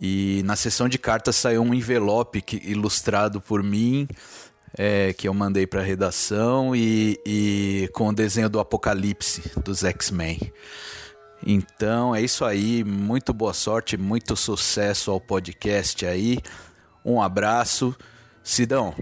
E 0.00 0.42
na 0.44 0.56
sessão 0.56 0.88
de 0.88 0.98
cartas 0.98 1.36
saiu 1.36 1.62
um 1.62 1.72
envelope 1.72 2.42
que, 2.42 2.56
ilustrado 2.56 3.40
por 3.40 3.62
mim, 3.62 4.06
é, 4.76 5.12
que 5.12 5.26
eu 5.26 5.34
mandei 5.34 5.66
para 5.66 5.80
a 5.80 5.84
redação, 5.84 6.76
e, 6.76 7.18
e, 7.26 7.88
com 7.92 8.08
o 8.08 8.12
desenho 8.12 8.48
do 8.48 8.60
Apocalipse 8.60 9.50
dos 9.64 9.82
X-Men. 9.84 10.52
Então 11.46 12.14
é 12.14 12.22
isso 12.22 12.44
aí, 12.44 12.82
muito 12.84 13.32
boa 13.32 13.54
sorte, 13.54 13.96
muito 13.96 14.36
sucesso 14.36 15.10
ao 15.10 15.20
podcast 15.20 16.04
aí. 16.04 16.38
Um 17.04 17.22
abraço. 17.22 17.94
Sidão, 18.42 18.94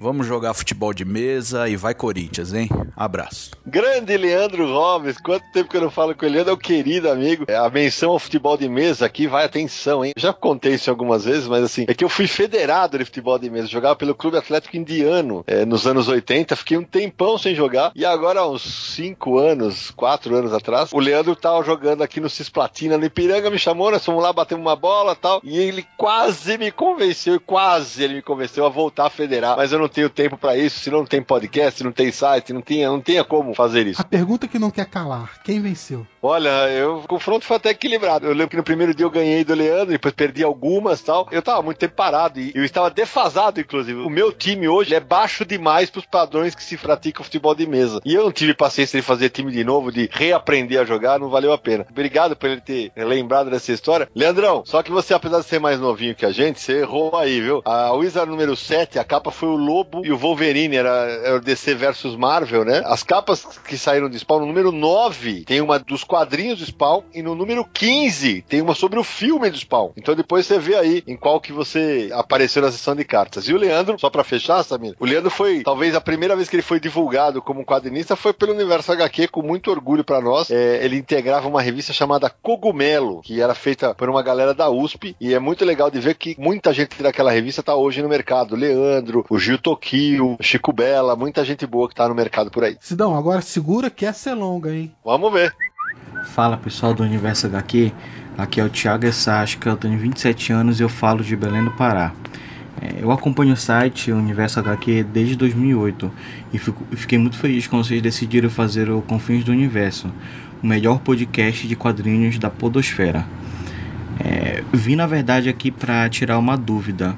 Vamos 0.00 0.28
jogar 0.28 0.54
futebol 0.54 0.94
de 0.94 1.04
mesa 1.04 1.68
e 1.68 1.74
vai 1.74 1.92
Corinthians, 1.92 2.54
hein? 2.54 2.68
Abraço. 2.96 3.50
Grande 3.66 4.16
Leandro 4.16 4.68
Gomes, 4.68 5.18
quanto 5.18 5.42
tempo 5.52 5.68
que 5.68 5.76
eu 5.76 5.80
não 5.80 5.90
falo 5.90 6.14
com 6.14 6.24
ele, 6.24 6.38
é 6.38 6.52
o 6.52 6.56
querido 6.56 7.10
amigo. 7.10 7.46
É, 7.48 7.56
a 7.56 7.68
menção 7.68 8.12
ao 8.12 8.18
futebol 8.20 8.56
de 8.56 8.68
mesa 8.68 9.04
aqui 9.04 9.26
vai 9.26 9.44
atenção, 9.44 10.04
hein? 10.04 10.12
Já 10.16 10.32
contei 10.32 10.74
isso 10.74 10.88
algumas 10.88 11.24
vezes, 11.24 11.48
mas 11.48 11.64
assim, 11.64 11.84
é 11.88 11.94
que 11.94 12.04
eu 12.04 12.08
fui 12.08 12.28
federado 12.28 12.96
de 12.96 13.04
futebol 13.04 13.36
de 13.40 13.50
mesa, 13.50 13.66
jogava 13.66 13.96
pelo 13.96 14.14
Clube 14.14 14.36
Atlético 14.36 14.76
Indiano 14.76 15.42
é, 15.48 15.64
nos 15.64 15.84
anos 15.84 16.06
80, 16.06 16.54
fiquei 16.54 16.76
um 16.76 16.84
tempão 16.84 17.36
sem 17.36 17.52
jogar 17.56 17.90
e 17.92 18.04
agora, 18.04 18.46
uns 18.46 18.94
5 18.94 19.36
anos, 19.36 19.90
4 19.90 20.32
anos 20.32 20.54
atrás, 20.54 20.92
o 20.92 21.00
Leandro 21.00 21.34
tava 21.34 21.64
jogando 21.64 22.02
aqui 22.02 22.20
no 22.20 22.30
Cisplatina, 22.30 22.96
no 22.96 23.04
Ipiranga, 23.04 23.50
me 23.50 23.58
chamou, 23.58 23.90
nós 23.90 24.04
fomos 24.04 24.22
lá, 24.22 24.32
batemos 24.32 24.64
uma 24.64 24.76
bola 24.76 25.16
tal, 25.16 25.40
e 25.42 25.58
ele 25.58 25.84
quase 25.96 26.56
me 26.56 26.70
convenceu, 26.70 27.40
quase 27.40 28.04
ele 28.04 28.14
me 28.14 28.22
convenceu 28.22 28.64
a 28.64 28.68
voltar 28.68 29.06
a 29.06 29.10
federar, 29.10 29.56
mas 29.56 29.72
eu 29.72 29.78
não 29.80 29.87
não 29.88 29.94
tenho 29.94 30.10
tempo 30.10 30.36
para 30.36 30.56
isso, 30.56 30.80
se 30.80 30.90
não 30.90 31.04
tem 31.04 31.22
podcast, 31.22 31.78
se 31.78 31.84
não 31.84 31.92
tem 31.92 32.12
site, 32.12 32.52
não 32.52 32.60
tinha, 32.60 32.88
não 32.88 33.00
tinha 33.00 33.24
como 33.24 33.54
fazer 33.54 33.86
isso. 33.86 34.00
A 34.00 34.04
pergunta 34.04 34.46
que 34.46 34.58
não 34.58 34.70
quer 34.70 34.86
calar: 34.86 35.42
quem 35.42 35.60
venceu? 35.60 36.06
Olha, 36.20 36.68
eu, 36.68 36.98
o 36.98 37.08
confronto 37.08 37.46
foi 37.46 37.56
até 37.56 37.70
equilibrado. 37.70 38.26
Eu 38.26 38.32
lembro 38.32 38.48
que 38.50 38.56
no 38.56 38.62
primeiro 38.62 38.94
dia 38.94 39.06
eu 39.06 39.10
ganhei 39.10 39.44
do 39.44 39.54
Leandro, 39.54 39.92
depois 39.92 40.12
perdi 40.12 40.42
algumas 40.44 41.00
tal. 41.00 41.28
Eu 41.30 41.40
tava 41.40 41.62
muito 41.62 41.78
tempo 41.78 41.94
parado 41.94 42.38
e 42.38 42.52
eu 42.54 42.64
estava 42.64 42.90
defasado, 42.90 43.60
inclusive. 43.60 44.00
O 44.00 44.10
meu 44.10 44.32
time 44.32 44.68
hoje 44.68 44.94
é 44.94 45.00
baixo 45.00 45.44
demais 45.44 45.88
pros 45.88 46.04
padrões 46.04 46.54
que 46.54 46.62
se 46.62 46.76
pratica 46.76 47.20
o 47.20 47.24
futebol 47.24 47.54
de 47.54 47.66
mesa. 47.66 48.00
E 48.04 48.14
eu 48.14 48.24
não 48.24 48.32
tive 48.32 48.52
paciência 48.52 49.00
de 49.00 49.06
fazer 49.06 49.30
time 49.30 49.52
de 49.52 49.64
novo, 49.64 49.92
de 49.92 50.08
reaprender 50.12 50.80
a 50.80 50.84
jogar, 50.84 51.18
não 51.18 51.30
valeu 51.30 51.52
a 51.52 51.58
pena. 51.58 51.86
Obrigado 51.88 52.36
por 52.36 52.50
ele 52.50 52.60
ter 52.60 52.92
lembrado 52.96 53.48
dessa 53.48 53.72
história. 53.72 54.08
Leandrão, 54.14 54.62
só 54.66 54.82
que 54.82 54.90
você, 54.90 55.14
apesar 55.14 55.40
de 55.40 55.46
ser 55.46 55.60
mais 55.60 55.78
novinho 55.78 56.14
que 56.14 56.26
a 56.26 56.32
gente, 56.32 56.60
você 56.60 56.80
errou 56.80 57.16
aí, 57.16 57.40
viu? 57.40 57.62
A 57.64 57.92
Wizard 57.92 58.28
número 58.28 58.56
7, 58.56 58.98
a 58.98 59.04
capa 59.04 59.30
foi 59.30 59.48
o 59.48 59.56
Lobo 59.56 59.77
e 60.04 60.12
o 60.12 60.16
Wolverine, 60.16 60.76
era, 60.76 60.90
era 61.24 61.36
o 61.36 61.40
DC 61.40 61.74
versus 61.74 62.16
Marvel, 62.16 62.64
né? 62.64 62.82
As 62.84 63.02
capas 63.02 63.44
que 63.66 63.76
saíram 63.76 64.08
de 64.08 64.18
Spawn, 64.18 64.40
no 64.40 64.46
número 64.46 64.72
9, 64.72 65.44
tem 65.44 65.60
uma 65.60 65.78
dos 65.78 66.04
quadrinhos 66.04 66.58
do 66.58 66.66
Spawn 66.66 67.02
e 67.14 67.22
no 67.22 67.34
número 67.34 67.64
15 67.64 68.42
tem 68.48 68.60
uma 68.60 68.74
sobre 68.74 68.98
o 68.98 69.04
filme 69.04 69.50
do 69.50 69.58
Spawn. 69.58 69.90
Então 69.96 70.14
depois 70.14 70.46
você 70.46 70.58
vê 70.58 70.74
aí 70.74 71.02
em 71.06 71.16
qual 71.16 71.40
que 71.40 71.52
você 71.52 72.10
apareceu 72.12 72.62
na 72.62 72.70
sessão 72.70 72.94
de 72.94 73.04
cartas. 73.04 73.48
E 73.48 73.52
o 73.52 73.56
Leandro, 73.56 73.98
só 73.98 74.10
para 74.10 74.24
fechar, 74.24 74.62
Samir, 74.62 74.94
o 74.98 75.04
Leandro 75.04 75.30
foi, 75.30 75.62
talvez 75.62 75.94
a 75.94 76.00
primeira 76.00 76.36
vez 76.36 76.48
que 76.48 76.56
ele 76.56 76.62
foi 76.62 76.80
divulgado 76.80 77.42
como 77.42 77.64
quadrinista 77.64 78.16
foi 78.16 78.32
pelo 78.32 78.52
Universo 78.52 78.92
HQ, 78.92 79.28
com 79.28 79.42
muito 79.42 79.70
orgulho 79.70 80.04
para 80.04 80.20
nós. 80.20 80.50
É, 80.50 80.84
ele 80.84 80.96
integrava 80.96 81.48
uma 81.48 81.62
revista 81.62 81.92
chamada 81.92 82.30
Cogumelo, 82.30 83.20
que 83.22 83.40
era 83.40 83.54
feita 83.54 83.94
por 83.94 84.08
uma 84.08 84.22
galera 84.22 84.54
da 84.54 84.70
USP, 84.70 85.16
e 85.20 85.34
é 85.34 85.38
muito 85.38 85.64
legal 85.64 85.90
de 85.90 86.00
ver 86.00 86.14
que 86.14 86.34
muita 86.38 86.72
gente 86.72 87.02
daquela 87.02 87.30
revista 87.30 87.62
tá 87.62 87.74
hoje 87.74 88.02
no 88.02 88.08
mercado. 88.08 88.56
Leandro, 88.56 89.24
o 89.28 89.38
Gil 89.38 89.58
Tokio, 89.68 90.38
Chico 90.40 90.72
Bela, 90.72 91.14
muita 91.14 91.44
gente 91.44 91.66
boa 91.66 91.90
que 91.90 91.94
tá 91.94 92.08
no 92.08 92.14
mercado 92.14 92.50
por 92.50 92.64
aí. 92.64 92.78
Sidão, 92.80 93.14
agora 93.14 93.42
segura 93.42 93.90
que 93.90 94.06
essa 94.06 94.30
é 94.30 94.34
longa, 94.34 94.74
hein? 94.74 94.90
Vamos 95.04 95.30
ver. 95.30 95.54
Fala 96.28 96.56
pessoal 96.56 96.94
do 96.94 97.02
Universo 97.02 97.46
HQ, 97.48 97.92
aqui 98.38 98.62
é 98.62 98.64
o 98.64 98.70
Thiago 98.70 99.04
Essasca, 99.04 99.68
eu 99.68 99.76
tenho 99.76 99.98
27 99.98 100.54
anos 100.54 100.80
e 100.80 100.82
eu 100.82 100.88
falo 100.88 101.22
de 101.22 101.36
Belém 101.36 101.62
do 101.62 101.70
Pará. 101.72 102.14
É, 102.80 103.02
eu 103.02 103.12
acompanho 103.12 103.52
o 103.52 103.56
site 103.58 104.10
Universo 104.10 104.58
HQ 104.58 105.04
desde 105.04 105.36
2008 105.36 106.10
e 106.54 106.58
fico, 106.58 106.86
fiquei 106.92 107.18
muito 107.18 107.36
feliz 107.36 107.66
quando 107.66 107.84
vocês 107.84 108.00
decidiram 108.00 108.48
fazer 108.48 108.88
o 108.88 109.02
Confins 109.02 109.44
do 109.44 109.52
Universo, 109.52 110.10
o 110.62 110.66
melhor 110.66 110.98
podcast 111.00 111.68
de 111.68 111.76
quadrinhos 111.76 112.38
da 112.38 112.48
Podosfera. 112.48 113.26
É, 114.18 114.64
vim 114.72 114.96
na 114.96 115.06
verdade 115.06 115.50
aqui 115.50 115.70
para 115.70 116.08
tirar 116.08 116.38
uma 116.38 116.56
dúvida. 116.56 117.14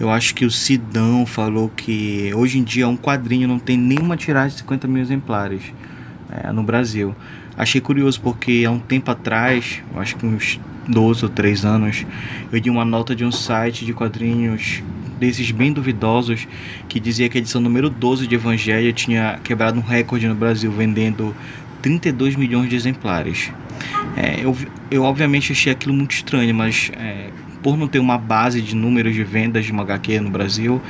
Eu 0.00 0.10
acho 0.10 0.32
que 0.34 0.44
o 0.44 0.50
Sidão 0.50 1.26
falou 1.26 1.68
que 1.68 2.32
hoje 2.32 2.58
em 2.58 2.62
dia 2.62 2.86
um 2.86 2.96
quadrinho 2.96 3.48
não 3.48 3.58
tem 3.58 3.76
nenhuma 3.76 4.16
tiragem 4.16 4.50
de 4.50 4.60
50 4.60 4.86
mil 4.86 5.02
exemplares 5.02 5.62
é, 6.30 6.52
no 6.52 6.62
Brasil. 6.62 7.16
Achei 7.56 7.80
curioso 7.80 8.20
porque 8.20 8.64
há 8.64 8.70
um 8.70 8.78
tempo 8.78 9.10
atrás, 9.10 9.82
acho 9.96 10.14
que 10.14 10.24
uns 10.24 10.60
12 10.86 11.24
ou 11.24 11.28
3 11.28 11.64
anos, 11.64 12.06
eu 12.52 12.58
li 12.60 12.70
uma 12.70 12.84
nota 12.84 13.14
de 13.16 13.24
um 13.24 13.32
site 13.32 13.84
de 13.84 13.92
quadrinhos 13.92 14.84
desses 15.18 15.50
bem 15.50 15.72
duvidosos 15.72 16.46
que 16.88 17.00
dizia 17.00 17.28
que 17.28 17.36
a 17.36 17.40
edição 17.40 17.60
número 17.60 17.90
12 17.90 18.28
de 18.28 18.36
Evangelho 18.36 18.92
tinha 18.92 19.40
quebrado 19.42 19.80
um 19.80 19.82
recorde 19.82 20.28
no 20.28 20.34
Brasil, 20.36 20.70
vendendo 20.70 21.34
32 21.82 22.36
milhões 22.36 22.70
de 22.70 22.76
exemplares. 22.76 23.50
É, 24.16 24.44
eu, 24.44 24.56
eu 24.92 25.02
obviamente 25.02 25.50
achei 25.50 25.72
aquilo 25.72 25.92
muito 25.92 26.12
estranho, 26.12 26.54
mas 26.54 26.92
é, 26.96 27.30
por 27.62 27.76
não 27.76 27.88
ter 27.88 27.98
uma 27.98 28.18
base 28.18 28.60
de 28.60 28.74
números 28.74 29.14
de 29.14 29.24
vendas 29.24 29.64
de 29.64 29.72
uma 29.72 29.82
HQ 29.82 30.20
no 30.20 30.30
Brasil, 30.30 30.80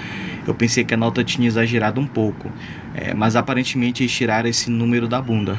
eu 0.46 0.54
pensei 0.54 0.84
que 0.84 0.94
a 0.94 0.96
nota 0.96 1.22
tinha 1.22 1.46
exagerado 1.46 2.00
um 2.00 2.06
pouco. 2.06 2.50
É, 2.94 3.14
mas 3.14 3.36
aparentemente 3.36 4.02
eles 4.02 4.12
tiraram 4.12 4.48
esse 4.48 4.70
número 4.70 5.06
da 5.06 5.20
bunda. 5.20 5.56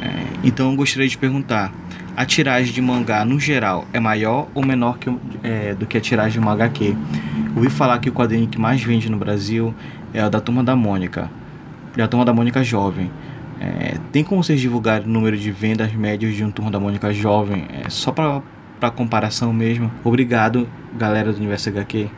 É, 0.00 0.08
então 0.44 0.70
eu 0.70 0.76
gostaria 0.76 1.08
de 1.08 1.18
perguntar: 1.18 1.72
a 2.16 2.24
tiragem 2.24 2.72
de 2.72 2.80
mangá 2.80 3.24
no 3.24 3.40
geral 3.40 3.86
é 3.92 3.98
maior 3.98 4.48
ou 4.54 4.64
menor 4.64 4.98
que, 4.98 5.12
é, 5.42 5.74
do 5.74 5.84
que 5.84 5.98
a 5.98 6.00
tiragem 6.00 6.34
de 6.34 6.38
uma 6.38 6.52
HQ? 6.52 6.96
Ouvi 7.56 7.68
falar 7.68 7.98
que 7.98 8.08
o 8.08 8.12
quadrinho 8.12 8.46
que 8.46 8.58
mais 8.58 8.82
vende 8.82 9.10
no 9.10 9.16
Brasil 9.16 9.74
é 10.12 10.24
o 10.24 10.30
da 10.30 10.40
Turma 10.40 10.62
da 10.62 10.76
Mônica, 10.76 11.30
da 11.96 12.06
Turma 12.06 12.24
da 12.24 12.32
Mônica 12.32 12.62
Jovem. 12.62 13.10
É, 13.60 13.96
tem 14.12 14.22
como 14.22 14.42
vocês 14.42 14.60
divulgarem 14.60 15.06
o 15.06 15.10
número 15.10 15.36
de 15.36 15.50
vendas 15.50 15.92
médias 15.92 16.34
de 16.34 16.44
um 16.44 16.50
Turma 16.50 16.70
da 16.70 16.78
Mônica 16.78 17.12
Jovem? 17.12 17.66
É, 17.84 17.88
só 17.88 18.12
para 18.12 18.42
comparação 18.90 19.52
mesmo. 19.52 19.90
Obrigado, 20.02 20.68
galera 20.96 21.32
do 21.32 21.38
Universo 21.38 21.68
HQ. 21.68 22.10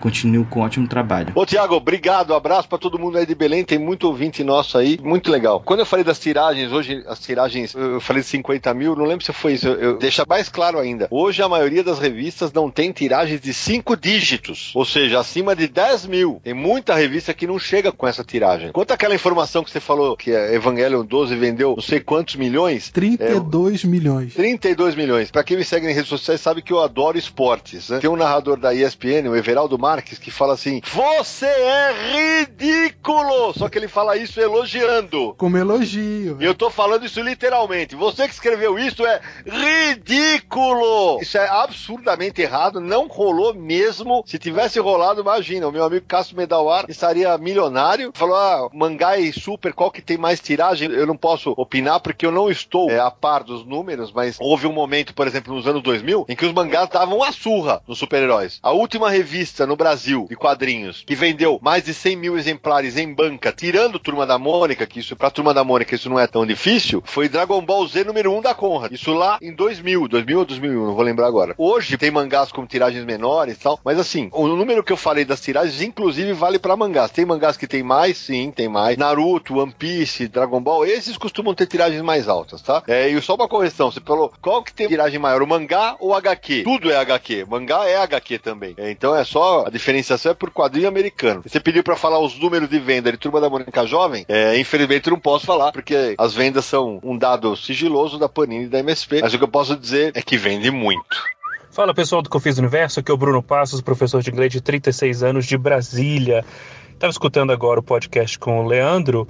Continue 0.00 0.44
com 0.44 0.60
um 0.60 0.62
ótimo 0.62 0.88
trabalho. 0.88 1.32
Ô, 1.34 1.44
Tiago, 1.44 1.74
obrigado. 1.74 2.34
Abraço 2.34 2.68
para 2.68 2.78
todo 2.78 2.98
mundo 2.98 3.18
aí 3.18 3.26
de 3.26 3.34
Belém. 3.34 3.64
Tem 3.64 3.78
muito 3.78 4.06
ouvinte 4.06 4.42
nosso 4.44 4.78
aí. 4.78 4.98
Muito 5.02 5.30
legal. 5.30 5.60
Quando 5.64 5.80
eu 5.80 5.86
falei 5.86 6.04
das 6.04 6.18
tiragens, 6.18 6.72
hoje 6.72 7.02
as 7.06 7.20
tiragens, 7.20 7.74
eu 7.74 8.00
falei 8.00 8.22
de 8.22 8.28
50 8.28 8.74
mil, 8.74 8.96
não 8.96 9.04
lembro 9.04 9.24
se 9.24 9.32
foi 9.32 9.54
isso. 9.54 9.68
Eu, 9.68 9.74
eu 9.80 9.98
deixa 9.98 10.24
mais 10.28 10.48
claro 10.48 10.78
ainda. 10.78 11.08
Hoje 11.10 11.42
a 11.42 11.48
maioria 11.48 11.82
das 11.82 11.98
revistas 11.98 12.52
não 12.52 12.70
tem 12.70 12.92
tiragens 12.92 13.40
de 13.40 13.52
5 13.52 13.96
dígitos, 13.96 14.72
ou 14.74 14.84
seja, 14.84 15.20
acima 15.20 15.54
de 15.54 15.68
10 15.68 16.06
mil. 16.06 16.40
Tem 16.42 16.54
muita 16.54 16.94
revista 16.94 17.34
que 17.34 17.46
não 17.46 17.58
chega 17.58 17.92
com 17.92 18.06
essa 18.06 18.24
tiragem. 18.24 18.72
Quanto 18.72 18.92
aquela 18.92 19.14
informação 19.14 19.64
que 19.64 19.70
você 19.70 19.80
falou 19.80 20.16
que 20.16 20.34
a 20.34 20.52
Evangelion 20.52 21.04
12 21.04 21.36
vendeu 21.36 21.74
não 21.76 21.82
sei 21.82 22.00
quantos 22.00 22.36
milhões? 22.36 22.90
32 22.90 23.84
é, 23.84 23.86
milhões. 23.86 24.34
32 24.34 24.94
milhões. 24.94 25.30
Para 25.30 25.44
quem 25.44 25.56
me 25.56 25.64
segue 25.64 25.86
nas 25.86 25.94
redes 25.94 26.08
sociais 26.08 26.40
sabe 26.40 26.62
que 26.62 26.72
eu 26.72 26.80
adoro 26.80 27.18
esportes. 27.18 27.88
Né? 27.88 27.98
Tem 27.98 28.10
um 28.10 28.16
narrador 28.16 28.58
da 28.58 28.74
ESPN, 28.74 29.28
o 29.28 29.36
Everaldo 29.36 29.78
Marques, 29.88 30.18
que 30.18 30.30
fala 30.30 30.52
assim: 30.52 30.82
Você 30.92 31.46
é 31.46 32.40
ridículo! 32.42 33.54
Só 33.56 33.70
que 33.70 33.78
ele 33.78 33.88
fala 33.88 34.18
isso 34.18 34.38
elogiando. 34.38 35.34
Como 35.38 35.56
elogio. 35.56 36.36
E 36.38 36.44
eu 36.44 36.54
tô 36.54 36.68
falando 36.68 37.06
isso 37.06 37.22
literalmente. 37.22 37.96
Você 37.96 38.28
que 38.28 38.34
escreveu 38.34 38.78
isso 38.78 39.06
é 39.06 39.18
ridículo! 39.46 41.18
Isso 41.22 41.38
é 41.38 41.48
absurdamente 41.48 42.42
errado, 42.42 42.82
não 42.82 43.06
rolou 43.06 43.54
mesmo. 43.54 44.22
Se 44.26 44.38
tivesse 44.38 44.78
rolado, 44.78 45.22
imagina, 45.22 45.66
o 45.66 45.72
meu 45.72 45.84
amigo 45.84 46.04
Cássio 46.06 46.36
Medawar 46.36 46.84
estaria 46.86 47.38
milionário. 47.38 48.12
Falou: 48.14 48.36
ah, 48.36 48.68
mangá 48.74 49.16
e 49.16 49.32
super, 49.32 49.72
qual 49.72 49.90
que 49.90 50.02
tem 50.02 50.18
mais 50.18 50.38
tiragem? 50.38 50.90
Eu 50.90 51.06
não 51.06 51.16
posso 51.16 51.54
opinar 51.56 52.00
porque 52.00 52.26
eu 52.26 52.32
não 52.32 52.50
estou 52.50 52.90
é, 52.90 53.00
a 53.00 53.10
par 53.10 53.42
dos 53.42 53.64
números, 53.64 54.12
mas 54.12 54.36
houve 54.38 54.66
um 54.66 54.72
momento, 54.72 55.14
por 55.14 55.26
exemplo, 55.26 55.54
nos 55.54 55.66
anos 55.66 55.82
2000, 55.82 56.26
em 56.28 56.36
que 56.36 56.44
os 56.44 56.52
mangás 56.52 56.90
davam 56.90 57.22
a 57.22 57.32
surra 57.32 57.80
nos 57.88 57.98
super-heróis. 57.98 58.58
A 58.62 58.72
última 58.72 59.08
revista 59.08 59.66
no 59.66 59.77
Brasil 59.78 60.26
de 60.28 60.36
quadrinhos 60.36 61.04
que 61.06 61.14
vendeu 61.14 61.58
mais 61.62 61.84
de 61.84 61.94
100 61.94 62.16
mil 62.16 62.36
exemplares 62.36 62.98
em 62.98 63.14
banca, 63.14 63.52
tirando 63.52 63.98
Turma 63.98 64.26
da 64.26 64.36
Mônica, 64.36 64.86
que 64.86 64.98
isso 64.98 65.16
pra 65.16 65.30
Turma 65.30 65.54
da 65.54 65.64
Mônica 65.64 65.94
isso 65.94 66.10
não 66.10 66.18
é 66.18 66.26
tão 66.26 66.44
difícil, 66.44 67.02
foi 67.06 67.28
Dragon 67.28 67.62
Ball 67.62 67.86
Z 67.86 68.04
número 68.04 68.32
1 68.36 68.42
da 68.42 68.54
Conrad. 68.54 68.92
Isso 68.92 69.14
lá 69.14 69.38
em 69.40 69.54
2000, 69.54 70.08
2000 70.08 70.38
ou 70.38 70.44
2001, 70.44 70.86
não 70.86 70.94
vou 70.94 71.04
lembrar 71.04 71.28
agora. 71.28 71.54
Hoje 71.56 71.96
tem 71.96 72.10
mangás 72.10 72.50
com 72.50 72.66
tiragens 72.66 73.04
menores 73.04 73.56
e 73.56 73.60
tal, 73.60 73.80
mas 73.84 73.98
assim, 73.98 74.28
o 74.32 74.48
número 74.48 74.82
que 74.82 74.92
eu 74.92 74.96
falei 74.96 75.24
das 75.24 75.40
tiragens, 75.40 75.80
inclusive, 75.80 76.32
vale 76.32 76.58
para 76.58 76.76
mangás. 76.76 77.10
Tem 77.12 77.24
mangás 77.24 77.56
que 77.56 77.66
tem 77.66 77.82
mais, 77.82 78.18
sim, 78.18 78.50
tem 78.50 78.68
mais. 78.68 78.96
Naruto, 78.96 79.58
One 79.58 79.72
Piece, 79.72 80.26
Dragon 80.26 80.60
Ball, 80.60 80.84
esses 80.84 81.16
costumam 81.16 81.54
ter 81.54 81.66
tiragens 81.66 82.02
mais 82.02 82.28
altas, 82.28 82.60
tá? 82.60 82.82
É, 82.88 83.08
e 83.08 83.22
só 83.22 83.34
uma 83.34 83.48
correção, 83.48 83.90
você 83.90 84.00
falou, 84.00 84.32
qual 84.42 84.62
que 84.62 84.72
tem 84.72 84.88
tiragem 84.88 85.18
maior, 85.18 85.42
o 85.42 85.46
mangá 85.46 85.96
ou 86.00 86.14
HQ? 86.14 86.62
Tudo 86.64 86.90
é 86.90 86.96
HQ, 86.96 87.46
mangá 87.48 87.86
é 87.86 87.96
HQ 87.96 88.38
também. 88.38 88.74
É, 88.76 88.90
então 88.90 89.14
é 89.14 89.24
só 89.24 89.67
a 89.68 89.70
diferenciação 89.70 90.32
é 90.32 90.34
por 90.34 90.50
quadrinho 90.50 90.88
americano. 90.88 91.42
Você 91.46 91.60
pediu 91.60 91.84
para 91.84 91.94
falar 91.94 92.18
os 92.18 92.38
números 92.38 92.68
de 92.68 92.78
venda 92.78 93.12
de 93.12 93.18
Turma 93.18 93.40
da 93.40 93.48
Mônica 93.48 93.86
Jovem, 93.86 94.24
é, 94.28 94.58
infelizmente 94.58 95.10
não 95.10 95.20
posso 95.20 95.46
falar, 95.46 95.72
porque 95.72 96.14
as 96.18 96.34
vendas 96.34 96.64
são 96.64 96.98
um 97.02 97.16
dado 97.16 97.54
sigiloso 97.56 98.18
da 98.18 98.28
Panini 98.28 98.64
e 98.64 98.68
da 98.68 98.78
MSP, 98.80 99.20
mas 99.20 99.34
o 99.34 99.38
que 99.38 99.44
eu 99.44 99.48
posso 99.48 99.76
dizer 99.76 100.12
é 100.14 100.22
que 100.22 100.36
vende 100.36 100.70
muito. 100.70 101.22
Fala 101.70 101.94
pessoal 101.94 102.22
do 102.22 102.30
Confis 102.30 102.58
Universo, 102.58 103.00
aqui 103.00 103.10
é 103.10 103.14
o 103.14 103.16
Bruno 103.16 103.42
Passos, 103.42 103.80
professor 103.80 104.22
de 104.22 104.30
inglês 104.30 104.50
de 104.50 104.60
36 104.60 105.22
anos 105.22 105.46
de 105.46 105.56
Brasília. 105.56 106.44
Estava 106.92 107.10
escutando 107.10 107.52
agora 107.52 107.78
o 107.78 107.82
podcast 107.82 108.38
com 108.38 108.64
o 108.64 108.66
Leandro 108.66 109.28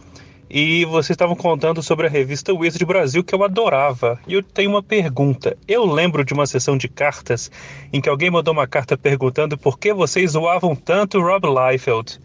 e 0.51 0.85
vocês 0.85 1.11
estavam 1.11 1.37
contando 1.37 1.83
sobre 1.83 2.07
a 2.07 2.11
revista 2.11 2.53
Wizard 2.53 2.85
Brasil 2.85 3.23
que 3.23 3.35
eu 3.35 3.45
adorava. 3.45 4.19
E 4.27 4.35
eu 4.35 4.43
tenho 4.43 4.71
uma 4.71 4.83
pergunta. 4.83 5.57
Eu 5.67 5.85
lembro 5.85 6.25
de 6.25 6.33
uma 6.33 6.47
sessão 6.47 6.77
de 6.77 6.89
cartas 6.89 7.51
em 7.93 8.01
que 8.01 8.09
alguém 8.09 8.31
mandou 8.31 8.53
uma 8.53 8.67
carta 8.67 8.97
perguntando 8.97 9.57
por 9.57 9.79
que 9.79 9.93
vocês 9.93 10.33
zoavam 10.33 10.75
tanto 10.75 11.21
Rob 11.21 11.47
Liefeld. 11.47 12.19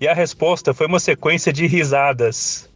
E 0.00 0.06
a 0.06 0.14
resposta 0.14 0.72
foi 0.72 0.86
uma 0.86 1.00
sequência 1.00 1.52
de 1.52 1.66
risadas 1.66 2.69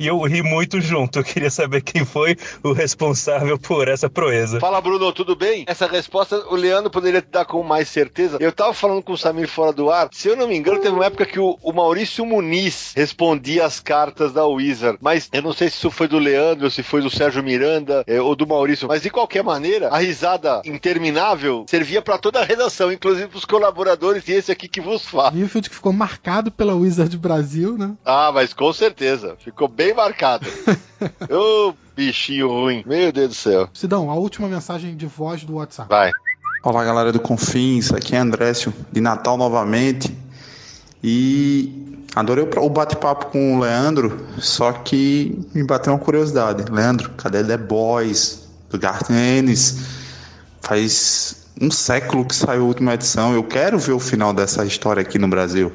e 0.00 0.06
eu 0.06 0.18
ri 0.22 0.42
muito 0.42 0.80
junto. 0.80 1.18
Eu 1.18 1.24
queria 1.24 1.50
saber 1.50 1.82
quem 1.82 2.06
foi 2.06 2.34
o 2.64 2.72
responsável 2.72 3.58
por 3.58 3.86
essa 3.86 4.08
proeza. 4.08 4.58
Fala, 4.58 4.80
Bruno, 4.80 5.12
tudo 5.12 5.36
bem? 5.36 5.64
Essa 5.66 5.86
resposta 5.86 6.42
o 6.48 6.56
Leandro 6.56 6.90
poderia 6.90 7.20
te 7.20 7.28
dar 7.28 7.44
com 7.44 7.62
mais 7.62 7.86
certeza. 7.86 8.38
Eu 8.40 8.50
tava 8.50 8.72
falando 8.72 9.02
com 9.02 9.12
o 9.12 9.18
Samir 9.18 9.46
fora 9.46 9.74
do 9.74 9.90
ar. 9.90 10.08
Se 10.10 10.28
eu 10.28 10.36
não 10.36 10.48
me 10.48 10.56
engano, 10.56 10.80
teve 10.80 10.94
uma 10.94 11.04
época 11.04 11.26
que 11.26 11.38
o, 11.38 11.58
o 11.62 11.72
Maurício 11.72 12.24
Muniz 12.24 12.94
respondia 12.96 13.66
as 13.66 13.78
cartas 13.78 14.32
da 14.32 14.46
Wizard. 14.46 14.98
Mas 15.02 15.28
eu 15.34 15.42
não 15.42 15.52
sei 15.52 15.68
se 15.68 15.76
isso 15.76 15.90
foi 15.90 16.08
do 16.08 16.18
Leandro, 16.18 16.70
se 16.70 16.82
foi 16.82 17.02
do 17.02 17.10
Sérgio 17.10 17.42
Miranda 17.42 18.02
é, 18.06 18.18
ou 18.22 18.34
do 18.34 18.46
Maurício. 18.46 18.88
Mas 18.88 19.02
de 19.02 19.10
qualquer 19.10 19.44
maneira, 19.44 19.88
a 19.88 19.98
risada 19.98 20.62
interminável 20.64 21.66
servia 21.68 22.00
para 22.00 22.16
toda 22.16 22.40
a 22.40 22.44
redação, 22.44 22.90
inclusive 22.90 23.28
pros 23.28 23.44
colaboradores 23.44 24.26
e 24.28 24.32
esse 24.32 24.50
aqui 24.50 24.66
que 24.66 24.80
vos 24.80 25.04
fala. 25.04 25.30
Viewfield 25.30 25.68
que 25.68 25.76
ficou 25.76 25.92
marcado 25.92 26.50
pela 26.50 26.74
Wizard 26.74 27.14
Brasil, 27.18 27.76
né? 27.76 27.92
Ah, 28.02 28.30
mas 28.32 28.54
com 28.54 28.72
certeza. 28.72 29.36
Ficou 29.38 29.68
bem 29.68 29.89
marcado. 29.94 30.46
Ô, 31.30 31.74
bichinho 31.96 32.48
ruim. 32.48 32.82
Meu 32.86 33.12
Deus 33.12 33.28
do 33.28 33.34
céu. 33.34 33.68
Sidão, 33.72 34.10
a 34.10 34.14
última 34.14 34.48
mensagem 34.48 34.96
de 34.96 35.06
voz 35.06 35.44
do 35.44 35.54
WhatsApp. 35.54 35.88
Vai. 35.88 36.10
Olá, 36.62 36.84
galera 36.84 37.10
do 37.10 37.18
Confins. 37.18 37.92
Aqui 37.92 38.14
é 38.14 38.18
Andrécio, 38.18 38.72
de 38.92 39.00
Natal 39.00 39.36
novamente. 39.36 40.14
E 41.02 41.98
adorei 42.14 42.44
o 42.44 42.68
bate-papo 42.68 43.26
com 43.26 43.56
o 43.56 43.60
Leandro, 43.60 44.26
só 44.38 44.72
que 44.72 45.38
me 45.54 45.64
bateu 45.64 45.92
uma 45.92 45.98
curiosidade. 45.98 46.70
Leandro, 46.70 47.10
cadê 47.16 47.42
The 47.42 47.56
Boys, 47.56 48.46
do 48.68 48.78
Garth 48.78 49.08
Ennis? 49.10 49.78
Faz 50.60 51.46
um 51.60 51.70
século 51.70 52.24
que 52.24 52.34
saiu 52.34 52.62
a 52.62 52.66
última 52.66 52.94
edição. 52.94 53.34
Eu 53.34 53.44
quero 53.44 53.78
ver 53.78 53.92
o 53.92 54.00
final 54.00 54.32
dessa 54.32 54.64
história 54.64 55.00
aqui 55.00 55.18
no 55.18 55.28
Brasil. 55.28 55.72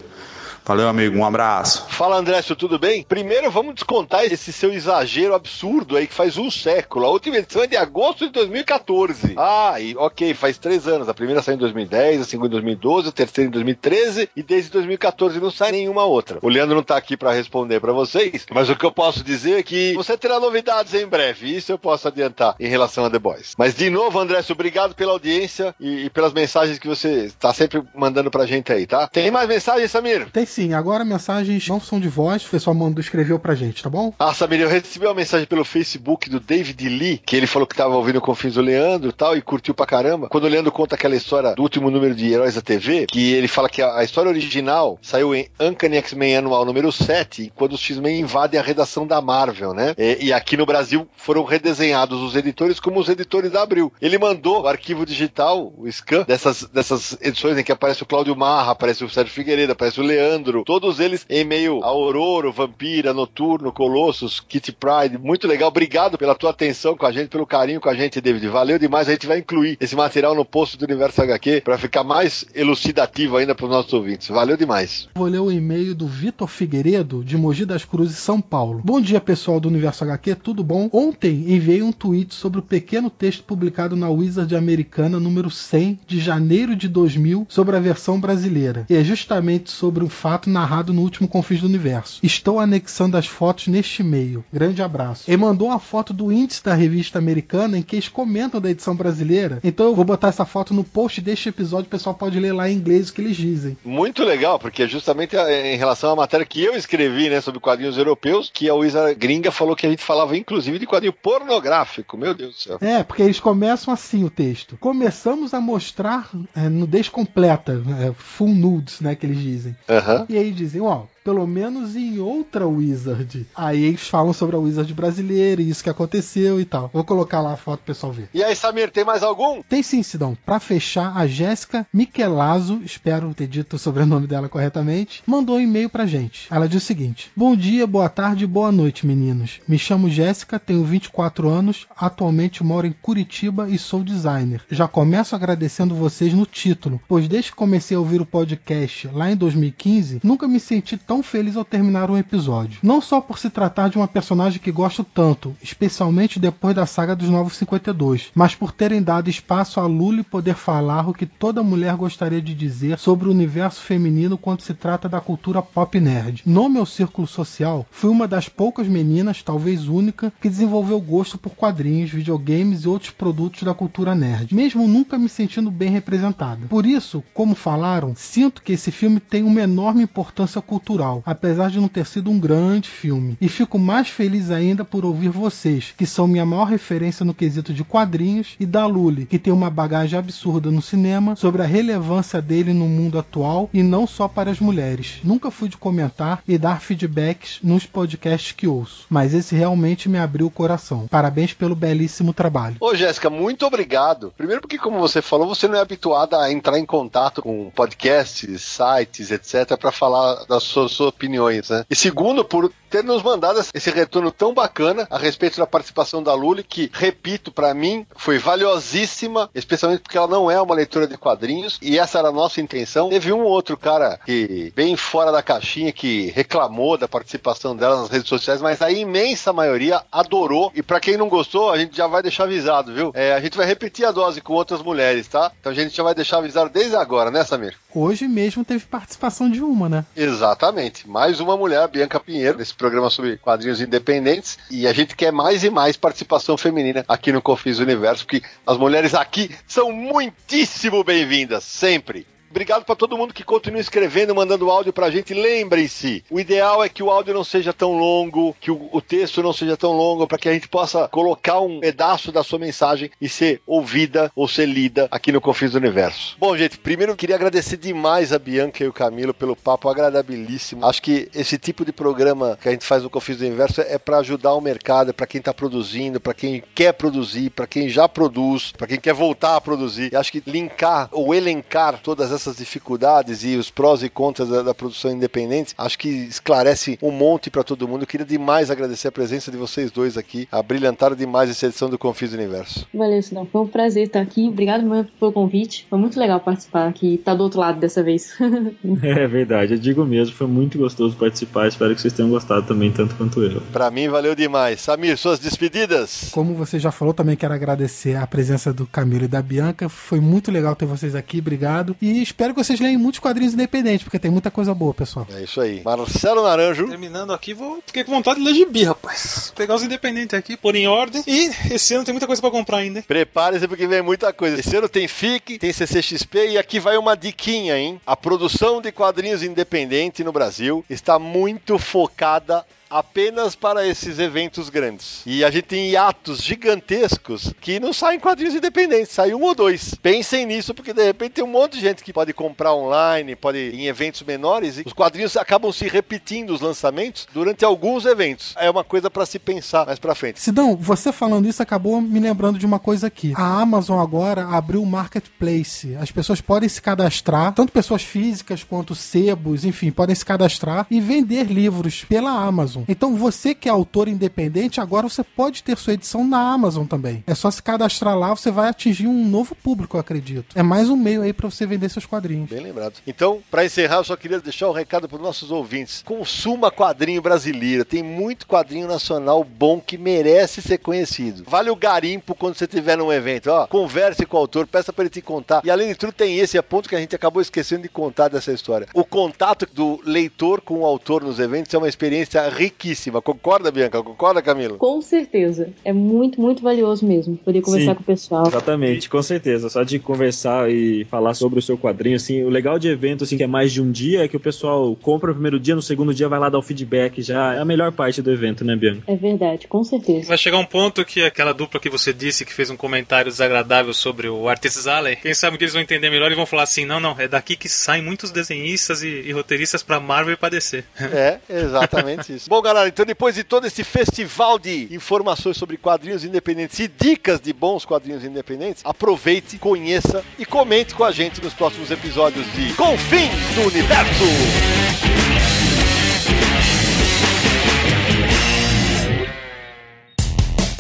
Valeu, 0.66 0.88
amigo. 0.90 1.20
Um 1.20 1.26
abraço. 1.26 1.86
Fala, 1.90 2.18
Andrécio, 2.18 2.56
tudo 2.56 2.80
bem? 2.80 3.04
Primeiro, 3.04 3.52
vamos 3.52 3.76
descontar 3.76 4.26
esse 4.26 4.52
seu 4.52 4.74
exagero 4.74 5.36
absurdo 5.36 5.96
aí 5.96 6.08
que 6.08 6.14
faz 6.14 6.38
um 6.40 6.50
século. 6.50 7.06
A 7.06 7.10
última 7.10 7.38
edição 7.38 7.62
é 7.62 7.68
de 7.68 7.78
agosto 7.78 8.26
de 8.26 8.32
2014. 8.32 9.36
Ah, 9.38 9.80
e 9.80 9.96
ok, 9.96 10.34
faz 10.34 10.58
três 10.58 10.88
anos. 10.88 11.08
A 11.08 11.14
primeira 11.14 11.44
saiu 11.44 11.56
em 11.56 11.60
2010, 11.60 12.22
a 12.22 12.24
segunda 12.24 12.48
em 12.48 12.52
2012, 12.52 13.10
a 13.10 13.12
terceira 13.12 13.48
em 13.48 13.52
2013 13.52 14.30
e 14.36 14.42
desde 14.42 14.72
2014 14.72 15.40
não 15.40 15.52
sai 15.52 15.72
nenhuma 15.72 16.04
outra. 16.04 16.40
O 16.42 16.50
Leandro 16.50 16.76
não 16.76 16.84
tá 16.84 16.98
aqui 16.98 17.16
para 17.16 17.32
responder 17.32 17.80
para 17.80 17.94
vocês, 17.94 18.48
mas 18.52 18.68
o 18.68 18.76
que 18.76 18.86
eu 18.86 18.92
posso 18.92 19.24
dizer 19.24 19.60
é 19.60 19.64
que 19.64 19.94
você 19.94 20.18
terá 20.18 20.40
novidades 20.40 20.96
em 20.96 21.06
breve. 21.06 21.56
Isso 21.56 21.72
eu 21.72 21.78
posso 21.78 22.08
adiantar 22.08 22.56
em 22.60 22.68
relação 22.68 23.06
a 23.06 23.10
The 23.12 23.20
Boys. 23.20 23.54
Mas 23.56 23.76
de 23.76 23.92
novo, 23.92 24.18
Andrécio, 24.18 24.54
obrigado 24.54 24.96
pela 24.96 25.12
audiência 25.12 25.76
e, 25.80 26.06
e 26.06 26.10
pelas 26.10 26.34
mensagens 26.34 26.80
que 26.80 26.88
você 26.88 27.26
está 27.26 27.54
sempre 27.54 27.84
mandando 27.94 28.32
pra 28.32 28.48
gente 28.48 28.74
aí, 28.74 28.88
tá? 28.88 29.08
Tem 29.08 29.30
mais 29.30 29.48
mensagens, 29.48 29.92
Samir? 29.92 30.28
Tem 30.32 30.46
sim, 30.56 30.74
agora 30.74 31.04
mensagens 31.04 31.68
não 31.68 31.82
são 31.82 32.00
de 32.00 32.08
voz, 32.08 32.46
o 32.46 32.50
pessoal 32.50 32.74
mandou, 32.74 33.02
escreveu 33.02 33.38
pra 33.38 33.54
gente, 33.54 33.84
tá 33.84 33.90
bom? 33.90 34.14
Ah, 34.18 34.34
Samir, 34.34 34.62
eu 34.62 34.70
recebi 34.70 35.06
uma 35.06 35.14
mensagem 35.14 35.46
pelo 35.46 35.66
Facebook 35.66 36.30
do 36.30 36.40
David 36.40 36.88
Lee, 36.88 37.22
que 37.26 37.36
ele 37.36 37.46
falou 37.46 37.68
que 37.68 37.76
tava 37.76 37.94
ouvindo 37.96 38.20
o 38.20 38.22
Confins 38.22 38.54
do 38.54 38.62
Leandro 38.62 39.10
e 39.10 39.14
tal, 39.14 39.36
e 39.36 39.42
curtiu 39.42 39.74
pra 39.74 39.86
caramba. 39.86 40.30
Quando 40.30 40.46
o 40.46 40.48
Leandro 40.48 40.72
conta 40.72 40.96
aquela 40.96 41.16
história 41.16 41.54
do 41.56 41.62
último 41.62 41.92
número 41.92 42.16
de 42.16 42.32
Heróis 42.32 42.56
da 42.56 42.62
TV, 42.62 43.06
que 43.06 43.34
ele 43.34 43.50
fala 43.50 43.68
que 43.68 43.82
a, 43.82 43.98
a 43.98 44.04
história 44.06 44.30
original 44.30 44.98
saiu 45.02 45.36
em 45.36 45.50
Uncanny 45.60 45.98
X-Men 45.98 46.38
Anual 46.38 46.64
número 46.64 46.90
7, 46.90 47.52
quando 47.54 47.74
os 47.74 47.82
X-Men 47.82 48.22
invadem 48.22 48.58
a 48.58 48.64
redação 48.64 49.06
da 49.06 49.22
Marvel, 49.22 49.74
né? 49.74 49.94
E, 49.98 50.28
e, 50.28 50.34
aqui 50.34 50.56
no 50.56 50.66
Brasil 50.66 51.06
foram 51.18 51.44
redesenhados 51.44 52.22
os 52.22 52.34
editores 52.34 52.80
como 52.80 53.02
os 53.02 53.10
editores 53.10 53.52
da 53.52 53.62
Abril. 53.62 53.92
Ele 54.02 54.18
mandou 54.18 54.62
o 54.62 54.68
arquivo 54.68 55.06
digital, 55.06 55.74
o 55.78 55.92
scan, 55.92 56.24
dessas, 56.24 56.64
dessas 56.64 57.18
edições 57.20 57.58
em 57.58 57.64
que 57.64 57.74
aparece 57.74 58.04
o 58.04 58.06
Cláudio 58.06 58.36
Marra, 58.38 58.72
aparece 58.72 59.04
o 59.04 59.10
Sérgio 59.10 59.34
Figueiredo, 59.34 59.74
aparece 59.74 60.00
o 60.00 60.04
Leandro, 60.04 60.45
todos 60.66 61.00
eles 61.00 61.26
em 61.30 61.44
meio 61.44 61.84
a 61.84 61.88
Aurora, 61.88 62.52
Vampira, 62.52 63.14
Noturno, 63.14 63.72
Colossus, 63.72 64.40
Kitty 64.40 64.72
Pride. 64.72 65.18
Muito 65.18 65.48
legal. 65.48 65.70
Obrigado 65.70 66.18
pela 66.18 66.36
tua 66.36 66.52
atenção 66.52 66.96
com 66.96 67.06
a 67.06 67.12
gente, 67.12 67.30
pelo 67.30 67.46
carinho 67.46 67.82
com 67.82 67.90
a 67.90 67.96
gente, 67.96 68.22
David. 68.22 68.48
Valeu 68.48 68.78
demais. 68.78 69.08
A 69.08 69.12
gente 69.12 69.28
vai 69.28 69.40
incluir 69.40 69.78
esse 69.80 69.96
material 69.96 70.36
no 70.36 70.46
post 70.46 70.78
do 70.78 70.86
Universo 70.86 71.22
HQ 71.22 71.62
para 71.62 71.78
ficar 71.78 72.04
mais 72.04 72.46
elucidativo 72.54 73.38
ainda 73.38 73.56
para 73.56 73.66
os 73.66 73.72
nossos 73.72 73.94
ouvintes. 73.94 74.28
Valeu 74.28 74.58
demais. 74.58 75.08
Vou 75.16 75.28
ler 75.28 75.40
o 75.40 75.52
e-mail 75.52 75.96
do 75.96 76.08
Vitor 76.08 76.48
Figueiredo, 76.48 77.24
de 77.24 77.38
Mogi 77.38 77.66
das 77.66 77.86
Cruzes, 77.86 78.18
São 78.18 78.42
Paulo. 78.42 78.82
Bom 78.84 79.02
dia, 79.02 79.20
pessoal 79.20 79.60
do 79.60 79.70
Universo 79.70 80.04
HQ, 80.04 80.36
tudo 80.36 80.64
bom? 80.64 80.90
Ontem 80.92 81.54
enviei 81.54 81.82
um 81.82 81.92
tweet 81.92 82.34
sobre 82.34 82.60
o 82.60 82.64
pequeno 82.64 83.10
texto 83.10 83.44
publicado 83.44 83.96
na 83.96 84.10
Wizard 84.10 84.56
Americana 84.56 85.20
número 85.20 85.50
100 85.50 86.00
de 86.06 86.20
janeiro 86.20 86.76
de 86.76 86.88
2000 86.88 87.48
sobre 87.50 87.76
a 87.76 87.80
versão 87.80 88.20
brasileira. 88.20 88.86
E 88.90 88.96
é 88.96 89.04
justamente 89.04 89.72
sobre 89.72 90.04
um 90.04 90.10
fato 90.10 90.35
narrado 90.48 90.94
no 90.94 91.02
último 91.02 91.28
Confins 91.28 91.62
do 91.62 91.68
Universo. 91.68 92.20
Estou 92.24 92.60
anexando 92.60 93.18
as 93.18 93.28
fotos 93.28 93.68
neste 93.68 94.02
e-mail. 94.02 94.44
Grande 94.52 94.82
abraço. 94.82 95.24
Ele 95.28 95.38
mandou 95.38 95.68
uma 95.70 95.80
foto 95.80 96.14
do 96.14 96.32
índice 96.32 96.64
da 96.64 96.74
revista 96.74 97.20
americana 97.20 97.78
em 97.78 97.82
que 97.82 97.96
eles 97.96 98.08
comentam 98.08 98.62
da 98.62 98.70
edição 98.70 98.96
brasileira. 98.96 99.60
Então 99.64 99.88
eu 99.88 99.96
vou 99.96 100.06
botar 100.06 100.30
essa 100.30 100.46
foto 100.46 100.74
no 100.74 100.84
post 100.84 101.22
deste 101.22 101.50
episódio, 101.50 101.88
o 101.88 101.90
pessoal 101.90 102.16
pode 102.16 102.40
ler 102.40 102.54
lá 102.54 102.70
em 102.70 102.76
inglês 102.76 103.10
o 103.10 103.14
que 103.14 103.22
eles 103.22 103.38
dizem. 103.38 103.78
Muito 103.84 104.24
legal, 104.24 104.60
porque 104.60 104.84
é 104.84 104.88
justamente 104.88 105.36
em 105.36 105.78
relação 105.78 106.12
à 106.12 106.16
matéria 106.16 106.46
que 106.46 106.64
eu 106.64 106.76
escrevi, 106.76 107.30
né, 107.30 107.42
sobre 107.42 107.60
quadrinhos 107.60 107.98
europeus, 107.98 108.50
que 108.54 108.70
a 108.70 108.76
Wizard 108.76 109.16
gringa 109.16 109.52
falou 109.52 109.76
que 109.76 109.86
a 109.86 109.90
gente 109.90 110.04
falava 110.04 110.38
inclusive 110.38 110.80
de 110.80 110.86
quadrinho 110.86 111.14
pornográfico. 111.14 112.18
Meu 112.18 112.34
Deus 112.34 112.56
do 112.56 112.62
céu. 112.62 112.78
É, 112.82 113.04
porque 113.04 113.22
eles 113.22 113.40
começam 113.40 113.94
assim 113.94 114.24
o 114.24 114.30
texto. 114.30 114.78
Começamos 114.78 115.54
a 115.54 115.60
mostrar 115.60 116.30
é, 116.56 116.70
nudez 116.70 117.10
completa, 117.10 117.82
é, 118.02 118.14
full 118.18 118.50
nudes, 118.50 119.02
né, 119.02 119.16
que 119.16 119.26
eles 119.26 119.40
dizem. 119.40 119.76
Uhum. 119.90 120.25
E 120.30 120.38
aí 120.38 120.52
dizem, 120.52 120.82
ó, 120.82 121.04
pelo 121.26 121.48
menos 121.48 121.96
em 121.96 122.20
outra 122.20 122.68
Wizard. 122.68 123.48
Aí 123.56 123.84
eles 123.84 124.08
falam 124.08 124.32
sobre 124.32 124.56
a 124.56 124.60
Wizard 124.60 124.94
brasileira 124.94 125.60
e 125.60 125.68
isso 125.68 125.84
que 125.84 125.90
aconteceu 125.90 126.62
e 126.62 126.66
tal. 126.66 126.92
Vou 126.94 127.04
colocar 127.04 127.42
lá 127.42 127.54
a 127.54 127.58
foto 127.58 127.80
pro 127.80 127.88
pessoal 127.96 128.14
ver. 128.14 128.30
E 128.32 128.44
aí, 128.44 128.56
Samir, 128.56 128.92
tem 128.92 129.04
mais 129.04 129.24
algum? 129.24 129.64
Tem 129.64 129.82
sim, 129.82 130.04
Sidão. 130.04 130.38
Pra 130.46 130.60
fechar, 130.60 131.18
a 131.18 131.26
Jéssica 131.26 131.88
Michelazzo, 131.92 132.80
espero 132.86 133.34
ter 133.34 133.48
dito 133.48 133.76
o 133.76 133.80
sobrenome 133.80 134.28
dela 134.28 134.48
corretamente, 134.48 135.24
mandou 135.26 135.56
um 135.56 135.60
e-mail 135.60 135.90
pra 135.90 136.06
gente. 136.06 136.48
Ela 136.52 136.70
diz 136.70 136.84
o 136.84 136.86
seguinte: 136.86 137.32
Bom 137.36 137.56
dia, 137.56 137.88
boa 137.88 138.08
tarde, 138.08 138.46
boa 138.46 138.72
noite, 138.72 139.08
meninos. 139.08 139.60
Me 139.68 139.80
chamo 139.80 140.10
Jéssica, 140.10 140.60
tenho 140.60 140.84
24 140.84 141.50
anos, 141.50 141.88
atualmente 141.98 142.64
moro 142.64 142.86
em 142.86 142.94
Curitiba 143.02 143.68
e 143.68 143.80
sou 143.80 144.04
designer. 144.04 144.62
Já 144.70 144.88
começo 144.88 145.36
agradecendo 145.36 145.96
vocês 145.96 146.34
no 146.34 146.46
título, 146.46 147.02
pois 147.08 147.28
desde 147.28 147.50
que 147.50 147.58
comecei 147.58 147.98
a 147.98 148.00
ouvir 148.00 148.22
o 148.22 148.26
podcast 148.28 149.08
lá 149.08 149.32
em 149.32 149.36
2015, 149.36 150.20
nunca 150.24 150.48
me 150.48 150.60
senti 150.60 150.96
tão 150.98 151.15
feliz 151.24 151.56
ao 151.56 151.66
terminar 151.66 152.10
um 152.10 152.18
episódio. 152.18 152.80
Não 152.82 153.02
só 153.02 153.22
por 153.22 153.40
se 153.40 153.50
tratar 153.50 153.90
de 153.90 153.98
uma 153.98 154.08
personagem 154.08 154.60
que 154.60 154.72
gosto 154.72 155.04
tanto, 155.04 155.56
especialmente 155.62 156.40
depois 156.40 156.76
da 156.76 156.86
saga 156.86 157.16
dos 157.16 157.30
Novos 157.30 157.56
52, 157.56 158.32
mas 158.34 158.56
por 158.56 158.72
terem 158.72 159.02
dado 159.02 159.30
espaço 159.30 159.80
a 159.80 159.86
Lully 159.86 160.24
poder 160.24 160.56
falar 160.56 161.08
o 161.08 161.14
que 161.14 161.26
toda 161.26 161.64
mulher 161.64 161.96
gostaria 161.96 162.42
de 162.42 162.54
dizer 162.54 162.98
sobre 162.98 163.28
o 163.28 163.32
universo 163.32 163.82
feminino 163.82 164.38
quando 164.38 164.62
se 164.62 164.74
trata 164.74 165.08
da 165.08 165.22
cultura 165.22 165.62
pop 165.62 166.00
nerd. 166.00 166.42
No 166.46 166.70
meu 166.70 166.86
círculo 166.86 167.28
social, 167.28 167.86
fui 167.92 168.10
uma 168.10 168.28
das 168.28 168.50
poucas 168.50 168.88
meninas, 168.88 169.44
talvez 169.44 169.88
única, 169.88 170.32
que 170.42 170.50
desenvolveu 170.50 171.00
gosto 171.00 171.38
por 171.38 171.56
quadrinhos, 171.56 172.12
videogames 172.12 172.84
e 172.84 172.90
outros 172.90 173.12
produtos 173.12 173.64
da 173.64 173.74
cultura 173.74 174.16
nerd, 174.16 174.54
mesmo 174.54 174.88
nunca 174.88 175.18
me 175.18 175.30
sentindo 175.30 175.70
bem 175.70 175.90
representada. 175.90 176.68
Por 176.68 176.86
isso, 176.86 177.24
como 177.34 177.56
falaram, 177.56 178.14
sinto 178.16 178.62
que 178.62 178.74
esse 178.74 178.92
filme 178.92 179.20
tem 179.20 179.44
uma 179.44 179.62
enorme 179.62 180.04
importância 180.04 180.62
cultural, 180.62 181.05
apesar 181.26 181.70
de 181.70 181.80
não 181.80 181.88
ter 181.88 182.06
sido 182.06 182.30
um 182.30 182.40
grande 182.40 182.90
filme. 182.90 183.38
E 183.40 183.48
fico 183.48 183.78
mais 183.78 184.10
feliz 184.10 184.52
ainda 184.52 184.84
por 184.84 185.06
ouvir 185.06 185.30
vocês, 185.30 185.94
que 185.98 186.06
são 186.06 186.28
minha 186.28 186.46
maior 186.46 186.66
referência 186.66 187.26
no 187.26 187.34
quesito 187.34 187.74
de 187.74 187.84
quadrinhos, 187.84 188.56
e 188.60 188.66
da 188.66 188.86
Lully, 188.86 189.26
que 189.26 189.40
tem 189.40 189.54
uma 189.54 189.70
bagagem 189.70 190.18
absurda 190.18 190.72
no 190.72 190.82
cinema 190.82 191.36
sobre 191.36 191.62
a 191.62 191.66
relevância 191.66 192.42
dele 192.42 192.74
no 192.74 192.88
mundo 192.88 193.20
atual 193.20 193.70
e 193.74 193.84
não 193.84 194.08
só 194.08 194.28
para 194.28 194.52
as 194.52 194.60
mulheres. 194.60 195.20
Nunca 195.24 195.52
fui 195.52 195.70
de 195.70 195.78
comentar 195.78 196.42
e 196.48 196.58
dar 196.58 196.82
feedbacks 196.82 197.60
nos 197.64 197.86
podcasts 197.86 198.52
que 198.52 198.68
ouço, 198.68 199.06
mas 199.10 199.34
esse 199.34 199.56
realmente 199.56 200.10
me 200.10 200.18
abriu 200.18 200.48
o 200.48 200.52
coração. 200.52 201.08
Parabéns 201.08 201.54
pelo 201.54 201.76
belíssimo 201.76 202.34
trabalho. 202.34 202.78
Ô, 202.80 202.96
Jéssica, 202.96 203.30
muito 203.30 203.66
obrigado. 203.66 204.34
Primeiro 204.38 204.62
porque, 204.62 204.78
como 204.78 205.00
você 205.00 205.22
falou, 205.22 205.48
você 205.48 205.68
não 205.68 205.78
é 205.78 205.82
habituada 205.82 206.40
a 206.40 206.52
entrar 206.52 206.80
em 206.80 206.86
contato 206.86 207.42
com 207.42 207.72
podcasts, 207.76 208.62
sites, 208.62 209.32
etc, 209.32 209.78
para 209.78 209.92
falar 209.92 210.46
das 210.46 210.64
suas 210.64 210.95
suas 210.96 211.10
opiniões, 211.10 211.70
né? 211.70 211.86
E 211.90 211.96
segundo, 211.96 212.44
por 212.44 212.72
ter 212.90 213.04
nos 213.04 213.22
mandado 213.22 213.60
esse 213.74 213.90
retorno 213.90 214.32
tão 214.32 214.54
bacana 214.54 215.08
a 215.10 215.18
respeito 215.18 215.58
da 215.58 215.68
participação 215.68 216.24
da 216.24 216.34
Luli, 216.34 216.64
que, 216.64 216.90
repito, 216.94 217.52
para 217.52 217.74
mim 217.74 218.06
foi 218.16 218.38
valiosíssima, 218.38 219.50
especialmente 219.54 220.02
porque 220.02 220.18
ela 220.18 220.28
não 220.28 220.50
é 220.50 220.62
uma 220.62 220.76
leitora 220.76 221.08
de 221.08 221.18
quadrinhos 221.18 221.78
e 221.82 222.00
essa 222.00 222.20
era 222.20 222.30
a 222.30 222.32
nossa 222.32 222.62
intenção. 222.62 223.10
Teve 223.10 223.34
um 223.34 223.44
outro 223.44 223.76
cara 223.78 224.20
que, 224.26 224.72
bem 224.76 224.96
fora 224.96 225.32
da 225.32 225.44
caixinha, 225.44 225.92
que 225.92 226.32
reclamou 226.36 226.98
da 226.98 227.08
participação 227.08 227.76
dela 227.76 228.02
nas 228.02 228.10
redes 228.10 228.30
sociais, 228.30 228.62
mas 228.62 228.82
a 228.82 228.92
imensa 228.92 229.52
maioria 229.52 230.02
adorou. 230.12 230.72
E 230.76 230.82
para 230.82 231.00
quem 231.00 231.18
não 231.18 231.28
gostou, 231.28 231.72
a 231.72 231.78
gente 231.78 231.96
já 231.96 232.08
vai 232.08 232.22
deixar 232.22 232.44
avisado, 232.44 232.94
viu? 232.94 233.12
É, 233.14 233.34
a 233.34 233.42
gente 233.42 233.58
vai 233.58 233.66
repetir 233.66 234.06
a 234.06 234.12
dose 234.12 234.42
com 234.42 234.54
outras 234.54 234.82
mulheres, 234.82 235.28
tá? 235.28 235.52
Então 235.60 235.72
a 235.72 235.76
gente 235.76 235.96
já 235.96 236.04
vai 236.04 236.16
deixar 236.16 236.38
avisado 236.38 236.70
desde 236.70 236.96
agora, 236.96 237.30
né, 237.30 237.44
Samir? 237.44 237.76
Hoje 237.94 238.28
mesmo 238.28 238.64
teve 238.64 238.86
participação 238.86 239.50
de 239.50 239.62
uma, 239.62 239.88
né? 239.88 240.06
Exatamente. 240.16 240.85
Mais 241.06 241.40
uma 241.40 241.58
mulher, 241.58 241.88
Bianca 241.88 242.20
Pinheiro, 242.20 242.58
nesse 242.58 242.74
programa 242.74 243.10
sobre 243.10 243.38
quadrinhos 243.38 243.82
independentes. 243.82 244.58
E 244.70 244.88
a 244.88 244.94
gente 244.94 245.16
quer 245.16 245.32
mais 245.32 245.64
e 245.64 245.70
mais 245.70 245.98
participação 245.98 246.58
feminina 246.58 247.04
aqui 247.08 247.32
no 247.32 247.42
Confis 247.42 247.80
Universo, 247.80 248.26
porque 248.26 248.46
as 248.66 248.78
mulheres 248.78 249.14
aqui 249.14 249.50
são 249.68 249.92
muitíssimo 249.92 251.04
bem-vindas, 251.04 251.64
sempre. 251.64 252.28
Obrigado 252.56 252.86
para 252.86 252.96
todo 252.96 253.18
mundo 253.18 253.34
que 253.34 253.44
continua 253.44 253.82
escrevendo, 253.82 254.34
mandando 254.34 254.72
áudio 254.72 254.94
pra 254.94 255.12
gente. 255.12 255.34
Lembrem-se, 255.34 256.24
o 256.32 256.40
ideal 256.40 256.82
é 256.82 256.88
que 256.88 257.04
o 257.04 257.12
áudio 257.12 257.34
não 257.34 257.44
seja 257.44 257.74
tão 257.74 257.98
longo, 257.98 258.56
que 258.62 258.72
o, 258.72 258.88
o 258.94 259.02
texto 259.02 259.44
não 259.44 259.52
seja 259.52 259.76
tão 259.76 259.92
longo, 259.92 260.26
para 260.26 260.38
que 260.38 260.48
a 260.48 260.54
gente 260.54 260.70
possa 260.70 261.10
colocar 261.10 261.60
um 261.60 261.82
pedaço 261.82 262.32
da 262.32 262.46
sua 262.46 262.58
mensagem 262.58 263.12
e 263.20 263.28
ser 263.28 263.62
ouvida 263.68 264.32
ou 264.34 264.48
ser 264.48 264.68
lida 264.68 265.10
aqui 265.12 265.34
no 265.34 265.42
Confins 265.42 265.74
do 265.74 265.80
Universo. 265.80 266.38
Bom, 266.40 266.56
gente, 266.56 266.78
primeiro 266.78 267.12
eu 267.12 267.18
queria 267.18 267.36
agradecer 267.36 267.76
demais 267.76 268.32
a 268.32 268.40
Bianca 268.40 268.86
e 268.86 268.88
o 268.88 268.94
Camilo 268.94 269.34
pelo 269.34 269.54
papo 269.54 269.90
agradabilíssimo. 269.90 270.86
Acho 270.86 271.02
que 271.02 271.28
esse 271.36 271.58
tipo 271.58 271.84
de 271.84 271.92
programa 271.92 272.58
que 272.62 272.70
a 272.70 272.72
gente 272.72 272.86
faz 272.86 273.04
no 273.04 273.10
Confins 273.10 273.40
do 273.40 273.46
Universo 273.46 273.82
é 273.82 273.98
para 273.98 274.20
ajudar 274.20 274.54
o 274.54 274.62
mercado, 274.62 275.14
para 275.14 275.28
quem 275.28 275.40
está 275.40 275.54
produzindo, 275.54 276.22
para 276.22 276.34
quem 276.34 276.64
quer 276.74 276.94
produzir, 276.94 277.50
para 277.50 277.68
quem 277.68 277.90
já 277.90 278.08
produz, 278.08 278.72
para 278.72 278.88
quem 278.88 278.98
quer 278.98 279.14
voltar 279.14 279.58
a 279.58 279.62
produzir. 279.62 280.14
E 280.14 280.16
acho 280.16 280.32
que 280.32 280.42
linkar 280.48 281.10
ou 281.12 281.36
elencar 281.36 282.00
todas 282.02 282.32
essas 282.32 282.45
essas 282.46 282.58
dificuldades 282.58 283.44
e 283.44 283.56
os 283.56 283.72
prós 283.72 284.04
e 284.04 284.10
contras 284.10 284.50
da, 284.50 284.62
da 284.62 284.74
produção 284.74 285.12
independente, 285.12 285.74
acho 285.78 285.98
que 285.98 286.10
esclarece 286.10 286.98
um 287.02 287.12
monte 287.12 287.50
para 287.50 287.64
todo 287.64 287.88
mundo. 287.88 288.04
Eu 288.04 288.08
queria 288.08 288.26
demais 288.26 288.70
agradecer 288.70 289.08
a 289.08 289.12
presença 289.12 289.52
de 289.52 289.58
vocês 289.58 289.92
dois 289.92 290.18
aqui, 290.18 290.48
abrilhantaram 290.52 291.16
demais 291.16 291.50
essa 291.50 291.66
edição 291.66 291.90
do 291.90 291.98
Confis 291.98 292.34
Universo. 292.34 292.88
Valeu, 292.94 293.22
Sidão. 293.22 293.46
Foi 293.46 293.62
um 293.62 293.68
prazer 293.68 294.08
estar 294.08 294.22
aqui. 294.22 294.48
Obrigado 294.48 294.86
mesmo 294.86 295.10
pelo 295.20 295.32
convite. 295.32 295.88
Foi 295.90 295.98
muito 295.98 296.20
legal 296.20 296.40
participar 296.40 296.88
aqui. 296.88 297.20
Tá 297.24 297.34
do 297.34 297.44
outro 297.44 297.60
lado 297.60 297.80
dessa 297.80 298.04
vez. 298.04 298.36
é 299.02 299.28
verdade, 299.28 299.74
eu 299.74 299.80
digo 299.80 300.06
mesmo. 300.06 300.36
Foi 300.36 300.48
muito 300.48 300.78
gostoso 300.78 301.16
participar. 301.16 301.68
Espero 301.68 301.96
que 301.96 302.02
vocês 302.02 302.14
tenham 302.14 302.30
gostado 302.30 302.68
também, 302.68 302.92
tanto 302.92 303.16
quanto 303.16 303.42
eu. 303.42 303.62
Para 303.74 303.90
mim, 303.90 304.08
valeu 304.08 304.36
demais. 304.36 304.82
Samir, 304.82 305.18
suas 305.18 305.40
despedidas? 305.40 306.30
Como 306.32 306.54
você 306.54 306.78
já 306.78 306.92
falou, 306.92 307.14
também 307.14 307.36
quero 307.36 307.54
agradecer 307.54 308.16
a 308.16 308.28
presença 308.28 308.72
do 308.72 308.86
Camilo 308.86 309.26
e 309.26 309.28
da 309.28 309.42
Bianca. 309.42 309.90
Foi 309.90 310.20
muito 310.20 310.52
legal 310.52 310.76
ter 310.76 310.86
vocês 310.86 311.16
aqui. 311.16 311.40
Obrigado. 311.40 311.96
E 312.02 312.22
espero 312.26 312.54
que 312.54 312.64
vocês 312.64 312.80
leem 312.80 312.98
muitos 312.98 313.20
quadrinhos 313.20 313.54
independentes, 313.54 314.04
porque 314.04 314.20
tem 314.20 314.32
muita 314.32 314.52
coisa 314.52 314.74
boa, 314.74 314.94
pessoal. 314.94 315.28
É 315.34 315.44
isso 315.44 315.62
aí. 315.62 315.82
Marcelo 315.84 316.44
Naranjo. 316.44 316.88
Terminando 316.88 317.32
aqui, 317.32 317.54
vou 317.54 317.82
fiquei 317.86 318.04
com 318.04 318.12
vontade 318.12 318.40
de 318.40 318.46
ler 318.46 318.54
gibi, 318.54 318.84
rapaz. 318.84 319.46
Vou 319.48 319.56
pegar 319.56 319.76
os 319.76 319.84
independentes 319.84 320.38
aqui, 320.38 320.58
pôr 320.58 320.76
em 320.76 320.88
ordem. 320.88 321.24
E 321.28 321.52
esse 321.72 321.94
ano 321.94 322.04
tem 322.04 322.14
muita 322.14 322.28
coisa 322.28 322.42
para 322.42 322.52
comprar 322.52 322.78
ainda. 322.78 323.02
Prepare-se 323.04 323.68
porque 323.68 323.88
vem 323.88 324.02
muita 324.02 324.34
coisa. 324.34 324.60
Esse 324.60 324.76
ano 324.76 324.90
tem 324.90 325.08
FIC, 325.08 325.60
tem 325.60 325.72
CCXP 325.72 326.52
e 326.52 326.58
aqui 326.58 326.80
vai 326.80 326.98
uma 326.98 327.16
diquinha, 327.16 327.78
hein? 327.78 328.02
A 328.06 328.16
produção 328.16 328.82
de 328.82 328.92
quadrinhos 328.92 329.44
independente 329.44 330.24
no 330.24 330.32
Brasil 330.32 330.84
está 330.90 331.20
muito 331.20 331.78
focada 331.78 332.66
apenas 332.90 333.56
para 333.56 333.88
esses 333.88 334.20
eventos 334.20 334.70
grandes. 334.70 335.22
E 335.26 335.44
a 335.44 335.52
gente 335.52 335.66
tem 335.66 335.90
hiatos 335.90 336.42
gigantescos 336.42 337.54
que 337.60 337.80
não 337.80 337.94
saem 337.94 338.20
quadrinhos 338.20 338.56
independentes, 338.56 339.12
sai 339.12 339.34
um 339.34 339.42
ou 339.44 339.56
dois. 339.56 339.96
Pensem 339.96 340.46
nisso, 340.46 340.74
porque 340.74 340.94
de 340.94 341.04
repente 341.04 341.34
tem 341.34 341.44
um 341.44 341.48
monte 341.48 341.74
de 341.74 341.82
gente 341.82 342.04
que 342.04 342.14
pode 342.14 342.34
comprar 342.34 342.74
online, 342.74 343.36
pode 343.36 343.58
ir 343.58 343.76
em 343.76 343.88
eventos 343.88 344.22
menores, 344.24 344.78
e 344.78 344.84
os 344.86 344.94
quadrinhos 344.94 345.36
acabam 345.38 345.72
se 345.72 345.88
repetindo 345.88 346.52
os 346.52 346.62
lançamentos 346.62 347.28
durante 347.34 347.66
alguns 347.66 348.06
eventos. 348.06 348.54
É 348.58 348.70
uma 348.70 348.84
coisa 348.84 349.10
para 349.10 349.26
se 349.26 349.40
pensar 349.40 349.86
mais 349.86 350.00
para 350.00 350.16
frente. 350.16 350.40
Sidão, 350.40 350.76
você 350.76 351.12
falando 351.12 351.48
isso 351.48 351.62
acabou 351.62 352.02
me 352.02 352.20
lembrando 352.20 352.60
de 352.60 352.66
uma 352.66 352.80
coisa 352.80 353.08
aqui. 353.08 353.34
A 353.36 353.62
Amazon 353.62 354.00
agora 354.00 354.48
abriu 354.48 354.82
o 354.82 354.86
marketplace. 354.86 355.96
As 355.96 356.12
pessoas 356.12 356.42
podem 356.42 356.70
se 356.70 356.82
cadastrar, 356.82 357.54
tanto 357.54 357.72
pessoas 357.72 358.04
físicas 358.04 358.64
quanto 358.64 358.96
sebos, 358.96 359.66
enfim, 359.66 359.92
podem 359.92 360.16
se 360.16 360.26
cadastrar 360.26 360.86
e 360.90 361.00
vender 361.00 361.46
livros 361.46 362.06
pela 362.06 362.32
Amazon. 362.32 362.75
Então 362.88 363.16
você 363.16 363.54
que 363.54 363.70
é 363.70 363.72
autor 363.72 364.08
independente, 364.08 364.82
agora 364.82 365.08
você 365.08 365.24
pode 365.24 365.64
ter 365.64 365.78
sua 365.78 365.94
edição 365.94 366.26
na 366.26 366.40
Amazon 366.40 366.86
também. 366.86 367.24
É 367.28 367.36
só 367.36 367.50
se 367.52 367.62
cadastrar 367.62 368.18
lá, 368.18 368.36
você 368.36 368.52
vai 368.52 368.70
atingir 368.70 369.08
um 369.08 369.28
novo 369.28 369.56
público, 369.56 369.98
eu 369.98 370.02
acredito. 370.02 370.58
É 370.58 370.64
mais 370.64 370.90
um 370.90 370.96
meio 370.96 371.22
aí 371.22 371.34
para 371.34 371.50
você 371.50 371.66
vender 371.66 371.90
seus 371.90 372.06
quadrinhos. 372.06 372.50
Bem 372.50 372.62
lembrado. 372.62 372.96
Então, 373.06 373.42
para 373.50 373.66
encerrar, 373.66 373.98
eu 373.98 374.04
só 374.04 374.16
queria 374.16 374.40
deixar 374.40 374.70
um 374.70 374.74
recado 374.74 375.08
para 375.08 375.18
os 375.18 375.22
nossos 375.22 375.52
ouvintes. 375.52 376.02
Consuma 376.04 376.72
quadrinho 376.72 377.22
brasileiro. 377.22 377.86
Tem 377.86 378.04
muito 378.04 378.48
quadrinho 378.48 378.88
nacional 378.88 379.44
bom 379.44 379.80
que 379.80 379.98
merece 379.98 380.62
ser 380.62 380.78
conhecido. 380.78 381.44
Vale 381.48 381.70
o 381.70 381.76
garimpo 381.76 382.36
quando 382.36 382.56
você 382.56 382.66
estiver 382.66 382.98
num 382.98 383.12
evento. 383.12 383.50
Ó, 383.50 383.68
converse 383.68 384.26
com 384.26 384.38
o 384.38 384.40
autor, 384.40 384.68
peça 384.68 384.92
para 384.92 385.04
ele 385.04 385.10
te 385.10 385.22
contar. 385.22 385.62
E 385.64 385.70
além 385.70 385.90
de 385.90 385.96
tudo, 385.96 386.14
tem 386.14 386.40
esse 386.40 386.58
é 386.58 386.62
ponto 386.62 386.90
que 386.90 386.96
a 386.96 387.00
gente 387.00 387.16
acabou 387.16 387.42
esquecendo 387.42 387.84
de 387.84 387.90
contar 387.90 388.28
dessa 388.28 388.52
história. 388.52 388.88
O 388.94 389.04
contato 389.04 389.68
do 389.72 390.00
leitor 390.04 390.62
com 390.62 390.80
o 390.80 390.86
autor 390.86 391.24
nos 391.24 391.40
eventos 391.40 391.74
é 391.74 391.78
uma 391.78 391.90
experiência 391.90 392.48
riquíssima. 392.66 393.22
Concorda, 393.22 393.72
Bianca? 393.72 394.02
Concorda, 394.02 394.42
Camilo? 394.42 394.78
Com 394.78 395.02
certeza. 395.02 395.70
É 395.84 395.94
muito, 395.94 396.40
muito 396.40 396.62
valioso 396.62 397.06
mesmo 397.06 397.38
poder 397.38 397.62
conversar 397.62 397.92
Sim, 397.92 397.96
com 397.96 398.02
o 398.02 398.06
pessoal. 398.06 398.48
Exatamente, 398.48 399.10
com 399.10 399.22
certeza. 399.22 399.70
Só 399.70 399.84
de 399.84 400.00
conversar 400.00 400.70
e 400.70 401.06
falar 401.06 401.34
sobre 401.34 401.60
o 401.60 401.62
seu 401.62 401.78
quadrinho, 401.78 402.16
assim, 402.16 402.44
o 402.44 402.50
legal 402.50 402.78
de 402.78 402.88
evento, 402.88 403.24
assim, 403.24 403.38
que 403.38 403.44
é 403.44 403.48
mais 403.48 403.72
de 403.72 403.82
um 403.82 403.92
dia, 403.92 404.24
é 404.24 404.28
que 404.28 404.38
o 404.38 404.40
pessoal 404.40 404.96
compra 405.02 405.30
no 405.30 405.36
primeiro 405.36 405.60
dia, 405.60 405.76
no 405.76 405.82
segundo 405.82 406.14
dia 406.14 406.28
vai 406.28 406.40
lá 406.40 406.50
dar 406.50 406.58
o 406.58 406.62
feedback, 406.62 407.22
já 407.22 407.56
é 407.56 407.60
a 407.60 407.66
melhor 407.66 407.92
parte 407.92 408.22
do 408.22 408.32
evento, 408.32 408.64
né, 408.64 408.76
Bianca? 408.76 409.04
É 409.08 409.16
verdade, 409.16 409.68
com 409.68 409.84
certeza. 409.84 410.28
Vai 410.28 410.38
chegar 410.38 410.58
um 410.58 410.66
ponto 410.66 411.06
que 411.06 411.24
aquela 411.24 411.54
dupla 411.54 411.80
que 411.80 411.90
você 411.90 412.14
disse 412.14 412.46
que 412.46 412.54
fez 412.54 412.70
um 412.70 412.78
comentário 412.78 413.32
desagradável 413.32 413.94
sobre 413.94 414.28
o 414.28 414.48
Artist 414.48 414.88
Alley, 414.88 415.16
quem 415.16 415.34
sabe 415.34 415.58
que 415.58 415.64
eles 415.64 415.74
vão 415.74 415.82
entender 415.82 416.10
melhor 416.10 416.32
e 416.32 416.36
vão 416.36 416.46
falar 416.46 416.64
assim: 416.64 416.86
não, 416.86 417.00
não, 417.00 417.16
é 417.18 417.28
daqui 417.28 417.56
que 417.56 417.70
saem 417.70 418.04
muitos 418.04 418.32
desenhistas 418.32 419.04
e, 419.04 419.08
e 419.08 419.32
roteiristas 419.32 419.84
pra 419.84 420.00
Marvel 420.00 420.34
e 420.34 420.38
pra 420.38 420.50
DC. 420.50 420.84
É, 421.00 421.40
exatamente 421.50 422.34
isso. 422.34 422.50
Bom, 422.56 422.62
galera, 422.62 422.88
então 422.88 423.06
depois 423.06 423.36
de 423.36 423.44
todo 423.44 423.68
esse 423.68 423.84
festival 423.84 424.58
de 424.58 424.88
informações 424.90 425.58
sobre 425.58 425.76
quadrinhos 425.76 426.24
independentes 426.24 426.80
e 426.80 426.88
dicas 426.88 427.42
de 427.42 427.52
bons 427.52 427.84
quadrinhos 427.84 428.24
independentes, 428.24 428.82
aproveite, 428.86 429.58
conheça 429.58 430.24
e 430.40 430.46
comente 430.46 430.96
com 430.96 431.04
a 431.04 431.12
gente 431.12 431.44
nos 431.44 431.54
próximos 431.54 431.92
episódios 431.92 432.46
de 432.54 432.74
Confins 432.76 433.56
do 433.56 433.68
Universo. 433.68 435.65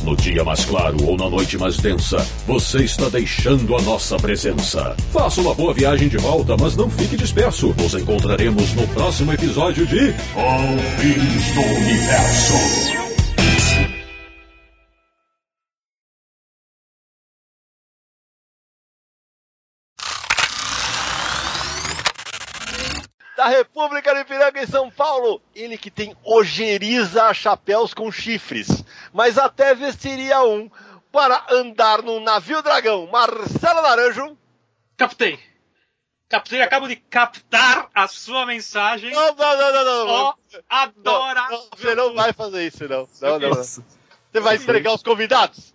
No 0.05 0.15
dia 0.15 0.43
mais 0.43 0.63
claro 0.65 1.03
ou 1.03 1.17
na 1.17 1.27
noite 1.27 1.57
mais 1.57 1.77
densa, 1.77 2.23
você 2.45 2.83
está 2.83 3.09
deixando 3.09 3.75
a 3.75 3.81
nossa 3.81 4.15
presença. 4.17 4.95
Faça 5.11 5.41
uma 5.41 5.55
boa 5.55 5.73
viagem 5.73 6.07
de 6.07 6.17
volta, 6.17 6.55
mas 6.55 6.75
não 6.75 6.87
fique 6.91 7.17
disperso. 7.17 7.73
Nos 7.75 7.95
encontraremos 7.95 8.71
no 8.75 8.87
próximo 8.89 9.33
episódio 9.33 9.83
de 9.87 10.13
Confins 10.35 11.55
do 11.55 11.61
Universo. 11.61 13.04
Paulo. 24.95 25.41
Ele 25.53 25.77
que 25.77 25.91
tem 25.91 26.15
ojeriza 26.23 27.33
chapéus 27.33 27.93
com 27.93 28.11
chifres, 28.11 28.83
mas 29.13 29.37
até 29.37 29.75
vestiria 29.75 30.41
um 30.43 30.69
para 31.11 31.45
andar 31.49 32.01
num 32.01 32.19
navio 32.19 32.61
dragão. 32.61 33.07
Marcelo 33.07 33.81
Naranjo. 33.81 34.37
Captei. 34.97 35.39
Captei, 36.27 36.61
acabo 36.61 36.87
de 36.87 36.95
captar 36.95 37.89
a 37.93 38.07
sua 38.07 38.45
mensagem. 38.45 39.11
Não, 39.13 39.35
não, 39.35 39.57
não, 39.57 39.73
não, 39.73 39.85
não. 39.85 40.07
Ó, 40.07 40.33
adora. 40.67 41.49
Não, 41.49 41.69
você 41.75 41.95
não 41.95 42.15
vai 42.15 42.33
fazer 42.33 42.65
isso, 42.65 42.87
não. 42.87 43.07
Não, 43.21 43.39
não, 43.39 43.49
não. 43.49 43.63
Você 43.63 44.39
vai 44.41 44.55
entregar 44.55 44.93
os 44.93 45.03
convidados? 45.03 45.73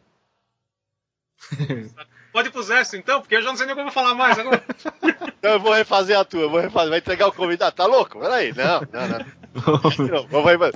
Pode 2.32 2.48
ir 2.48 2.52
pro 2.52 2.62
então, 2.97 3.20
porque 3.20 3.36
eu 3.36 3.43
já 3.43 3.48
não 3.48 3.57
sei 3.57 3.66
nem 3.66 3.74
como 3.74 3.89
eu 3.89 3.93
vou 3.93 4.02
falar 4.02 4.15
mais 4.15 4.39
agora. 4.39 4.62
Então 5.40 5.52
eu 5.52 5.61
vou 5.61 5.73
refazer 5.73 6.19
a 6.19 6.23
tua, 6.23 6.43
eu 6.43 6.51
vou 6.51 6.61
refazer. 6.61 6.90
Vai 6.90 6.98
entregar 6.98 7.27
o 7.27 7.32
convidado? 7.32 7.74
Tá 7.74 7.86
louco? 7.86 8.20
Peraí, 8.20 8.52
não, 8.55 8.82
não, 8.93 9.09
não. 9.09 10.27
não, 10.31 10.43
vai, 10.43 10.55
vai. 10.59 10.70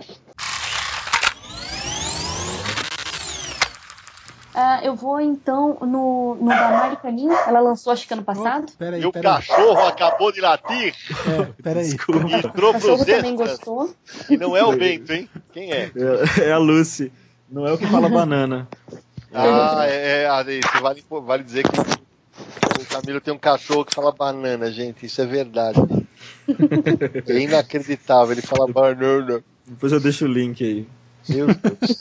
Ah, 4.54 4.80
eu 4.84 4.94
vou 4.94 5.20
então 5.20 5.76
no, 5.82 6.36
no 6.40 6.48
da 6.48 6.70
Mari. 6.70 6.98
Ela 7.46 7.60
lançou 7.60 7.92
acho 7.92 8.06
que 8.06 8.14
ano 8.14 8.22
passado. 8.22 8.72
Peraí, 8.78 9.02
E 9.02 9.06
o 9.06 9.12
cachorro 9.12 9.86
acabou 9.86 10.32
de 10.32 10.40
latir 10.40 10.94
Peraí. 11.62 11.90
e 11.90 11.94
O 11.94 12.28
entrou 12.38 12.72
cachorro 12.72 13.04
pros 13.04 13.04
também 13.04 13.36
gostou. 13.36 13.94
E 14.30 14.36
não 14.38 14.56
é 14.56 14.64
o 14.64 14.72
Bento, 14.72 15.12
hein? 15.12 15.28
Quem 15.52 15.72
é? 15.72 15.90
É, 16.38 16.44
é 16.48 16.52
a 16.52 16.58
Lucy. 16.58 17.12
Não 17.50 17.66
é 17.66 17.72
o 17.72 17.78
que 17.78 17.86
fala 17.86 18.08
banana. 18.08 18.68
Ah, 19.34 19.84
é, 19.88 20.22
é, 20.22 20.28
ah, 20.28 20.44
isso 20.48 20.80
vale, 20.80 21.04
vale 21.10 21.42
dizer 21.42 21.64
que 21.64 21.76
o 22.80 22.86
Camilo 22.86 23.20
tem 23.20 23.34
um 23.34 23.38
cachorro 23.38 23.84
que 23.84 23.94
fala 23.94 24.12
banana, 24.12 24.70
gente. 24.70 25.06
Isso 25.06 25.20
é 25.20 25.26
verdade. 25.26 25.80
É 27.26 27.38
inacreditável, 27.38 28.30
ele 28.32 28.42
fala 28.42 28.70
banana. 28.70 29.42
Depois 29.66 29.92
eu 29.92 29.98
deixo 29.98 30.24
o 30.24 30.28
link 30.28 30.62
aí. 30.62 30.86
Meu 31.28 31.48
Deus. 31.48 31.98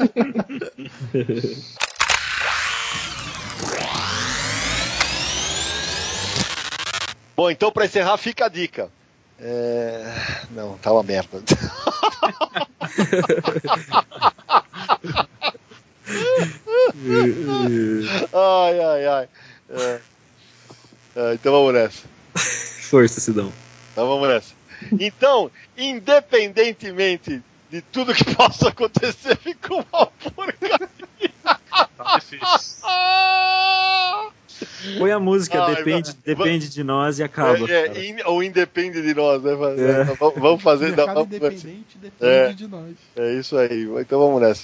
Bom, 7.35 7.49
então 7.49 7.71
pra 7.71 7.85
encerrar, 7.85 8.15
fica 8.17 8.45
a 8.45 8.49
dica. 8.49 8.91
É... 9.39 10.05
Não, 10.51 10.77
tá 10.77 10.93
uma 10.93 11.01
merda. 11.01 11.41
ai, 18.33 18.79
ai, 18.79 19.05
ai. 19.05 19.27
É. 19.69 19.99
É, 21.15 21.33
então 21.35 21.51
vamos 21.51 21.73
nessa. 21.73 22.03
Força, 22.89 23.19
Sidão. 23.19 23.51
Então 23.91 24.07
vamos 24.07 24.27
nessa. 24.27 24.53
Então, 24.99 25.49
independentemente 25.77 27.41
de 27.71 27.81
tudo 27.81 28.13
que 28.13 28.23
possa 28.35 28.69
acontecer, 28.69 29.37
ficou 29.37 29.85
uma 29.91 30.05
porcaria. 30.07 30.89
Tá 31.97 32.19
difícil. 32.19 32.83
Põe 34.99 35.11
a 35.11 35.19
música, 35.19 35.63
Ai, 35.63 35.75
depende, 35.75 36.11
vai- 36.11 36.35
depende 36.35 36.69
de 36.69 36.83
nós 36.83 37.17
e 37.19 37.23
acaba. 37.23 37.69
É, 37.69 37.87
é, 37.97 38.05
in- 38.05 38.21
ou 38.25 38.43
independe 38.43 39.01
de 39.01 39.13
nós, 39.13 39.41
né? 39.41 39.55
Mas, 39.55 39.79
É. 39.79 40.01
é, 40.01 40.03
vamos- 40.15 40.61
fazer. 40.61 40.87
Mercado 40.87 41.07
não, 41.07 41.13
vamos- 41.15 41.27
independente 41.35 41.97
depende 41.97 42.25
É. 42.31 42.53
de 42.53 42.67
nós. 42.67 42.91
É 43.15 43.33
isso 43.33 43.57
aí. 43.57 43.87
Então 44.01 44.19
vamos 44.19 44.41
nessa. 44.41 44.63